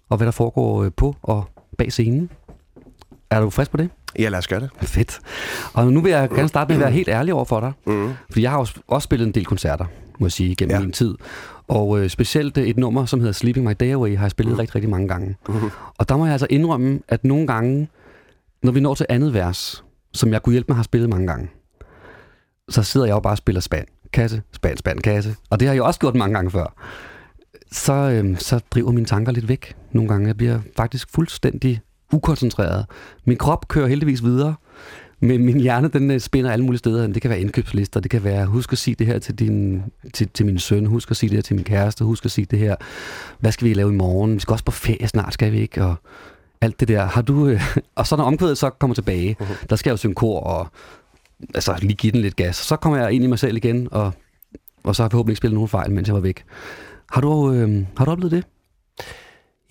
og 0.10 0.18
hvad 0.18 0.26
der 0.26 0.32
foregår 0.32 0.84
øh, 0.84 0.92
på 0.98 1.16
og 1.22 1.46
bag 1.78 1.92
scenen. 1.92 2.30
Er 3.30 3.42
du 3.42 3.50
frisk 3.50 3.72
på 3.72 3.78
det? 3.78 3.90
Ja, 4.20 4.30
lad 4.30 4.40
os 4.40 4.48
gøre 4.48 4.60
det. 4.60 4.70
Fedt. 4.82 5.20
Og 5.74 5.94
nu 5.94 6.02
vil 6.02 6.12
jeg 6.12 6.30
gerne 6.30 6.48
starte 6.48 6.70
med 6.70 6.76
at 6.76 6.82
være 6.82 6.92
helt 6.92 7.10
ærlig 7.10 7.34
over 7.34 7.46
for 7.46 7.60
dig. 7.60 7.72
Mm. 7.86 8.14
Fordi 8.30 8.42
jeg 8.42 8.52
har 8.52 8.58
også, 8.58 8.74
også 8.88 9.06
spillet 9.06 9.28
en 9.28 9.34
del 9.34 9.46
koncerter, 9.46 9.86
må 10.20 10.26
jeg 10.26 10.32
sige, 10.32 10.56
gennem 10.56 10.76
ja. 10.76 10.80
min 10.80 10.92
tid. 10.92 11.16
Og 11.68 12.00
øh, 12.00 12.10
specielt 12.10 12.58
et 12.58 12.78
nummer, 12.78 13.06
som 13.06 13.20
hedder 13.20 13.34
Sleeping 13.34 13.66
My 13.66 13.74
Day 13.80 13.94
Away, 13.94 14.18
har 14.18 14.24
jeg 14.24 14.32
spillet 14.32 14.54
mm. 14.54 14.60
rigtig, 14.60 14.76
rigtig 14.76 14.90
mange 14.90 15.08
gange. 15.08 15.36
Mm. 15.48 15.56
Og 15.98 16.10
der 16.10 16.18
må 16.18 16.26
jeg 16.26 16.32
altså 16.32 16.48
indrømme, 16.50 17.00
at 17.08 17.24
nogle 17.24 17.48
gange, 17.48 17.90
når 18.64 18.72
vi 18.72 18.80
når 18.80 18.94
til 18.94 19.06
andet 19.10 19.34
vers, 19.34 19.83
som 20.14 20.34
jeg 20.34 20.42
kunne 20.42 20.54
hjælpe 20.54 20.68
med 20.68 20.76
har 20.76 20.84
spillet 20.84 21.10
mange 21.10 21.28
gange, 21.28 21.50
så 22.70 22.84
sidder 22.84 23.06
jeg 23.06 23.14
jo 23.14 23.20
bare 23.20 23.34
og 23.34 23.38
spiller 23.38 23.62
spand, 23.62 23.88
kasse, 24.14 24.42
spand, 24.52 24.78
spand, 24.78 25.00
kasse. 25.00 25.36
Og 25.50 25.60
det 25.60 25.68
har 25.68 25.76
jeg 25.76 25.84
også 25.84 26.00
gjort 26.00 26.16
mange 26.16 26.34
gange 26.34 26.52
før. 26.52 26.76
Så, 27.72 27.94
øh, 27.94 28.38
så 28.38 28.60
driver 28.72 28.92
mine 28.92 29.06
tanker 29.06 29.32
lidt 29.32 29.48
væk 29.48 29.76
nogle 29.92 30.10
gange. 30.10 30.28
Jeg 30.28 30.38
bliver 30.38 30.60
faktisk 30.78 31.10
fuldstændig 31.12 31.82
ukoncentreret. 32.14 32.86
Min 33.26 33.38
krop 33.38 33.68
kører 33.68 33.88
heldigvis 33.88 34.24
videre, 34.24 34.56
men 35.20 35.46
min 35.46 35.60
hjerne, 35.60 35.88
den 35.88 36.12
øh, 36.12 36.20
spænder 36.20 36.52
alle 36.52 36.66
mulige 36.66 36.80
steder. 36.80 37.08
Det 37.08 37.22
kan 37.22 37.30
være 37.30 37.40
indkøbslister, 37.40 38.00
det 38.00 38.12
kan 38.12 38.24
være, 38.24 38.46
husk 38.46 38.72
at 38.72 38.78
sige 38.78 38.96
det 38.96 39.08
her 39.08 39.20
til, 39.20 39.40
din, 39.40 39.84
til, 40.14 40.30
til 40.34 40.46
min 40.46 40.60
søn, 40.60 40.86
husk 40.86 41.12
at 41.12 41.18
sige 41.18 41.30
det 41.30 41.38
her 41.38 41.42
til 41.42 41.56
min 41.56 41.64
kæreste, 41.66 42.04
husk 42.04 42.26
at 42.26 42.32
sige 42.32 42.46
det 42.46 42.60
her, 42.60 42.76
hvad 43.40 43.52
skal 43.52 43.68
vi 43.68 43.74
lave 43.74 43.94
i 43.94 43.96
morgen? 43.96 44.36
Vi 44.36 44.40
skal 44.40 44.52
også 44.52 44.66
på 44.66 44.72
ferie 44.72 45.08
snart, 45.08 45.34
skal 45.34 45.52
vi 45.52 45.60
ikke? 45.60 45.84
Og 45.84 45.96
alt 46.64 46.80
det 46.80 46.88
der. 46.88 47.06
Har 47.06 47.22
du, 47.22 47.48
øh, 47.48 47.62
og 47.96 48.08
så 48.08 48.16
når 48.16 48.24
omkvædet 48.24 48.58
så 48.58 48.70
kommer 48.70 48.96
tilbage, 48.96 49.38
uh-huh. 49.40 49.66
der 49.70 49.76
skal 49.76 49.90
jeg 49.90 49.92
jo 49.92 49.98
synge 49.98 50.16
kor 50.16 50.40
og 50.40 50.68
altså, 51.56 51.76
lige 51.80 51.94
give 51.94 52.12
den 52.12 52.22
lidt 52.22 52.36
gas. 52.36 52.56
Så 52.56 52.76
kommer 52.76 53.00
jeg 53.00 53.12
ind 53.12 53.24
i 53.24 53.28
mig 53.28 53.40
selv 53.40 53.58
igen, 53.58 53.88
og, 53.92 54.14
og 54.84 54.96
så 54.96 55.04
har 55.04 55.08
jeg 55.08 55.12
forhåbentlig 55.12 55.32
ikke 55.32 55.38
spillet 55.38 55.56
nogen 55.56 55.70
fejl, 55.70 55.92
mens 55.92 56.08
jeg 56.08 56.16
var 56.16 56.22
væk. 56.22 56.44
Har 57.12 57.22
du, 57.22 57.52
øh, 57.52 57.86
har 57.98 58.06
du 58.06 58.12
oplevet 58.12 58.32
det? 58.32 58.46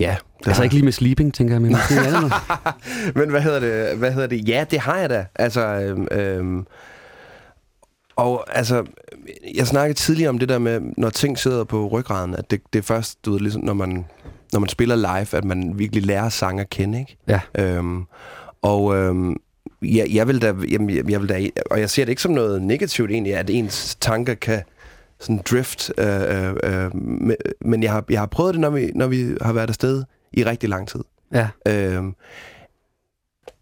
Ja. 0.01 0.17
Det 0.39 0.47
altså 0.47 0.63
ikke 0.63 0.75
lige 0.75 0.85
med 0.85 0.93
sleeping, 0.93 1.35
tænker 1.35 1.55
jeg, 1.55 1.63
men 1.63 1.71
måske 1.71 1.95
andet 1.95 2.13
noget. 2.13 2.33
Men 3.17 3.31
hvad 3.31 3.41
hedder 3.41 3.61
det? 3.61 3.99
Hvad 3.99 4.13
hedder 4.13 4.27
det? 4.27 4.49
Ja, 4.49 4.65
det 4.71 4.81
har 4.81 4.99
jeg 4.99 5.11
da. 5.11 5.27
Altså, 5.35 5.61
øhm, 5.61 6.09
øhm, 6.11 6.67
og 8.17 8.57
altså, 8.57 8.85
jeg 9.55 9.67
snakkede 9.67 9.99
tidligere 9.99 10.29
om 10.29 10.39
det 10.39 10.49
der 10.49 10.59
med, 10.59 10.81
når 10.97 11.11
ting 11.11 11.39
sidder 11.39 11.65
på 11.65 11.87
ryggraden, 11.87 12.35
at 12.35 12.51
det, 12.51 12.61
det 12.73 12.79
er 12.79 12.83
først, 12.83 13.25
du 13.25 13.33
ved, 13.33 13.41
ligesom, 13.41 13.65
når 13.65 13.75
man, 13.75 14.05
når 14.53 14.61
man 14.61 14.69
spiller 14.69 14.97
live, 14.97 15.35
at 15.39 15.45
man 15.45 15.79
virkelig 15.79 16.07
lærer 16.07 16.29
sang 16.29 16.61
at 16.61 16.71
kende, 16.71 16.99
ikke? 17.01 17.17
Ja. 17.29 17.41
Øhm, 17.59 18.05
og 18.63 18.97
øhm, 18.97 19.37
jeg, 19.83 20.07
jeg 20.13 20.29
vil 20.29 20.43
da, 20.43 20.55
jamen, 20.71 21.11
jeg, 21.11 21.21
vil 21.21 21.29
da, 21.29 21.49
og 21.71 21.81
jeg 21.81 21.91
ser 21.91 22.05
det 22.05 22.11
ikke 22.13 22.23
som 22.23 22.33
noget 22.33 22.63
negativt 22.63 23.11
egentlig, 23.11 23.35
at 23.37 23.51
ens 23.51 23.97
tanker 24.01 24.35
kan 24.35 24.63
sådan 25.21 25.41
drift, 25.51 25.93
øh, 25.99 26.07
øh, 26.47 26.55
øh, 26.65 26.97
men- 26.97 27.37
men 27.61 27.83
jeg 27.83 27.93
har, 27.93 28.05
jeg 28.11 28.21
har 28.21 28.27
prøvet 28.27 28.55
det, 28.55 28.61
når 28.61 28.71
vi, 28.71 28.91
når 28.95 29.07
vi 29.07 29.35
har 29.43 29.53
været 29.53 29.69
afsted 29.69 30.05
i 30.33 30.45
rigtig 30.45 30.69
lang 30.69 30.89
tid. 30.89 31.01
Ja. 31.35 31.49
Øhm, 31.69 32.15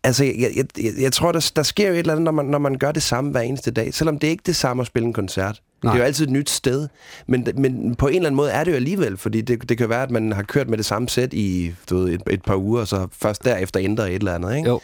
altså, 0.04 0.24
jeg, 0.24 0.34
jeg, 0.56 0.64
jeg, 0.84 0.92
jeg 1.00 1.12
tror, 1.12 1.32
der, 1.32 1.52
der 1.56 1.62
sker 1.62 1.86
jo 1.88 1.92
et 1.94 1.98
eller 1.98 2.12
andet, 2.12 2.24
når 2.24 2.32
man, 2.32 2.46
når 2.46 2.58
man 2.58 2.74
gør 2.78 2.92
det 2.92 3.02
samme 3.02 3.30
hver 3.30 3.40
eneste 3.40 3.70
dag. 3.70 3.94
Selvom 3.94 4.18
det 4.18 4.26
er 4.26 4.30
ikke 4.30 4.42
det 4.46 4.56
samme 4.56 4.80
at 4.80 4.86
spille 4.86 5.06
en 5.06 5.12
koncert. 5.12 5.62
Nej. 5.84 5.92
Det 5.92 5.98
er 5.98 6.02
jo 6.02 6.06
altid 6.06 6.24
et 6.26 6.32
nyt 6.32 6.50
sted. 6.50 6.88
Men, 7.26 7.46
men 7.56 7.94
på 7.94 8.06
en 8.08 8.14
eller 8.14 8.26
anden 8.26 8.36
måde 8.36 8.50
er 8.50 8.64
det 8.64 8.70
jo 8.70 8.76
alligevel, 8.76 9.16
fordi 9.16 9.40
det, 9.40 9.68
det 9.68 9.78
kan 9.78 9.88
være, 9.88 10.02
at 10.02 10.10
man 10.10 10.32
har 10.32 10.42
kørt 10.42 10.68
med 10.68 10.78
det 10.78 10.86
samme 10.86 11.08
sæt 11.08 11.32
i 11.34 11.74
du 11.90 11.98
ved, 11.98 12.08
et, 12.12 12.22
et 12.30 12.42
par 12.42 12.56
uger, 12.56 12.80
og 12.80 12.88
så 12.88 13.06
først 13.22 13.44
derefter 13.44 13.80
ændrer 13.82 14.04
et 14.06 14.14
eller 14.14 14.34
andet. 14.34 14.56
Ikke? 14.56 14.68
Jo. 14.68 14.80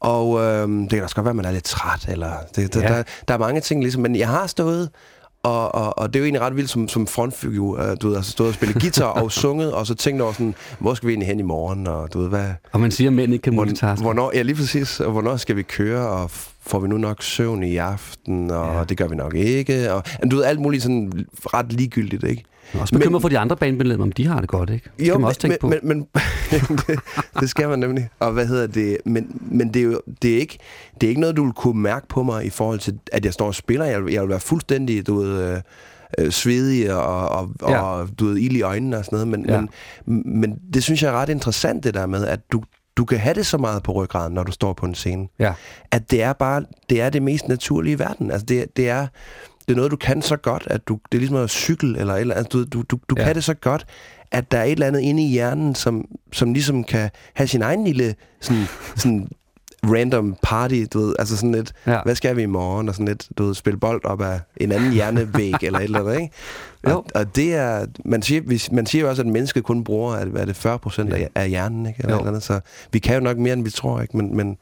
Og 0.00 0.40
øhm, 0.40 0.80
det 0.82 0.90
kan 0.90 1.02
også 1.02 1.14
godt 1.16 1.24
være, 1.24 1.30
at 1.32 1.36
man 1.36 1.44
er 1.44 1.50
lidt 1.52 1.64
træt, 1.64 2.06
eller 2.08 2.32
det, 2.56 2.74
der, 2.74 2.80
Ja. 2.80 2.88
der, 2.96 3.02
der 3.28 3.34
er 3.34 3.38
mange 3.38 3.60
ting, 3.60 3.80
ligesom, 3.82 4.02
men 4.02 4.16
jeg 4.16 4.28
har 4.28 4.46
stået, 4.46 4.90
og, 5.42 5.74
og, 5.74 5.98
og 5.98 6.08
det 6.08 6.16
er 6.16 6.20
jo 6.20 6.24
egentlig 6.24 6.40
ret 6.42 6.56
vildt 6.56 6.70
som, 6.70 6.88
som 6.88 7.06
frontfigur, 7.06 7.80
øh, 7.80 7.96
du 8.02 8.08
ved, 8.08 8.16
altså 8.16 8.30
stået 8.32 8.48
og 8.48 8.54
spillet 8.54 8.80
guitar 8.82 9.06
og 9.06 9.32
sunget, 9.42 9.72
og 9.72 9.86
så 9.86 9.94
tænkt 9.94 10.22
over 10.22 10.32
sådan, 10.32 10.54
hvor 10.78 10.94
skal 10.94 11.06
vi 11.06 11.12
egentlig 11.12 11.28
hen 11.28 11.38
i 11.38 11.42
morgen, 11.42 11.86
og 11.86 12.12
du 12.12 12.20
ved, 12.20 12.28
hvad... 12.28 12.46
Og 12.72 12.80
man 12.80 12.90
siger, 12.90 13.08
at 13.08 13.14
mænd 13.14 13.32
ikke 13.32 13.42
kan 13.42 13.54
multitaske. 13.54 14.02
Hvornår, 14.02 14.30
ja, 14.34 14.42
lige 14.42 14.54
præcis, 14.56 15.00
og 15.00 15.12
hvornår 15.12 15.36
skal 15.36 15.56
vi 15.56 15.62
køre, 15.62 16.08
og 16.08 16.30
får 16.70 16.78
vi 16.78 16.88
nu 16.88 16.96
nok 16.98 17.22
søvn 17.22 17.62
i 17.62 17.76
aften, 17.76 18.50
og 18.50 18.74
ja. 18.74 18.84
det 18.84 18.96
gør 18.96 19.08
vi 19.08 19.16
nok 19.16 19.34
ikke, 19.34 19.92
og 19.92 20.02
du 20.30 20.36
ved, 20.36 20.44
alt 20.44 20.60
muligt 20.60 20.82
sådan 20.82 21.12
ret 21.54 21.72
ligegyldigt, 21.72 22.24
ikke? 22.24 22.44
Også 22.80 22.94
bekymret 22.94 23.22
for 23.22 23.28
de 23.28 23.38
andre 23.38 23.56
bandmedlemmer, 23.56 24.06
om 24.06 24.12
de 24.12 24.26
har 24.26 24.40
det 24.40 24.48
godt, 24.48 24.70
ikke? 24.70 24.90
Det 24.98 25.08
Jo, 25.08 25.12
kan 25.12 25.20
man 25.20 25.28
også 25.28 25.40
tænke 25.40 25.58
men, 25.66 25.78
på. 25.80 25.86
men, 25.86 26.06
men 26.68 26.78
det, 26.78 26.98
det 27.40 27.50
skal 27.50 27.68
man 27.68 27.78
nemlig. 27.78 28.08
Og 28.20 28.32
hvad 28.32 28.46
hedder 28.46 28.66
det? 28.66 28.96
Men, 29.04 29.40
men 29.40 29.74
det 29.74 29.80
er 29.80 29.84
jo 29.84 30.00
det 30.22 30.34
er 30.34 30.38
ikke, 30.38 30.58
det 31.00 31.06
er 31.06 31.08
ikke 31.08 31.20
noget, 31.20 31.36
du 31.36 31.44
vil 31.44 31.52
kunne 31.52 31.82
mærke 31.82 32.08
på 32.08 32.22
mig 32.22 32.44
i 32.46 32.50
forhold 32.50 32.78
til, 32.78 32.98
at 33.12 33.24
jeg 33.24 33.32
står 33.32 33.46
og 33.46 33.54
spiller. 33.54 33.84
Jeg, 33.84 34.02
jeg 34.12 34.22
vil 34.22 34.28
være 34.30 34.40
fuldstændig, 34.40 35.06
du 35.06 35.18
ved, 35.20 35.52
øh, 35.52 35.60
øh, 36.18 36.30
svedig 36.30 36.94
og, 36.94 37.28
og, 37.28 37.50
Ja. 37.68 37.80
og 37.80 38.08
du 38.18 38.26
ved, 38.26 38.36
ild 38.36 38.56
i 38.56 38.62
øjnene 38.62 38.98
og 38.98 39.04
sådan 39.04 39.16
noget. 39.16 39.28
Men, 39.28 39.44
Ja. 39.48 39.60
men, 40.06 40.40
men 40.40 40.58
det 40.74 40.82
synes 40.82 41.02
jeg 41.02 41.08
er 41.08 41.16
ret 41.16 41.28
interessant, 41.28 41.84
det 41.84 41.94
der 41.94 42.06
med, 42.06 42.26
at 42.26 42.40
du, 42.52 42.62
du 43.00 43.04
kan 43.04 43.18
have 43.18 43.34
det 43.34 43.46
så 43.46 43.58
meget 43.58 43.82
på 43.82 43.92
ryggraden, 43.92 44.34
når 44.34 44.42
du 44.42 44.52
står 44.52 44.72
på 44.72 44.86
en 44.86 44.94
scene. 44.94 45.28
Ja. 45.38 45.52
At 45.90 46.10
det 46.10 46.22
er 46.22 46.32
bare, 46.32 46.64
det 46.90 47.00
er 47.00 47.10
det 47.10 47.22
mest 47.22 47.48
naturlige 47.48 47.92
i 47.92 47.98
verden. 47.98 48.30
Altså 48.30 48.46
det, 48.46 48.76
det 48.76 48.88
er, 48.88 49.06
det 49.60 49.72
er 49.72 49.76
noget, 49.76 49.90
du 49.90 49.96
kan 49.96 50.22
så 50.22 50.36
godt, 50.36 50.62
at 50.66 50.88
du, 50.88 50.98
det 51.12 51.18
er 51.18 51.20
ligesom 51.20 51.36
at 51.36 51.50
cykle, 51.50 51.98
eller, 51.98 52.14
eller 52.14 52.42
du, 52.42 52.64
du, 52.64 52.82
du, 52.82 52.98
du 53.10 53.14
Ja. 53.18 53.24
kan 53.24 53.34
det 53.34 53.44
så 53.44 53.54
godt, 53.54 53.86
at 54.30 54.52
der 54.52 54.58
er 54.58 54.64
et 54.64 54.72
eller 54.72 54.86
andet 54.86 55.00
inde 55.00 55.24
i 55.24 55.28
hjernen, 55.28 55.74
som, 55.74 56.04
som 56.32 56.52
ligesom 56.52 56.84
kan 56.84 57.10
have 57.34 57.46
sin 57.46 57.62
egen 57.62 57.84
lille 57.84 58.14
sådan, 58.40 58.64
sådan 58.96 59.28
random 59.84 60.36
party, 60.42 60.84
du 60.92 60.98
ved, 61.00 61.14
altså 61.18 61.36
sådan 61.36 61.52
lidt, 61.52 61.72
Ja. 61.86 62.00
hvad 62.04 62.14
skal 62.14 62.36
vi 62.36 62.42
i 62.42 62.46
morgen, 62.46 62.88
og 62.88 62.94
sådan 62.94 63.08
lidt, 63.08 63.28
du 63.38 63.44
ved, 63.44 63.54
spille 63.54 63.78
bold 63.80 64.04
op 64.04 64.20
af 64.20 64.40
en 64.56 64.72
anden 64.72 64.92
hjernevæg, 64.92 65.54
eller 65.62 65.78
et 65.78 65.84
eller 65.84 65.98
andet, 66.00 66.14
ikke? 66.20 66.32
Jo. 66.88 66.90
Og, 66.96 67.06
og 67.14 67.36
det 67.36 67.54
er, 67.54 67.86
man 68.04 68.22
siger, 68.22 68.40
hvis, 68.40 68.72
man 68.72 68.86
siger 68.86 69.02
jo 69.02 69.08
også, 69.08 69.22
at 69.22 69.28
mennesket 69.28 69.64
kun 69.64 69.84
bruger, 69.84 70.12
at, 70.14 70.28
hvad 70.28 70.40
er 70.40 70.44
det, 70.46 70.56
40 70.56 70.78
procent 70.78 71.12
af, 71.12 71.28
af 71.34 71.48
hjernen, 71.48 71.86
ikke? 71.86 71.96
Eller, 71.98 72.12
Jo. 72.12 72.16
et 72.16 72.20
eller 72.20 72.28
andet, 72.30 72.42
så 72.42 72.60
vi 72.92 72.98
kan 72.98 73.14
jo 73.14 73.20
nok 73.20 73.38
mere, 73.38 73.52
end 73.52 73.64
vi 73.64 73.70
tror, 73.70 74.00
ikke? 74.00 74.16
Men, 74.16 74.36
men, 74.36 74.56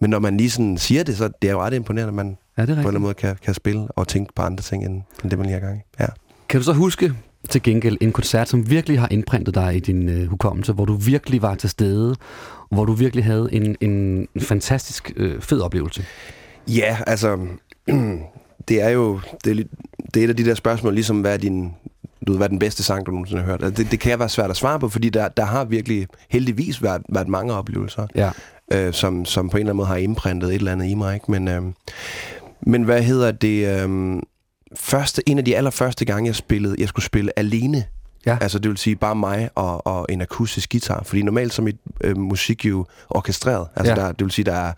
men 0.00 0.10
når 0.10 0.18
man 0.18 0.36
lige 0.36 0.50
sådan 0.50 0.78
siger 0.78 1.02
det, 1.02 1.16
så 1.16 1.30
det 1.42 1.48
er 1.48 1.52
jo 1.52 1.60
ret 1.62 1.74
imponerende, 1.74 2.08
at 2.08 2.14
man 2.14 2.36
Ja, 2.58 2.62
det 2.62 2.68
på 2.68 2.72
en 2.72 2.78
eller 2.78 2.88
anden 2.88 3.02
måde 3.02 3.14
kan, 3.14 3.36
kan 3.44 3.54
spille 3.54 3.86
og 3.90 4.08
tænke 4.08 4.32
på 4.36 4.42
andre 4.42 4.62
ting, 4.62 4.84
end, 4.84 5.02
end 5.22 5.30
det, 5.30 5.38
man 5.38 5.46
lige 5.46 5.60
har 5.60 5.66
gang 5.66 5.78
i. 5.78 5.82
Ja. 6.00 6.06
Kan 6.48 6.60
du 6.60 6.64
så 6.64 6.72
huske 6.72 7.12
til 7.48 7.62
gengæld 7.62 7.96
en 8.00 8.12
koncert, 8.12 8.48
som 8.48 8.70
virkelig 8.70 9.00
har 9.00 9.08
indprintet 9.10 9.54
dig 9.54 9.76
i 9.76 9.80
din 9.80 10.08
øh, 10.08 10.26
hukommelse, 10.30 10.72
hvor 10.72 10.84
du 10.84 10.94
virkelig 10.94 11.42
var 11.42 11.54
til 11.54 11.70
stede, 11.70 12.10
og 12.10 12.61
hvor 12.72 12.84
du 12.84 12.92
virkelig 12.92 13.24
havde 13.24 13.48
en, 13.52 13.76
en 13.80 14.28
fantastisk 14.40 15.12
øh, 15.16 15.40
fed 15.40 15.60
oplevelse? 15.60 16.04
Ja, 16.68 16.96
altså, 17.06 17.38
det 18.68 18.82
er 18.82 18.88
jo, 18.88 19.20
det 19.44 19.50
er, 19.60 19.64
det 20.14 20.20
er 20.20 20.24
et 20.24 20.28
af 20.30 20.36
de 20.36 20.44
der 20.44 20.54
spørgsmål, 20.54 20.94
ligesom 20.94 21.20
hvad 21.20 21.32
er 21.32 21.36
din, 21.36 21.64
du 22.26 22.32
ved, 22.32 22.36
hvad 22.36 22.46
er 22.46 22.48
den 22.48 22.58
bedste 22.58 22.82
sang, 22.82 23.06
du 23.06 23.10
nogensinde 23.10 23.42
har 23.42 23.50
hørt? 23.50 23.62
Altså, 23.64 23.82
det, 23.82 23.90
det 23.90 24.00
kan 24.00 24.18
være 24.18 24.28
svært 24.28 24.50
at 24.50 24.56
svare 24.56 24.80
på, 24.80 24.88
fordi 24.88 25.08
der, 25.08 25.28
der 25.28 25.44
har 25.44 25.64
virkelig 25.64 26.06
heldigvis 26.30 26.82
været, 26.82 27.02
været 27.08 27.28
mange 27.28 27.52
oplevelser, 27.54 28.06
Ja. 28.14 28.30
øh, 28.72 28.92
som, 28.92 29.24
som 29.24 29.48
på 29.50 29.56
en 29.56 29.60
eller 29.60 29.70
anden 29.70 29.76
måde 29.76 29.86
har 29.88 29.96
indprintet 29.96 30.48
et 30.48 30.54
eller 30.54 30.72
andet 30.72 30.86
i 30.90 30.94
mig. 30.94 31.14
Ikke? 31.14 31.30
Men, 31.30 31.48
øh, 31.48 31.62
men 32.66 32.82
hvad 32.82 33.02
hedder 33.02 33.30
det? 33.32 33.82
Øh, 33.84 34.16
første, 34.76 35.28
en 35.28 35.38
af 35.38 35.44
de 35.44 35.56
allerførste 35.56 36.04
gange, 36.04 36.26
jeg 36.28 36.34
spillede, 36.36 36.76
jeg 36.78 36.88
skulle 36.88 37.04
spille 37.04 37.38
alene. 37.38 37.84
Ja. 38.26 38.38
Altså 38.40 38.58
det 38.58 38.68
vil 38.68 38.78
sige 38.78 38.96
bare 38.96 39.14
mig 39.14 39.50
og, 39.54 39.86
og 39.86 40.06
en 40.08 40.20
akustisk 40.20 40.70
guitar. 40.72 41.02
Fordi 41.04 41.22
normalt 41.22 41.52
så 41.52 41.62
er 41.62 41.64
mit 41.64 41.76
øh, 42.00 42.16
musik 42.18 42.64
jo 42.64 42.86
orkestreret. 43.10 43.68
Altså 43.76 43.92
Ja. 43.94 44.00
der, 44.00 44.12
det 44.12 44.24
vil 44.24 44.30
sige, 44.30 44.44
der 44.44 44.52
er 44.54 44.72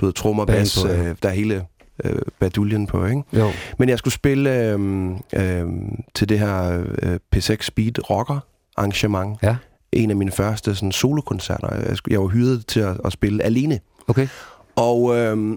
du 0.00 0.06
ved, 0.06 0.12
trommer, 0.12 0.44
bas, 0.44 0.78
på, 0.82 0.88
ja. 0.88 1.02
øh, 1.08 1.16
der 1.22 1.28
er 1.28 1.32
hele 1.32 1.66
øh, 2.04 2.22
baduljen 2.38 2.86
på, 2.86 3.06
ikke? 3.06 3.22
Jo. 3.32 3.50
Men 3.78 3.88
jeg 3.88 3.98
skulle 3.98 4.14
spille 4.14 4.50
øh, 4.64 5.10
øh, 5.34 5.66
til 6.14 6.28
det 6.28 6.38
her 6.38 6.84
øh, 7.02 7.18
P6 7.36 7.56
Speed 7.60 8.10
Rocker 8.10 8.40
arrangement. 8.76 9.38
Ja. 9.42 9.56
En 9.92 10.10
af 10.10 10.16
mine 10.16 10.30
første 10.30 10.74
sådan, 10.74 10.92
solokoncerter. 10.92 11.74
Jeg, 11.74 11.96
jeg 12.10 12.20
var 12.20 12.26
hyret 12.26 12.66
til 12.66 12.80
at, 12.80 12.96
at 13.04 13.12
spille 13.12 13.42
alene. 13.42 13.80
Okay. 14.08 14.28
Og, 14.76 15.16
øh, 15.16 15.56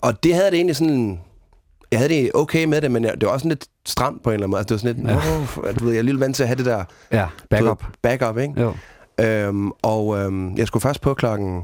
og 0.00 0.22
det 0.24 0.34
havde 0.34 0.46
det 0.50 0.54
egentlig 0.56 0.76
sådan... 0.76 1.20
Jeg 1.92 1.98
havde 2.00 2.14
det 2.14 2.30
okay 2.34 2.64
med 2.64 2.80
det, 2.80 2.90
men 2.90 3.04
jeg, 3.04 3.12
det 3.20 3.26
var 3.26 3.32
også 3.32 3.42
sådan 3.42 3.48
lidt 3.48 3.66
stramt 3.86 4.22
på 4.22 4.30
en 4.30 4.34
eller 4.34 4.44
anden 4.46 4.50
måde. 4.50 4.58
Altså, 4.60 4.74
det 4.74 4.82
var 4.84 4.92
sådan 4.92 5.44
lidt, 5.56 5.66
ja. 5.66 5.72
du 5.72 5.84
ved, 5.84 5.92
jeg 5.92 5.98
er 5.98 6.02
lidt 6.02 6.20
vant 6.20 6.36
til 6.36 6.42
at 6.42 6.46
have 6.48 6.56
det 6.56 6.66
der 6.66 6.84
Ja, 7.12 7.26
backup. 7.50 7.84
backup, 8.02 8.38
ikke? 8.38 8.60
Jo. 8.60 8.74
Øhm, 9.20 9.70
og 9.82 10.18
øhm, 10.18 10.56
jeg 10.56 10.66
skulle 10.66 10.80
først 10.80 11.00
på 11.00 11.14
klokken... 11.14 11.60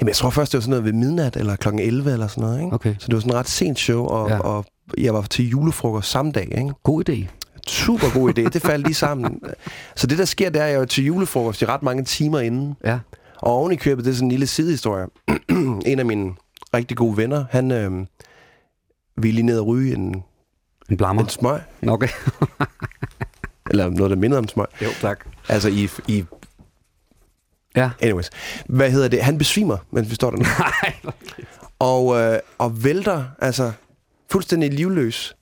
Jamen, 0.00 0.08
jeg 0.08 0.16
tror 0.16 0.30
først, 0.30 0.52
det 0.52 0.58
var 0.58 0.62
sådan 0.62 0.70
noget 0.70 0.84
ved 0.84 0.92
midnat, 0.92 1.36
eller 1.36 1.56
klokken 1.56 1.82
11 1.82 2.12
eller 2.12 2.26
sådan 2.26 2.42
noget, 2.44 2.60
ikke? 2.60 2.74
Okay. 2.74 2.94
Så 2.98 3.06
det 3.06 3.14
var 3.14 3.20
sådan 3.20 3.30
et 3.32 3.36
ret 3.38 3.48
sent 3.48 3.78
show, 3.78 4.04
og, 4.06 4.28
Ja. 4.28 4.38
og 4.38 4.64
jeg 4.98 5.14
var 5.14 5.22
til 5.22 5.48
julefrokost 5.48 6.10
samme 6.10 6.32
dag, 6.32 6.48
ikke? 6.58 6.72
God 6.82 7.08
idé. 7.08 7.26
Super 7.66 8.06
god 8.14 8.38
idé. 8.38 8.42
Det 8.48 8.62
faldt 8.62 8.86
lige 8.86 8.94
sammen. 9.06 9.40
Så 9.96 10.06
det, 10.06 10.18
der 10.18 10.24
sker, 10.24 10.50
det 10.50 10.60
er, 10.60 10.64
at 10.66 10.72
jeg 10.72 10.78
jo 10.80 10.84
til 10.84 11.04
julefrokost 11.04 11.62
i 11.62 11.66
ret 11.66 11.82
mange 11.82 12.04
timer 12.04 12.40
inden. 12.40 12.74
Ja. 12.84 12.98
Og 13.38 13.52
oven 13.52 13.72
i 13.72 13.76
købet, 13.76 14.04
det 14.04 14.10
er 14.10 14.14
sådan 14.14 14.26
en 14.26 14.30
lille 14.30 14.46
sidehistorie. 14.46 15.06
en 15.86 15.98
af 15.98 16.06
mine 16.06 16.32
rigtig 16.74 16.96
gode 16.96 17.16
venner, 17.16 17.44
han, 17.50 17.70
øhm, 17.72 18.06
vi 19.16 19.28
er 19.28 19.32
lige 19.32 19.46
nede 19.46 19.60
og 19.60 19.66
ryge 19.66 19.94
en, 19.94 20.22
En 20.90 20.96
blammer. 20.96 21.22
en 21.22 21.28
smøg. 21.28 21.60
Okay. 21.88 22.08
Eller 23.70 23.90
noget, 23.90 24.10
der 24.10 24.16
minder 24.16 24.38
om 24.38 24.48
smøg. 24.48 24.66
jo, 24.82 24.88
tak. 25.00 25.24
Altså 25.48 25.68
i, 25.68 25.88
i... 26.08 26.24
Ja. 27.76 27.90
Anyways. 28.00 28.30
Hvad 28.68 28.90
hedder 28.90 29.08
det? 29.08 29.22
Han 29.22 29.38
besvimer, 29.38 29.76
mens 29.90 30.10
vi 30.10 30.14
står 30.14 30.30
der 30.30 30.36
nu. 30.38 30.44
Nej. 30.58 31.12
og, 31.78 32.16
øh, 32.20 32.38
og 32.58 32.84
vælter, 32.84 33.24
altså 33.38 33.72
fuldstændig 34.30 34.72
livløs. 34.72 35.36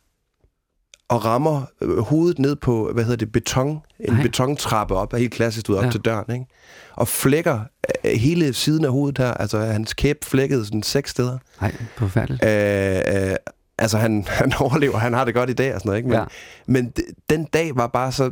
Og 1.09 1.25
rammer 1.25 1.63
øh, 1.81 1.99
hovedet 1.99 2.39
ned 2.39 2.57
på, 2.57 2.91
hvad 2.95 3.05
hedder 3.05 3.17
det, 3.17 3.33
beton. 3.33 3.81
En 4.01 4.13
Nej. 4.13 4.23
betontrappe 4.23 4.95
op, 4.95 5.13
er 5.13 5.19
helt 5.19 5.33
klassisk 5.33 5.69
ud 5.69 5.75
op 5.75 5.81
Ja. 5.83 5.87
ja. 5.87 5.93
til 5.93 6.01
døren, 6.01 6.33
ikke? 6.33 6.47
Og 6.95 7.09
flækker 7.09 7.61
øh, 8.05 8.13
hele 8.13 8.53
siden 8.53 8.85
af 8.85 8.91
hovedet 8.91 9.19
her. 9.19 9.35
Altså 9.35 9.59
hans 9.59 9.95
kæb 9.95 10.25
flækkede 10.25 10.65
sådan 10.65 10.83
seks 10.83 11.11
steder. 11.11 11.39
Nej, 11.61 11.75
forfærdeligt. 11.97 12.45
Øh, 12.45 13.31
øh, 13.31 13.37
altså 13.83 13.99
han, 13.99 14.25
han 14.29 14.53
overlever, 14.61 14.99
han 14.99 15.13
har 15.13 15.25
det 15.25 15.35
godt 15.35 15.51
i 15.51 15.53
dag 15.53 15.75
og 15.75 15.81
sådan 15.81 15.89
noget, 15.89 15.99
ikke? 15.99 16.09
Men, 16.09 16.19
Ja. 16.19 16.25
men 16.67 16.93
den 17.31 17.45
dag 17.45 17.77
var 17.77 17.87
bare 17.87 18.13
så 18.13 18.31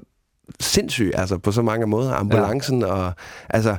sindssyg, 0.61 1.11
altså 1.15 1.39
på 1.39 1.53
så 1.53 1.63
mange 1.63 1.87
måder. 1.87 2.15
Ambulancen 2.15 2.81
ja. 2.81 2.87
og 2.87 3.13
altså 3.49 3.77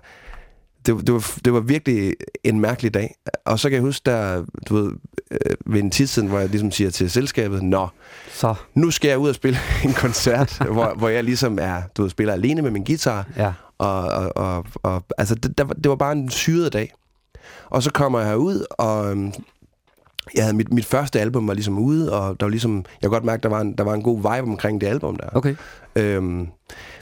det, 0.86 1.08
det, 1.08 1.14
var, 1.14 1.32
det 1.46 1.54
var 1.54 1.60
virkelig 1.60 2.14
en 2.44 2.60
mærkelig 2.60 2.94
dag. 2.94 3.16
Og 3.46 3.60
så 3.60 3.70
kan 3.70 3.76
jeg 3.76 3.82
huske, 3.82 4.02
der, 4.06 4.46
du 4.70 4.76
ved, 4.76 4.92
øh, 5.32 5.56
ved 5.66 5.80
en 5.80 5.92
tidssiden, 5.92 6.30
hvor 6.30 6.40
jeg 6.40 6.50
ligesom 6.50 6.72
siger 6.72 6.90
til 6.90 7.12
selskabet, 7.12 7.64
Nå, 7.64 7.88
Så, 8.34 8.56
nu 8.74 8.92
skal 8.92 9.10
jeg 9.10 9.18
ud 9.18 9.30
og 9.30 9.36
spille 9.36 9.60
en 9.86 9.94
koncert, 9.94 10.58
hvor, 10.74 10.94
hvor 10.98 11.10
jeg 11.10 11.24
ligesom 11.24 11.58
er, 11.62 11.82
du 11.98 12.02
ved, 12.02 12.10
spiller 12.10 12.34
alene 12.34 12.62
med 12.62 12.72
min 12.72 12.84
guitar. 12.84 13.28
ja. 13.38 13.54
Og, 13.78 14.02
og, 14.04 14.32
og, 14.36 14.66
og 14.84 15.04
altså, 15.18 15.36
det, 15.36 15.58
der, 15.58 15.64
var- 15.64 15.74
det 15.74 15.90
var 15.90 15.96
bare 15.96 16.12
en 16.12 16.30
syret 16.30 16.74
dag. 16.74 16.94
Og 17.66 17.84
så 17.84 17.92
kommer 17.92 18.20
jeg 18.20 18.28
herud, 18.30 18.66
og 18.72 19.12
øhm, 19.12 19.34
jeg 20.36 20.44
havde 20.44 20.58
mit, 20.58 20.74
mit 20.74 20.86
første 20.86 21.20
album 21.20 21.48
var 21.48 21.54
ligesom 21.54 21.80
ude, 21.80 22.14
og 22.14 22.40
der 22.40 22.46
var 22.46 22.50
ligesom, 22.50 22.76
jeg 22.76 23.10
kunne 23.10 23.16
godt 23.16 23.24
mærke, 23.24 23.44
der 23.44 23.50
var 23.50 23.62
en, 23.62 23.74
der 23.78 23.84
var 23.84 23.94
en 23.94 24.04
god 24.04 24.18
vibe 24.18 24.52
omkring 24.52 24.82
det 24.82 24.88
album 24.88 25.16
der. 25.16 25.30
Okay. 25.32 25.56
Øhm, 25.96 26.48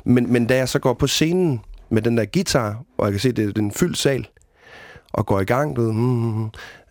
men, 0.05 0.33
men 0.33 0.47
da 0.47 0.55
jeg 0.55 0.69
så 0.69 0.79
går 0.79 0.93
på 0.93 1.07
scenen 1.07 1.61
med 1.89 2.01
den 2.01 2.17
der 2.17 2.25
guitar, 2.33 2.83
og 2.97 3.05
jeg 3.05 3.13
kan 3.13 3.19
se, 3.19 3.31
det 3.31 3.57
er 3.57 3.61
en 3.61 3.71
fyldt 3.71 3.97
sal, 3.97 4.27
og 5.13 5.25
går 5.25 5.39
i 5.39 5.45
gang, 5.45 5.75
du 5.75 5.81
ved, 5.81 5.93
mm, 5.93 6.43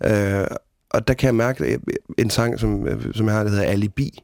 øh, 0.04 0.46
og 0.90 1.08
der 1.08 1.14
kan 1.14 1.26
jeg 1.26 1.34
mærke 1.34 1.64
øh, 1.64 1.78
en 2.18 2.30
sang, 2.30 2.60
som, 2.60 2.86
øh, 2.86 3.14
som 3.14 3.26
jeg 3.26 3.34
har, 3.34 3.42
der 3.42 3.50
hedder 3.50 3.64
Alibi, 3.64 4.18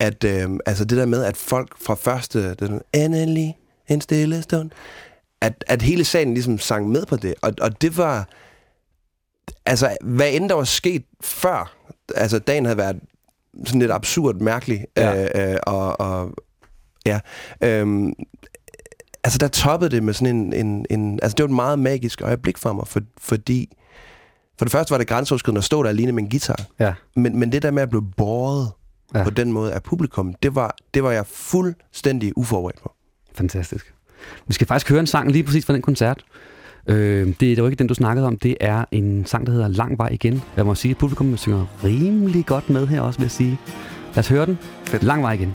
at 0.00 0.24
øh, 0.24 0.50
altså 0.66 0.84
det 0.84 0.98
der 0.98 1.06
med, 1.06 1.24
at 1.24 1.36
folk 1.36 1.78
fra 1.80 1.94
første, 1.94 2.42
sådan, 2.58 2.80
endelig 2.92 3.56
en 3.88 4.00
stille 4.00 4.42
stund, 4.42 4.70
at, 5.40 5.64
at 5.66 5.82
hele 5.82 6.04
salen 6.04 6.34
ligesom 6.34 6.58
sang 6.58 6.88
med 6.88 7.06
på 7.06 7.16
det, 7.16 7.34
og, 7.42 7.52
og 7.60 7.82
det 7.82 7.96
var, 7.96 8.28
altså 9.66 9.96
hvad 10.00 10.32
end 10.32 10.48
der 10.48 10.54
var 10.54 10.64
sket 10.64 11.04
før, 11.20 11.72
altså 12.16 12.38
dagen 12.38 12.64
havde 12.64 12.78
været 12.78 12.96
sådan 13.66 13.80
lidt 13.80 13.92
absurd 13.92 14.34
mærkelig, 14.34 14.84
Ja. 14.96 15.24
øh, 15.46 15.52
øh, 15.52 15.58
og, 15.66 16.00
og 16.00 16.30
ja, 17.06 17.20
øhm, 17.62 18.12
altså 19.24 19.38
der 19.38 19.48
toppede 19.48 19.90
det 19.90 20.02
med 20.02 20.14
sådan 20.14 20.36
en, 20.36 20.52
en, 20.52 20.86
en, 20.90 21.18
altså 21.22 21.36
det 21.36 21.42
var 21.42 21.48
et 21.48 21.54
meget 21.54 21.78
magisk 21.78 22.22
øjeblik 22.22 22.58
for 22.58 22.72
mig, 22.72 22.86
for, 22.86 23.00
fordi, 23.18 23.76
for 24.58 24.64
det 24.64 24.72
første 24.72 24.90
var 24.90 24.98
det 24.98 25.06
grænseoverskridende 25.06 25.58
at 25.58 25.64
stå 25.64 25.82
der 25.82 25.88
alene 25.88 26.12
med 26.12 26.22
en 26.22 26.30
guitar, 26.30 26.64
Ja. 26.80 26.94
men, 27.16 27.38
men 27.38 27.52
det 27.52 27.62
der 27.62 27.70
med 27.70 27.82
at 27.82 27.88
blive 27.90 28.10
båret 28.16 28.70
Ja. 29.14 29.24
på 29.24 29.30
den 29.30 29.52
måde 29.52 29.72
af 29.72 29.82
publikum, 29.82 30.34
det 30.34 30.54
var, 30.54 30.76
det 30.94 31.02
var 31.02 31.10
jeg 31.12 31.26
fuldstændig 31.26 32.32
uforberedt 32.38 32.82
på. 32.82 32.92
Fantastisk. 33.34 33.94
Vi 34.46 34.54
skal 34.54 34.66
faktisk 34.66 34.90
høre 34.90 35.00
en 35.00 35.06
sang 35.06 35.30
lige 35.32 35.44
præcis 35.44 35.66
fra 35.66 35.72
den 35.72 35.82
koncert. 35.82 36.24
Øh, 36.88 37.26
det, 37.26 37.40
det 37.40 37.62
var 37.62 37.68
ikke 37.68 37.78
den, 37.78 37.86
du 37.86 37.94
snakkede 37.94 38.26
om. 38.26 38.38
Det 38.38 38.56
er 38.60 38.84
en 38.92 39.26
sang, 39.26 39.46
der 39.46 39.52
hedder 39.52 39.68
Lang 39.68 39.98
vej 39.98 40.08
igen. 40.12 40.42
Jeg 40.56 40.66
må 40.66 40.74
sige, 40.74 40.90
at 40.90 40.98
publikum 40.98 41.36
synger 41.36 41.66
rimelig 41.84 42.46
godt 42.46 42.70
med 42.70 42.86
her 42.86 43.00
også, 43.00 43.18
vil 43.18 43.24
jeg 43.24 43.30
sige. 43.30 43.58
Lad 44.14 44.18
os 44.18 44.28
høre 44.28 44.46
den. 44.46 44.58
Fedt. 44.84 45.02
Lang 45.02 45.22
vej 45.22 45.32
igen. 45.32 45.54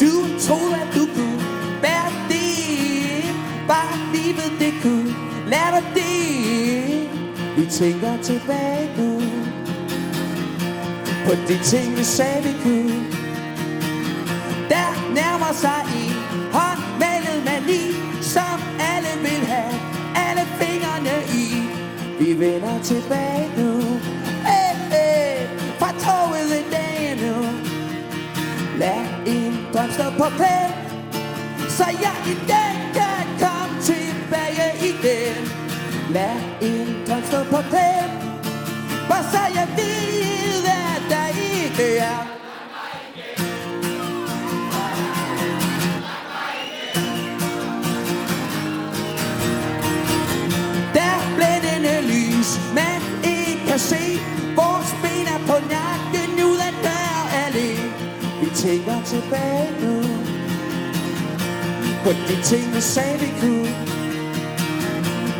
Du 0.00 0.38
troede, 0.40 0.74
at 0.74 0.88
du 0.94 1.04
kunne 1.14 1.40
bære 1.82 2.10
det 2.28 3.24
Bare 3.68 3.96
livet 4.14 4.52
det 4.58 4.72
kunne 4.82 5.14
Lad 5.48 5.68
dig 5.74 5.84
det 5.94 7.08
Vi 7.56 7.66
tænker 7.70 8.22
tilbage 8.22 8.88
nu 8.98 9.20
På 11.26 11.32
de 11.48 11.58
ting 11.64 11.96
vi 11.98 12.04
sagde 12.04 12.42
vi 12.42 12.52
kunne 12.62 12.97
der 14.68 14.90
nærmer 15.14 15.52
sig 15.52 15.80
en 16.02 16.14
håndmalet 16.56 17.38
mani 17.44 17.82
Som 18.22 18.58
alle 18.92 19.12
vil 19.24 19.46
have 19.46 19.74
Alle 20.26 20.44
fingrene 20.60 21.16
i. 21.44 21.46
Vi 22.20 22.40
vender 22.40 22.82
tilbage 22.82 23.50
nu. 23.58 23.70
Hey, 24.48 24.74
hey, 24.92 25.46
Fra 25.78 25.90
toget 26.04 26.58
en 26.58 26.70
dag 26.70 27.18
nu 27.22 27.34
Lad 28.78 29.04
en 29.26 29.66
drøm 29.72 29.90
stå 29.90 30.04
på 30.18 30.28
pæl 30.40 30.70
Så 31.68 31.84
jeg 32.04 32.16
i 32.32 32.36
dag 32.48 32.74
kan 32.98 33.24
komme 33.42 33.82
tilbage 33.82 34.68
igen. 34.90 35.42
Lad 36.10 36.36
en 36.60 36.88
drøm 37.08 37.22
stå 37.22 37.38
på 37.44 37.60
pæl 37.72 38.10
For 39.08 39.22
så 39.32 39.42
jeg 39.54 39.68
ved, 39.76 40.64
at 40.66 41.02
der 41.10 41.26
ikke 41.54 41.98
er 41.98 42.38
hvis 52.48 52.74
man 52.74 53.00
ikke 53.24 53.66
kan 53.68 53.78
se. 53.78 54.04
Vores 54.56 54.90
ben 55.02 55.26
er 55.36 55.40
på 55.50 55.56
nakken, 55.74 56.30
ud 56.50 56.58
af 56.68 56.74
dør 56.86 57.16
allé. 57.44 57.70
Vi 58.40 58.48
tænker 58.54 58.96
tilbage. 59.04 59.68
Nu 59.82 59.94
På 62.04 62.10
de 62.28 62.42
ting, 62.42 62.74
vi 62.74 62.80
sagde, 62.80 63.18
vi 63.20 63.30
kunne. 63.40 63.72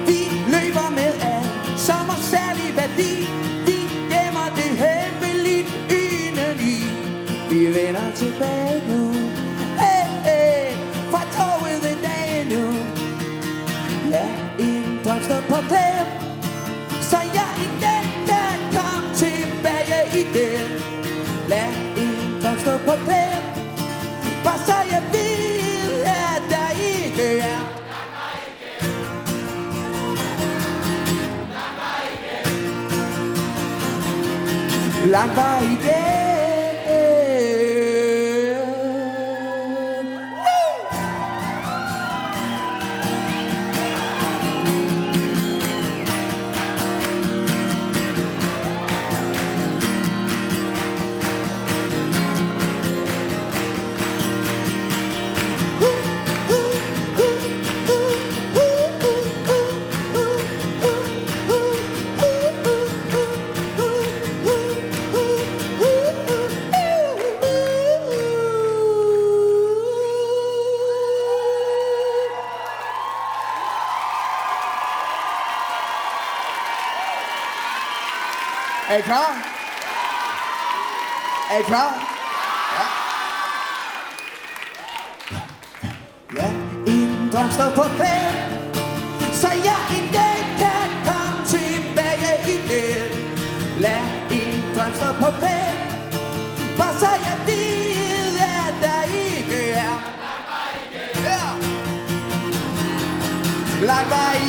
Vi 0.08 0.20
løber 0.54 0.90
med 0.90 1.12
af 1.34 1.42
som 1.76 2.04
har 2.10 2.22
særlig 2.34 2.68
værdi. 2.80 3.12
Vi 3.66 3.78
gemmer 4.12 4.48
det 4.58 4.70
hemmeligt 4.84 5.68
indeni 6.02 6.76
Vi 7.50 7.60
vender 7.66 8.10
tilbage. 8.14 8.82
Nu 8.88 9.12
Hey, 9.82 10.04
hey, 10.28 10.76
fra 11.10 11.22
toget 11.36 11.92
en 11.92 11.98
dag 12.08 12.46
nu 12.52 12.64
Lad 14.10 14.30
en 14.58 15.00
drøm 15.04 15.22
stå 15.22 15.34
på 15.48 15.56
klem. 15.68 16.27
En 22.78 22.86
drøm 22.86 22.86
stå 22.86 22.86
på 22.86 22.94
klem 23.04 23.42
For 24.42 24.56
så 24.66 24.76
jeg 24.90 25.02
ved, 25.12 26.04
at 26.04 26.42
I 78.98 79.02
klar? 79.02 79.32
Er 81.50 81.60
I 81.60 81.62
klar? 81.62 81.90
Ja. 82.76 82.86
Ja, 86.36 86.48
en 86.86 87.30
drøm 87.32 87.50
står 87.50 87.70
på 87.74 87.82
pæl 87.82 88.34
Så 89.32 89.48
jeg 89.48 89.80
en 89.98 90.12
dag 90.12 90.38
kan 90.62 90.90
komme 91.08 91.46
tilbage 91.46 92.32
igen 92.54 93.10
Lad 93.78 94.02
en 94.30 94.64
drøm 94.76 94.94
stå 94.94 95.12
på 95.12 95.30
pæl 95.40 95.76
For 96.76 96.98
så 96.98 97.10
jeg 97.26 97.38
ved, 97.46 98.38
at 98.66 98.74
der 98.82 99.02
ikke 99.14 99.70
er 99.70 99.96
Ja. 101.24 101.44
Lang 103.86 104.10
vej 104.10 104.47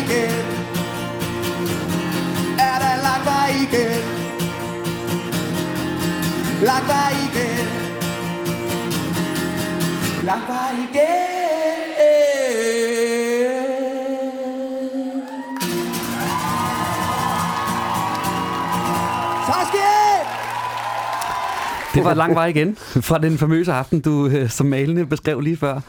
Vej 6.69 7.11
igen 7.11 7.67
Tak 10.27 10.39
skal 19.67 19.73
I 19.73 19.81
have! 19.81 20.25
Det 21.93 22.03
var 22.03 22.13
lang 22.13 22.35
vej 22.35 22.45
igen 22.45 22.75
fra 22.77 23.17
den 23.17 23.37
famøse 23.37 23.73
aften, 23.73 23.99
du 23.99 24.27
øh, 24.27 24.49
som 24.49 24.65
malende 24.65 25.05
beskrev 25.05 25.41
lige 25.41 25.57
før. 25.57 25.79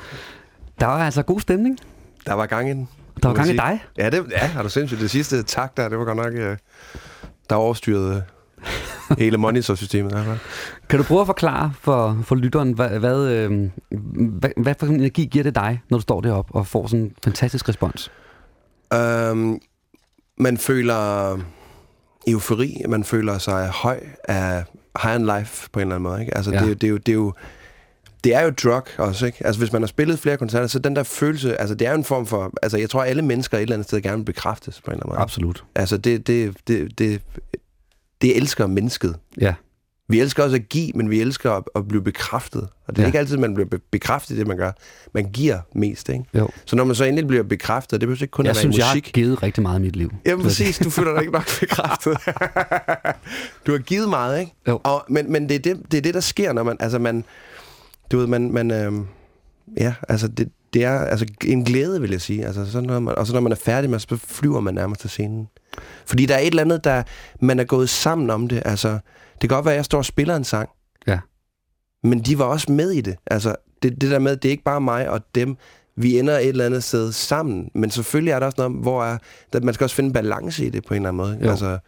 Der 0.80 0.86
var 0.86 1.04
altså 1.04 1.22
god 1.22 1.40
stemning. 1.40 1.78
Der 2.26 2.32
var 2.32 2.46
gang 2.46 2.68
i 2.68 2.72
den. 2.72 2.88
Der 3.22 3.28
var 3.28 3.34
gang 3.34 3.48
i 3.48 3.56
dig. 3.56 3.84
Ja, 3.98 4.10
det, 4.10 4.26
ja, 4.30 4.46
har 4.46 4.62
du 4.62 4.68
sindssygt. 4.68 5.00
Det 5.00 5.10
sidste 5.10 5.42
tak 5.42 5.76
der, 5.76 5.88
det 5.88 5.98
var 5.98 6.04
godt 6.04 6.16
nok... 6.16 6.34
Øh, 6.34 6.56
der 7.50 7.56
overstyrede 7.56 8.24
hele 9.18 9.36
monitorsystemet. 9.38 10.12
Der, 10.12 10.36
Kan 10.88 10.98
du 10.98 11.04
prøve 11.04 11.20
at 11.20 11.26
forklare 11.26 11.72
for, 11.80 12.18
for 12.24 12.34
lytteren, 12.34 12.72
hvad, 12.72 12.88
hvad, 12.88 13.28
øh, 13.28 13.70
hvad, 14.30 14.50
hvad 14.56 14.74
for 14.78 14.86
en 14.86 14.94
energi 14.94 15.24
giver 15.26 15.42
det 15.42 15.54
dig, 15.54 15.80
når 15.90 15.98
du 15.98 16.02
står 16.02 16.20
deroppe 16.20 16.54
og 16.54 16.66
får 16.66 16.86
sådan 16.86 17.04
en 17.04 17.12
fantastisk 17.24 17.68
respons? 17.68 18.10
Øhm, 18.94 19.58
man 20.38 20.58
føler 20.58 21.38
eufori, 22.28 22.82
man 22.88 23.04
føler 23.04 23.38
sig 23.38 23.68
høj 23.68 24.00
af 24.24 24.64
high 25.02 25.14
on 25.20 25.38
life 25.38 25.68
på 25.72 25.80
en 25.80 25.82
eller 25.82 25.94
anden 25.96 26.10
måde. 26.10 26.20
Ikke? 26.20 26.36
Altså, 26.36 26.50
Ja. 26.50 26.56
det, 26.58 26.64
er 26.64 26.68
jo- 26.68 26.74
det, 26.74 26.84
er 26.84 26.88
jo, 26.90 26.96
det 26.96 27.08
er 27.12 27.14
jo 27.14 27.32
det 28.24 28.34
er 28.34 28.40
jo 28.42 28.50
drug 28.50 28.82
også, 28.98 29.26
ikke? 29.26 29.46
Altså, 29.46 29.60
hvis 29.60 29.72
man 29.72 29.82
har 29.82 29.86
spillet 29.86 30.18
flere 30.18 30.36
koncerter, 30.36 30.66
så 30.66 30.78
den 30.78 30.96
der 30.96 31.02
følelse, 31.02 31.60
altså, 31.60 31.74
det 31.74 31.86
er 31.86 31.90
jo 31.90 31.96
en 31.96 32.04
form 32.04 32.26
for, 32.26 32.52
altså, 32.62 32.78
jeg 32.78 32.90
tror, 32.90 33.02
alle 33.02 33.22
mennesker 33.22 33.58
et 33.58 33.62
eller 33.62 33.74
andet 33.74 33.88
sted 33.88 34.00
gerne 34.02 34.16
vil 34.16 34.24
bekræftes 34.24 34.80
på 34.80 34.90
en 34.90 34.92
eller 34.92 35.02
anden 35.06 35.12
måde. 35.14 35.22
Absolut. 35.22 35.64
Altså, 35.74 35.96
det, 35.96 36.26
det, 36.26 36.56
det, 36.68 36.98
det, 36.98 37.22
det 38.22 38.36
elsker 38.36 38.66
mennesket. 38.66 39.16
Ja. 39.40 39.54
Vi 40.08 40.20
elsker 40.20 40.42
også 40.44 40.56
at 40.56 40.68
give, 40.68 40.92
men 40.94 41.10
vi 41.10 41.20
elsker 41.20 41.50
at, 41.52 41.64
at 41.74 41.88
blive 41.88 42.02
bekræftet. 42.02 42.60
Og 42.86 42.96
det 42.96 42.98
er 42.98 43.02
Ja. 43.02 43.06
ikke 43.06 43.18
altid, 43.18 43.36
man 43.36 43.54
bliver 43.54 43.68
be- 43.68 43.78
bekræftet 43.90 44.34
i 44.34 44.38
det, 44.38 44.46
man 44.46 44.56
gør. 44.56 44.72
Man 45.14 45.30
giver 45.32 45.58
mest, 45.74 46.08
ikke? 46.08 46.24
Jo. 46.34 46.48
Så 46.64 46.76
når 46.76 46.84
man 46.84 46.94
så 46.96 47.04
endelig 47.04 47.26
bliver 47.28 47.42
bekræftet, 47.42 48.00
det 48.00 48.06
behøver 48.08 48.22
ikke 48.22 48.30
kun 48.32 48.44
Jeg 48.44 48.50
at 48.50 48.56
være 48.56 48.60
synes, 48.60 48.76
i 48.76 48.78
jeg 48.78 48.86
har 48.86 48.94
musik. 48.94 49.10
givet 49.14 49.42
rigtig 49.42 49.62
meget 49.62 49.78
i 49.78 49.82
mit 49.82 49.96
liv. 49.96 50.12
Jamen 50.26 50.42
præcis, 50.44 50.78
du 50.78 50.90
føler 50.90 51.12
dig 51.12 51.20
ikke 51.20 51.32
nok 51.32 51.46
bekræftet. 51.60 52.18
du 53.66 53.72
har 53.72 53.78
givet 53.78 54.08
meget, 54.08 54.40
ikke? 54.40 54.52
Jo. 54.68 54.80
Og, 54.84 55.04
men 55.08 55.32
men 55.32 55.48
det, 55.48 55.54
er 55.54 55.58
det, 55.74 55.82
det 55.92 55.98
er 55.98 56.02
det, 56.02 56.14
der 56.14 56.20
sker, 56.20 56.52
når 56.52 56.62
man... 56.62 56.76
Altså 56.80 56.98
man... 56.98 57.24
Du 58.12 58.18
ved, 58.18 58.26
man... 58.26 58.50
man 58.52 58.70
øhm, 58.70 59.06
ja, 59.76 59.94
altså 60.08 60.28
det, 60.28 60.48
det 60.72 60.84
er 60.84 60.98
altså 60.98 61.26
en 61.44 61.64
glæde, 61.64 62.00
vil 62.00 62.10
jeg 62.10 62.20
sige. 62.20 62.46
Altså, 62.46 62.70
så 62.70 62.80
når 62.80 63.00
man, 63.00 63.14
og 63.14 63.26
så 63.26 63.32
når 63.32 63.40
man 63.40 63.52
er 63.52 63.56
færdig 63.56 63.90
med, 63.90 63.98
så 63.98 64.16
flyver 64.16 64.60
man 64.60 64.74
nærmest 64.74 65.00
til 65.00 65.10
scenen. 65.10 65.48
Fordi 66.06 66.26
der 66.26 66.34
er 66.34 66.38
et 66.38 66.46
eller 66.46 66.62
andet, 66.62 66.84
der 66.84 67.02
man 67.40 67.60
er 67.60 67.64
gået 67.64 67.88
sammen 67.88 68.30
om 68.30 68.48
det. 68.48 68.62
Altså, 68.64 68.88
det 69.40 69.48
kan 69.48 69.48
godt 69.48 69.64
være, 69.64 69.74
at 69.74 69.76
jeg 69.76 69.84
står 69.84 69.98
og 69.98 70.04
spiller 70.04 70.36
en 70.36 70.44
sang. 70.44 70.68
Ja. 71.06 71.18
Men 72.02 72.20
de 72.20 72.38
var 72.38 72.44
også 72.44 72.72
med 72.72 72.90
i 72.90 73.00
det. 73.00 73.16
Altså, 73.26 73.56
det, 73.82 74.00
det 74.00 74.10
der 74.10 74.18
med, 74.18 74.36
det 74.36 74.48
er 74.48 74.50
ikke 74.50 74.64
bare 74.64 74.80
mig 74.80 75.10
og 75.10 75.20
dem. 75.34 75.56
Vi 75.96 76.18
ender 76.18 76.38
et 76.38 76.48
eller 76.48 76.66
andet 76.66 76.84
sted 76.84 77.12
sammen. 77.12 77.70
Men 77.74 77.90
selvfølgelig 77.90 78.32
er 78.32 78.38
der 78.38 78.46
også 78.46 78.68
noget, 78.68 78.82
hvor 78.82 79.04
er, 79.04 79.18
der, 79.52 79.60
man 79.60 79.74
skal 79.74 79.84
også 79.84 79.96
finde 79.96 80.12
balance 80.12 80.66
i 80.66 80.70
det 80.70 80.84
på 80.84 80.94
en 80.94 81.00
eller 81.00 81.08
anden 81.08 81.16
måde. 81.16 81.38
Jo. 81.42 81.50
Altså, 81.50 81.78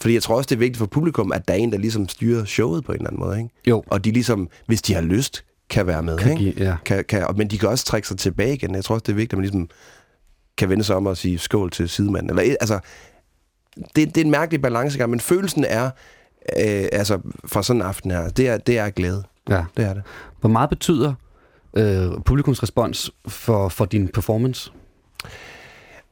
fordi 0.00 0.14
jeg 0.14 0.22
tror 0.22 0.36
også, 0.36 0.48
det 0.48 0.54
er 0.54 0.58
vigtigt 0.58 0.78
for 0.78 0.86
publikum, 0.86 1.32
at 1.32 1.48
der 1.48 1.54
er 1.54 1.58
en, 1.58 1.72
der 1.72 1.78
ligesom 1.78 2.08
styrer 2.08 2.44
showet 2.44 2.84
på 2.84 2.92
en 2.92 2.98
eller 2.98 3.10
anden 3.10 3.20
måde. 3.20 3.38
Ikke? 3.38 3.50
Jo. 3.66 3.84
Og 3.86 4.04
de 4.04 4.10
ligesom, 4.10 4.48
hvis 4.66 4.82
de 4.82 4.94
har 4.94 5.00
lyst, 5.00 5.44
kan 5.70 5.86
være 5.86 6.02
med. 6.02 6.18
Kan 6.18 6.30
ikke? 6.30 6.42
give- 6.44 6.64
ja. 6.68 6.76
kan, 6.84 7.04
kan, 7.04 7.26
og- 7.26 7.36
men 7.36 7.48
de 7.48 7.58
kan 7.58 7.68
også 7.68 7.84
trække 7.84 8.08
sig 8.08 8.18
tilbage 8.18 8.54
igen. 8.54 8.74
Jeg 8.74 8.84
tror 8.84 8.94
også, 8.94 9.02
det 9.06 9.12
er 9.12 9.16
vigtigt, 9.16 9.32
at 9.32 9.38
man 9.38 9.42
ligesom 9.44 9.68
kan 10.58 10.68
vende 10.68 10.84
sig 10.84 10.96
om 10.96 11.06
og 11.06 11.16
sige 11.16 11.38
skål 11.38 11.70
til 11.70 11.88
sidemanden. 11.88 12.38
Eller, 12.38 12.56
altså, 12.60 12.78
det, 13.76 14.14
det 14.14 14.16
er 14.16 14.24
en 14.24 14.30
mærkelig 14.30 14.62
balancegang, 14.62 15.10
men 15.10 15.20
følelsen 15.20 15.64
er, 15.64 15.84
øh, 16.58 16.84
altså 16.92 17.18
fra 17.44 17.62
sådan 17.62 17.82
en 17.82 17.86
aften 17.86 18.10
her, 18.10 18.28
det 18.28 18.48
er, 18.48 18.58
det 18.58 18.78
er 18.78 18.90
glæde. 18.90 19.22
Ja. 19.48 19.64
Det 19.76 19.84
er 19.84 19.94
det. 19.94 20.02
Hvor 20.40 20.48
meget 20.50 20.70
betyder 20.70 21.14
øh, 21.76 22.06
publikumsrespons 22.24 23.10
for, 23.28 23.68
for 23.68 23.84
din 23.84 24.08
performance? 24.08 24.72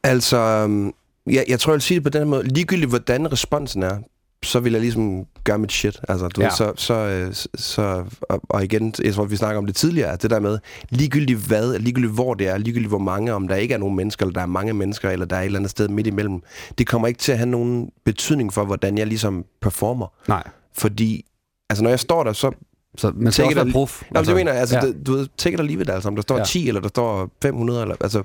Altså, 0.03 0.37
øhm, 0.37 0.93
jeg, 1.27 1.45
jeg 1.49 1.61
tror, 1.61 1.73
jeg 1.73 1.75
vil 1.75 1.83
sige 1.83 1.95
det 1.97 2.03
på 2.05 2.19
den 2.19 2.29
måde. 2.29 2.43
Ligegyldigt, 2.49 2.89
hvordan 2.91 3.33
responsen 3.33 3.83
er, 3.83 3.99
så 4.45 4.61
vil 4.61 4.73
jeg 4.73 4.81
ligesom 4.81 5.25
gøre 5.45 5.59
mit 5.59 5.73
shit. 5.73 6.01
Altså, 6.09 6.29
du 6.29 6.41
Ja. 6.41 6.47
ved, 6.47 6.53
så, 6.57 6.73
så, 6.77 6.95
øh, 6.95 7.35
så 7.55 8.05
og, 8.21 8.41
og 8.49 8.65
igen, 8.65 8.95
jeg 9.05 9.15
tror, 9.15 9.25
vi 9.25 9.37
snakker 9.37 9.59
om 9.59 9.67
det 9.67 9.77
tidligere, 9.77 10.11
at 10.13 10.23
det 10.23 10.31
der 10.31 10.41
med, 10.41 10.59
ligegyldigt 10.91 11.39
hvad, 11.47 11.79
ligegyldigt 11.79 12.13
hvor 12.13 12.35
det 12.35 12.49
er, 12.49 12.59
ligegyldigt 12.59 12.91
hvor 12.91 12.99
mange, 12.99 13.33
om 13.33 13.49
der 13.49 13.57
ikke 13.57 13.75
er 13.75 13.79
nogen 13.79 13.97
mennesker, 13.97 14.27
eller 14.27 14.35
der 14.35 14.41
er 14.41 14.47
mange 14.47 14.73
mennesker, 14.73 15.11
eller 15.11 15.27
der 15.27 15.37
er 15.37 15.41
et 15.41 15.45
eller 15.47 15.59
andet 15.59 15.71
sted 15.71 15.89
midt 15.89 16.07
imellem, 16.07 16.43
det 16.79 16.87
kommer 16.87 17.09
ikke 17.09 17.19
til 17.19 17.33
at 17.33 17.39
have 17.39 17.49
nogen 17.51 17.91
betydning 18.05 18.53
for, 18.53 18.65
hvordan 18.65 18.99
jeg 18.99 19.07
ligesom 19.07 19.45
performer. 19.63 20.07
Nej. 20.29 20.43
Fordi, 20.79 21.25
altså 21.71 21.83
når 21.83 21.91
jeg 21.91 22.01
står 22.01 22.25
der, 22.25 22.33
så 22.33 22.51
Så 22.99 23.13
man 23.17 23.33
skal 23.33 23.45
også 23.45 23.55
være 23.55 23.73
prof. 23.73 24.03
Altså, 24.15 24.31
det 24.31 24.37
mener 24.37 24.53
jeg, 24.53 24.61
altså, 24.61 24.77
ja. 24.77 24.87
det, 24.87 25.07
du 25.07 25.13
ved, 25.13 25.29
take 25.37 25.55
it 25.55 25.61
or 25.61 25.65
leave 25.65 25.83
it, 25.83 25.91
altså, 25.91 26.09
om 26.09 26.15
der 26.15 26.23
står 26.23 26.39
ja. 26.39 26.45
10, 26.45 26.69
eller 26.69 26.81
der 26.81 26.89
står 26.89 27.31
500, 27.43 27.83
eller, 27.83 27.97
altså, 28.01 28.23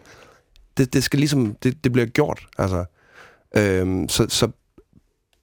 det, 0.77 0.93
det 0.93 1.03
skal 1.03 1.19
ligesom, 1.19 1.55
det, 1.63 1.83
det 1.83 1.91
bliver 1.91 2.05
gjort, 2.05 2.39
altså. 2.57 2.85
Øhm, 3.57 4.09
så, 4.09 4.25
så, 4.29 4.47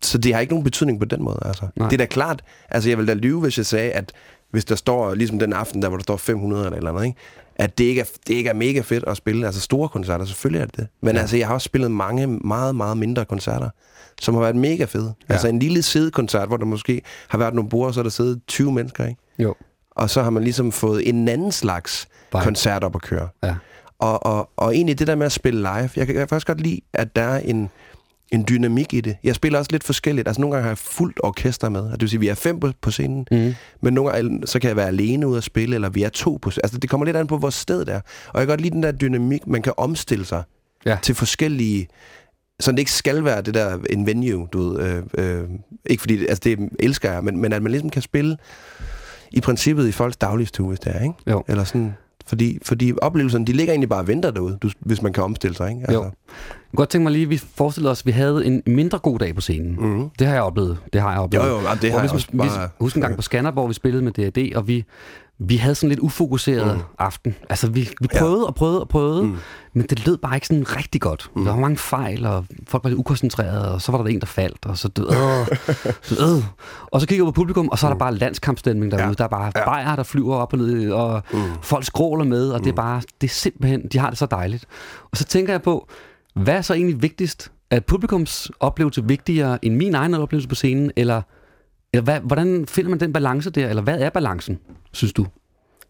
så 0.02 0.18
det 0.18 0.34
har 0.34 0.40
ikke 0.40 0.52
nogen 0.52 0.64
betydning 0.64 0.98
på 0.98 1.04
den 1.04 1.22
måde, 1.22 1.38
altså. 1.44 1.66
Nej. 1.76 1.88
Det 1.88 1.94
er 1.94 1.98
da 1.98 2.06
klart, 2.06 2.42
altså, 2.70 2.88
jeg 2.88 2.98
vil 2.98 3.08
da 3.08 3.14
lyve, 3.14 3.40
hvis 3.40 3.58
jeg 3.58 3.66
sagde, 3.66 3.90
at 3.92 4.12
hvis 4.50 4.64
der 4.64 4.74
står, 4.74 5.14
ligesom 5.14 5.38
den 5.38 5.52
aften, 5.52 5.82
der 5.82 5.88
hvor 5.88 5.96
der 5.98 6.02
står 6.02 6.16
500 6.16 6.64
eller 6.64 6.76
eller 6.76 6.90
andet, 6.90 7.04
ikke? 7.04 7.18
at 7.56 7.78
det 7.78 7.84
ikke, 7.84 8.00
er, 8.00 8.04
det 8.28 8.34
ikke 8.34 8.50
er 8.50 8.54
mega 8.54 8.80
fedt 8.80 9.04
at 9.06 9.16
spille, 9.16 9.46
altså 9.46 9.60
store 9.60 9.88
koncerter, 9.88 10.24
selvfølgelig 10.24 10.60
er 10.60 10.66
det 10.66 10.76
det. 10.76 10.86
Men 11.02 11.14
Ja. 11.14 11.20
altså, 11.20 11.36
jeg 11.36 11.46
har 11.46 11.54
også 11.54 11.64
spillet 11.64 11.90
mange, 11.90 12.26
meget, 12.26 12.76
meget 12.76 12.96
mindre 12.96 13.24
koncerter, 13.24 13.70
som 14.20 14.34
har 14.34 14.42
været 14.42 14.56
mega 14.56 14.84
fede. 14.84 15.14
Ja. 15.28 15.32
Altså 15.34 15.48
en 15.48 15.58
lille 15.58 15.82
sædekoncert, 15.82 16.48
hvor 16.48 16.56
der 16.56 16.64
måske 16.64 17.02
har 17.28 17.38
været 17.38 17.54
nogle 17.54 17.70
bord, 17.70 17.92
så 17.92 18.00
er 18.00 18.02
der 18.02 18.10
siddet 18.10 18.40
20 18.48 18.72
mennesker, 18.72 19.06
ikke? 19.06 19.20
Jo. 19.38 19.54
og 19.90 20.10
så 20.10 20.22
har 20.22 20.30
man 20.30 20.42
ligesom 20.42 20.72
fået 20.72 21.08
en 21.08 21.28
anden 21.28 21.52
slags 21.52 22.08
Vibe. 22.32 22.42
koncert 22.44 22.84
op 22.84 22.94
at 22.94 23.02
køre. 23.02 23.28
Ja. 23.42 23.54
Og, 23.98 24.26
og, 24.26 24.50
og 24.56 24.74
egentlig 24.74 24.98
det 24.98 25.06
der 25.06 25.14
med 25.14 25.26
at 25.26 25.32
spille 25.32 25.60
live, 25.60 25.70
jeg 25.72 25.90
kan, 26.06 26.08
jeg 26.08 26.14
kan 26.14 26.28
faktisk 26.28 26.46
godt 26.46 26.60
lide, 26.60 26.80
at 26.92 27.16
der 27.16 27.22
er 27.22 27.38
en, 27.38 27.70
en 28.32 28.44
dynamik 28.48 28.94
i 28.94 29.00
det. 29.00 29.16
Jeg 29.24 29.34
spiller 29.34 29.58
også 29.58 29.68
lidt 29.72 29.84
forskelligt. 29.84 30.28
Altså 30.28 30.40
nogle 30.40 30.54
gange 30.54 30.62
har 30.62 30.70
jeg 30.70 30.78
fuldt 30.78 31.20
orkester 31.22 31.68
med, 31.68 31.80
og 31.80 31.90
det 31.92 32.00
vil 32.00 32.08
sige, 32.08 32.18
at 32.18 32.20
vi 32.20 32.28
er 32.28 32.34
fem 32.34 32.60
på, 32.60 32.70
på 32.80 32.90
scenen, 32.90 33.26
Mm. 33.30 33.54
men 33.82 33.94
nogle 33.94 34.10
gange 34.12 34.46
så 34.46 34.58
kan 34.58 34.68
jeg 34.68 34.76
være 34.76 34.86
alene 34.86 35.26
ude 35.28 35.36
at 35.36 35.44
spille, 35.44 35.74
eller 35.74 35.88
vi 35.88 36.02
er 36.02 36.08
to 36.08 36.38
på 36.42 36.50
Altså 36.64 36.78
det 36.78 36.90
kommer 36.90 37.04
lidt 37.04 37.16
an 37.16 37.26
på, 37.26 37.38
hvor 37.38 37.50
stedet 37.50 37.88
er. 37.88 38.00
Og 38.28 38.40
jeg 38.40 38.46
kan 38.46 38.48
godt 38.48 38.60
lide 38.60 38.74
den 38.74 38.82
der 38.82 38.92
dynamik, 38.92 39.46
man 39.46 39.62
kan 39.62 39.72
omstille 39.76 40.24
sig 40.24 40.42
Ja. 40.86 40.96
til 41.02 41.14
forskellige... 41.14 41.88
Så 42.60 42.70
det 42.72 42.78
ikke 42.78 42.92
skal 42.92 43.24
være 43.24 43.42
det 43.42 43.54
der 43.54 43.78
en 43.90 44.06
venue, 44.06 44.48
du 44.52 44.68
ved. 44.68 44.80
Øh, 45.18 45.40
øh, 45.40 45.48
ikke 45.86 46.00
fordi, 46.00 46.26
altså 46.26 46.40
det 46.44 46.58
elsker 46.80 47.12
jeg, 47.12 47.24
men, 47.24 47.38
men 47.40 47.52
at 47.52 47.62
man 47.62 47.72
ligesom 47.72 47.90
kan 47.90 48.02
spille 48.02 48.36
i 49.32 49.40
princippet 49.40 49.88
i 49.88 49.92
folks 49.92 50.16
dagligstue, 50.16 50.68
hvis 50.68 50.80
det 50.80 50.96
er, 50.96 51.02
ikke? 51.02 51.14
Jo. 51.30 51.44
Eller 51.48 51.64
sådan, 51.64 51.94
fordi, 52.26 52.58
fordi 52.62 52.92
oplevelserne, 53.02 53.44
de 53.46 53.52
ligger 53.52 53.72
egentlig 53.72 53.88
bare 53.88 54.00
og 54.00 54.08
venter 54.08 54.30
derude, 54.30 54.58
du, 54.62 54.70
hvis 54.80 55.02
man 55.02 55.12
kan 55.12 55.22
omstille 55.24 55.56
sig, 55.56 55.68
ikke? 55.68 55.80
Altså, 55.80 55.94
Jo. 55.96 56.02
Jeg 56.02 56.10
kunne 56.70 56.76
godt 56.76 56.88
tænke 56.88 57.02
mig 57.02 57.12
lige, 57.12 57.22
at 57.22 57.30
vi 57.30 57.36
forestiller 57.54 57.90
os, 57.90 58.00
at 58.02 58.06
vi 58.06 58.10
havde 58.10 58.46
en 58.46 58.62
mindre 58.66 58.98
god 58.98 59.18
dag 59.18 59.34
på 59.34 59.40
scenen. 59.40 59.76
Mhm. 59.80 60.08
Det 60.18 60.26
har 60.26 60.34
jeg 60.34 60.42
oplevet. 60.42 60.78
Det 60.92 61.00
har 61.00 61.10
jeg 61.12 61.20
oplevet. 61.20 61.44
Jo, 61.46 61.50
jo, 61.50 61.56
det 61.58 61.64
Hvor 61.64 61.70
har 61.70 61.80
vi, 61.80 61.88
jeg 61.90 62.12
også 62.12 62.26
vi, 62.32 62.38
bare- 62.38 62.68
Husk 62.80 62.96
en 62.96 63.02
gang 63.02 63.16
på 63.16 63.22
Skanderborg, 63.22 63.68
vi 63.68 63.74
spillede 63.74 64.04
med 64.04 64.12
D&D, 64.12 64.56
og 64.56 64.68
vi, 64.68 64.84
vi 65.38 65.56
havde 65.56 65.74
sådan 65.74 65.88
lidt 65.88 66.00
ufokuseret 66.00 66.76
mm. 66.76 66.82
aften. 66.98 67.34
Altså, 67.50 67.70
vi, 67.70 67.88
vi 68.00 68.08
prøvede 68.18 68.46
og 68.46 68.54
prøvede 68.54 68.80
og 68.80 68.88
prøvede, 68.88 69.22
mm. 69.22 69.36
men 69.72 69.86
det 69.86 70.06
lød 70.06 70.16
bare 70.16 70.34
ikke 70.34 70.46
sådan 70.46 70.76
rigtig 70.76 71.00
godt. 71.00 71.30
Mm. 71.36 71.44
Der 71.44 71.52
var 71.52 71.60
mange 71.60 71.76
fejl, 71.76 72.26
og 72.26 72.44
folk 72.68 72.84
var 72.84 72.90
lidt 72.90 72.98
ukoncentrerede, 72.98 73.74
og 73.74 73.82
så 73.82 73.92
var 73.92 73.98
der 73.98 74.06
en, 74.06 74.20
der 74.20 74.26
faldt, 74.26 74.66
og 74.66 74.78
så 74.78 74.88
døde. 74.88 75.08
Øh, 75.08 75.46
så, 76.02 76.36
øh. 76.36 76.44
Og 76.86 77.00
så 77.00 77.06
kigger 77.06 77.24
jeg 77.24 77.34
på 77.34 77.40
publikum, 77.40 77.68
og 77.68 77.78
så 77.78 77.86
er 77.86 77.90
der 77.90 77.98
bare 77.98 78.14
landskampstemning 78.14 78.92
derude. 78.92 79.06
Ja. 79.06 79.12
Der 79.12 79.24
er 79.24 79.28
bare 79.28 79.52
Ja. 79.56 79.64
bajer, 79.64 79.96
der 79.96 80.02
flyver 80.02 80.36
op 80.36 80.52
og 80.52 80.58
ned, 80.58 80.90
og 80.90 81.22
mm. 81.32 81.38
folk 81.62 81.84
skråler 81.84 82.24
med, 82.24 82.50
og 82.50 82.60
det 82.60 82.70
er 82.70 82.74
bare, 82.76 83.02
det 83.20 83.26
er 83.26 83.32
simpelthen, 83.32 83.88
de 83.92 83.98
har 83.98 84.08
det 84.10 84.18
så 84.18 84.26
dejligt. 84.26 84.64
Og 85.10 85.16
så 85.16 85.24
tænker 85.24 85.52
jeg 85.52 85.62
på, 85.62 85.88
hvad 86.34 86.54
er 86.54 86.62
så 86.62 86.74
egentlig 86.74 87.02
vigtigst? 87.02 87.52
Er 87.70 87.80
publikums 87.80 88.50
oplevelse 88.60 89.04
vigtigere 89.04 89.64
end 89.64 89.76
min 89.76 89.94
egen 89.94 90.14
oplevelse 90.14 90.48
på 90.48 90.54
scenen, 90.54 90.90
eller, 90.96 91.22
eller 91.92 92.04
hvad, 92.04 92.20
hvordan 92.20 92.66
finder 92.66 92.90
man 92.90 93.00
den 93.00 93.12
balance 93.12 93.50
der, 93.50 93.68
eller 93.68 93.82
hvad 93.82 94.00
er 94.00 94.10
balancen, 94.10 94.58
synes 94.92 95.12
du? 95.12 95.26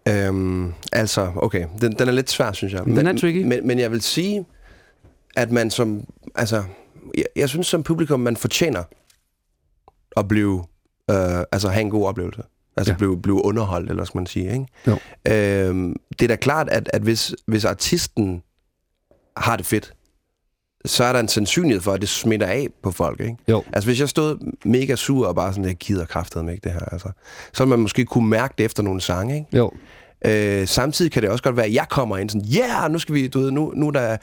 Øhm, 0.08 0.72
altså, 0.92 1.32
okay, 1.36 1.66
den, 1.80 1.92
den 1.92 2.08
er 2.08 2.12
lidt 2.12 2.30
svær, 2.30 2.52
synes 2.52 2.72
jeg. 2.74 2.84
Den 2.84 3.06
er 3.06 3.12
tricky. 3.18 3.42
Men, 3.44 3.66
men 3.66 3.78
jeg 3.78 3.90
vil 3.90 4.02
sige, 4.02 4.44
at 5.36 5.50
man 5.50 5.70
som, 5.70 6.04
altså, 6.34 6.64
jeg, 7.16 7.24
jeg 7.36 7.48
synes 7.48 7.66
som 7.66 7.82
publikum, 7.82 8.20
man 8.20 8.36
fortjener 8.36 8.82
at 10.16 10.28
blive, 10.28 10.64
øh, 11.10 11.40
altså 11.52 11.68
have 11.68 11.80
en 11.80 11.90
god 11.90 12.06
oplevelse. 12.06 12.42
Altså 12.76 12.92
Ja. 12.92 12.96
blive, 12.96 13.22
blive 13.22 13.44
underholdt, 13.44 13.90
eller 13.90 14.04
skal 14.04 14.18
man 14.18 14.26
sige, 14.26 14.52
ikke? 14.52 14.66
Jo. 14.86 14.98
Øhm, 15.28 15.96
det 16.18 16.22
er 16.22 16.28
da 16.28 16.36
klart, 16.36 16.68
at, 16.68 16.90
at 16.92 17.02
hvis, 17.02 17.34
hvis 17.46 17.64
artisten 17.64 18.42
har 19.36 19.56
det 19.56 19.66
fedt, 19.66 19.92
så 20.86 21.04
er 21.04 21.12
der 21.12 21.20
en 21.20 21.28
sandsynlighed 21.28 21.82
for, 21.82 21.92
at 21.92 22.00
det 22.00 22.08
smitter 22.08 22.46
af 22.46 22.68
på 22.82 22.90
folk, 22.90 23.20
ikke? 23.20 23.36
Jo. 23.48 23.62
Altså 23.72 23.88
hvis 23.88 24.00
jeg 24.00 24.08
stod 24.08 24.52
mega 24.64 24.96
sur 24.96 25.26
og 25.26 25.34
bare 25.34 25.52
sådan, 25.52 25.64
jeg 25.64 25.74
gider 25.74 26.04
kraftet 26.04 26.44
med 26.44 26.52
ikke 26.52 26.64
det 26.64 26.72
her, 26.72 26.84
altså, 26.92 27.08
så 27.52 27.64
man 27.64 27.78
måske 27.78 28.04
kunne 28.04 28.28
mærke 28.28 28.54
det 28.58 28.64
efter 28.64 28.82
nogle 28.82 29.00
sange, 29.00 29.34
ikke? 29.34 29.56
Jo. 29.56 29.70
Øh, 30.24 30.68
samtidig 30.68 31.12
kan 31.12 31.22
det 31.22 31.30
også 31.30 31.44
godt 31.44 31.56
være, 31.56 31.66
at 31.66 31.74
jeg 31.74 31.86
kommer 31.90 32.16
ind 32.16 32.30
sådan, 32.30 32.46
ja, 32.46 32.68
yeah, 32.80 32.92
nu 32.92 32.98
skal 32.98 33.14
vi, 33.14 33.28
du 33.28 33.40
ved, 33.40 33.50
nu, 33.50 33.72
nu 33.76 33.86
er 33.86 33.90
der 33.90 34.16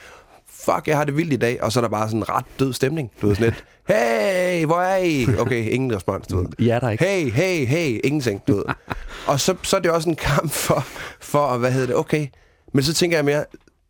fuck, 0.65 0.87
jeg 0.87 0.97
har 0.97 1.03
det 1.05 1.17
vildt 1.17 1.33
i 1.33 1.37
dag, 1.37 1.63
og 1.63 1.71
så 1.71 1.79
er 1.79 1.81
der 1.81 1.89
bare 1.89 2.07
sådan 2.07 2.19
en 2.19 2.29
ret 2.29 2.45
død 2.59 2.73
stemning. 2.73 3.11
Du 3.21 3.27
ved 3.27 3.35
sådan 3.35 3.53
lidt, 3.53 3.63
hey, 3.87 4.65
hvor 4.65 4.81
er 4.81 4.97
I? 4.97 5.27
Okay, 5.39 5.69
ingen 5.69 5.95
respons, 5.95 6.27
du 6.27 6.37
ved. 6.37 6.69
Er 6.69 6.79
der 6.79 6.89
ikke. 6.89 7.03
Hey, 7.03 7.31
hey, 7.31 7.65
hey, 7.65 7.99
ingenting, 8.03 8.41
du 8.47 8.55
ved. 8.55 8.63
og 9.27 9.39
så, 9.39 9.55
så 9.63 9.75
er 9.75 9.81
det 9.81 9.91
også 9.91 10.09
en 10.09 10.15
kamp 10.15 10.51
for, 10.51 10.85
for, 11.19 11.57
hvad 11.57 11.71
hedder 11.71 11.87
det, 11.87 11.95
okay. 11.95 12.27
Men 12.73 12.83
så 12.83 12.93
tænker 12.93 13.17
jeg 13.17 13.25
mere, 13.25 13.45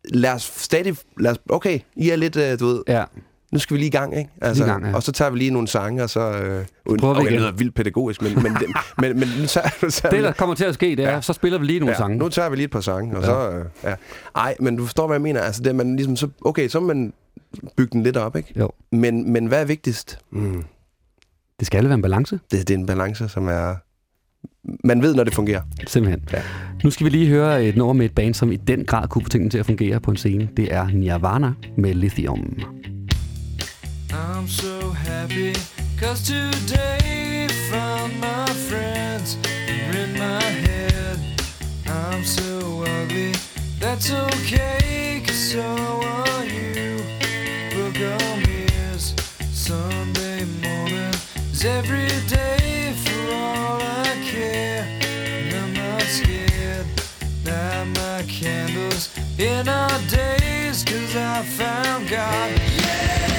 lad 0.08 0.32
os 0.32 0.52
stadig, 0.56 0.96
lad 1.20 1.30
os, 1.30 1.38
okay, 1.48 1.78
I 1.96 2.10
er 2.10 2.16
lidt, 2.16 2.36
øh, 2.36 2.58
du 2.60 2.66
ved, 2.66 2.82
Ja. 2.88 3.04
nu 3.52 3.58
skal 3.58 3.74
vi 3.74 3.78
lige 3.80 3.86
i 3.88 3.90
gang, 3.90 4.18
ikke? 4.18 4.30
Altså, 4.42 4.64
i 4.64 4.66
gang, 4.66 4.86
ja. 4.86 4.94
Og 4.94 5.02
så 5.02 5.12
tager 5.12 5.30
vi 5.30 5.38
lige 5.38 5.50
nogle 5.50 5.68
sange, 5.68 6.02
og 6.02 6.10
så... 6.10 6.20
Øh, 6.20 6.64
uden, 6.86 7.00
prøver 7.00 7.14
vi 7.14 7.18
okay, 7.20 7.24
det 7.26 7.30
igen. 7.32 7.40
lyder 7.40 7.52
vildt 7.52 7.74
pædagogisk, 7.74 8.22
men, 8.22 8.34
men, 8.34 8.42
men, 8.52 8.72
men, 8.98 9.18
men 9.18 9.28
nu 9.40 9.46
tager, 9.46 9.68
nu 9.82 9.90
tager 9.90 10.10
Det, 10.10 10.18
vi, 10.18 10.24
der 10.24 10.32
kommer 10.32 10.54
til 10.54 10.64
at 10.64 10.74
ske, 10.74 10.86
det 10.96 11.04
er, 11.04 11.10
Ja. 11.10 11.20
så 11.20 11.32
spiller 11.32 11.58
vi 11.58 11.66
lige 11.66 11.78
nogle 11.80 11.92
ja, 11.92 11.98
sange. 11.98 12.16
nu 12.16 12.28
tager 12.28 12.48
vi 12.48 12.56
lige 12.56 12.64
et 12.64 12.70
par 12.70 12.80
sange, 12.80 13.16
og 13.16 13.22
ja. 13.22 13.26
så... 13.28 13.50
Øh, 13.50 13.64
ja. 13.84 13.94
Ej, 14.36 14.56
men 14.60 14.76
du 14.76 14.84
forstår, 14.84 15.06
hvad 15.06 15.14
jeg 15.16 15.22
mener. 15.22 15.40
Altså, 15.40 15.62
det 15.62 15.74
man 15.74 15.96
ligesom 15.96 16.16
så... 16.16 16.28
Okay, 16.44 16.68
så 16.68 16.80
man 16.80 17.12
bygge 17.76 17.90
den 17.92 18.02
lidt 18.02 18.16
op, 18.16 18.36
ikke? 18.36 18.52
Jo. 18.58 18.70
Men, 18.92 19.32
men 19.32 19.46
hvad 19.46 19.60
er 19.60 19.64
vigtigst? 19.64 20.18
Mm, 20.30 20.64
Det 21.58 21.66
skal 21.66 21.84
være 21.84 21.94
en 21.94 22.02
balance, 22.02 22.40
det, 22.50 22.68
det 22.68 22.74
er 22.74 22.78
en 22.78 22.86
balance, 22.86 23.28
som 23.28 23.48
er... 23.48 23.74
Man 24.84 25.02
ved, 25.02 25.14
når 25.14 25.24
det 25.24 25.34
fungerer. 25.34 25.60
simpelthen. 25.86 26.22
Ja. 26.32 26.42
Nu 26.84 26.90
skal 26.90 27.04
vi 27.04 27.10
lige 27.10 27.26
høre 27.26 27.64
et 27.64 27.76
nummer 27.76 27.92
med 27.92 28.04
et 28.04 28.12
band, 28.14 28.34
som 28.34 28.52
i 28.52 28.56
den 28.56 28.84
grad 28.84 29.08
kunne 29.08 29.22
få 29.22 29.28
tingene 29.28 29.50
til 29.50 29.58
at 29.58 29.66
fungere 29.66 30.00
på 30.00 30.10
en 30.10 30.16
scene. 30.16 30.48
Det 30.56 30.74
er 30.74 30.88
Nirvana 30.88 31.52
med 31.76 31.94
Lithium. 31.94 32.60
I'm 34.10 34.46
so 34.48 34.90
happy 34.90 35.54
cause 36.00 36.22
today 36.32 37.48
found 37.70 38.12
my 38.20 38.46
friends 38.68 39.38
in 40.00 40.12
my 40.12 40.42
head. 40.66 41.18
I'm 41.86 42.22
so 42.24 42.84
ugly, 42.84 43.32
that's 43.80 44.12
okay 44.12 45.22
cause 45.26 45.52
so 45.52 45.66
are 46.14 46.44
you. 46.44 46.98
Book 47.74 47.96
on 48.22 48.38
ears, 48.48 49.14
Sunday 49.52 50.44
morning 50.62 51.14
is 51.52 51.64
every 51.64 52.08
day 52.28 52.33
candles 58.26 59.10
in 59.38 59.68
our 59.68 59.98
days 60.08 60.84
cause 60.84 61.16
I 61.16 61.42
found 61.42 62.08
God. 62.08 62.60
I'm 62.60 63.33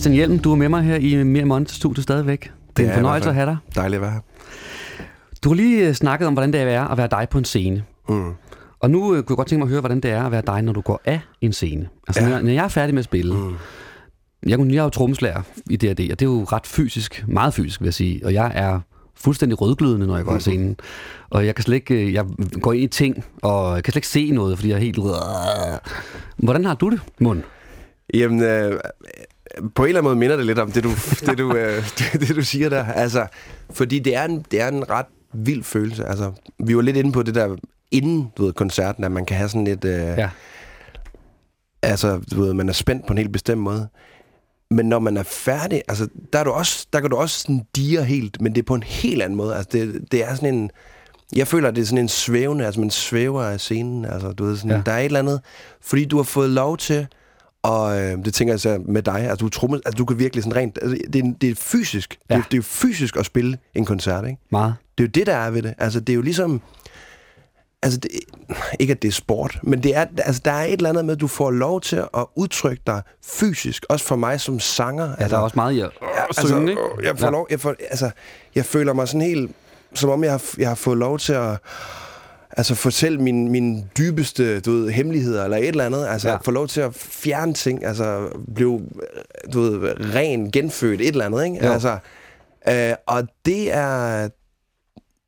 Christian 0.00 0.14
Hjelm, 0.14 0.38
du 0.38 0.52
er 0.52 0.56
med 0.56 0.68
mig 0.68 0.82
her 0.82 0.96
i 0.96 1.24
Mere 1.24 1.44
Monster 1.44 1.74
Studio 1.74 2.02
stadigvæk. 2.02 2.52
Det 2.76 2.84
er 2.84 2.88
en 2.88 2.94
fornøjelse 2.94 3.28
at 3.28 3.34
have 3.34 3.46
dig. 3.46 3.56
Dejligt 3.74 3.96
at 3.96 4.02
være 4.02 4.10
her. 4.10 4.20
Du 5.44 5.48
har 5.48 5.54
lige 5.54 5.88
øh, 5.88 5.94
snakket 5.94 6.28
om, 6.28 6.32
hvordan 6.32 6.52
det 6.52 6.60
er 6.60 6.84
at 6.84 6.98
være 6.98 7.08
dig 7.10 7.26
på 7.30 7.38
en 7.38 7.44
scene. 7.44 7.84
Mm. 8.08 8.32
Og 8.80 8.90
nu 8.90 9.14
øh, 9.14 9.22
kunne 9.22 9.32
jeg 9.32 9.36
godt 9.36 9.48
tænke 9.48 9.58
mig 9.58 9.66
at 9.66 9.70
høre, 9.70 9.80
hvordan 9.80 10.00
det 10.00 10.10
er 10.10 10.24
at 10.24 10.32
være 10.32 10.42
dig, 10.46 10.62
når 10.62 10.72
du 10.72 10.80
går 10.80 11.00
af 11.04 11.20
en 11.40 11.52
scene. 11.52 11.88
Altså, 12.08 12.22
ja. 12.22 12.28
når, 12.28 12.40
når 12.40 12.50
jeg 12.50 12.64
er 12.64 12.68
færdig 12.68 12.94
med 12.94 12.98
at 12.98 13.04
spille, 13.04 13.34
mm. 13.34 13.54
jeg, 14.46 14.58
jeg 14.58 14.76
er 14.76 14.82
jo 14.82 14.90
trommeslager 14.90 15.42
i 15.70 15.76
D&D, 15.76 15.88
og 15.88 15.96
det 16.20 16.22
er 16.22 16.26
jo 16.26 16.44
ret 16.44 16.66
fysisk, 16.66 17.24
meget 17.28 17.54
fysisk 17.54 17.80
vil 17.80 17.86
jeg 17.86 17.94
sige, 17.94 18.20
og 18.24 18.32
jeg 18.32 18.52
er 18.54 18.80
fuldstændig 19.14 19.60
rødglødende, 19.60 20.06
når 20.06 20.16
jeg 20.16 20.24
går 20.24 20.34
af 20.34 20.40
scenen. 20.40 20.76
Og 21.30 21.46
jeg 21.46 21.54
kan 21.54 21.64
slet 21.64 21.74
ikke, 21.74 21.94
øh, 21.94 22.12
jeg 22.12 22.24
går 22.62 22.72
ind 22.72 22.82
i 22.82 22.86
ting, 22.86 23.24
og 23.42 23.74
jeg 23.74 23.84
kan 23.84 23.92
slet 23.92 23.98
ikke 23.98 24.08
se 24.08 24.30
noget, 24.30 24.58
fordi 24.58 24.68
jeg 24.68 24.76
er 24.76 24.80
helt... 24.80 24.98
Hvordan 26.36 26.64
har 26.64 26.74
du 26.74 26.90
det, 26.90 27.00
Mund? 27.20 27.42
Jamen, 28.14 28.42
øh, 28.42 28.80
på 29.74 29.82
en 29.82 29.88
eller 29.88 29.98
anden 30.00 30.08
måde 30.10 30.16
minder 30.16 30.36
det 30.36 30.46
lidt 30.46 30.58
om 30.58 30.72
det, 30.72 30.84
du, 30.84 30.90
det, 31.26 31.38
du, 31.38 31.54
øh, 31.56 31.84
det, 31.98 32.20
det, 32.28 32.36
du 32.36 32.42
siger 32.42 32.68
der. 32.68 32.84
Altså, 32.84 33.26
fordi 33.70 33.98
det 33.98 34.16
er, 34.16 34.24
en, 34.24 34.44
det 34.50 34.60
er 34.60 34.68
en 34.68 34.90
ret 34.90 35.06
vild 35.34 35.62
følelse. 35.62 36.04
Altså, 36.04 36.32
vi 36.64 36.76
var 36.76 36.82
lidt 36.82 36.96
inde 36.96 37.12
på 37.12 37.22
det 37.22 37.34
der 37.34 37.56
inden 37.90 38.32
du 38.36 38.44
ved, 38.44 38.52
koncerten, 38.52 39.04
at 39.04 39.12
man 39.12 39.26
kan 39.26 39.36
have 39.36 39.48
sådan 39.48 39.64
lidt... 39.64 39.84
Øh, 39.84 39.92
ja. 40.00 40.30
Altså, 41.82 42.20
du 42.30 42.42
ved, 42.42 42.54
man 42.54 42.68
er 42.68 42.72
spændt 42.72 43.06
på 43.06 43.12
en 43.12 43.18
helt 43.18 43.32
bestemt 43.32 43.60
måde. 43.60 43.88
Men 44.70 44.86
når 44.86 44.98
man 44.98 45.16
er 45.16 45.22
færdig, 45.22 45.82
altså, 45.88 46.08
der, 46.32 46.38
er 46.38 46.44
du 46.44 46.50
også, 46.50 46.86
der 46.92 47.00
kan 47.00 47.10
du 47.10 47.16
også 47.16 47.40
sådan 47.40 47.62
dire 47.76 48.04
helt, 48.04 48.40
men 48.40 48.54
det 48.54 48.58
er 48.62 48.66
på 48.66 48.74
en 48.74 48.82
helt 48.82 49.22
anden 49.22 49.36
måde. 49.36 49.54
Altså, 49.56 49.68
det, 49.72 50.12
det 50.12 50.24
er 50.28 50.34
sådan 50.34 50.54
en... 50.54 50.70
Jeg 51.36 51.48
føler, 51.48 51.68
at 51.68 51.76
det 51.76 51.82
er 51.82 51.86
sådan 51.86 51.98
en 52.04 52.08
svævende, 52.08 52.66
altså 52.66 52.80
man 52.80 52.90
svæver 52.90 53.42
af 53.42 53.60
scenen. 53.60 54.04
Altså, 54.04 54.32
du 54.32 54.44
ved, 54.44 54.56
sådan, 54.56 54.70
Ja. 54.70 54.82
der 54.86 54.92
er 54.92 54.98
et 54.98 55.04
eller 55.04 55.18
andet, 55.18 55.40
fordi 55.80 56.04
du 56.04 56.16
har 56.16 56.22
fået 56.22 56.50
lov 56.50 56.76
til, 56.76 57.06
og 57.62 58.00
øh, 58.00 58.24
det 58.24 58.34
tænker 58.34 58.52
jeg 58.52 58.60
så 58.60 58.82
med 58.86 59.02
dig, 59.02 59.14
altså 59.20 59.36
du, 59.36 59.48
tromme, 59.48 59.76
altså, 59.76 59.96
du 59.98 60.04
kan 60.04 60.18
virkelig 60.18 60.44
sådan 60.44 60.56
rent, 60.56 60.78
altså, 60.82 60.98
det, 61.12 61.24
er, 61.24 61.32
det 61.40 61.50
er 61.50 61.54
fysisk, 61.54 62.18
ja. 62.30 62.34
det, 62.34 62.40
er, 62.40 62.48
det 62.50 62.58
er 62.58 62.62
fysisk 62.62 63.16
at 63.16 63.26
spille 63.26 63.58
en 63.74 63.84
koncert, 63.84 64.24
ikke? 64.26 64.38
Meget. 64.50 64.74
Det 64.98 65.04
er 65.04 65.08
jo 65.08 65.10
det, 65.14 65.26
der 65.26 65.34
er 65.36 65.50
ved 65.50 65.62
det. 65.62 65.74
Altså, 65.78 66.00
det 66.00 66.12
er 66.12 66.14
jo 66.14 66.22
ligesom... 66.22 66.60
Altså, 67.82 67.98
det, 68.00 68.10
ikke 68.80 68.90
at 68.90 69.02
det 69.02 69.08
er 69.08 69.12
sport, 69.12 69.58
men 69.62 69.82
det 69.82 69.96
er, 69.96 70.06
altså, 70.18 70.42
der 70.44 70.52
er 70.52 70.64
et 70.64 70.72
eller 70.72 70.88
andet 70.88 71.04
med, 71.04 71.14
at 71.14 71.20
du 71.20 71.26
får 71.26 71.50
lov 71.50 71.80
til 71.80 71.96
at 71.96 72.26
udtrykke 72.36 72.82
dig 72.86 73.02
fysisk, 73.24 73.86
også 73.88 74.06
for 74.06 74.16
mig 74.16 74.40
som 74.40 74.60
sanger. 74.60 75.14
Ja, 75.20 75.28
der 75.28 75.36
er 75.36 75.40
også 75.40 75.56
meget 75.56 75.72
i 75.72 75.80
at 75.80 75.90
ja, 76.02 76.46
synge, 76.46 76.70
ikke? 76.70 76.82
Jeg, 77.02 77.18
får 77.18 77.26
Ja. 77.26 77.30
lov, 77.32 77.46
jeg, 77.50 77.60
får, 77.60 77.74
altså, 77.90 78.10
jeg 78.54 78.64
føler 78.64 78.92
mig 78.92 79.08
sådan 79.08 79.20
helt, 79.20 79.50
som 79.94 80.10
om 80.10 80.24
jeg 80.24 80.32
har, 80.32 80.42
jeg 80.58 80.68
har 80.68 80.74
fået 80.74 80.98
lov 80.98 81.18
til 81.18 81.32
at 81.32 81.58
altså, 82.60 82.74
fortælle 82.74 83.18
mine, 83.18 83.50
mine 83.50 83.84
dybeste 83.98 84.60
du 84.60 84.72
ved, 84.72 84.90
hemmeligheder, 84.90 85.44
eller 85.44 85.56
et 85.56 85.68
eller 85.68 85.86
andet. 85.86 86.06
Altså, 86.06 86.28
Ja. 86.28 86.36
få 86.36 86.50
lov 86.50 86.68
til 86.68 86.80
at 86.80 86.94
fjerne 86.94 87.54
ting, 87.54 87.84
altså 87.84 88.28
blive 88.54 88.80
du 89.52 89.60
ved, 89.60 89.80
ren, 90.14 90.50
genfødt, 90.50 91.00
et 91.00 91.08
eller 91.08 91.24
andet. 91.26 91.44
Ikke? 91.44 91.66
Jo. 91.66 91.72
Altså, 91.72 91.98
øh, 92.68 92.92
og 93.06 93.28
det 93.46 93.72
er 93.74 94.28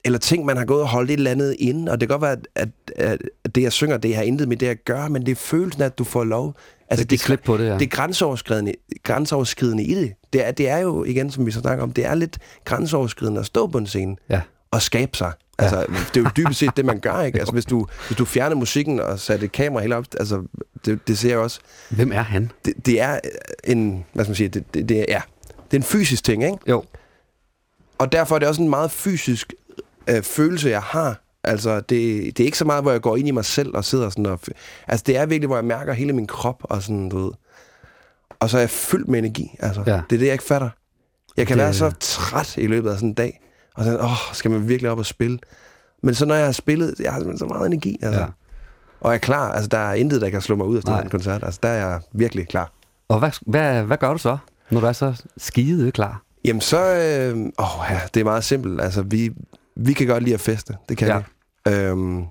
eller 0.05 0.19
ting, 0.19 0.45
man 0.45 0.57
har 0.57 0.65
gået 0.65 0.83
og 0.83 0.89
holdt 0.89 1.11
et 1.11 1.17
eller 1.17 1.31
andet 1.31 1.57
inde, 1.59 1.93
og 1.93 2.01
det 2.01 2.09
kan 2.09 2.19
godt 2.19 2.23
være, 2.23 2.37
at, 2.55 2.69
at, 2.97 3.19
at 3.45 3.55
det, 3.55 3.63
jeg 3.63 3.73
synger, 3.73 3.97
det 3.97 4.17
har 4.17 4.23
intet 4.23 4.49
med 4.49 4.57
det 4.57 4.67
at 4.67 4.85
gøre, 4.85 5.09
men 5.11 5.27
det 5.27 5.33
er 5.33 5.37
følelsen, 5.37 5.83
at 5.83 5.99
du 5.99 6.05
får 6.05 6.25
lov. 6.25 6.55
Altså, 6.91 7.05
Det 7.05 7.21
slip 7.21 7.41
på 7.45 7.57
det, 7.57 7.67
ja. 7.67 7.75
Det 7.75 7.83
er 7.83 7.87
grænseoverskridende, 7.87 8.73
grænseoverskridende 9.03 9.85
i 9.85 9.95
det. 9.95 10.13
Det 10.33 10.47
er, 10.47 10.51
det 10.51 10.69
er 10.69 10.79
jo, 10.79 11.05
igen, 11.05 11.31
som 11.31 11.47
vi 11.47 11.51
så 11.51 11.61
snakker 11.61 11.83
om, 11.83 11.91
det 11.93 12.07
er 12.07 12.15
lidt 12.15 12.39
grænseoverskridende 12.65 13.41
at 13.41 13.47
stå 13.47 13.67
på 13.67 13.79
en 13.79 13.87
scene 13.87 14.17
Ja. 14.31 14.41
og 14.71 14.83
skabe 14.83 15.17
sig. 15.17 15.33
Altså, 15.59 15.87
det 16.15 16.17
er 16.17 16.21
jo 16.21 16.31
dybest 16.37 16.59
set 16.59 16.77
det, 16.77 16.85
man 16.85 17.01
gør, 17.01 17.21
ikke? 17.21 17.39
Altså, 17.39 17.53
hvis 17.53 17.65
du, 17.65 17.87
hvis 18.07 18.17
du 18.19 18.25
fjerner 18.25 18.57
musikken 18.57 19.01
og 19.01 19.19
sætter 19.19 19.45
et 19.45 19.53
kamera 19.53 19.83
helt 19.83 19.93
op, 19.93 20.05
altså, 20.21 20.43
det, 20.85 21.09
det 21.09 21.19
ser 21.19 21.29
jeg 21.29 21.39
også. 21.39 21.61
Hvem 21.91 22.13
er 22.13 22.23
han? 22.23 22.51
Det, 22.65 22.87
det 22.87 23.01
er 23.01 23.21
en, 23.65 24.05
hvad 24.13 24.25
skal 24.25 24.31
man 24.31 24.37
sige, 24.37 24.49
det, 24.49 24.75
det, 24.75 24.89
det, 24.89 25.01
er, 25.01 25.05
ja, 25.09 25.21
det 25.71 25.77
er 25.77 25.81
en 25.81 25.83
fysisk 25.83 26.25
ting, 26.25 26.45
ikke? 26.45 26.59
Jo. 26.69 26.85
Og 27.99 28.13
derfor 28.13 28.35
er 28.35 28.39
det 28.39 28.49
også 28.49 28.63
en 28.63 28.71
meget 28.71 28.91
fysisk 28.91 29.53
øh, 30.07 30.23
følelse, 30.23 30.69
jeg 30.69 30.83
har. 30.83 31.23
Altså, 31.45 31.81
det, 31.81 31.89
det 32.37 32.41
er 32.41 32.45
ikke 32.45 32.59
så 32.59 32.65
meget, 32.65 32.85
hvor 32.85 32.91
jeg 32.91 33.01
går 33.01 33.17
ind 33.17 33.29
i 33.29 33.31
mig 33.31 33.45
selv 33.45 33.77
og 33.77 33.85
sidder 33.85 34.11
sådan 34.11 34.27
og... 34.27 34.41
Altså, 34.89 35.05
det 35.07 35.17
er 35.17 35.27
virkelig, 35.27 35.47
hvor 35.47 35.57
jeg 35.57 35.65
mærker 35.65 35.93
hele 35.93 36.13
min 36.13 36.27
krop 36.27 36.61
og 36.61 36.83
sådan, 36.83 37.09
du 37.09 37.25
ved. 37.25 37.33
Og 38.41 38.51
så 38.51 38.57
er 38.57 38.61
jeg 38.61 38.71
fyldt 38.71 39.09
med 39.09 39.19
energi, 39.19 39.57
altså. 39.59 39.83
Ja. 39.87 39.93
Det 39.93 40.17
er 40.17 40.19
det, 40.19 40.27
jeg 40.27 40.33
ikke 40.33 40.45
fatter. 40.45 40.71
Jeg 41.37 41.47
kan 41.47 41.59
det... 41.59 41.65
være 41.65 41.75
så 41.75 41.93
træt 42.01 42.57
i 42.57 42.67
løbet 42.67 42.91
af 42.91 42.97
sådan 42.97 43.09
en 43.09 43.15
dag. 43.15 43.41
Og 43.75 43.85
så, 43.85 43.99
åh, 43.99 44.17
skal 44.33 44.51
man 44.51 44.69
virkelig 44.69 44.91
op 44.91 44.99
og 44.99 45.07
spille? 45.07 45.39
Men 46.03 46.15
så 46.15 46.27
når 46.27 46.35
jeg 46.35 46.45
har 46.45 46.53
spillet, 46.53 46.95
jeg 47.01 47.13
har 47.13 47.19
simpelthen 47.21 47.39
så 47.49 47.55
meget 47.55 47.67
energi, 47.67 47.99
altså. 48.03 48.21
Ja. 48.21 48.27
Og 49.01 49.11
jeg 49.11 49.15
er 49.15 49.19
klar. 49.21 49.53
Altså, 49.53 49.69
der 49.69 49.79
er 49.79 49.95
intet, 49.95 50.21
der 50.21 50.31
kan 50.31 50.41
slå 50.41 50.57
mig 50.57 50.67
ud 50.67 50.77
af 50.77 50.85
Nej. 50.85 51.01
en 51.01 51.11
koncert. 51.11 51.43
Altså, 51.45 51.61
der 51.63 51.69
er 51.69 51.89
jeg 51.89 52.01
virkelig 52.13 52.49
klar. 52.49 52.73
Og 53.09 53.19
hvad, 53.19 53.31
hvad, 53.47 53.83
hvad 53.83 53.97
gør 53.97 54.13
du 54.13 54.19
så, 54.19 54.39
når 54.71 54.81
du 54.81 54.87
er 54.87 54.93
så 54.93 55.23
skide 55.37 55.93
klar? 55.93 56.23
Jamen 56.45 56.61
så, 56.61 56.79
øh, 56.79 57.39
åh 57.59 57.91
ja, 57.91 58.01
det 58.15 58.21
er 58.21 58.25
meget 58.25 58.45
simpelt. 58.45 58.81
Altså, 58.81 59.03
vi, 59.03 59.31
vi 59.77 59.93
kan 59.93 60.07
godt 60.07 60.23
lide 60.23 60.35
at 60.35 60.41
feste. 60.41 60.77
Det 60.89 60.97
kan 60.97 61.09
Ja. 61.09 61.19
vi. 61.67 61.73
Øhm, 61.73 62.25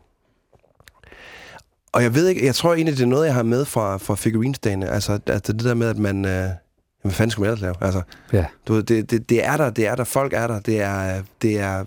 og 1.93 2.03
jeg 2.03 2.15
ved 2.15 2.27
ikke, 2.27 2.45
jeg 2.45 2.55
tror 2.55 2.73
egentlig, 2.73 2.97
det 2.97 3.03
er 3.03 3.07
noget, 3.07 3.26
jeg 3.26 3.34
har 3.35 3.43
med 3.43 3.65
fra, 3.65 3.97
fra 3.97 4.15
figurinsdagene. 4.15 4.89
Altså, 4.89 5.19
altså 5.27 5.53
det 5.53 5.63
der 5.63 5.73
med, 5.73 5.88
at 5.88 5.97
man... 5.97 6.26
Øh, 6.26 6.49
hvad 7.01 7.11
fanden 7.11 7.31
skulle 7.31 7.43
man 7.49 7.53
ellers 7.57 7.61
lave? 7.61 7.75
Altså, 7.81 8.01
Ja. 8.33 8.45
du 8.67 8.73
ved, 8.73 8.83
det, 8.83 9.11
det, 9.11 9.29
det 9.29 9.45
er 9.45 9.57
der, 9.57 9.69
det 9.69 9.87
er 9.87 9.95
der, 9.95 10.03
folk 10.03 10.33
er 10.33 10.47
der. 10.47 10.59
Det 10.59 10.81
er, 10.81 11.23
det 11.41 11.59
er 11.59 11.85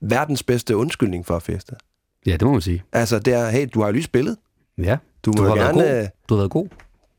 verdens 0.00 0.42
bedste 0.42 0.76
undskyldning 0.76 1.26
for 1.26 1.36
at 1.36 1.42
feste. 1.42 1.72
Ja, 2.26 2.32
det 2.32 2.42
må 2.42 2.52
man 2.52 2.60
sige. 2.60 2.82
Altså, 2.92 3.18
det 3.18 3.34
er, 3.34 3.50
hey, 3.50 3.68
du 3.74 3.80
har 3.80 3.86
jo 3.86 3.92
lige 3.92 4.02
spillet. 4.02 4.36
Ja. 4.78 4.96
Du 5.24 5.32
må 5.36 5.42
Du 5.42 5.42
har 5.48 5.54
været 5.54 5.74
gerne... 5.74 5.82
god. 5.88 6.02
øh, 6.02 6.08
Du 6.28 6.34
har 6.34 6.40
været 6.40 6.50
god. 6.50 6.68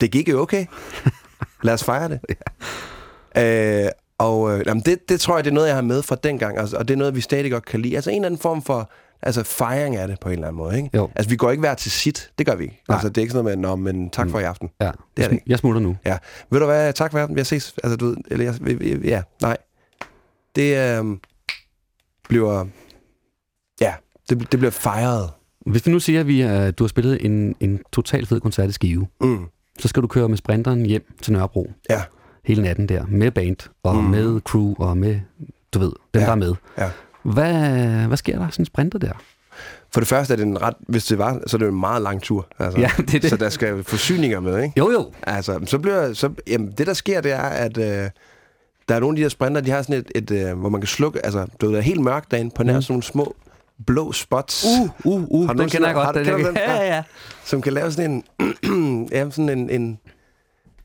det 0.01 0.11
gik 0.11 0.29
jo 0.29 0.41
okay. 0.41 0.65
Lad 1.63 1.73
os 1.73 1.83
fejre 1.83 2.09
det. 2.09 2.19
øh, 3.37 3.89
og 4.17 4.51
øh, 4.59 4.63
jamen 4.67 4.83
det, 4.85 5.09
det 5.09 5.19
tror 5.19 5.35
jeg, 5.37 5.43
det 5.43 5.49
er 5.51 5.53
noget, 5.55 5.67
jeg 5.67 5.75
har 5.75 5.81
med 5.81 6.01
fra 6.01 6.15
dengang, 6.23 6.57
altså, 6.57 6.77
og 6.77 6.87
det 6.87 6.93
er 6.93 6.97
noget, 6.97 7.15
vi 7.15 7.21
stadig 7.21 7.51
godt 7.51 7.65
kan 7.65 7.79
lide. 7.81 7.95
Altså 7.95 8.09
en 8.09 8.15
eller 8.15 8.25
anden 8.25 8.41
form 8.41 8.61
for 8.61 8.91
altså, 9.23 9.43
fejring 9.43 9.95
af 9.95 10.07
det 10.07 10.19
på 10.19 10.30
en 10.30 10.34
eller 10.34 10.48
anden 10.48 10.57
måde. 10.57 10.77
Ikke? 10.77 10.89
Jo. 10.93 11.10
Altså 11.15 11.30
vi 11.30 11.35
går 11.35 11.52
ikke 11.52 11.60
hver 11.61 11.73
til 11.73 11.91
sit, 11.91 12.31
det 12.38 12.45
gør 12.45 12.56
vi 12.56 12.64
ikke. 12.64 12.81
Nej. 12.88 12.95
Altså 12.95 13.10
det 13.10 13.18
er 13.18 13.22
ikke 13.22 13.31
sådan 13.31 13.43
noget 13.43 13.60
med, 13.60 13.69
Nå, 13.69 13.76
men 13.76 14.10
tak 14.10 14.30
for 14.30 14.39
i 14.39 14.43
aften. 14.43 14.69
Ja. 14.81 14.91
Det 15.18 15.23
er 15.23 15.27
det 15.27 15.31
ikke. 15.35 15.43
Jeg 15.48 15.60
smutter 15.60 15.81
nu. 15.81 15.98
Ja. 16.06 16.18
Ved 16.52 16.60
du 16.60 16.65
hvad, 16.65 16.93
tak 16.93 17.11
for 17.11 17.18
i 17.19 17.22
aften, 17.22 17.38
jeg 17.38 17.45
ses. 17.45 17.76
Altså 17.84 17.98
du 17.98 18.06
ved, 18.06 18.18
eller 18.31 18.45
jeg, 18.45 19.03
ja, 19.03 19.22
nej. 19.41 19.57
Det 20.56 20.99
øh, 20.99 21.18
bliver, 22.30 22.65
ja, 23.81 23.93
det, 24.30 24.52
det 24.52 24.60
bliver 24.60 24.72
fejret. 24.72 25.30
Hvis 25.65 25.85
vi 25.85 25.91
nu 25.91 25.99
siger, 25.99 26.19
at 26.19 26.27
vi, 26.27 26.45
uh, 26.45 26.49
du 26.52 26.84
har 26.84 26.88
spillet 26.88 27.26
en, 27.26 27.56
en 27.60 27.80
total 27.93 28.26
fed 28.26 28.39
koncert 28.39 28.69
i 28.69 28.72
Skive, 28.72 29.07
Mm. 29.22 29.45
så 29.80 29.88
skal 29.88 30.02
du 30.03 30.07
køre 30.07 30.30
med 30.30 30.38
sprinteren 30.38 30.85
hjem 30.85 31.14
til 31.22 31.34
Nørrebro 31.34 31.72
Ja. 31.89 32.02
hele 32.45 32.61
natten 32.64 32.89
der, 32.89 33.06
med 33.07 33.31
band 33.31 33.69
og. 33.84 33.95
Mm. 33.95 34.03
med 34.03 34.41
crew 34.41 34.73
og 34.77 34.98
med, 34.98 35.19
du 35.73 35.80
ved, 35.80 35.91
dem 36.14 36.22
Ja. 36.22 36.26
der 36.26 36.31
er 36.31 36.35
med. 36.35 36.56
Ja. 36.77 36.89
Hvad, 37.23 38.07
hvad 38.07 38.18
sker 38.18 38.39
der 38.39 38.49
sådan 38.49 38.61
en 38.61 38.65
sprinter 38.65 38.99
der? 38.99 39.11
For 39.93 40.02
det 40.02 40.07
første 40.07 40.34
er 40.34 40.38
det 40.38 40.45
en 40.45 40.61
ret, 40.61 40.73
hvis 40.80 41.06
det 41.06 41.18
var, 41.18 41.39
så 41.48 41.57
er 41.57 41.60
det 41.60 41.68
en 41.68 41.80
meget 41.80 42.02
lang 42.02 42.22
tur. 42.22 42.48
Altså. 42.60 42.80
Ja, 42.80 42.91
det 42.98 43.15
er 43.15 43.19
det. 43.19 43.30
Så 43.30 43.38
der 43.38 43.49
skal 43.49 43.84
forsyninger 43.84 44.39
med, 44.39 44.64
ikke? 44.64 44.73
Jo, 44.77 44.91
jo. 44.91 45.11
Altså, 45.23 45.60
så 45.65 45.80
bliver, 45.80 46.14
så, 46.14 46.30
jamen, 46.48 46.72
det 46.77 46.88
der 46.88 46.93
sker, 46.93 47.22
det 47.22 47.31
er, 47.31 47.41
at 47.41 47.77
øh, 47.77 48.10
der 48.89 48.95
er 48.95 48.99
nogle 48.99 49.14
af 49.14 49.15
de 49.15 49.22
her 49.22 49.30
sprinter, 49.30 49.61
de 49.61 49.72
har 49.72 49.81
sådan 49.81 49.95
et, 49.95 50.11
et 50.15 50.31
øh, 50.31 50.60
hvor 50.60 50.69
man 50.69 50.81
kan 50.81 50.88
slukke, 50.88 51.26
altså, 51.26 51.45
det 51.61 51.73
er 51.76 51.81
helt 51.81 52.02
mørkt 52.02 52.31
derinde, 52.31 52.52
på 52.56 52.64
nær 52.64 52.76
Mm. 52.76 52.81
sådan 52.81 52.93
nogle 52.93 53.03
små 53.03 53.35
blå 53.88 54.11
spots. 54.11 54.65
Uh, 54.80 54.89
uh, 55.06 55.23
uh, 55.30 55.48
Har 55.48 55.53
du 55.53 55.61
den 55.61 55.69
kender 55.69 55.88
jeg 55.88 55.95
godt. 55.95 56.06
har 56.06 56.11
du- 56.14 56.19
Den 56.38 56.45
den? 56.45 56.56
Ja, 56.56 56.76
ja, 56.76 56.95
ja. 56.95 57.03
Som 57.45 57.61
kan 57.61 57.73
lave 57.73 57.91
sådan 57.91 58.23
en, 58.39 59.07
ja, 59.11 59.30
sådan 59.30 59.49
en, 59.49 59.69
en 59.69 59.99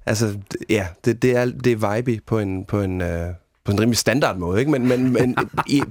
altså, 0.07 0.39
ja, 0.69 0.87
det, 1.05 1.23
det 1.23 1.37
er, 1.37 1.45
det 1.45 1.73
er 1.83 1.97
vibe 1.97 2.21
på 2.27 2.39
en, 2.39 2.65
på 2.65 2.81
en, 2.81 3.01
øh, 3.01 3.27
på 3.67 3.73
en 3.73 3.81
rimelig 3.81 3.99
standard 3.99 4.37
måde, 4.37 4.59
ikke? 4.61 4.71
Men, 4.71 4.89
men, 4.89 5.13
men 5.13 5.37
i, 5.67 5.83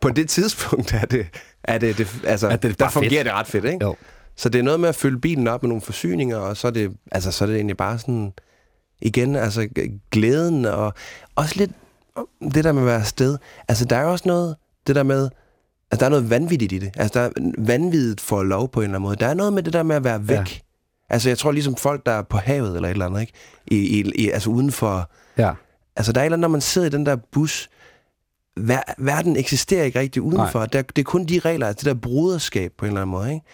på 0.00 0.10
det 0.10 0.28
tidspunkt 0.28 0.94
er 0.94 1.04
det, 1.04 1.26
er 1.64 1.78
det, 1.78 1.98
det 1.98 2.20
altså, 2.26 2.48
Er 2.48 2.56
det 2.56 2.78
der 2.78 2.88
fungerer 2.88 3.10
fedt? 3.10 3.24
det 3.24 3.32
ret 3.32 3.46
fedt, 3.46 3.64
ikke? 3.64 3.84
Jo. 3.84 3.96
Så 4.36 4.48
det 4.48 4.58
er 4.58 4.62
noget 4.62 4.80
med 4.80 4.88
at 4.88 4.94
fylde 4.94 5.20
bilen 5.20 5.48
op 5.48 5.62
med 5.62 5.68
nogle 5.68 5.82
forsyninger, 5.82 6.36
og 6.36 6.56
så 6.56 6.66
er 6.66 6.70
det, 6.70 6.92
altså, 7.12 7.32
så 7.32 7.44
er 7.44 7.46
det 7.46 7.56
egentlig 7.56 7.76
bare 7.76 7.98
sådan, 7.98 8.32
igen, 9.02 9.36
altså 9.36 9.68
glæden, 10.10 10.64
og 10.64 10.94
også 11.34 11.54
lidt 11.56 11.70
det 12.54 12.64
der 12.64 12.72
med 12.72 12.82
at 12.82 12.86
være 12.86 13.00
afsted. 13.00 13.38
Altså, 13.68 13.84
der 13.84 13.96
er 13.96 14.04
også 14.04 14.28
noget, 14.28 14.56
det 14.86 14.96
der 14.96 15.02
med, 15.02 15.28
at 15.90 16.00
der 16.00 16.06
er 16.06 16.10
noget 16.10 16.30
vanvittigt 16.30 16.72
i 16.72 16.78
det. 16.78 16.90
Altså, 16.96 17.18
der 17.18 17.26
er 17.26 17.52
vanvittigt 17.58 18.20
for 18.20 18.42
lov 18.42 18.70
på 18.70 18.80
en 18.80 18.84
eller 18.84 18.94
anden 18.94 19.02
måde. 19.02 19.16
Der 19.16 19.26
er 19.26 19.34
noget 19.34 19.52
med 19.52 19.62
det 19.62 19.72
der 19.72 19.82
med 19.82 19.96
at 19.96 20.04
være 20.04 20.28
væk. 20.28 20.38
Ja. 20.38 20.44
Altså, 21.10 21.28
jeg 21.28 21.38
tror 21.38 21.52
ligesom 21.52 21.76
folk, 21.76 22.06
der 22.06 22.12
er 22.12 22.22
på 22.22 22.36
havet 22.36 22.76
eller 22.76 22.88
et 22.88 22.92
eller 22.92 23.06
andet, 23.06 23.20
ikke? 23.20 23.32
I, 23.66 23.76
i, 23.76 24.12
i, 24.14 24.30
altså 24.30 24.50
uden 24.50 24.72
for... 24.72 25.10
Ja. 25.38 25.52
Altså, 25.96 26.12
der 26.12 26.20
er 26.20 26.24
et 26.24 26.26
eller 26.26 26.36
andet, 26.36 26.40
når 26.40 26.48
man 26.48 26.60
sidder 26.60 26.86
i 26.86 26.90
den 26.90 27.06
der 27.06 27.16
bus, 27.32 27.70
ver, 28.56 28.80
verden 28.98 29.36
eksisterer 29.36 29.84
ikke 29.84 29.98
rigtig 30.00 30.22
udenfor. 30.22 30.66
Der, 30.66 30.82
det 30.82 30.98
er 30.98 31.04
kun 31.04 31.24
de 31.24 31.38
regler, 31.38 31.66
altså 31.66 31.84
det 31.84 31.94
der 31.94 32.00
bruderskab 32.00 32.72
på 32.78 32.84
en 32.84 32.88
eller 32.88 33.00
anden 33.00 33.10
måde, 33.10 33.32
ikke? 33.34 33.46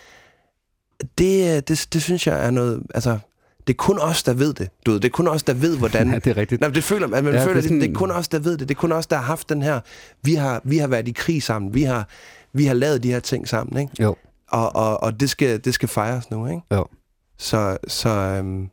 Det, 1.18 1.68
det, 1.68 1.88
det 1.92 2.02
synes 2.02 2.26
jeg 2.26 2.46
er 2.46 2.50
noget... 2.50 2.82
Altså, 2.94 3.18
det 3.66 3.72
er 3.72 3.76
kun 3.76 3.98
os, 3.98 4.22
der 4.22 4.32
ved 4.34 4.54
det. 4.54 4.68
Du 4.86 4.90
ved, 4.90 5.00
det 5.00 5.08
er 5.08 5.12
kun 5.12 5.28
os, 5.28 5.42
der 5.42 5.54
ved, 5.54 5.78
hvordan... 5.78 6.10
Ja, 6.12 6.18
det 6.18 6.26
er 6.26 6.36
rigtigt. 6.36 6.60
Nej, 6.60 6.70
det 6.70 6.84
føler 6.84 7.06
man. 7.06 7.24
man 7.24 7.34
Ja, 7.34 7.40
føler, 7.40 7.52
det 7.54 7.58
er 7.58 7.60
det, 7.60 7.82
sådan- 7.82 7.90
er 7.94 7.98
kun 7.98 8.10
os, 8.10 8.28
der 8.28 8.38
ved 8.38 8.58
det. 8.58 8.68
Det 8.68 8.74
er 8.74 8.78
kun 8.78 8.92
os, 8.92 9.06
der 9.06 9.16
har 9.16 9.22
haft 9.24 9.48
den 9.48 9.62
her... 9.62 9.80
Vi 10.22 10.34
har, 10.34 10.60
vi 10.64 10.78
har 10.78 10.86
været 10.86 11.08
i 11.08 11.12
krig 11.12 11.42
sammen. 11.42 11.74
Vi 11.74 11.82
har, 11.82 12.08
vi 12.52 12.64
har 12.64 12.74
lavet 12.74 13.02
de 13.02 13.08
her 13.12 13.20
ting 13.20 13.48
sammen, 13.48 13.80
ikke? 13.82 14.02
Jo. 14.02 14.16
Og, 14.50 14.76
og, 14.76 15.02
og 15.02 15.20
det, 15.20 15.30
skal, 15.30 15.64
det 15.64 15.74
skal 15.74 15.88
fejres 15.88 16.30
nu, 16.30 16.46
ikke? 16.46 16.60
Jo. 16.74 16.86
Så, 17.38 17.76
så 17.88 18.08
øhm, 18.08 18.68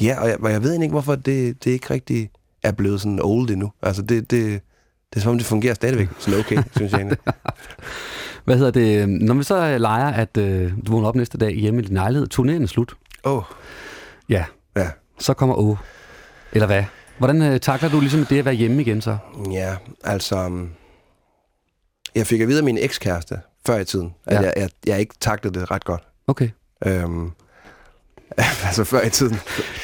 ja, 0.00 0.20
og 0.20 0.28
jeg, 0.28 0.40
og 0.44 0.50
jeg 0.50 0.62
ved 0.62 0.72
ikke, 0.82 0.92
hvorfor 0.92 1.14
det, 1.14 1.64
det 1.64 1.70
ikke 1.70 1.90
rigtig 1.94 2.30
er 2.64 2.72
blevet 2.72 3.00
sådan 3.00 3.20
old 3.22 3.50
endnu. 3.50 3.72
Altså, 3.82 4.02
det, 4.02 4.30
det, 4.30 4.60
det 5.10 5.16
er 5.16 5.20
som 5.20 5.30
om, 5.30 5.38
det 5.38 5.46
fungerer 5.46 5.74
stadigvæk 5.74 6.08
sådan 6.18 6.40
okay, 6.40 6.62
synes 6.76 6.92
jeg 6.92 6.98
egentlig. 6.98 7.18
Hvad 8.44 8.56
hedder 8.56 8.70
det? 8.70 9.08
Når 9.08 9.34
vi 9.34 9.42
så 9.42 9.66
øh, 9.66 9.80
leger, 9.80 10.08
at 10.12 10.36
øh, 10.36 10.72
du 10.86 10.92
vågner 10.92 11.08
op 11.08 11.14
næste 11.14 11.38
dag 11.38 11.52
hjemme 11.54 11.82
i 11.82 11.84
din 11.84 11.94
lejlighed, 11.94 12.26
turneringen 12.28 12.62
er 12.62 12.68
slut. 12.68 12.94
Åh. 13.24 13.36
Oh. 13.36 13.42
Ja. 14.28 14.44
Ja. 14.76 14.90
Så 15.18 15.34
kommer 15.34 15.54
åh. 15.54 15.76
Eller 16.52 16.66
hvad? 16.66 16.84
Hvordan 17.18 17.42
øh, 17.42 17.60
takler 17.60 17.88
du 17.90 18.00
ligesom 18.00 18.24
det 18.24 18.38
at 18.38 18.44
være 18.44 18.54
hjemme 18.54 18.80
igen 18.80 19.00
så? 19.00 19.16
Ja, 19.52 19.76
altså... 20.04 20.46
um, 20.46 20.70
Jeg 22.14 22.26
fik 22.26 22.40
at 22.40 22.48
vide 22.48 22.58
af 22.58 22.64
min 22.64 22.78
ekskæreste 22.78 23.40
før 23.66 23.78
i 23.78 23.84
tiden, 23.84 24.14
at 24.26 24.34
Ja. 24.34 24.40
jeg, 24.40 24.52
jeg, 24.56 24.68
jeg 24.86 25.00
ikke 25.00 25.14
taklede 25.20 25.60
det 25.60 25.70
ret 25.70 25.84
godt. 25.84 26.02
Okay. 26.26 26.48
Øhm, 26.86 27.30
altså 28.66 28.84
før 28.84 29.02
i 29.02 29.10
tiden. 29.10 29.36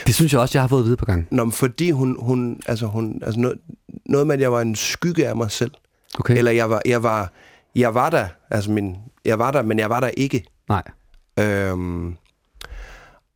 Det 0.06 0.14
synes 0.14 0.32
jeg 0.32 0.40
også, 0.40 0.58
jeg 0.58 0.62
har 0.62 0.68
fået 0.68 0.80
at 0.80 0.86
vide 0.86 0.96
på 0.96 1.04
gang. 1.04 1.28
Nå, 1.30 1.44
men 1.44 1.52
fordi 1.52 1.90
hun, 1.90 2.16
hun, 2.20 2.60
altså 2.66 2.86
hun, 2.86 3.22
altså 3.22 3.40
noget, 3.40 3.58
noget 4.06 4.26
med, 4.26 4.34
at 4.34 4.40
jeg 4.40 4.52
var 4.52 4.60
en 4.60 4.74
skygge 4.74 5.28
af 5.28 5.36
mig 5.36 5.50
selv. 5.50 5.70
Okay. 6.18 6.38
Eller 6.38 6.50
jeg 6.50 6.70
var, 6.70 6.82
jeg 6.86 7.02
var, 7.02 7.32
jeg 7.74 7.94
var 7.94 8.10
der, 8.10 8.28
altså 8.50 8.70
min, 8.70 8.96
jeg 9.24 9.38
var 9.38 9.50
der, 9.50 9.62
men 9.62 9.78
jeg 9.78 9.90
var 9.90 10.00
der 10.00 10.08
ikke. 10.08 10.44
Nej. 10.68 10.82
Øhm, 11.38 12.16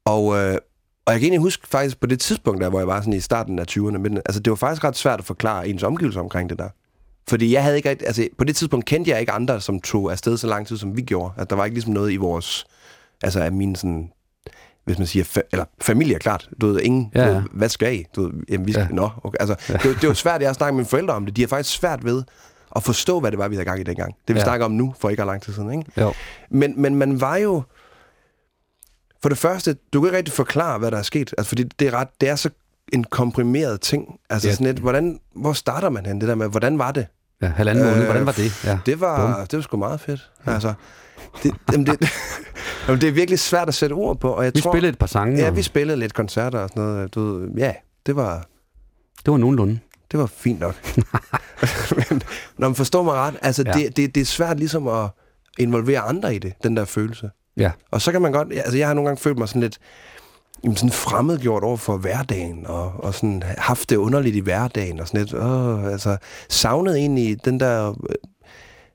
og, 0.04 0.36
øh, 0.36 0.58
og 1.06 1.12
jeg 1.12 1.20
kan 1.20 1.22
egentlig 1.22 1.40
huske 1.40 1.68
faktisk 1.68 2.00
på 2.00 2.06
det 2.06 2.20
tidspunkt, 2.20 2.60
der, 2.60 2.68
hvor 2.68 2.78
jeg 2.78 2.86
var 2.86 3.00
sådan 3.00 3.12
i 3.12 3.20
starten 3.20 3.58
af 3.58 3.64
20'erne, 3.70 3.98
men 3.98 4.16
altså, 4.16 4.40
det 4.40 4.50
var 4.50 4.56
faktisk 4.56 4.84
ret 4.84 4.96
svært 4.96 5.18
at 5.18 5.24
forklare 5.24 5.68
ens 5.68 5.82
omgivelser 5.82 6.20
omkring 6.20 6.50
det 6.50 6.58
der. 6.58 6.68
Fordi 7.28 7.52
jeg 7.52 7.62
havde 7.62 7.76
ikke 7.76 7.88
altså 7.88 8.28
på 8.38 8.44
det 8.44 8.56
tidspunkt 8.56 8.86
kendte 8.86 9.10
jeg 9.10 9.20
ikke 9.20 9.32
andre, 9.32 9.60
som 9.60 9.80
tog 9.80 10.12
afsted 10.12 10.36
så 10.36 10.46
lang 10.46 10.66
tid, 10.66 10.76
som 10.76 10.96
vi 10.96 11.02
gjorde. 11.02 11.32
At 11.36 11.50
der 11.50 11.56
var 11.56 11.64
ikke 11.64 11.74
ligesom 11.74 11.92
noget 11.92 12.12
i 12.12 12.16
vores, 12.16 12.66
altså 13.22 13.40
af 13.40 13.52
mine 13.52 13.76
sådan, 13.76 14.10
hvis 14.84 14.98
man 14.98 15.06
siger, 15.06 15.24
fa- 15.24 15.48
eller 15.52 15.64
familie, 15.80 16.18
klart. 16.18 16.48
Du 16.60 16.66
ved, 16.66 16.80
ingen, 16.80 17.10
Ja, 17.14 17.20
ja, 17.20 17.26
ja. 17.26 17.32
ja. 17.32 17.36
Du 17.38 17.40
ved, 17.42 17.48
hvad 17.52 17.68
skal 17.68 17.94
I? 17.94 18.04
Du 18.16 18.22
ved, 18.22 18.32
jamen, 18.48 18.66
vi 18.66 18.72
skal, 18.72 18.80
Ja. 18.82 18.86
ja. 18.90 18.94
nå, 18.94 19.10
okay. 19.24 19.36
Altså, 19.40 19.56
ja. 19.68 19.74
det, 19.74 19.96
det 20.00 20.08
var 20.08 20.14
svært, 20.14 20.40
jeg 20.40 20.48
har 20.48 20.54
snakket 20.54 20.74
med 20.74 20.80
mine 20.82 20.88
forældre 20.88 21.14
om 21.14 21.26
det. 21.26 21.36
De 21.36 21.42
har 21.42 21.48
faktisk 21.48 21.78
svært 21.78 22.04
ved 22.04 22.22
at 22.76 22.82
forstå, 22.82 23.20
hvad 23.20 23.30
det 23.30 23.38
var, 23.38 23.48
vi 23.48 23.54
havde 23.54 23.64
gang 23.64 23.80
i 23.80 23.82
dengang. 23.82 24.14
Det 24.28 24.34
vi 24.34 24.38
Ja. 24.38 24.38
ja. 24.38 24.44
snakker 24.44 24.64
om 24.66 24.72
nu, 24.72 24.94
for 24.98 25.10
ikke 25.10 25.22
ret 25.22 25.26
lang 25.26 25.42
tid 25.42 25.52
siden, 25.52 25.70
ikke? 25.78 26.00
Jo. 26.00 26.12
Men, 26.50 26.80
men 26.82 26.94
man 26.96 27.20
var 27.20 27.36
jo... 27.36 27.62
For 29.22 29.28
det 29.28 29.38
første, 29.38 29.76
du 29.92 30.00
kan 30.00 30.08
ikke 30.08 30.16
rigtig 30.18 30.34
forklare, 30.34 30.78
hvad 30.78 30.90
der 30.90 30.98
er 30.98 31.02
sket. 31.02 31.34
Altså, 31.38 31.48
fordi 31.48 31.62
det 31.62 31.88
er, 31.88 31.94
ret, 31.94 32.08
det 32.20 32.28
er 32.28 32.36
så 32.36 32.50
en 32.92 33.04
komprimeret 33.04 33.80
ting. 33.80 34.08
Altså 34.30 34.48
Ja. 34.48 34.50
ja. 34.50 34.54
sådan 34.54 34.66
lidt, 34.66 34.78
hvordan, 34.78 35.20
hvor 35.36 35.52
starter 35.52 35.90
man 35.90 36.06
hen? 36.06 36.20
Det 36.20 36.28
der 36.28 36.34
med, 36.34 36.48
hvordan 36.48 36.78
var 36.78 36.92
det? 36.92 37.06
Ja, 37.42 37.46
halvanden 37.46 37.84
måned. 37.84 38.04
Hvordan 38.04 38.26
var 38.26 38.32
det? 38.32 38.64
Ja. 38.64 38.78
Det 38.86 39.00
var, 39.00 39.36
Bum. 39.36 39.46
det 39.46 39.56
var 39.56 39.62
sgu 39.62 39.76
meget 39.76 40.00
fedt. 40.00 40.30
Altså, 40.46 40.74
det, 41.42 41.54
jamen, 41.72 41.86
det, 41.86 42.00
jamen, 42.88 43.00
det 43.00 43.08
er 43.08 43.12
virkelig 43.12 43.38
svært 43.38 43.68
at 43.68 43.74
sætte 43.74 43.92
ord 43.94 44.20
på. 44.20 44.28
Og 44.30 44.44
jeg 44.44 44.52
Vi 44.54 44.60
tror, 44.60 44.72
spillede 44.72 44.90
et 44.92 44.98
par 44.98 45.06
sange. 45.06 45.38
Ja, 45.38 45.48
og 45.48 45.56
vi 45.56 45.62
spillede 45.62 45.98
lidt 45.98 46.14
koncerter 46.14 46.58
og 46.58 46.68
sådan 46.68 46.82
noget. 46.82 47.14
Du, 47.14 47.38
ved, 47.38 47.48
ja, 47.56 47.72
det 48.06 48.16
var, 48.16 48.46
Det 49.24 49.30
var 49.32 49.36
nogenlunde. 49.36 49.78
det 50.12 50.20
var 50.20 50.26
fint 50.26 50.60
nok. 50.60 50.74
Men, 52.10 52.22
når 52.58 52.68
man 52.68 52.74
forstår 52.74 53.02
mig 53.02 53.14
ret, 53.14 53.34
altså 53.42 53.62
Ja. 53.66 53.78
ja. 53.78 53.84
det, 53.84 53.96
det, 53.96 54.14
det 54.14 54.20
er 54.20 54.24
svært 54.24 54.58
ligesom 54.58 54.88
at 54.88 55.08
involvere 55.58 56.00
andre 56.00 56.34
i 56.34 56.38
det, 56.38 56.52
den 56.62 56.76
der 56.76 56.84
følelse. 56.84 57.30
Ja. 57.56 57.70
Og 57.90 58.02
så 58.02 58.12
kan 58.12 58.22
man 58.22 58.32
godt, 58.32 58.48
altså 58.52 58.76
jeg 58.76 58.86
har 58.86 58.94
nogle 58.94 59.08
gange 59.08 59.20
følt 59.20 59.38
mig 59.38 59.48
sådan 59.48 59.60
lidt 59.62 59.78
jamen 60.64 60.76
sådan 60.76 60.90
fremmedgjort 60.90 61.62
over 61.64 61.76
for 61.76 61.96
hverdagen, 61.96 62.66
og, 62.66 62.92
og 62.98 63.14
sådan 63.14 63.42
haft 63.58 63.90
det 63.90 63.96
underligt 63.96 64.36
i 64.36 64.40
hverdagen, 64.40 65.00
og 65.00 65.06
sådan 65.08 65.20
lidt, 65.20 65.34
åh, 65.34 65.84
altså 65.84 66.16
savnet 66.48 66.96
egentlig 66.96 67.44
den 67.44 67.60
der, 67.60 67.88
øh, 67.90 68.14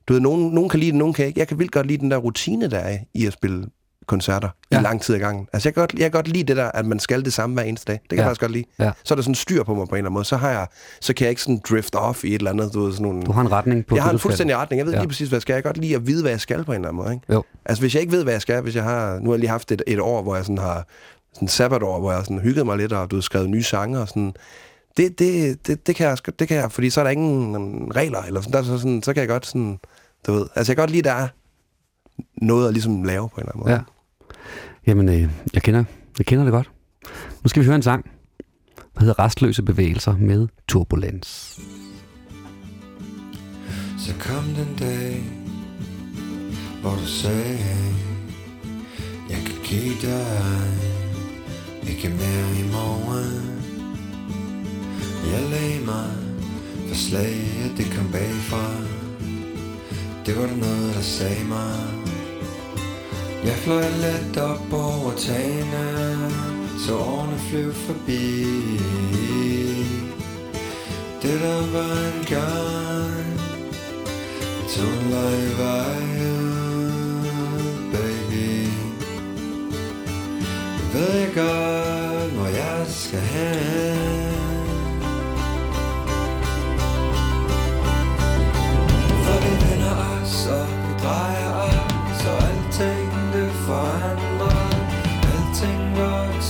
du 0.10 0.14
ved, 0.14 0.22
nogen, 0.22 0.50
nogen 0.52 0.70
kan 0.70 0.80
lide 0.80 0.92
det, 0.92 0.98
nogen 1.00 1.14
kan 1.14 1.26
ikke. 1.26 1.40
Jeg 1.40 1.48
kan 1.48 1.60
vildt 1.60 1.72
godt 1.72 1.88
lide 1.88 1.98
den 1.98 2.12
der 2.12 2.18
rutine, 2.18 2.70
der 2.70 2.78
er 2.78 2.98
i 3.14 3.26
at 3.26 3.34
spille 3.34 3.66
koncerter 4.08 4.50
ja. 4.72 4.80
I 4.80 4.84
lang 4.84 5.02
tid 5.02 5.16
ad 5.16 5.20
gangen. 5.20 5.48
Altså 5.54 5.70
jeg 5.70 5.74
kan, 5.74 5.82
godt, 5.82 5.94
jeg 5.94 6.02
kan 6.02 6.12
godt 6.12 6.28
lide 6.28 6.44
det 6.44 6.58
der, 6.58 6.72
at 6.72 6.86
man 6.86 7.00
skal 7.00 7.26
det 7.26 7.34
samme 7.34 7.54
hver 7.54 7.64
eneste 7.64 7.86
dag. 7.92 8.00
Det 8.02 8.10
kan 8.10 8.18
Ja. 8.18 8.22
jeg 8.24 8.28
faktisk 8.30 8.42
godt 8.42 8.52
lide. 8.52 8.64
Ja. 8.80 8.92
Så 9.04 9.14
er 9.14 9.16
der 9.16 9.24
sådan 9.24 9.36
styr 9.36 9.64
på 9.64 9.74
mig 9.76 9.88
på 9.88 9.96
en 9.96 9.98
eller 9.98 10.06
anden 10.06 10.14
måde. 10.14 10.26
Så, 10.26 10.38
har 10.38 10.50
jeg, 10.50 10.68
så 11.02 11.14
kan 11.14 11.24
jeg 11.26 11.30
ikke 11.30 11.42
sådan 11.42 11.62
drift 11.70 11.96
off 11.96 12.24
i 12.24 12.28
et 12.28 12.36
eller 12.36 12.52
andet, 12.52 12.74
du 12.74 12.82
ved, 12.84 12.92
sådan 12.92 13.04
nogle... 13.06 13.22
Du 13.24 13.32
har 13.32 13.42
en 13.42 13.52
retning 13.52 13.86
på 13.86 13.96
jeg 13.96 14.04
har 14.04 14.12
en 14.12 14.20
fuldstændig 14.20 14.56
retning. 14.58 14.78
Jeg 14.78 14.86
ved 14.86 14.94
Ja. 14.94 15.00
lige 15.00 15.08
præcis, 15.08 15.28
hvad 15.30 15.38
jeg 15.38 15.42
skal. 15.42 15.54
Jeg 15.54 15.64
kan 15.64 15.70
godt 15.70 15.78
lide 15.82 15.96
at 15.96 16.08
vide, 16.08 16.22
hvad 16.22 16.32
jeg 16.32 16.40
skal 16.42 16.64
på 16.64 16.72
en 16.72 16.76
eller 16.76 16.90
anden 16.90 17.04
måde. 17.04 17.14
Ikke? 17.14 17.34
Jo. 17.34 17.44
Altså, 17.66 17.82
hvis 17.82 17.94
jeg 17.94 18.02
ikke 18.02 18.14
ved, 18.14 18.24
hvad 18.24 18.34
jeg 18.34 18.42
skal, 18.42 18.62
hvis 18.62 18.76
jeg 18.76 18.84
har... 18.84 19.20
Nu 19.20 19.26
har 19.26 19.34
jeg 19.34 19.40
lige 19.40 19.50
haft 19.50 19.72
et, 19.72 19.82
et 19.88 20.00
år, 20.00 20.22
hvor 20.22 20.36
jeg 20.36 20.46
sådan 20.46 20.58
har... 20.58 20.88
Sådan 21.34 21.48
sabbatår, 21.48 22.00
hvor 22.00 22.12
jeg 22.12 22.24
sådan 22.24 22.40
hygget 22.40 22.66
mig 22.66 22.78
lidt, 22.78 22.94
og 22.94 23.12
du 23.12 23.16
har 23.16 23.22
skrevet 23.22 23.50
nye 23.50 23.64
sange 23.64 24.00
og 24.00 24.08
sådan... 24.08 24.34
Det, 24.98 25.20
det, 25.20 25.68
det, 25.68 25.88
det, 25.88 25.96
kan 25.96 26.08
jeg, 26.08 26.18
det 26.40 26.48
kan 26.48 26.58
jeg, 26.58 26.72
fordi 26.72 26.90
så 26.90 27.00
er 27.00 27.04
der 27.04 27.12
ingen 27.12 27.92
regler, 27.96 28.22
eller 28.22 28.42
sådan, 28.42 28.54
der, 28.54 28.60
er 28.60 28.64
så, 28.64 28.78
sådan, 28.78 29.04
så 29.04 29.14
kan 29.14 29.22
jeg 29.22 29.28
godt 29.30 29.46
sådan, 29.46 29.80
du 30.30 30.34
ved, 30.34 30.48
altså 30.56 30.72
jeg 30.72 30.76
kan 30.78 30.82
godt 30.82 30.92
lide, 30.92 31.00
at 31.00 31.16
der 31.16 31.24
er 31.24 31.28
noget 32.42 32.68
at 32.68 32.74
ligesom 32.74 33.04
lave 33.04 33.30
på 33.30 33.36
en 33.36 33.42
eller 33.42 33.52
anden 33.52 33.64
måde. 33.64 33.74
Ja. 33.74 33.82
Jamen, 34.88 35.10
øh, 35.10 35.30
jeg, 35.54 35.62
kender, 35.62 35.84
jeg 36.18 36.26
kender 36.26 36.44
det 36.44 36.52
godt. 36.52 36.72
Nu 37.44 37.48
skal 37.50 37.62
vi 37.62 37.66
høre 37.66 37.76
en 37.76 37.82
sang, 37.82 38.12
der 38.94 39.00
hedder 39.00 39.20
Restløse 39.20 39.64
bevægelser 39.64 40.18
med 40.18 40.48
turbulens. 40.68 41.60
Så 43.98 44.14
kom 44.20 44.44
den 44.44 44.76
dag, 44.80 45.24
hvor 46.82 46.92
du 46.92 47.06
sagde, 47.06 47.60
jeg 49.30 49.38
kan 49.46 49.56
give 49.64 49.96
dig 50.02 50.28
ikke 51.88 52.10
mere 52.10 52.60
i 52.60 52.72
morgen. 52.72 53.60
Jeg 55.32 55.50
lagde 55.50 55.86
mig 55.86 56.12
for 56.88 56.96
slaget, 56.96 57.74
det 57.78 57.86
kom 57.96 58.12
bagfra. 58.12 58.99
Det 60.30 60.38
var 60.38 60.48
der 60.48 60.56
noget, 60.56 60.96
der 60.96 61.02
sagde 61.02 61.44
mig. 61.44 61.80
Jeg 63.44 63.54
fløj 63.54 63.82
let 63.82 64.38
op 64.38 64.74
over 64.74 65.12
tagene, 65.18 66.18
så 66.86 66.96
årene 66.98 67.40
flyv 67.40 67.74
forbi. 67.74 68.44
Det 71.22 71.42
der 71.42 71.72
var 71.72 71.96
en 72.14 72.26
gang, 72.26 73.40
tog 74.70 74.94
en 75.02 75.10
lang 75.10 75.58
vej 75.58 76.00
baby. 77.92 78.68
Jeg 80.78 80.94
ved 80.94 81.20
jeg 81.20 81.32
godt, 81.36 82.32
hvor 82.32 82.48
jeg 82.48 82.86
skal 82.88 83.20
hen. 83.20 84.09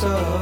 so. 0.01 0.38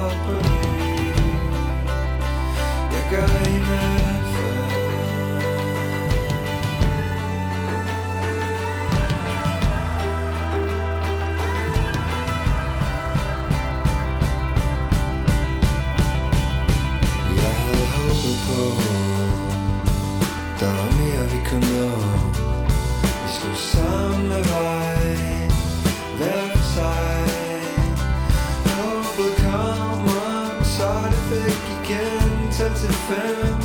found 33.08 33.57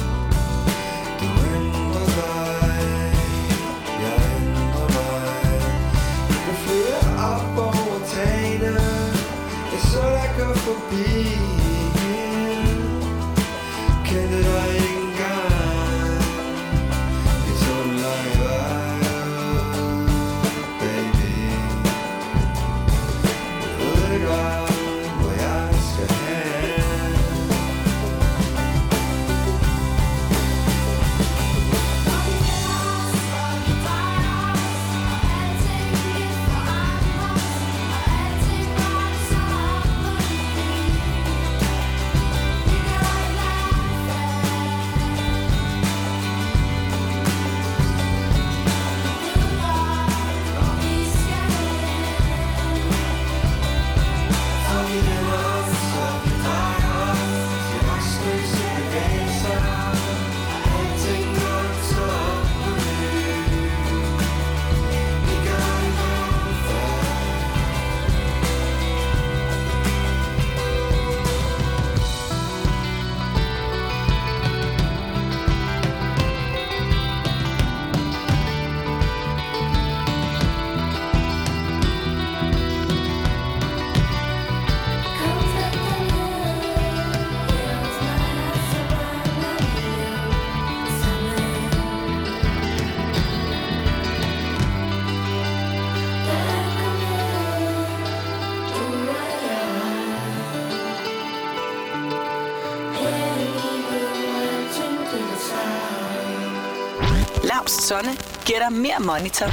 Sonne 107.88 108.16
giver 108.46 108.58
dig 108.58 108.72
mere 108.72 109.00
monitor 109.00 109.46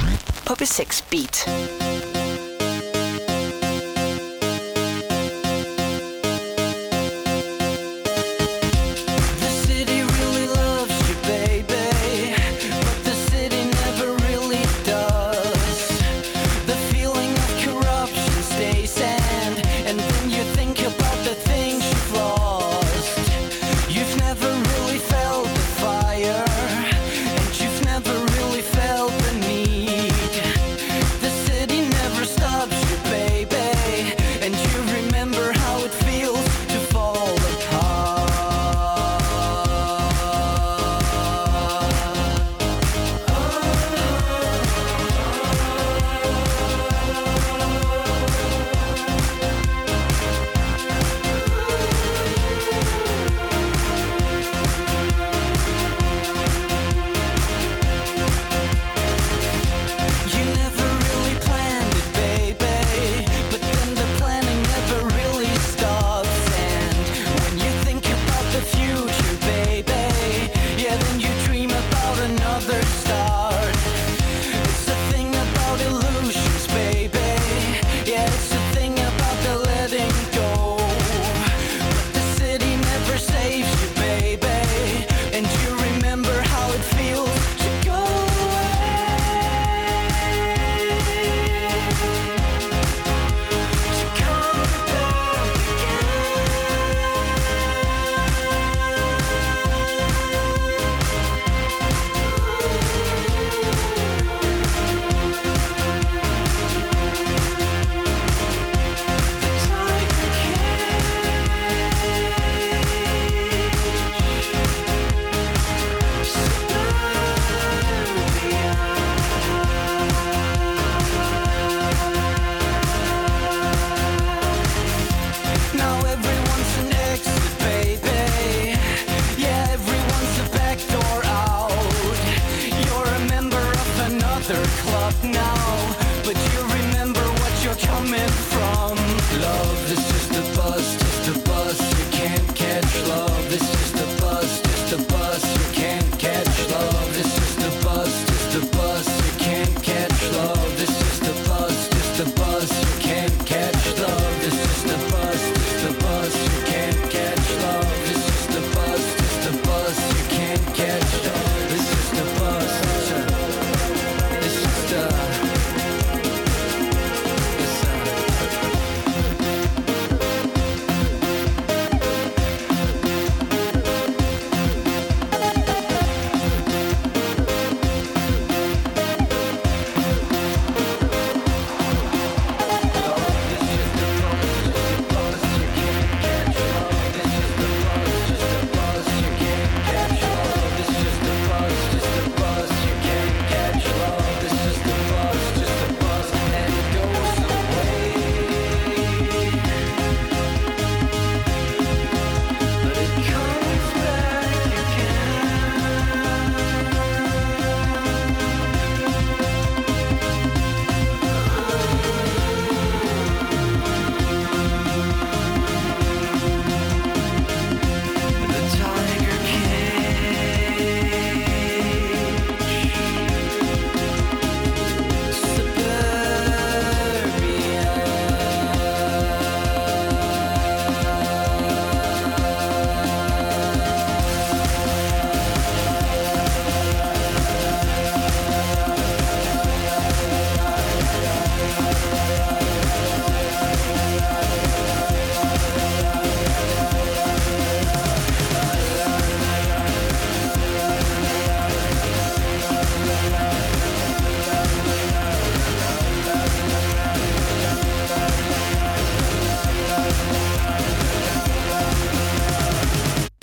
på 0.46 0.54
B6 0.54 1.04
Beat. 1.10 1.89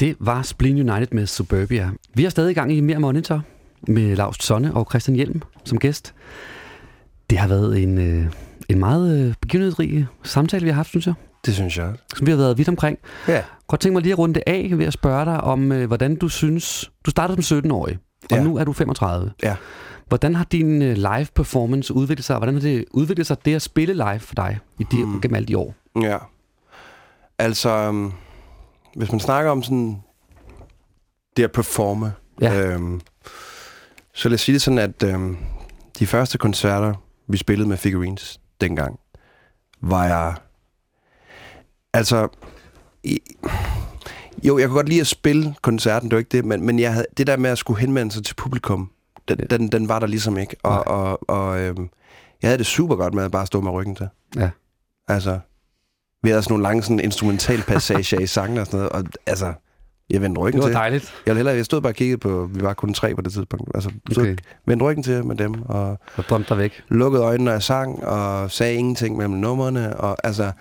Det 0.07 0.15
var 0.19 0.41
Spleen 0.41 0.89
United 0.89 1.07
med 1.11 1.25
Suburbia. 1.27 1.89
Vi 2.13 2.25
er 2.25 2.29
stadig 2.29 2.51
i 2.51 2.53
gang 2.53 2.71
i 2.73 2.79
Mere 2.81 2.99
Monitor 2.99 3.41
med 3.87 4.15
Laust 4.15 4.43
Sonne 4.43 4.73
og 4.73 4.87
Christian 4.89 5.15
Hjelm 5.15 5.41
som 5.63 5.77
gæst. 5.77 6.13
Det 7.29 7.37
har 7.37 7.47
været 7.47 7.83
en, 7.83 7.97
øh, 7.97 8.25
en 8.69 8.79
meget 8.79 9.19
øh, 9.27 9.33
begivenhedsrig 9.41 10.07
samtale, 10.23 10.63
vi 10.63 10.69
har 10.69 10.75
haft, 10.75 10.89
synes 10.89 11.07
jeg. 11.07 11.13
Det 11.45 11.53
synes 11.53 11.77
jeg. 11.77 11.93
Som 12.15 12.27
vi 12.27 12.31
har 12.31 12.37
været 12.37 12.57
vidt 12.57 12.69
omkring. 12.69 12.97
Ja. 13.27 13.41
Godt 13.67 13.81
tænke 13.81 13.93
mig 13.93 14.01
lige 14.03 14.13
at 14.13 14.19
runde 14.19 14.33
det 14.35 14.43
af 14.47 14.69
ved 14.73 14.85
at 14.85 14.93
spørge 14.93 15.25
dig 15.25 15.41
om, 15.41 15.71
øh, 15.71 15.87
hvordan 15.87 16.15
du 16.15 16.29
synes... 16.29 16.91
Du 17.05 17.11
startede 17.11 17.41
som 17.43 17.57
17-årig, 17.59 17.97
og 18.31 18.37
Ja. 18.37 18.43
nu 18.43 18.57
er 18.57 18.63
du 18.63 18.73
35. 18.73 19.31
Ja. 19.43 19.55
Hvordan 20.07 20.35
har 20.35 20.43
din 20.43 20.81
øh, 20.81 20.95
live 20.95 21.27
performance 21.35 21.93
udviklet 21.93 22.25
sig? 22.25 22.37
Hvordan 22.37 22.53
har 22.55 22.61
det 22.61 22.85
udviklet 22.91 23.27
sig 23.27 23.37
det 23.45 23.55
at 23.55 23.61
spille 23.61 23.93
live 23.93 24.19
for 24.19 24.35
dig 24.35 24.59
i 24.79 24.83
de, 24.91 25.03
Hmm. 25.03 25.21
gennem 25.21 25.35
alle 25.35 25.45
de 25.47 25.57
år? 25.57 25.75
Ja. 26.01 26.17
Altså, 27.39 27.69
øhm, 27.69 28.11
hvis 28.97 29.11
man 29.11 29.19
snakker 29.19 29.51
om 29.51 29.63
sådan 29.63 30.01
det 31.37 31.43
at 31.43 31.51
performe, 31.51 32.13
Ja. 32.41 32.59
øhm, 32.61 33.01
Så 34.13 34.29
lad 34.29 34.33
os 34.35 34.41
sige 34.41 34.53
det 34.53 34.61
sådan, 34.61 34.79
at 34.79 35.03
øhm, 35.03 35.37
de 35.99 36.07
første 36.07 36.37
koncerter, 36.37 36.93
vi 37.27 37.37
spillede 37.37 37.69
med 37.69 37.77
Figurines 37.77 38.39
dengang, 38.61 38.99
var 39.81 40.05
jeg... 40.05 40.35
Altså... 41.93 42.27
I, 43.03 43.19
jo, 44.43 44.57
jeg 44.57 44.67
kunne 44.67 44.75
godt 44.75 44.89
lide 44.89 45.01
at 45.01 45.07
spille 45.07 45.55
koncerten, 45.61 46.09
det 46.09 46.15
var 46.15 46.19
ikke 46.19 46.37
det, 46.37 46.45
men, 46.45 46.65
men 46.65 46.79
jeg 46.79 46.93
havde, 46.93 47.05
det 47.17 47.27
der 47.27 47.37
med 47.37 47.49
at 47.49 47.57
skulle 47.57 47.79
henvende 47.79 48.11
sig 48.13 48.23
til 48.25 48.35
publikum, 48.35 48.91
den, 49.27 49.37
den, 49.37 49.67
den 49.71 49.87
var 49.87 49.99
der 49.99 50.07
ligesom 50.07 50.37
ikke. 50.37 50.55
Og, 50.63 50.87
og, 50.87 51.29
og 51.29 51.59
øhm, 51.59 51.89
jeg 52.41 52.47
havde 52.47 52.57
det 52.57 52.65
super 52.65 52.95
godt 52.95 53.13
med 53.13 53.23
at 53.23 53.31
bare 53.31 53.45
stå 53.47 53.61
med 53.61 53.71
ryggen 53.71 53.95
til. 53.95 54.07
Ja. 54.35 54.49
Altså, 55.07 55.39
vi 56.27 56.31
havde 56.31 56.43
sådan 56.43 56.53
nogle 56.53 56.63
lange 56.63 56.83
sådan 56.83 56.99
instrumental 56.99 57.61
passager 57.61 58.19
i 58.19 58.27
sangen 58.27 58.57
og 58.57 58.65
sådan 58.65 58.77
noget, 58.77 58.89
og 58.91 59.03
altså, 59.25 59.53
jeg 60.09 60.21
vendte 60.21 60.41
ryggen 60.41 60.61
Det 60.61 60.63
var 60.63 60.67
til. 60.69 60.75
dejligt. 60.75 61.13
Jeg, 61.25 61.35
hellere, 61.35 61.55
jeg 61.55 61.65
stod 61.65 61.81
bare 61.81 61.91
og 61.91 61.95
kiggede 61.95 62.17
på, 62.17 62.49
vi 62.53 62.61
var 62.61 62.73
kun 62.73 62.93
tre 62.93 63.15
på 63.15 63.21
det 63.21 63.33
tidspunkt, 63.33 63.71
altså, 63.75 63.89
så 64.11 64.21
Okay. 64.21 64.35
vendte 64.65 64.85
ryggen 64.85 65.03
til 65.03 65.25
med 65.25 65.35
dem, 65.35 65.61
og 65.65 65.89
Og 66.17 66.23
drømte 66.29 66.49
dig 66.49 66.57
væk. 66.57 66.83
lukkede 66.89 67.23
øjnene, 67.23 67.45
når 67.45 67.51
jeg 67.51 67.63
sang, 67.63 68.03
og 68.03 68.51
sagde 68.51 68.73
ingenting 68.75 69.17
mellem 69.17 69.33
numrene, 69.35 69.97
og 69.97 70.17
altså, 70.23 70.51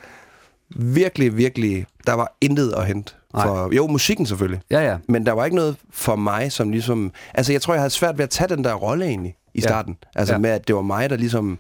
virkelig, 0.76 1.36
virkelig, 1.36 1.86
der 2.06 2.12
var 2.12 2.36
intet 2.40 2.72
at 2.76 2.86
hente. 2.86 3.12
For, 3.42 3.74
jo, 3.74 3.86
musikken 3.86 4.26
selvfølgelig. 4.26 4.60
Ja, 4.70 4.80
ja. 4.80 4.96
Men 5.08 5.26
der 5.26 5.32
var 5.32 5.44
ikke 5.44 5.56
noget 5.56 5.76
for 5.90 6.16
mig, 6.16 6.52
som 6.52 6.70
ligesom... 6.70 7.12
Altså, 7.34 7.52
jeg 7.52 7.62
tror, 7.62 7.74
jeg 7.74 7.80
havde 7.80 7.90
svært 7.90 8.18
ved 8.18 8.22
at 8.24 8.30
tage 8.30 8.48
den 8.56 8.64
der 8.64 8.74
rolle 8.74 9.04
egentlig 9.04 9.34
i 9.54 9.58
Ja. 9.60 9.68
starten. 9.68 9.96
Altså, 10.14 10.34
Ja. 10.34 10.38
med 10.38 10.50
at 10.50 10.68
det 10.68 10.74
var 10.76 10.82
mig, 10.82 11.10
der 11.10 11.16
ligesom... 11.16 11.58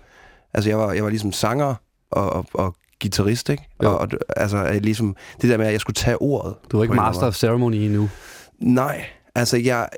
Altså, 0.54 0.70
jeg 0.70 0.78
var, 0.78 0.92
jeg 0.92 1.04
var 1.04 1.10
ligesom 1.10 1.32
sanger 1.32 1.74
og, 2.10 2.30
og, 2.32 2.46
og 2.54 2.74
guitarist, 3.02 3.48
ikke? 3.48 3.68
Og, 3.78 3.98
og, 3.98 4.08
altså, 4.36 4.78
ligesom, 4.82 5.16
det 5.42 5.50
der 5.50 5.56
med, 5.58 5.66
at 5.66 5.72
jeg 5.72 5.80
skulle 5.80 5.94
tage 5.94 6.22
ordet. 6.22 6.54
Du 6.72 6.76
var 6.76 6.84
ikke 6.84 6.94
master 6.94 7.20
måde. 7.20 7.28
of 7.28 7.34
ceremony 7.34 7.74
endnu. 7.74 8.08
Nej, 8.58 9.06
altså 9.34 9.56
jeg... 9.56 9.88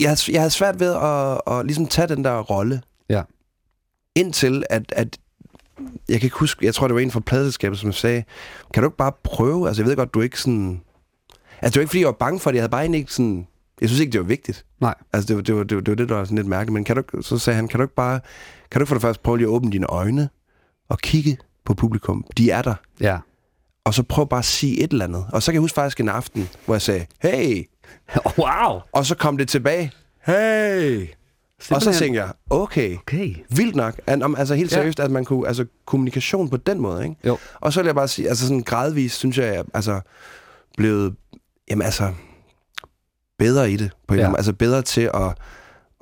Jeg, 0.00 0.16
jeg 0.28 0.40
havde 0.40 0.50
svært 0.50 0.80
ved 0.80 0.94
at, 0.94 1.40
at 1.54 1.66
ligesom 1.66 1.86
tage 1.86 2.08
den 2.08 2.24
der 2.24 2.40
rolle. 2.40 2.82
Ja. 3.08 3.22
Indtil 4.14 4.64
at, 4.70 4.92
at... 4.96 5.18
Jeg 6.08 6.20
kan 6.20 6.26
ikke 6.26 6.38
huske, 6.38 6.66
jeg 6.66 6.74
tror, 6.74 6.88
det 6.88 6.94
var 6.94 7.00
en 7.00 7.10
fra 7.10 7.20
pladselskabet, 7.20 7.78
som 7.78 7.92
sagde, 7.92 8.24
kan 8.74 8.82
du 8.82 8.88
ikke 8.88 8.96
bare 8.96 9.12
prøve? 9.24 9.66
Altså, 9.68 9.82
jeg 9.82 9.88
ved 9.88 9.96
godt, 9.96 10.14
du 10.14 10.18
er 10.18 10.22
ikke 10.22 10.40
sådan... 10.40 10.80
Altså, 11.62 11.70
det 11.70 11.76
var 11.76 11.80
ikke, 11.80 11.90
fordi 11.90 12.00
jeg 12.00 12.06
var 12.06 12.12
bange 12.12 12.40
for 12.40 12.50
det. 12.50 12.56
Jeg 12.56 12.62
havde 12.62 12.70
bare 12.70 12.96
ikke 12.96 13.12
sådan... 13.12 13.46
Jeg 13.80 13.88
synes 13.88 14.00
ikke, 14.00 14.12
det 14.12 14.20
var 14.20 14.26
vigtigt. 14.26 14.64
Nej. 14.80 14.94
Altså, 15.12 15.26
det 15.26 15.36
var 15.36 15.42
det, 15.42 15.56
var, 15.56 15.62
det, 15.62 15.76
var, 15.76 15.80
det, 15.82 15.90
var 15.90 15.96
det 15.96 16.08
der 16.08 16.14
var 16.14 16.24
sådan 16.24 16.36
lidt 16.36 16.46
mærkeligt. 16.46 16.72
Men 16.72 16.84
kan 16.84 16.96
du, 16.96 17.22
så 17.22 17.38
sagde 17.38 17.56
han, 17.56 17.68
kan 17.68 17.78
du 17.80 17.84
ikke 17.84 17.94
bare... 17.94 18.20
Kan 18.70 18.78
du 18.78 18.82
ikke 18.82 18.88
for 18.88 18.94
det 18.94 19.02
første 19.02 19.22
prøve 19.22 19.38
lige 19.38 19.46
at 19.46 19.50
åbne 19.50 19.72
dine 19.72 19.86
øjne 19.86 20.28
og 20.88 20.98
kigge 20.98 21.36
på 21.64 21.74
publikum? 21.74 22.24
De 22.38 22.50
er 22.50 22.62
der. 22.62 22.74
Ja. 23.00 23.18
Og 23.84 23.94
så 23.94 24.02
prøv 24.02 24.28
bare 24.28 24.38
at 24.38 24.44
sige 24.44 24.80
et 24.84 24.92
eller 24.92 25.04
andet. 25.04 25.26
Og 25.32 25.42
så 25.42 25.46
kan 25.46 25.54
jeg 25.54 25.60
huske 25.60 25.74
faktisk 25.74 26.00
en 26.00 26.08
aften, 26.08 26.48
hvor 26.64 26.74
jeg 26.74 26.82
sagde, 26.82 27.06
hey! 27.22 27.68
wow! 28.38 28.80
Og 28.92 29.06
så 29.06 29.14
kom 29.14 29.36
det 29.36 29.48
tilbage, 29.48 29.92
hey! 30.26 31.02
Og 31.58 31.62
så 31.62 31.66
Simpelthen. 31.68 31.94
tænkte 31.94 32.20
jeg, 32.20 32.32
okay, 32.50 32.96
okay. 32.96 33.34
vildt 33.50 33.76
nok. 33.76 34.00
Altså 34.06 34.54
helt 34.54 34.70
Ja. 34.72 34.76
seriøst, 34.76 35.00
at 35.00 35.10
man 35.10 35.24
kunne, 35.24 35.48
altså 35.48 35.66
kommunikation 35.86 36.48
på 36.48 36.56
den 36.56 36.80
måde, 36.80 37.02
ikke? 37.04 37.16
Jo. 37.26 37.38
Og 37.60 37.72
så 37.72 37.80
vil 37.80 37.86
jeg 37.86 37.94
bare 37.94 38.08
sige, 38.08 38.28
altså 38.28 38.46
sådan 38.46 38.62
gradvist, 38.62 39.18
synes 39.18 39.38
jeg, 39.38 39.54
jeg 39.54 39.64
altså 39.74 40.00
blevet, 40.76 41.14
jamen 41.70 41.82
altså, 41.82 42.12
bedre 43.38 43.70
i 43.70 43.76
det. 43.76 43.90
På 44.08 44.14
en 44.14 44.20
Ja. 44.20 44.28
ja. 44.28 44.36
Altså 44.36 44.52
bedre 44.52 44.82
til 44.82 45.10
at, 45.14 45.34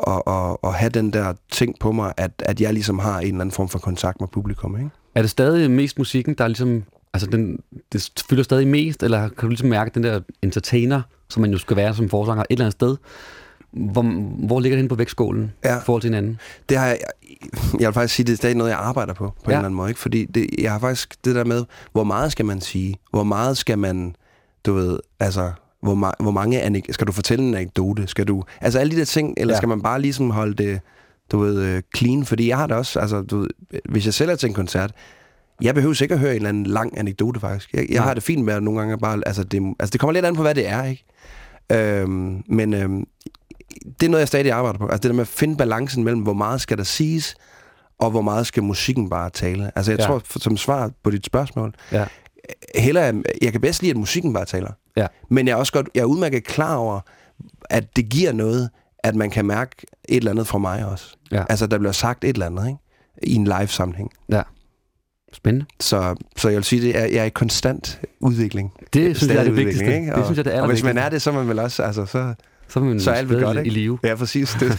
at, 0.06 0.22
at, 0.26 0.56
at 0.64 0.74
have 0.74 0.90
den 0.90 1.12
der 1.12 1.32
ting 1.50 1.78
på 1.80 1.92
mig, 1.92 2.12
at, 2.16 2.30
at 2.38 2.60
jeg 2.60 2.72
ligesom 2.72 2.98
har 2.98 3.18
en 3.20 3.26
eller 3.26 3.40
anden 3.40 3.50
form 3.52 3.68
for 3.68 3.78
kontakt 3.78 4.20
med 4.20 4.28
publikum, 4.28 4.76
ikke? 4.76 4.90
Er 5.14 5.20
det 5.20 5.30
stadig 5.30 5.70
mest 5.70 5.98
musikken, 5.98 6.34
der 6.38 6.44
er 6.44 6.48
ligesom... 6.48 6.84
Altså, 7.14 7.30
den, 7.30 7.58
det 7.92 8.12
fylder 8.28 8.42
stadig 8.42 8.68
mest, 8.68 9.02
eller 9.02 9.28
kan 9.28 9.36
du 9.40 9.48
ligesom 9.48 9.68
mærke 9.68 9.90
den 9.94 10.02
der 10.02 10.20
entertainer, 10.42 11.02
som 11.28 11.40
man 11.40 11.50
jo 11.52 11.58
skal 11.58 11.76
være 11.76 11.94
som 11.94 12.08
forsanger 12.08 12.42
et 12.42 12.46
eller 12.50 12.64
andet 12.64 12.72
sted? 12.72 12.96
Hvor, 13.72 14.02
hvor 14.46 14.60
ligger 14.60 14.76
det 14.76 14.78
henne 14.78 14.88
på 14.88 14.94
vægtskålen 14.94 15.52
Ja. 15.64 15.78
i 15.78 15.80
forhold 15.84 16.02
til 16.02 16.08
hinanden? 16.08 16.38
Det 16.68 16.76
har 16.78 16.86
jeg, 16.86 16.98
jeg 17.80 17.86
vil 17.86 17.92
faktisk 17.92 18.14
sige, 18.14 18.26
det 18.26 18.32
er 18.32 18.36
stadig 18.36 18.56
noget, 18.56 18.70
jeg 18.70 18.78
arbejder 18.78 19.12
på, 19.12 19.24
på 19.24 19.32
ja. 19.46 19.50
en 19.50 19.52
eller 19.52 19.64
anden 19.64 19.76
måde. 19.76 19.88
Ikke? 19.88 20.00
Fordi 20.00 20.24
det, 20.24 20.46
jeg 20.58 20.72
har 20.72 20.78
faktisk 20.78 21.24
det 21.24 21.34
der 21.34 21.44
med, 21.44 21.64
hvor 21.92 22.04
meget 22.04 22.32
skal 22.32 22.44
man 22.44 22.60
sige? 22.60 22.96
Hvor 23.10 23.24
meget 23.24 23.56
skal 23.56 23.78
man, 23.78 24.16
du 24.66 24.72
ved, 24.74 24.98
altså, 25.20 25.52
hvor, 25.84 25.94
ma- 26.08 26.22
hvor 26.22 26.30
mange 26.30 26.62
anek- 26.62 26.92
skal 26.92 27.06
du 27.06 27.12
fortælle 27.12 27.44
en 27.44 27.54
anekdote? 27.54 28.06
Skal 28.06 28.28
du, 28.28 28.42
altså 28.60 28.78
alle 28.78 28.90
de 28.92 28.96
der 28.98 29.04
ting, 29.04 29.34
eller 29.36 29.54
Ja. 29.54 29.56
skal 29.58 29.68
man 29.68 29.82
bare 29.82 30.00
ligesom 30.00 30.30
holde 30.30 30.54
det, 30.54 30.80
du 31.32 31.38
ved, 31.38 31.62
øh, 31.62 31.82
clean? 31.96 32.24
Fordi 32.24 32.48
jeg 32.48 32.56
har 32.56 32.66
det 32.66 32.76
også, 32.76 33.00
altså, 33.00 33.22
du 33.22 33.38
ved, 33.38 33.48
hvis 33.88 34.04
jeg 34.06 34.14
selv 34.14 34.30
er 34.30 34.34
til 34.36 34.46
en 34.48 34.54
koncert, 34.54 34.92
jeg 35.62 35.74
behøver 35.74 36.02
ikke 36.02 36.14
at 36.14 36.20
høre 36.20 36.30
en 36.30 36.36
eller 36.36 36.48
anden 36.48 36.66
lang 36.66 36.98
anekdote, 36.98 37.40
faktisk. 37.40 37.72
Jeg, 37.74 37.86
jeg 37.90 38.02
har 38.02 38.14
det 38.14 38.22
fint 38.22 38.44
med 38.44 38.54
at 38.54 38.62
nogle 38.62 38.80
gange 38.80 38.98
bare, 38.98 39.20
altså 39.26 39.44
det, 39.44 39.62
altså 39.80 39.90
det 39.92 40.00
kommer 40.00 40.12
lidt 40.12 40.24
an 40.24 40.36
på, 40.36 40.42
hvad 40.42 40.54
det 40.54 40.68
er, 40.68 40.84
ikke? 40.84 41.04
Øhm, 41.72 42.42
men 42.48 42.74
øhm, 42.74 43.04
det 44.00 44.06
er 44.06 44.10
noget, 44.10 44.20
jeg 44.20 44.28
stadig 44.28 44.52
arbejder 44.52 44.78
på. 44.78 44.84
Altså 44.86 44.96
det 45.02 45.08
der 45.08 45.14
med 45.14 45.20
at 45.20 45.28
finde 45.28 45.56
balancen 45.56 46.04
mellem, 46.04 46.22
hvor 46.22 46.32
meget 46.32 46.60
skal 46.60 46.78
der 46.78 46.84
siges, 46.84 47.34
og 47.98 48.10
hvor 48.10 48.22
meget 48.22 48.46
skal 48.46 48.62
musikken 48.62 49.10
bare 49.10 49.30
tale. 49.30 49.70
Altså 49.76 49.92
jeg 49.92 50.00
Ja. 50.00 50.06
tror, 50.06 50.22
som 50.38 50.56
svar 50.56 50.90
på 51.04 51.10
dit 51.10 51.26
spørgsmål, 51.26 51.74
Ja. 51.92 52.04
heller, 52.74 53.22
jeg 53.42 53.52
kan 53.52 53.60
bedst 53.60 53.82
lide, 53.82 53.90
at 53.90 53.96
musikken 53.96 54.32
bare 54.32 54.44
taler. 54.44 54.70
Ja. 54.96 55.06
Men 55.30 55.46
jeg 55.46 55.52
er 55.52 55.56
også 55.56 55.72
godt, 55.72 55.88
jeg 55.94 56.00
er 56.00 56.04
udmærket 56.04 56.44
klar 56.44 56.76
over, 56.76 57.00
at 57.70 57.96
det 57.96 58.08
giver 58.08 58.32
noget, 58.32 58.70
at 58.98 59.14
man 59.14 59.30
kan 59.30 59.44
mærke 59.46 59.70
et 60.08 60.16
eller 60.16 60.30
andet 60.30 60.46
fra 60.46 60.58
mig 60.58 60.86
også. 60.86 61.16
Ja. 61.32 61.44
Altså, 61.48 61.66
der 61.66 61.78
bliver 61.78 61.92
sagt 61.92 62.24
et 62.24 62.28
eller 62.34 62.46
andet, 62.46 62.66
ikke? 62.66 62.78
I 63.22 63.34
en 63.34 63.44
live-sammenhæng. 63.44 64.10
Ja. 64.28 64.42
Spændende. 65.32 65.66
Så, 65.80 66.14
så 66.36 66.48
jeg 66.48 66.56
vil 66.56 66.64
sige, 66.64 66.82
det 66.82 66.98
er, 66.98 67.04
jeg 67.04 67.16
er 67.16 67.24
i 67.24 67.28
konstant 67.28 68.00
udvikling. 68.20 68.72
Det 68.92 69.16
synes 69.16 69.32
jeg 69.32 69.40
er 69.40 69.44
det 69.44 69.56
vigtigste. 69.56 69.94
Ikke? 69.94 70.06
Det 70.06 70.14
Og, 70.14 70.24
synes 70.24 70.36
jeg, 70.36 70.44
det 70.44 70.54
er 70.56 70.60
Og 70.60 70.68
hvis 70.68 70.82
man 70.82 70.98
er 70.98 71.08
det, 71.08 71.22
så 71.22 71.30
er 71.30 71.34
man 71.34 71.48
vel 71.48 71.58
også, 71.58 71.82
altså, 71.82 72.06
så, 72.06 72.34
Så 72.68 72.80
man 72.80 73.00
så 73.00 73.10
er 73.10 73.14
alt 73.14 73.28
vel 73.30 73.42
godt, 73.42 73.58
ikke? 73.58 73.68
i 73.68 73.70
live. 73.70 73.98
Ja, 74.04 74.14
præcis. 74.14 74.56
Det. 74.60 74.78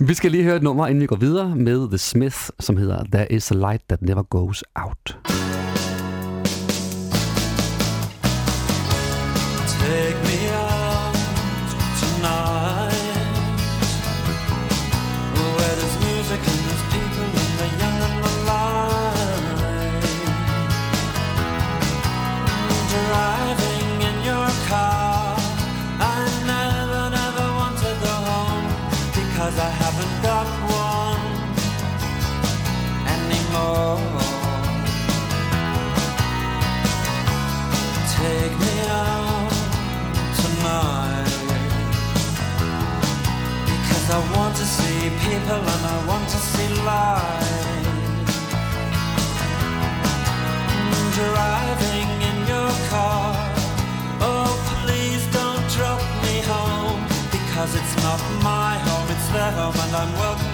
Vi 0.08 0.14
skal 0.14 0.30
lige 0.30 0.44
høre 0.44 0.56
et 0.56 0.62
nummer, 0.62 0.86
inden 0.86 1.02
vi 1.02 1.06
går 1.06 1.16
videre 1.16 1.56
med 1.56 1.88
The 1.88 1.98
Smith, 1.98 2.36
som 2.60 2.76
hedder 2.76 3.04
There 3.12 3.32
is 3.32 3.50
a 3.50 3.54
light 3.54 3.82
that 3.88 4.02
never 4.02 4.22
goes 4.22 4.64
out. 4.74 5.16
Because 57.70 57.86
it's 57.86 58.02
not 58.02 58.18
my 58.42 58.78
home, 58.78 59.08
it's 59.10 59.28
their 59.28 59.52
home 59.52 59.74
and 59.76 59.94
I'm 59.94 60.12
welcome 60.14 60.49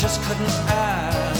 just 0.00 0.22
couldn't 0.22 0.48
ask. 0.70 1.39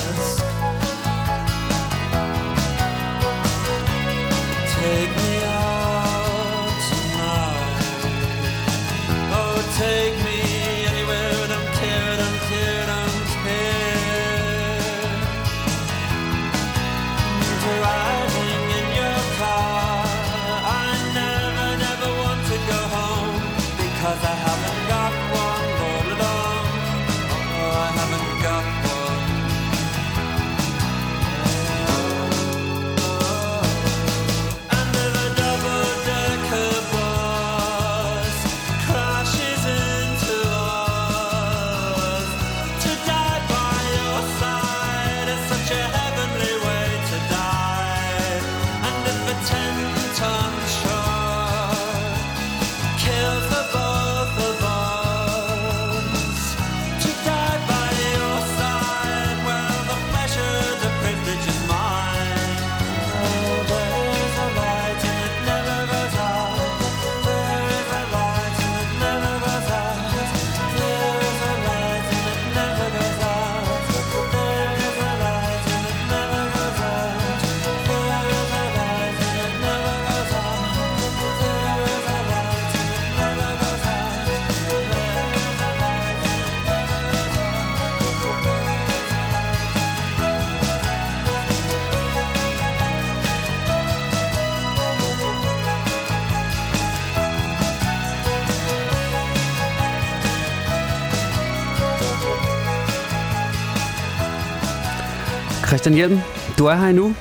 Christian 105.81 105.97
Hjelm, 105.97 106.19
du 106.59 106.66
er 106.66 106.74
her 106.74 106.86
endnu. 106.86 107.15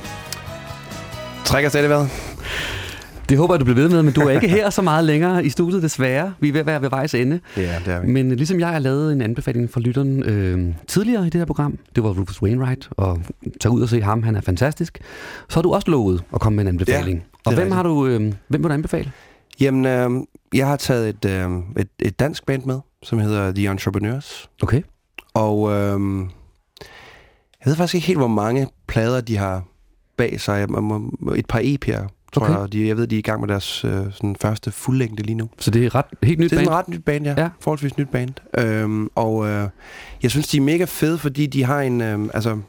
Trækker 1.45 1.69
stadig 1.69 1.89
vejret. 1.89 2.09
Det 3.29 3.37
håber 3.37 3.53
jeg, 3.53 3.59
du 3.59 3.65
bliver 3.65 3.75
ved 3.75 3.89
med, 3.89 4.03
men 4.03 4.13
du 4.13 4.21
er 4.21 4.29
ikke 4.29 4.47
her 4.57 4.69
så 4.69 4.81
meget 4.81 5.05
længere 5.05 5.45
i 5.45 5.49
studiet, 5.49 5.83
desværre. 5.83 6.33
Vi 6.39 6.47
er 6.49 6.51
ved 6.53 6.59
at 6.59 6.65
være 6.65 6.81
ved 6.81 6.89
vejs 6.89 7.13
ende. 7.13 7.39
Ja, 7.57 7.79
det 7.85 7.93
er 7.93 7.99
vi. 7.99 8.07
Men 8.07 8.35
ligesom 8.35 8.59
jeg 8.59 8.67
har 8.67 8.79
lavet 8.79 9.13
en 9.13 9.21
anbefaling 9.21 9.69
for 9.69 9.79
lytteren 9.79 10.23
øh, 10.23 10.73
tidligere 10.87 11.27
i 11.27 11.29
det 11.29 11.41
her 11.41 11.45
program, 11.45 11.77
det 11.95 12.03
var 12.03 12.09
Rufus 12.09 12.41
Wainwright, 12.41 12.89
og 12.91 13.21
tag 13.61 13.71
ud 13.71 13.81
og 13.81 13.89
se 13.89 14.01
ham, 14.01 14.23
han 14.23 14.35
er 14.35 14.41
fantastisk, 14.41 14.99
så 15.49 15.55
har 15.55 15.61
du 15.61 15.73
også 15.73 15.91
lovet 15.91 16.23
at 16.33 16.41
komme 16.41 16.55
med 16.55 16.63
en 16.63 16.67
anbefaling. 16.67 17.17
Ja, 17.17 17.23
og 17.45 17.53
hvem 17.53 17.57
rigtigt. 17.57 17.75
har 17.75 17.83
du, 17.83 18.07
øh, 18.07 18.33
hvem 18.47 18.63
vil 18.63 18.63
du 18.63 18.73
anbefale? 18.73 19.11
Jamen, 19.59 19.85
øh, 19.85 20.09
jeg 20.53 20.67
har 20.67 20.75
taget 20.75 21.09
et, 21.09 21.25
øh, 21.25 21.49
et, 21.77 21.89
et 21.99 22.19
dansk 22.19 22.45
band 22.45 22.63
med, 22.63 22.79
som 23.03 23.19
hedder 23.19 23.51
The 23.51 23.67
Entrepreneurs. 23.67 24.49
Okay. 24.61 24.81
Og 25.33 25.71
øh, 25.71 25.99
jeg 27.65 27.69
ved 27.69 27.75
faktisk 27.75 27.95
ikke 27.95 28.07
helt, 28.07 28.19
hvor 28.19 28.27
mange 28.27 28.67
plader 28.87 29.21
de 29.21 29.37
har 29.37 29.63
bag 30.17 30.41
sig. 30.41 30.63
Et 31.35 31.45
par 31.47 31.59
EP'er, 31.59 32.07
tror 32.33 32.45
Okay. 32.45 32.59
jeg. 32.59 32.73
De, 32.73 32.87
jeg 32.87 32.97
ved, 32.97 33.07
de 33.07 33.15
er 33.15 33.19
i 33.19 33.21
gang 33.21 33.39
med 33.39 33.47
deres 33.47 33.85
øh, 33.85 33.91
sådan 34.11 34.35
første 34.41 34.71
fuldlængde 34.71 35.23
lige 35.23 35.35
nu. 35.35 35.49
Så 35.59 35.71
det 35.71 35.85
er 35.85 35.95
ret 35.95 36.05
helt 36.23 36.39
nyt 36.39 36.49
Det 36.49 36.55
er 36.55 36.59
band? 36.59 36.67
en 36.67 36.73
ret 36.73 36.87
nyt 36.87 37.05
band, 37.05 37.25
ja. 37.25 37.33
Ja. 37.37 37.41
ja. 37.41 37.49
Forholdsvis 37.59 37.97
nyt 37.97 38.09
band. 38.09 38.33
Øhm, 38.57 39.09
og 39.15 39.47
øh, 39.47 39.69
jeg 40.23 40.31
synes, 40.31 40.47
de 40.47 40.57
er 40.57 40.61
mega 40.61 40.85
fede, 40.85 41.17
fordi 41.17 41.45
de 41.45 41.63
har 41.63 41.81
en... 41.81 42.01
Øh, 42.01 42.29
altså, 42.33 42.59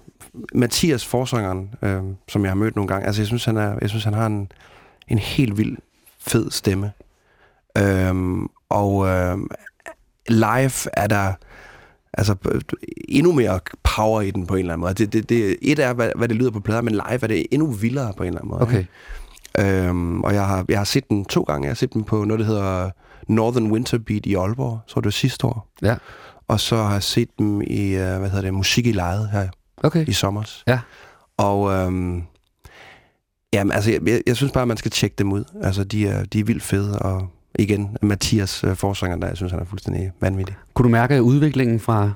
Mathias 0.55 1.07
Forsangeren, 1.07 1.75
øh, 1.83 2.03
som 2.29 2.43
jeg 2.43 2.51
har 2.51 2.57
mødt 2.57 2.77
nogle 2.77 2.89
gange, 2.89 3.07
altså 3.07 3.23
jeg 3.23 3.27
synes, 3.27 3.45
han, 3.45 3.57
er, 3.57 3.75
jeg 3.81 3.89
synes, 3.89 4.05
han 4.05 4.15
har 4.15 4.27
en, 4.27 4.53
en 5.09 5.19
helt 5.19 5.59
vild 5.59 5.77
fed 6.19 6.51
stemme. 6.51 6.93
Øhm, 7.79 8.47
og 8.69 9.07
øh, 9.09 9.39
live 10.29 10.91
er 10.93 11.07
der 11.07 11.33
altså 12.15 12.35
endnu 13.09 13.33
mere 13.33 13.61
power 13.97 14.21
i 14.21 14.31
den 14.31 14.47
på 14.47 14.55
en 14.55 14.61
eller 14.61 14.73
anden 14.73 14.81
måde. 14.81 14.95
Det, 14.95 15.13
det, 15.13 15.29
det, 15.29 15.57
et 15.63 15.79
er, 15.79 15.93
hvad, 15.93 16.11
hvad 16.17 16.29
det 16.29 16.37
lyder 16.37 16.51
på 16.51 16.61
plader, 16.61 16.83
men 16.83 16.93
live 16.93 17.23
er 17.23 17.27
det 17.27 17.47
endnu 17.51 17.67
vildere 17.71 18.13
på 18.17 18.23
en 18.23 18.27
eller 18.27 18.41
anden 18.41 18.51
måde. 18.51 18.63
Okay. 18.63 18.79
ikke? 18.79 19.87
Øhm, 19.89 20.21
og 20.21 20.35
jeg 20.35 20.47
har, 20.47 20.65
jeg 20.69 20.79
har 20.79 20.85
set 20.85 21.09
den 21.09 21.25
to 21.25 21.43
gange. 21.43 21.65
Jeg 21.65 21.71
har 21.71 21.75
set 21.75 21.93
den 21.93 22.05
på 22.05 22.25
noget, 22.25 22.41
der 22.41 22.47
hedder 22.47 22.91
Northern 23.29 23.71
Winter 23.73 23.99
Beat 23.99 24.27
i 24.27 24.35
Aalborg. 24.35 24.81
Så 24.87 24.95
var 24.95 25.03
det 25.03 25.15
sidste 25.15 25.47
år. 25.47 25.69
Ja. 25.83 25.97
Og 26.49 26.61
så 26.61 26.77
har 26.77 26.93
jeg 26.93 27.03
set 27.03 27.29
dem 27.39 27.63
i, 27.63 27.91
øh, 27.91 28.19
hvad 28.19 28.31
hedder 28.31 28.43
det, 28.43 28.55
Musik 28.55 28.87
i 28.87 28.93
Lejet 28.93 29.29
her 29.31 29.49
Okay. 29.83 30.09
i 30.09 30.13
sommer. 30.13 30.43
Ja. 30.67 30.81
Og 31.37 31.73
øhm, 31.73 32.23
jamen, 33.53 33.73
altså, 33.73 33.91
jeg, 33.91 34.09
jeg, 34.09 34.23
jeg 34.27 34.37
synes 34.37 34.53
bare, 34.53 34.63
at 34.63 34.69
man 34.69 34.77
skal 34.77 34.91
tjekke 34.91 35.17
dem 35.19 35.33
ud. 35.33 35.45
Altså, 35.63 35.85
de 35.85 36.09
er, 36.09 36.25
de 36.25 36.41
er 36.41 36.45
vildt 36.45 36.63
fede, 36.63 36.99
og 36.99 37.29
igen, 37.59 37.97
Mathias 38.03 38.65
øh, 38.65 38.77
forsanger 38.77 39.17
der, 39.17 39.27
jeg 39.27 39.37
synes, 39.37 39.53
han 39.53 39.61
er 39.61 39.65
fuldstændig 39.65 40.13
vanvittig. 40.21 40.57
Kunne 40.75 40.85
du 40.85 40.91
mærke 40.91 41.23
udviklingen 41.23 41.81
fra, 41.81 42.11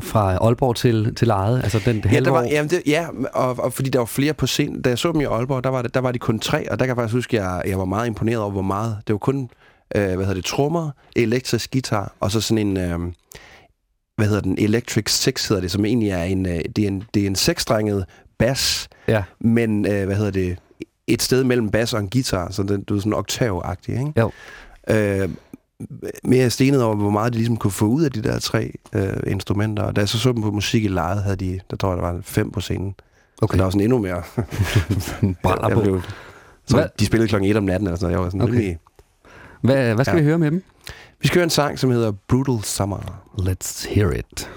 fra 0.00 0.34
Aalborg 0.36 0.76
til, 0.76 1.14
til 1.14 1.26
Lejet? 1.28 1.62
Altså 1.62 1.80
den 1.84 2.04
Ja, 2.12 2.20
der 2.20 2.30
var, 2.30 2.42
jamen 2.42 2.70
det, 2.70 2.82
ja 2.86 3.06
og, 3.34 3.58
og, 3.58 3.72
fordi 3.72 3.90
der 3.90 3.98
var 3.98 4.06
flere 4.06 4.34
på 4.34 4.46
scenen. 4.46 4.82
Da 4.82 4.88
jeg 4.88 4.98
så 4.98 5.12
dem 5.12 5.20
i 5.20 5.24
Aalborg, 5.24 5.64
der 5.64 5.70
var, 5.70 5.82
det, 5.82 5.94
der 5.94 6.00
var 6.00 6.12
de 6.12 6.18
kun 6.18 6.38
tre, 6.38 6.70
og 6.70 6.78
der 6.78 6.84
kan 6.84 6.88
jeg 6.88 6.96
faktisk 6.96 7.14
huske, 7.14 7.40
at 7.40 7.44
jeg, 7.44 7.62
jeg 7.66 7.78
var 7.78 7.84
meget 7.84 8.06
imponeret 8.06 8.40
over, 8.40 8.50
hvor 8.50 8.62
meget. 8.62 8.96
Det 9.06 9.12
var 9.12 9.18
kun, 9.18 9.50
øh, 9.94 10.02
hvad 10.04 10.16
hedder 10.16 10.34
det, 10.34 10.44
trommer, 10.44 10.90
elektrisk 11.16 11.72
guitar, 11.72 12.12
og 12.20 12.30
så 12.30 12.40
sådan 12.40 12.66
en, 12.66 12.76
øh, 12.76 12.98
hvad 14.16 14.26
hedder 14.26 14.40
den, 14.42 14.58
Electric 14.58 15.10
Six 15.10 15.48
hedder 15.48 15.60
det, 15.60 15.70
som 15.70 15.84
egentlig 15.84 16.10
er 16.10 16.22
en, 16.22 16.46
øh, 16.46 16.60
det 16.76 16.84
er 16.84 16.88
en, 16.88 17.02
det 17.14 17.22
er 17.22 17.26
en 17.26 17.36
seksstrenget 17.36 18.04
bass, 18.38 18.88
Ja. 19.08 19.22
men, 19.40 19.86
øh, 19.86 20.06
hvad 20.06 20.16
hedder 20.16 20.30
det, 20.30 20.56
et 21.06 21.22
sted 21.22 21.44
mellem 21.44 21.70
bass 21.70 21.92
og 21.92 22.00
en 22.00 22.10
guitar, 22.10 22.50
så 22.52 22.62
den, 22.62 22.82
du 22.82 22.96
er 22.96 23.00
sådan 23.00 23.14
oktav-agtig, 23.14 23.92
ikke? 23.98 24.12
Jo. 24.20 24.30
Øh, 24.90 25.28
mere 26.24 26.50
stenet 26.50 26.82
over, 26.82 26.96
hvor 26.96 27.10
meget 27.10 27.32
de 27.32 27.38
ligesom 27.38 27.56
kunne 27.56 27.70
få 27.70 27.84
ud 27.86 28.02
af 28.04 28.12
de 28.12 28.22
der 28.22 28.38
tre 28.38 28.72
øh, 28.92 29.16
instrumenter. 29.26 29.82
Og 29.82 29.96
da 29.96 30.00
jeg 30.00 30.08
så 30.08 30.18
så 30.18 30.32
dem 30.32 30.42
på 30.42 30.50
musik 30.50 30.84
i 30.84 30.88
lejet, 30.88 31.22
havde 31.22 31.36
de, 31.36 31.60
der 31.70 31.76
tror 31.76 31.88
jeg, 31.94 31.96
der 32.02 32.12
var 32.12 32.18
fem 32.22 32.50
på 32.50 32.60
scenen. 32.60 32.94
Okay. 33.42 33.52
Så 33.54 33.58
der 33.58 33.62
var 33.64 33.70
sådan 33.70 33.80
endnu 33.80 33.98
mere. 33.98 34.22
Brænder 35.42 35.68
Jeg 35.68 35.74
på. 35.76 35.80
blev- 35.82 36.02
Så 36.66 36.76
Hvad- 36.76 36.88
de 37.00 37.06
spillede 37.06 37.28
klokken 37.28 37.50
1 37.50 37.56
om 37.56 37.64
natten, 37.64 37.88
og 37.88 37.98
sådan 37.98 38.04
noget. 38.04 38.12
Jeg 38.12 38.20
var 38.24 38.30
sådan 38.30 38.40
Okay. 38.40 38.52
rimelig... 38.52 38.78
Hvad, 39.60 39.94
hvad 39.94 40.04
skal 40.04 40.16
Ja. 40.16 40.20
vi 40.22 40.26
høre 40.26 40.38
med 40.38 40.50
dem? 40.50 40.62
Vi 41.20 41.26
skal 41.26 41.34
høre 41.38 41.44
en 41.44 41.50
sang, 41.50 41.78
som 41.78 41.90
hedder 41.90 42.12
Brutal 42.28 42.64
Summer. 42.64 43.22
Let's 43.38 43.88
hear. 43.94 44.10
It 44.10 44.50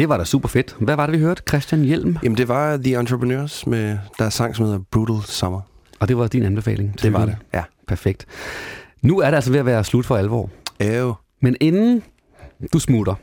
Det 0.00 0.08
var 0.08 0.16
da 0.16 0.24
super 0.24 0.48
fedt. 0.48 0.76
Hvad 0.78 0.96
var 0.96 1.06
det, 1.06 1.12
vi 1.12 1.24
hørte? 1.24 1.42
Christian 1.48 1.82
Hjelm? 1.82 2.16
Jamen, 2.22 2.38
det 2.38 2.48
var 2.48 2.76
The 2.76 2.98
Entrepreneurs 2.98 3.66
med 3.66 3.98
deres 4.18 4.34
sang, 4.34 4.56
som 4.56 4.64
hedder 4.64 4.78
Brutal 4.90 5.22
Summer. 5.26 5.60
Og 6.00 6.08
det 6.08 6.16
var 6.16 6.26
din 6.26 6.42
anbefaling? 6.42 7.02
Det 7.02 7.12
var 7.12 7.24
det, 7.24 7.36
ja. 7.54 7.62
Perfekt. 7.88 8.26
Nu 9.02 9.20
er 9.20 9.26
det 9.26 9.34
altså 9.34 9.50
ved 9.52 9.60
at 9.60 9.66
være 9.66 9.84
slut 9.84 10.06
for 10.06 10.16
alvor. 10.16 10.50
Æv. 10.80 11.14
Men 11.40 11.56
inden 11.60 12.02
du 12.72 12.78
smutter, 12.78 13.14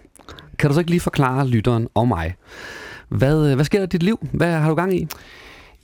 kan 0.60 0.70
du 0.70 0.74
så 0.74 0.80
ikke 0.80 0.92
lige 0.92 1.00
forklare 1.00 1.48
lytteren 1.48 1.88
og 1.94 2.08
mig, 2.08 2.36
hvad, 3.10 3.56
hvad 3.56 3.66
sker 3.66 3.80
der 3.80 3.86
i 3.86 3.90
dit 3.90 4.04
liv? 4.04 4.28
Hvad 4.32 4.52
har 4.52 4.70
du 4.70 4.76
gang 4.76 4.96
i? 4.96 5.08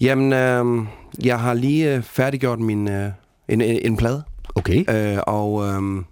Jamen, 0.02 0.34
øh, 0.34 0.86
jeg 1.26 1.40
har 1.40 1.54
lige 1.54 1.96
øh, 1.96 2.04
færdiggjort 2.04 2.60
min, 2.60 2.90
øh, 2.90 3.10
en, 3.50 3.62
en, 3.62 3.80
en 3.82 3.98
plade. 3.98 4.24
Okay. 4.56 5.14
Øh, 5.16 5.20
og... 5.28 5.68
Øh, 5.68 6.04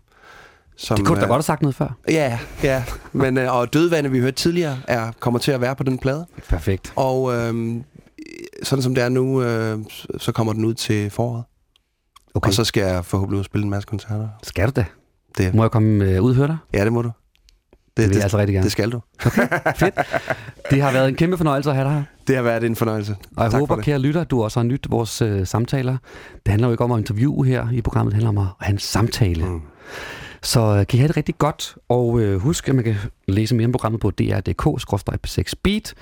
som, 0.82 0.98
Det 0.98 1.06
kunne 1.06 1.16
du 1.16 1.20
da 1.22 1.26
øh, 1.26 1.30
godt 1.30 1.38
have 1.38 1.44
sagt 1.44 1.62
noget 1.62 1.76
før. 1.76 1.98
Ja, 2.10 2.40
ja. 2.64 2.84
Men, 3.14 3.38
øh, 3.38 3.56
og 3.56 3.74
Dødvande, 3.74 4.12
vi 4.12 4.20
hørte 4.20 4.36
tidligere, 4.36 4.78
er, 4.88 5.12
kommer 5.20 5.40
til 5.40 5.52
at 5.52 5.62
være 5.62 5.76
på 5.76 5.84
den 5.84 5.98
plade. 5.98 6.26
Perfekt. 6.50 6.94
Og 6.96 7.34
øh, 7.34 7.76
sådan 8.64 8.84
som 8.84 8.96
det 8.96 9.04
er 9.04 9.10
nu, 9.10 9.44
øh, 9.44 9.80
så 10.18 10.32
kommer 10.32 10.54
den 10.54 10.66
ud 10.66 10.74
til 10.74 11.10
foråret. 11.10 11.44
Okay. 12.34 12.48
Og 12.48 12.54
så 12.54 12.64
skal 12.64 12.84
jeg 12.84 13.06
forhåbentlig 13.06 13.36
ud 13.36 13.40
og 13.40 13.46
spille 13.46 13.64
en 13.64 13.70
masse 13.70 13.88
koncerter. 13.88 14.28
Skal 14.44 14.68
du 14.68 14.72
da? 14.76 14.86
Det. 15.38 15.54
Må 15.54 15.64
jeg 15.64 15.72
komme 15.72 16.06
øh, 16.06 16.24
ud 16.24 16.30
og 16.30 16.36
høre 16.36 16.48
dig? 16.48 16.58
Ja, 16.74 16.84
det 16.84 16.94
må 16.94 17.02
du. 17.02 17.12
Det 17.98 18.10
vil 18.10 18.16
jeg 18.16 18.24
altså 18.24 18.38
rigtig 18.38 18.54
gerne. 18.54 18.64
Det 18.64 18.72
skal 18.72 18.92
du. 18.92 19.02
Fedt. 19.76 19.96
Det 20.72 20.82
har 20.82 20.92
været 20.92 21.10
en 21.10 21.16
kæmpe 21.16 21.38
fornøjelse 21.38 21.70
at 21.70 21.76
have 21.76 21.88
dig 21.88 21.94
her. 21.96 22.04
Det 22.28 22.36
har 22.36 22.44
været 22.44 22.64
en 22.64 22.76
fornøjelse. 22.76 23.16
Og 23.38 23.44
jeg 23.44 23.52
tak 23.52 23.60
håber, 23.60 23.76
det. 23.76 23.86
kære 23.86 24.00
lytter, 24.00 24.24
du 24.24 24.44
også 24.44 24.60
har 24.60 24.64
nyt 24.64 24.88
vores 24.90 25.22
øh, 25.22 25.48
samtaler. 25.48 25.98
Det 26.34 26.48
handler 26.48 26.68
jo 26.68 26.72
ikke 26.72 26.84
om 26.84 26.92
at 26.92 26.98
interviewe 27.00 27.46
her 27.46 27.68
i 27.72 27.82
programmet, 27.82 28.12
det 28.12 28.24
handler 28.24 28.42
om 28.42 28.48
at 28.48 28.66
have 28.66 28.74
en 28.74 28.80
samtale. 28.80 29.46
Mm. 29.46 29.62
Så 30.44 30.60
øh, 30.60 30.88
kan 30.88 30.98
I 30.98 31.00
have 31.00 31.08
det 31.08 31.18
rigtig 31.18 31.38
godt, 31.38 31.76
og 31.90 32.20
øh, 32.20 32.40
husk, 32.40 32.70
at 32.70 32.76
man 32.76 32.84
kan 32.84 32.96
læse 33.28 33.56
mere 33.56 33.66
om 33.66 33.72
programmet 33.72 34.02
på 34.02 34.12
dr.dk-p6beat, 34.12 35.94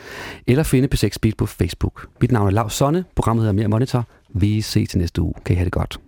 eller 0.47 0.63
finde 0.63 0.87
P6 0.95 1.15
Beat 1.21 1.37
på 1.37 1.45
Facebook. 1.45 2.07
Mit 2.21 2.31
navn 2.31 2.47
er 2.47 2.51
Lav 2.51 2.69
Sonne, 2.69 3.05
programmet 3.15 3.43
hedder 3.43 3.53
Mere 3.53 3.67
Monitor. 3.67 4.05
Vi 4.29 4.61
ses 4.61 4.89
til 4.89 4.99
næste 4.99 5.21
uge. 5.21 5.33
Kan 5.45 5.53
I 5.53 5.57
have 5.57 5.65
det 5.65 5.73
godt. 5.73 5.99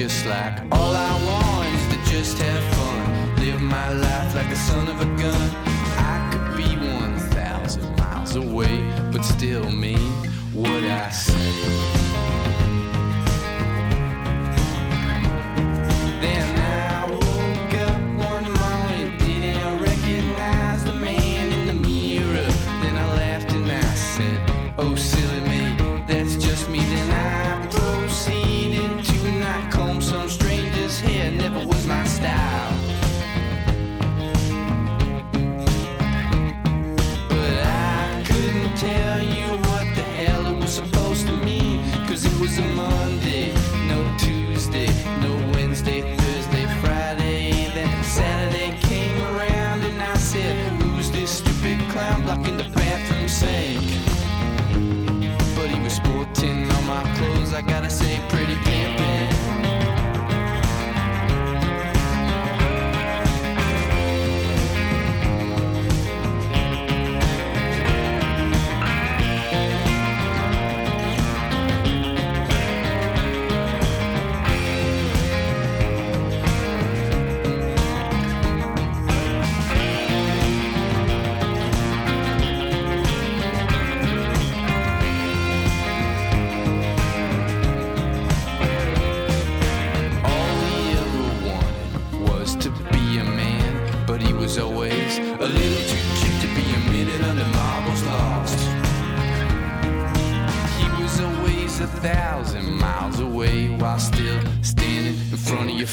Just 0.00 0.24
like 0.24 0.58
all 0.72 0.94
I 0.96 1.12
want 1.26 1.68
is 1.74 1.86
to 1.92 2.10
just 2.10 2.38
have 2.38 2.74
fun, 2.74 3.36
live 3.36 3.60
my 3.60 3.92
life 3.92 4.34
like 4.34 4.46
a 4.46 4.56
son 4.56 4.88
of 4.88 4.98
a 4.98 5.04
gun. 5.04 5.50
I 5.98 6.30
could 6.32 6.56
be 6.56 6.74
one 6.74 7.18
thousand 7.28 7.94
miles 7.98 8.34
away, 8.34 8.80
but 9.12 9.22
still 9.22 9.70
mean 9.70 10.10
what 10.54 10.84
I 10.84 11.10
say. 11.10 11.99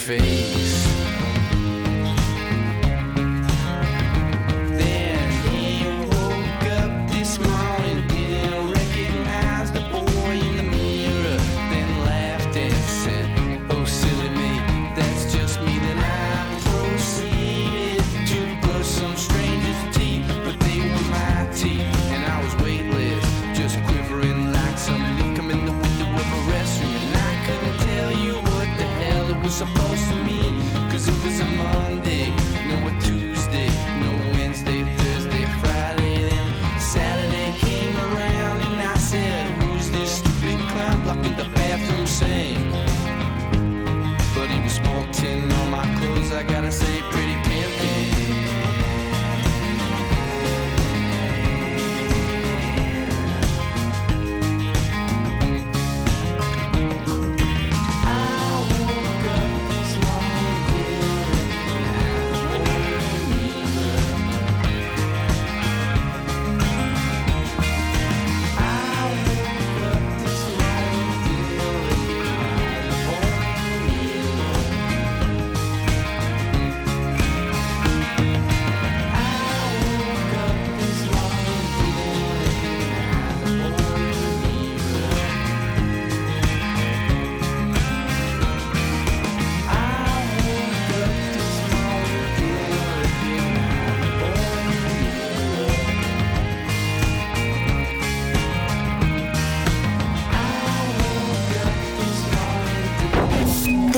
Face. 0.08 0.67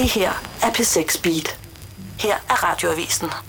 Her 0.09 0.31
er 0.63 0.69
P6 0.69 1.21
Beat. 1.21 1.57
Her 2.19 2.35
er 2.49 2.63
radioavisen. 2.63 3.29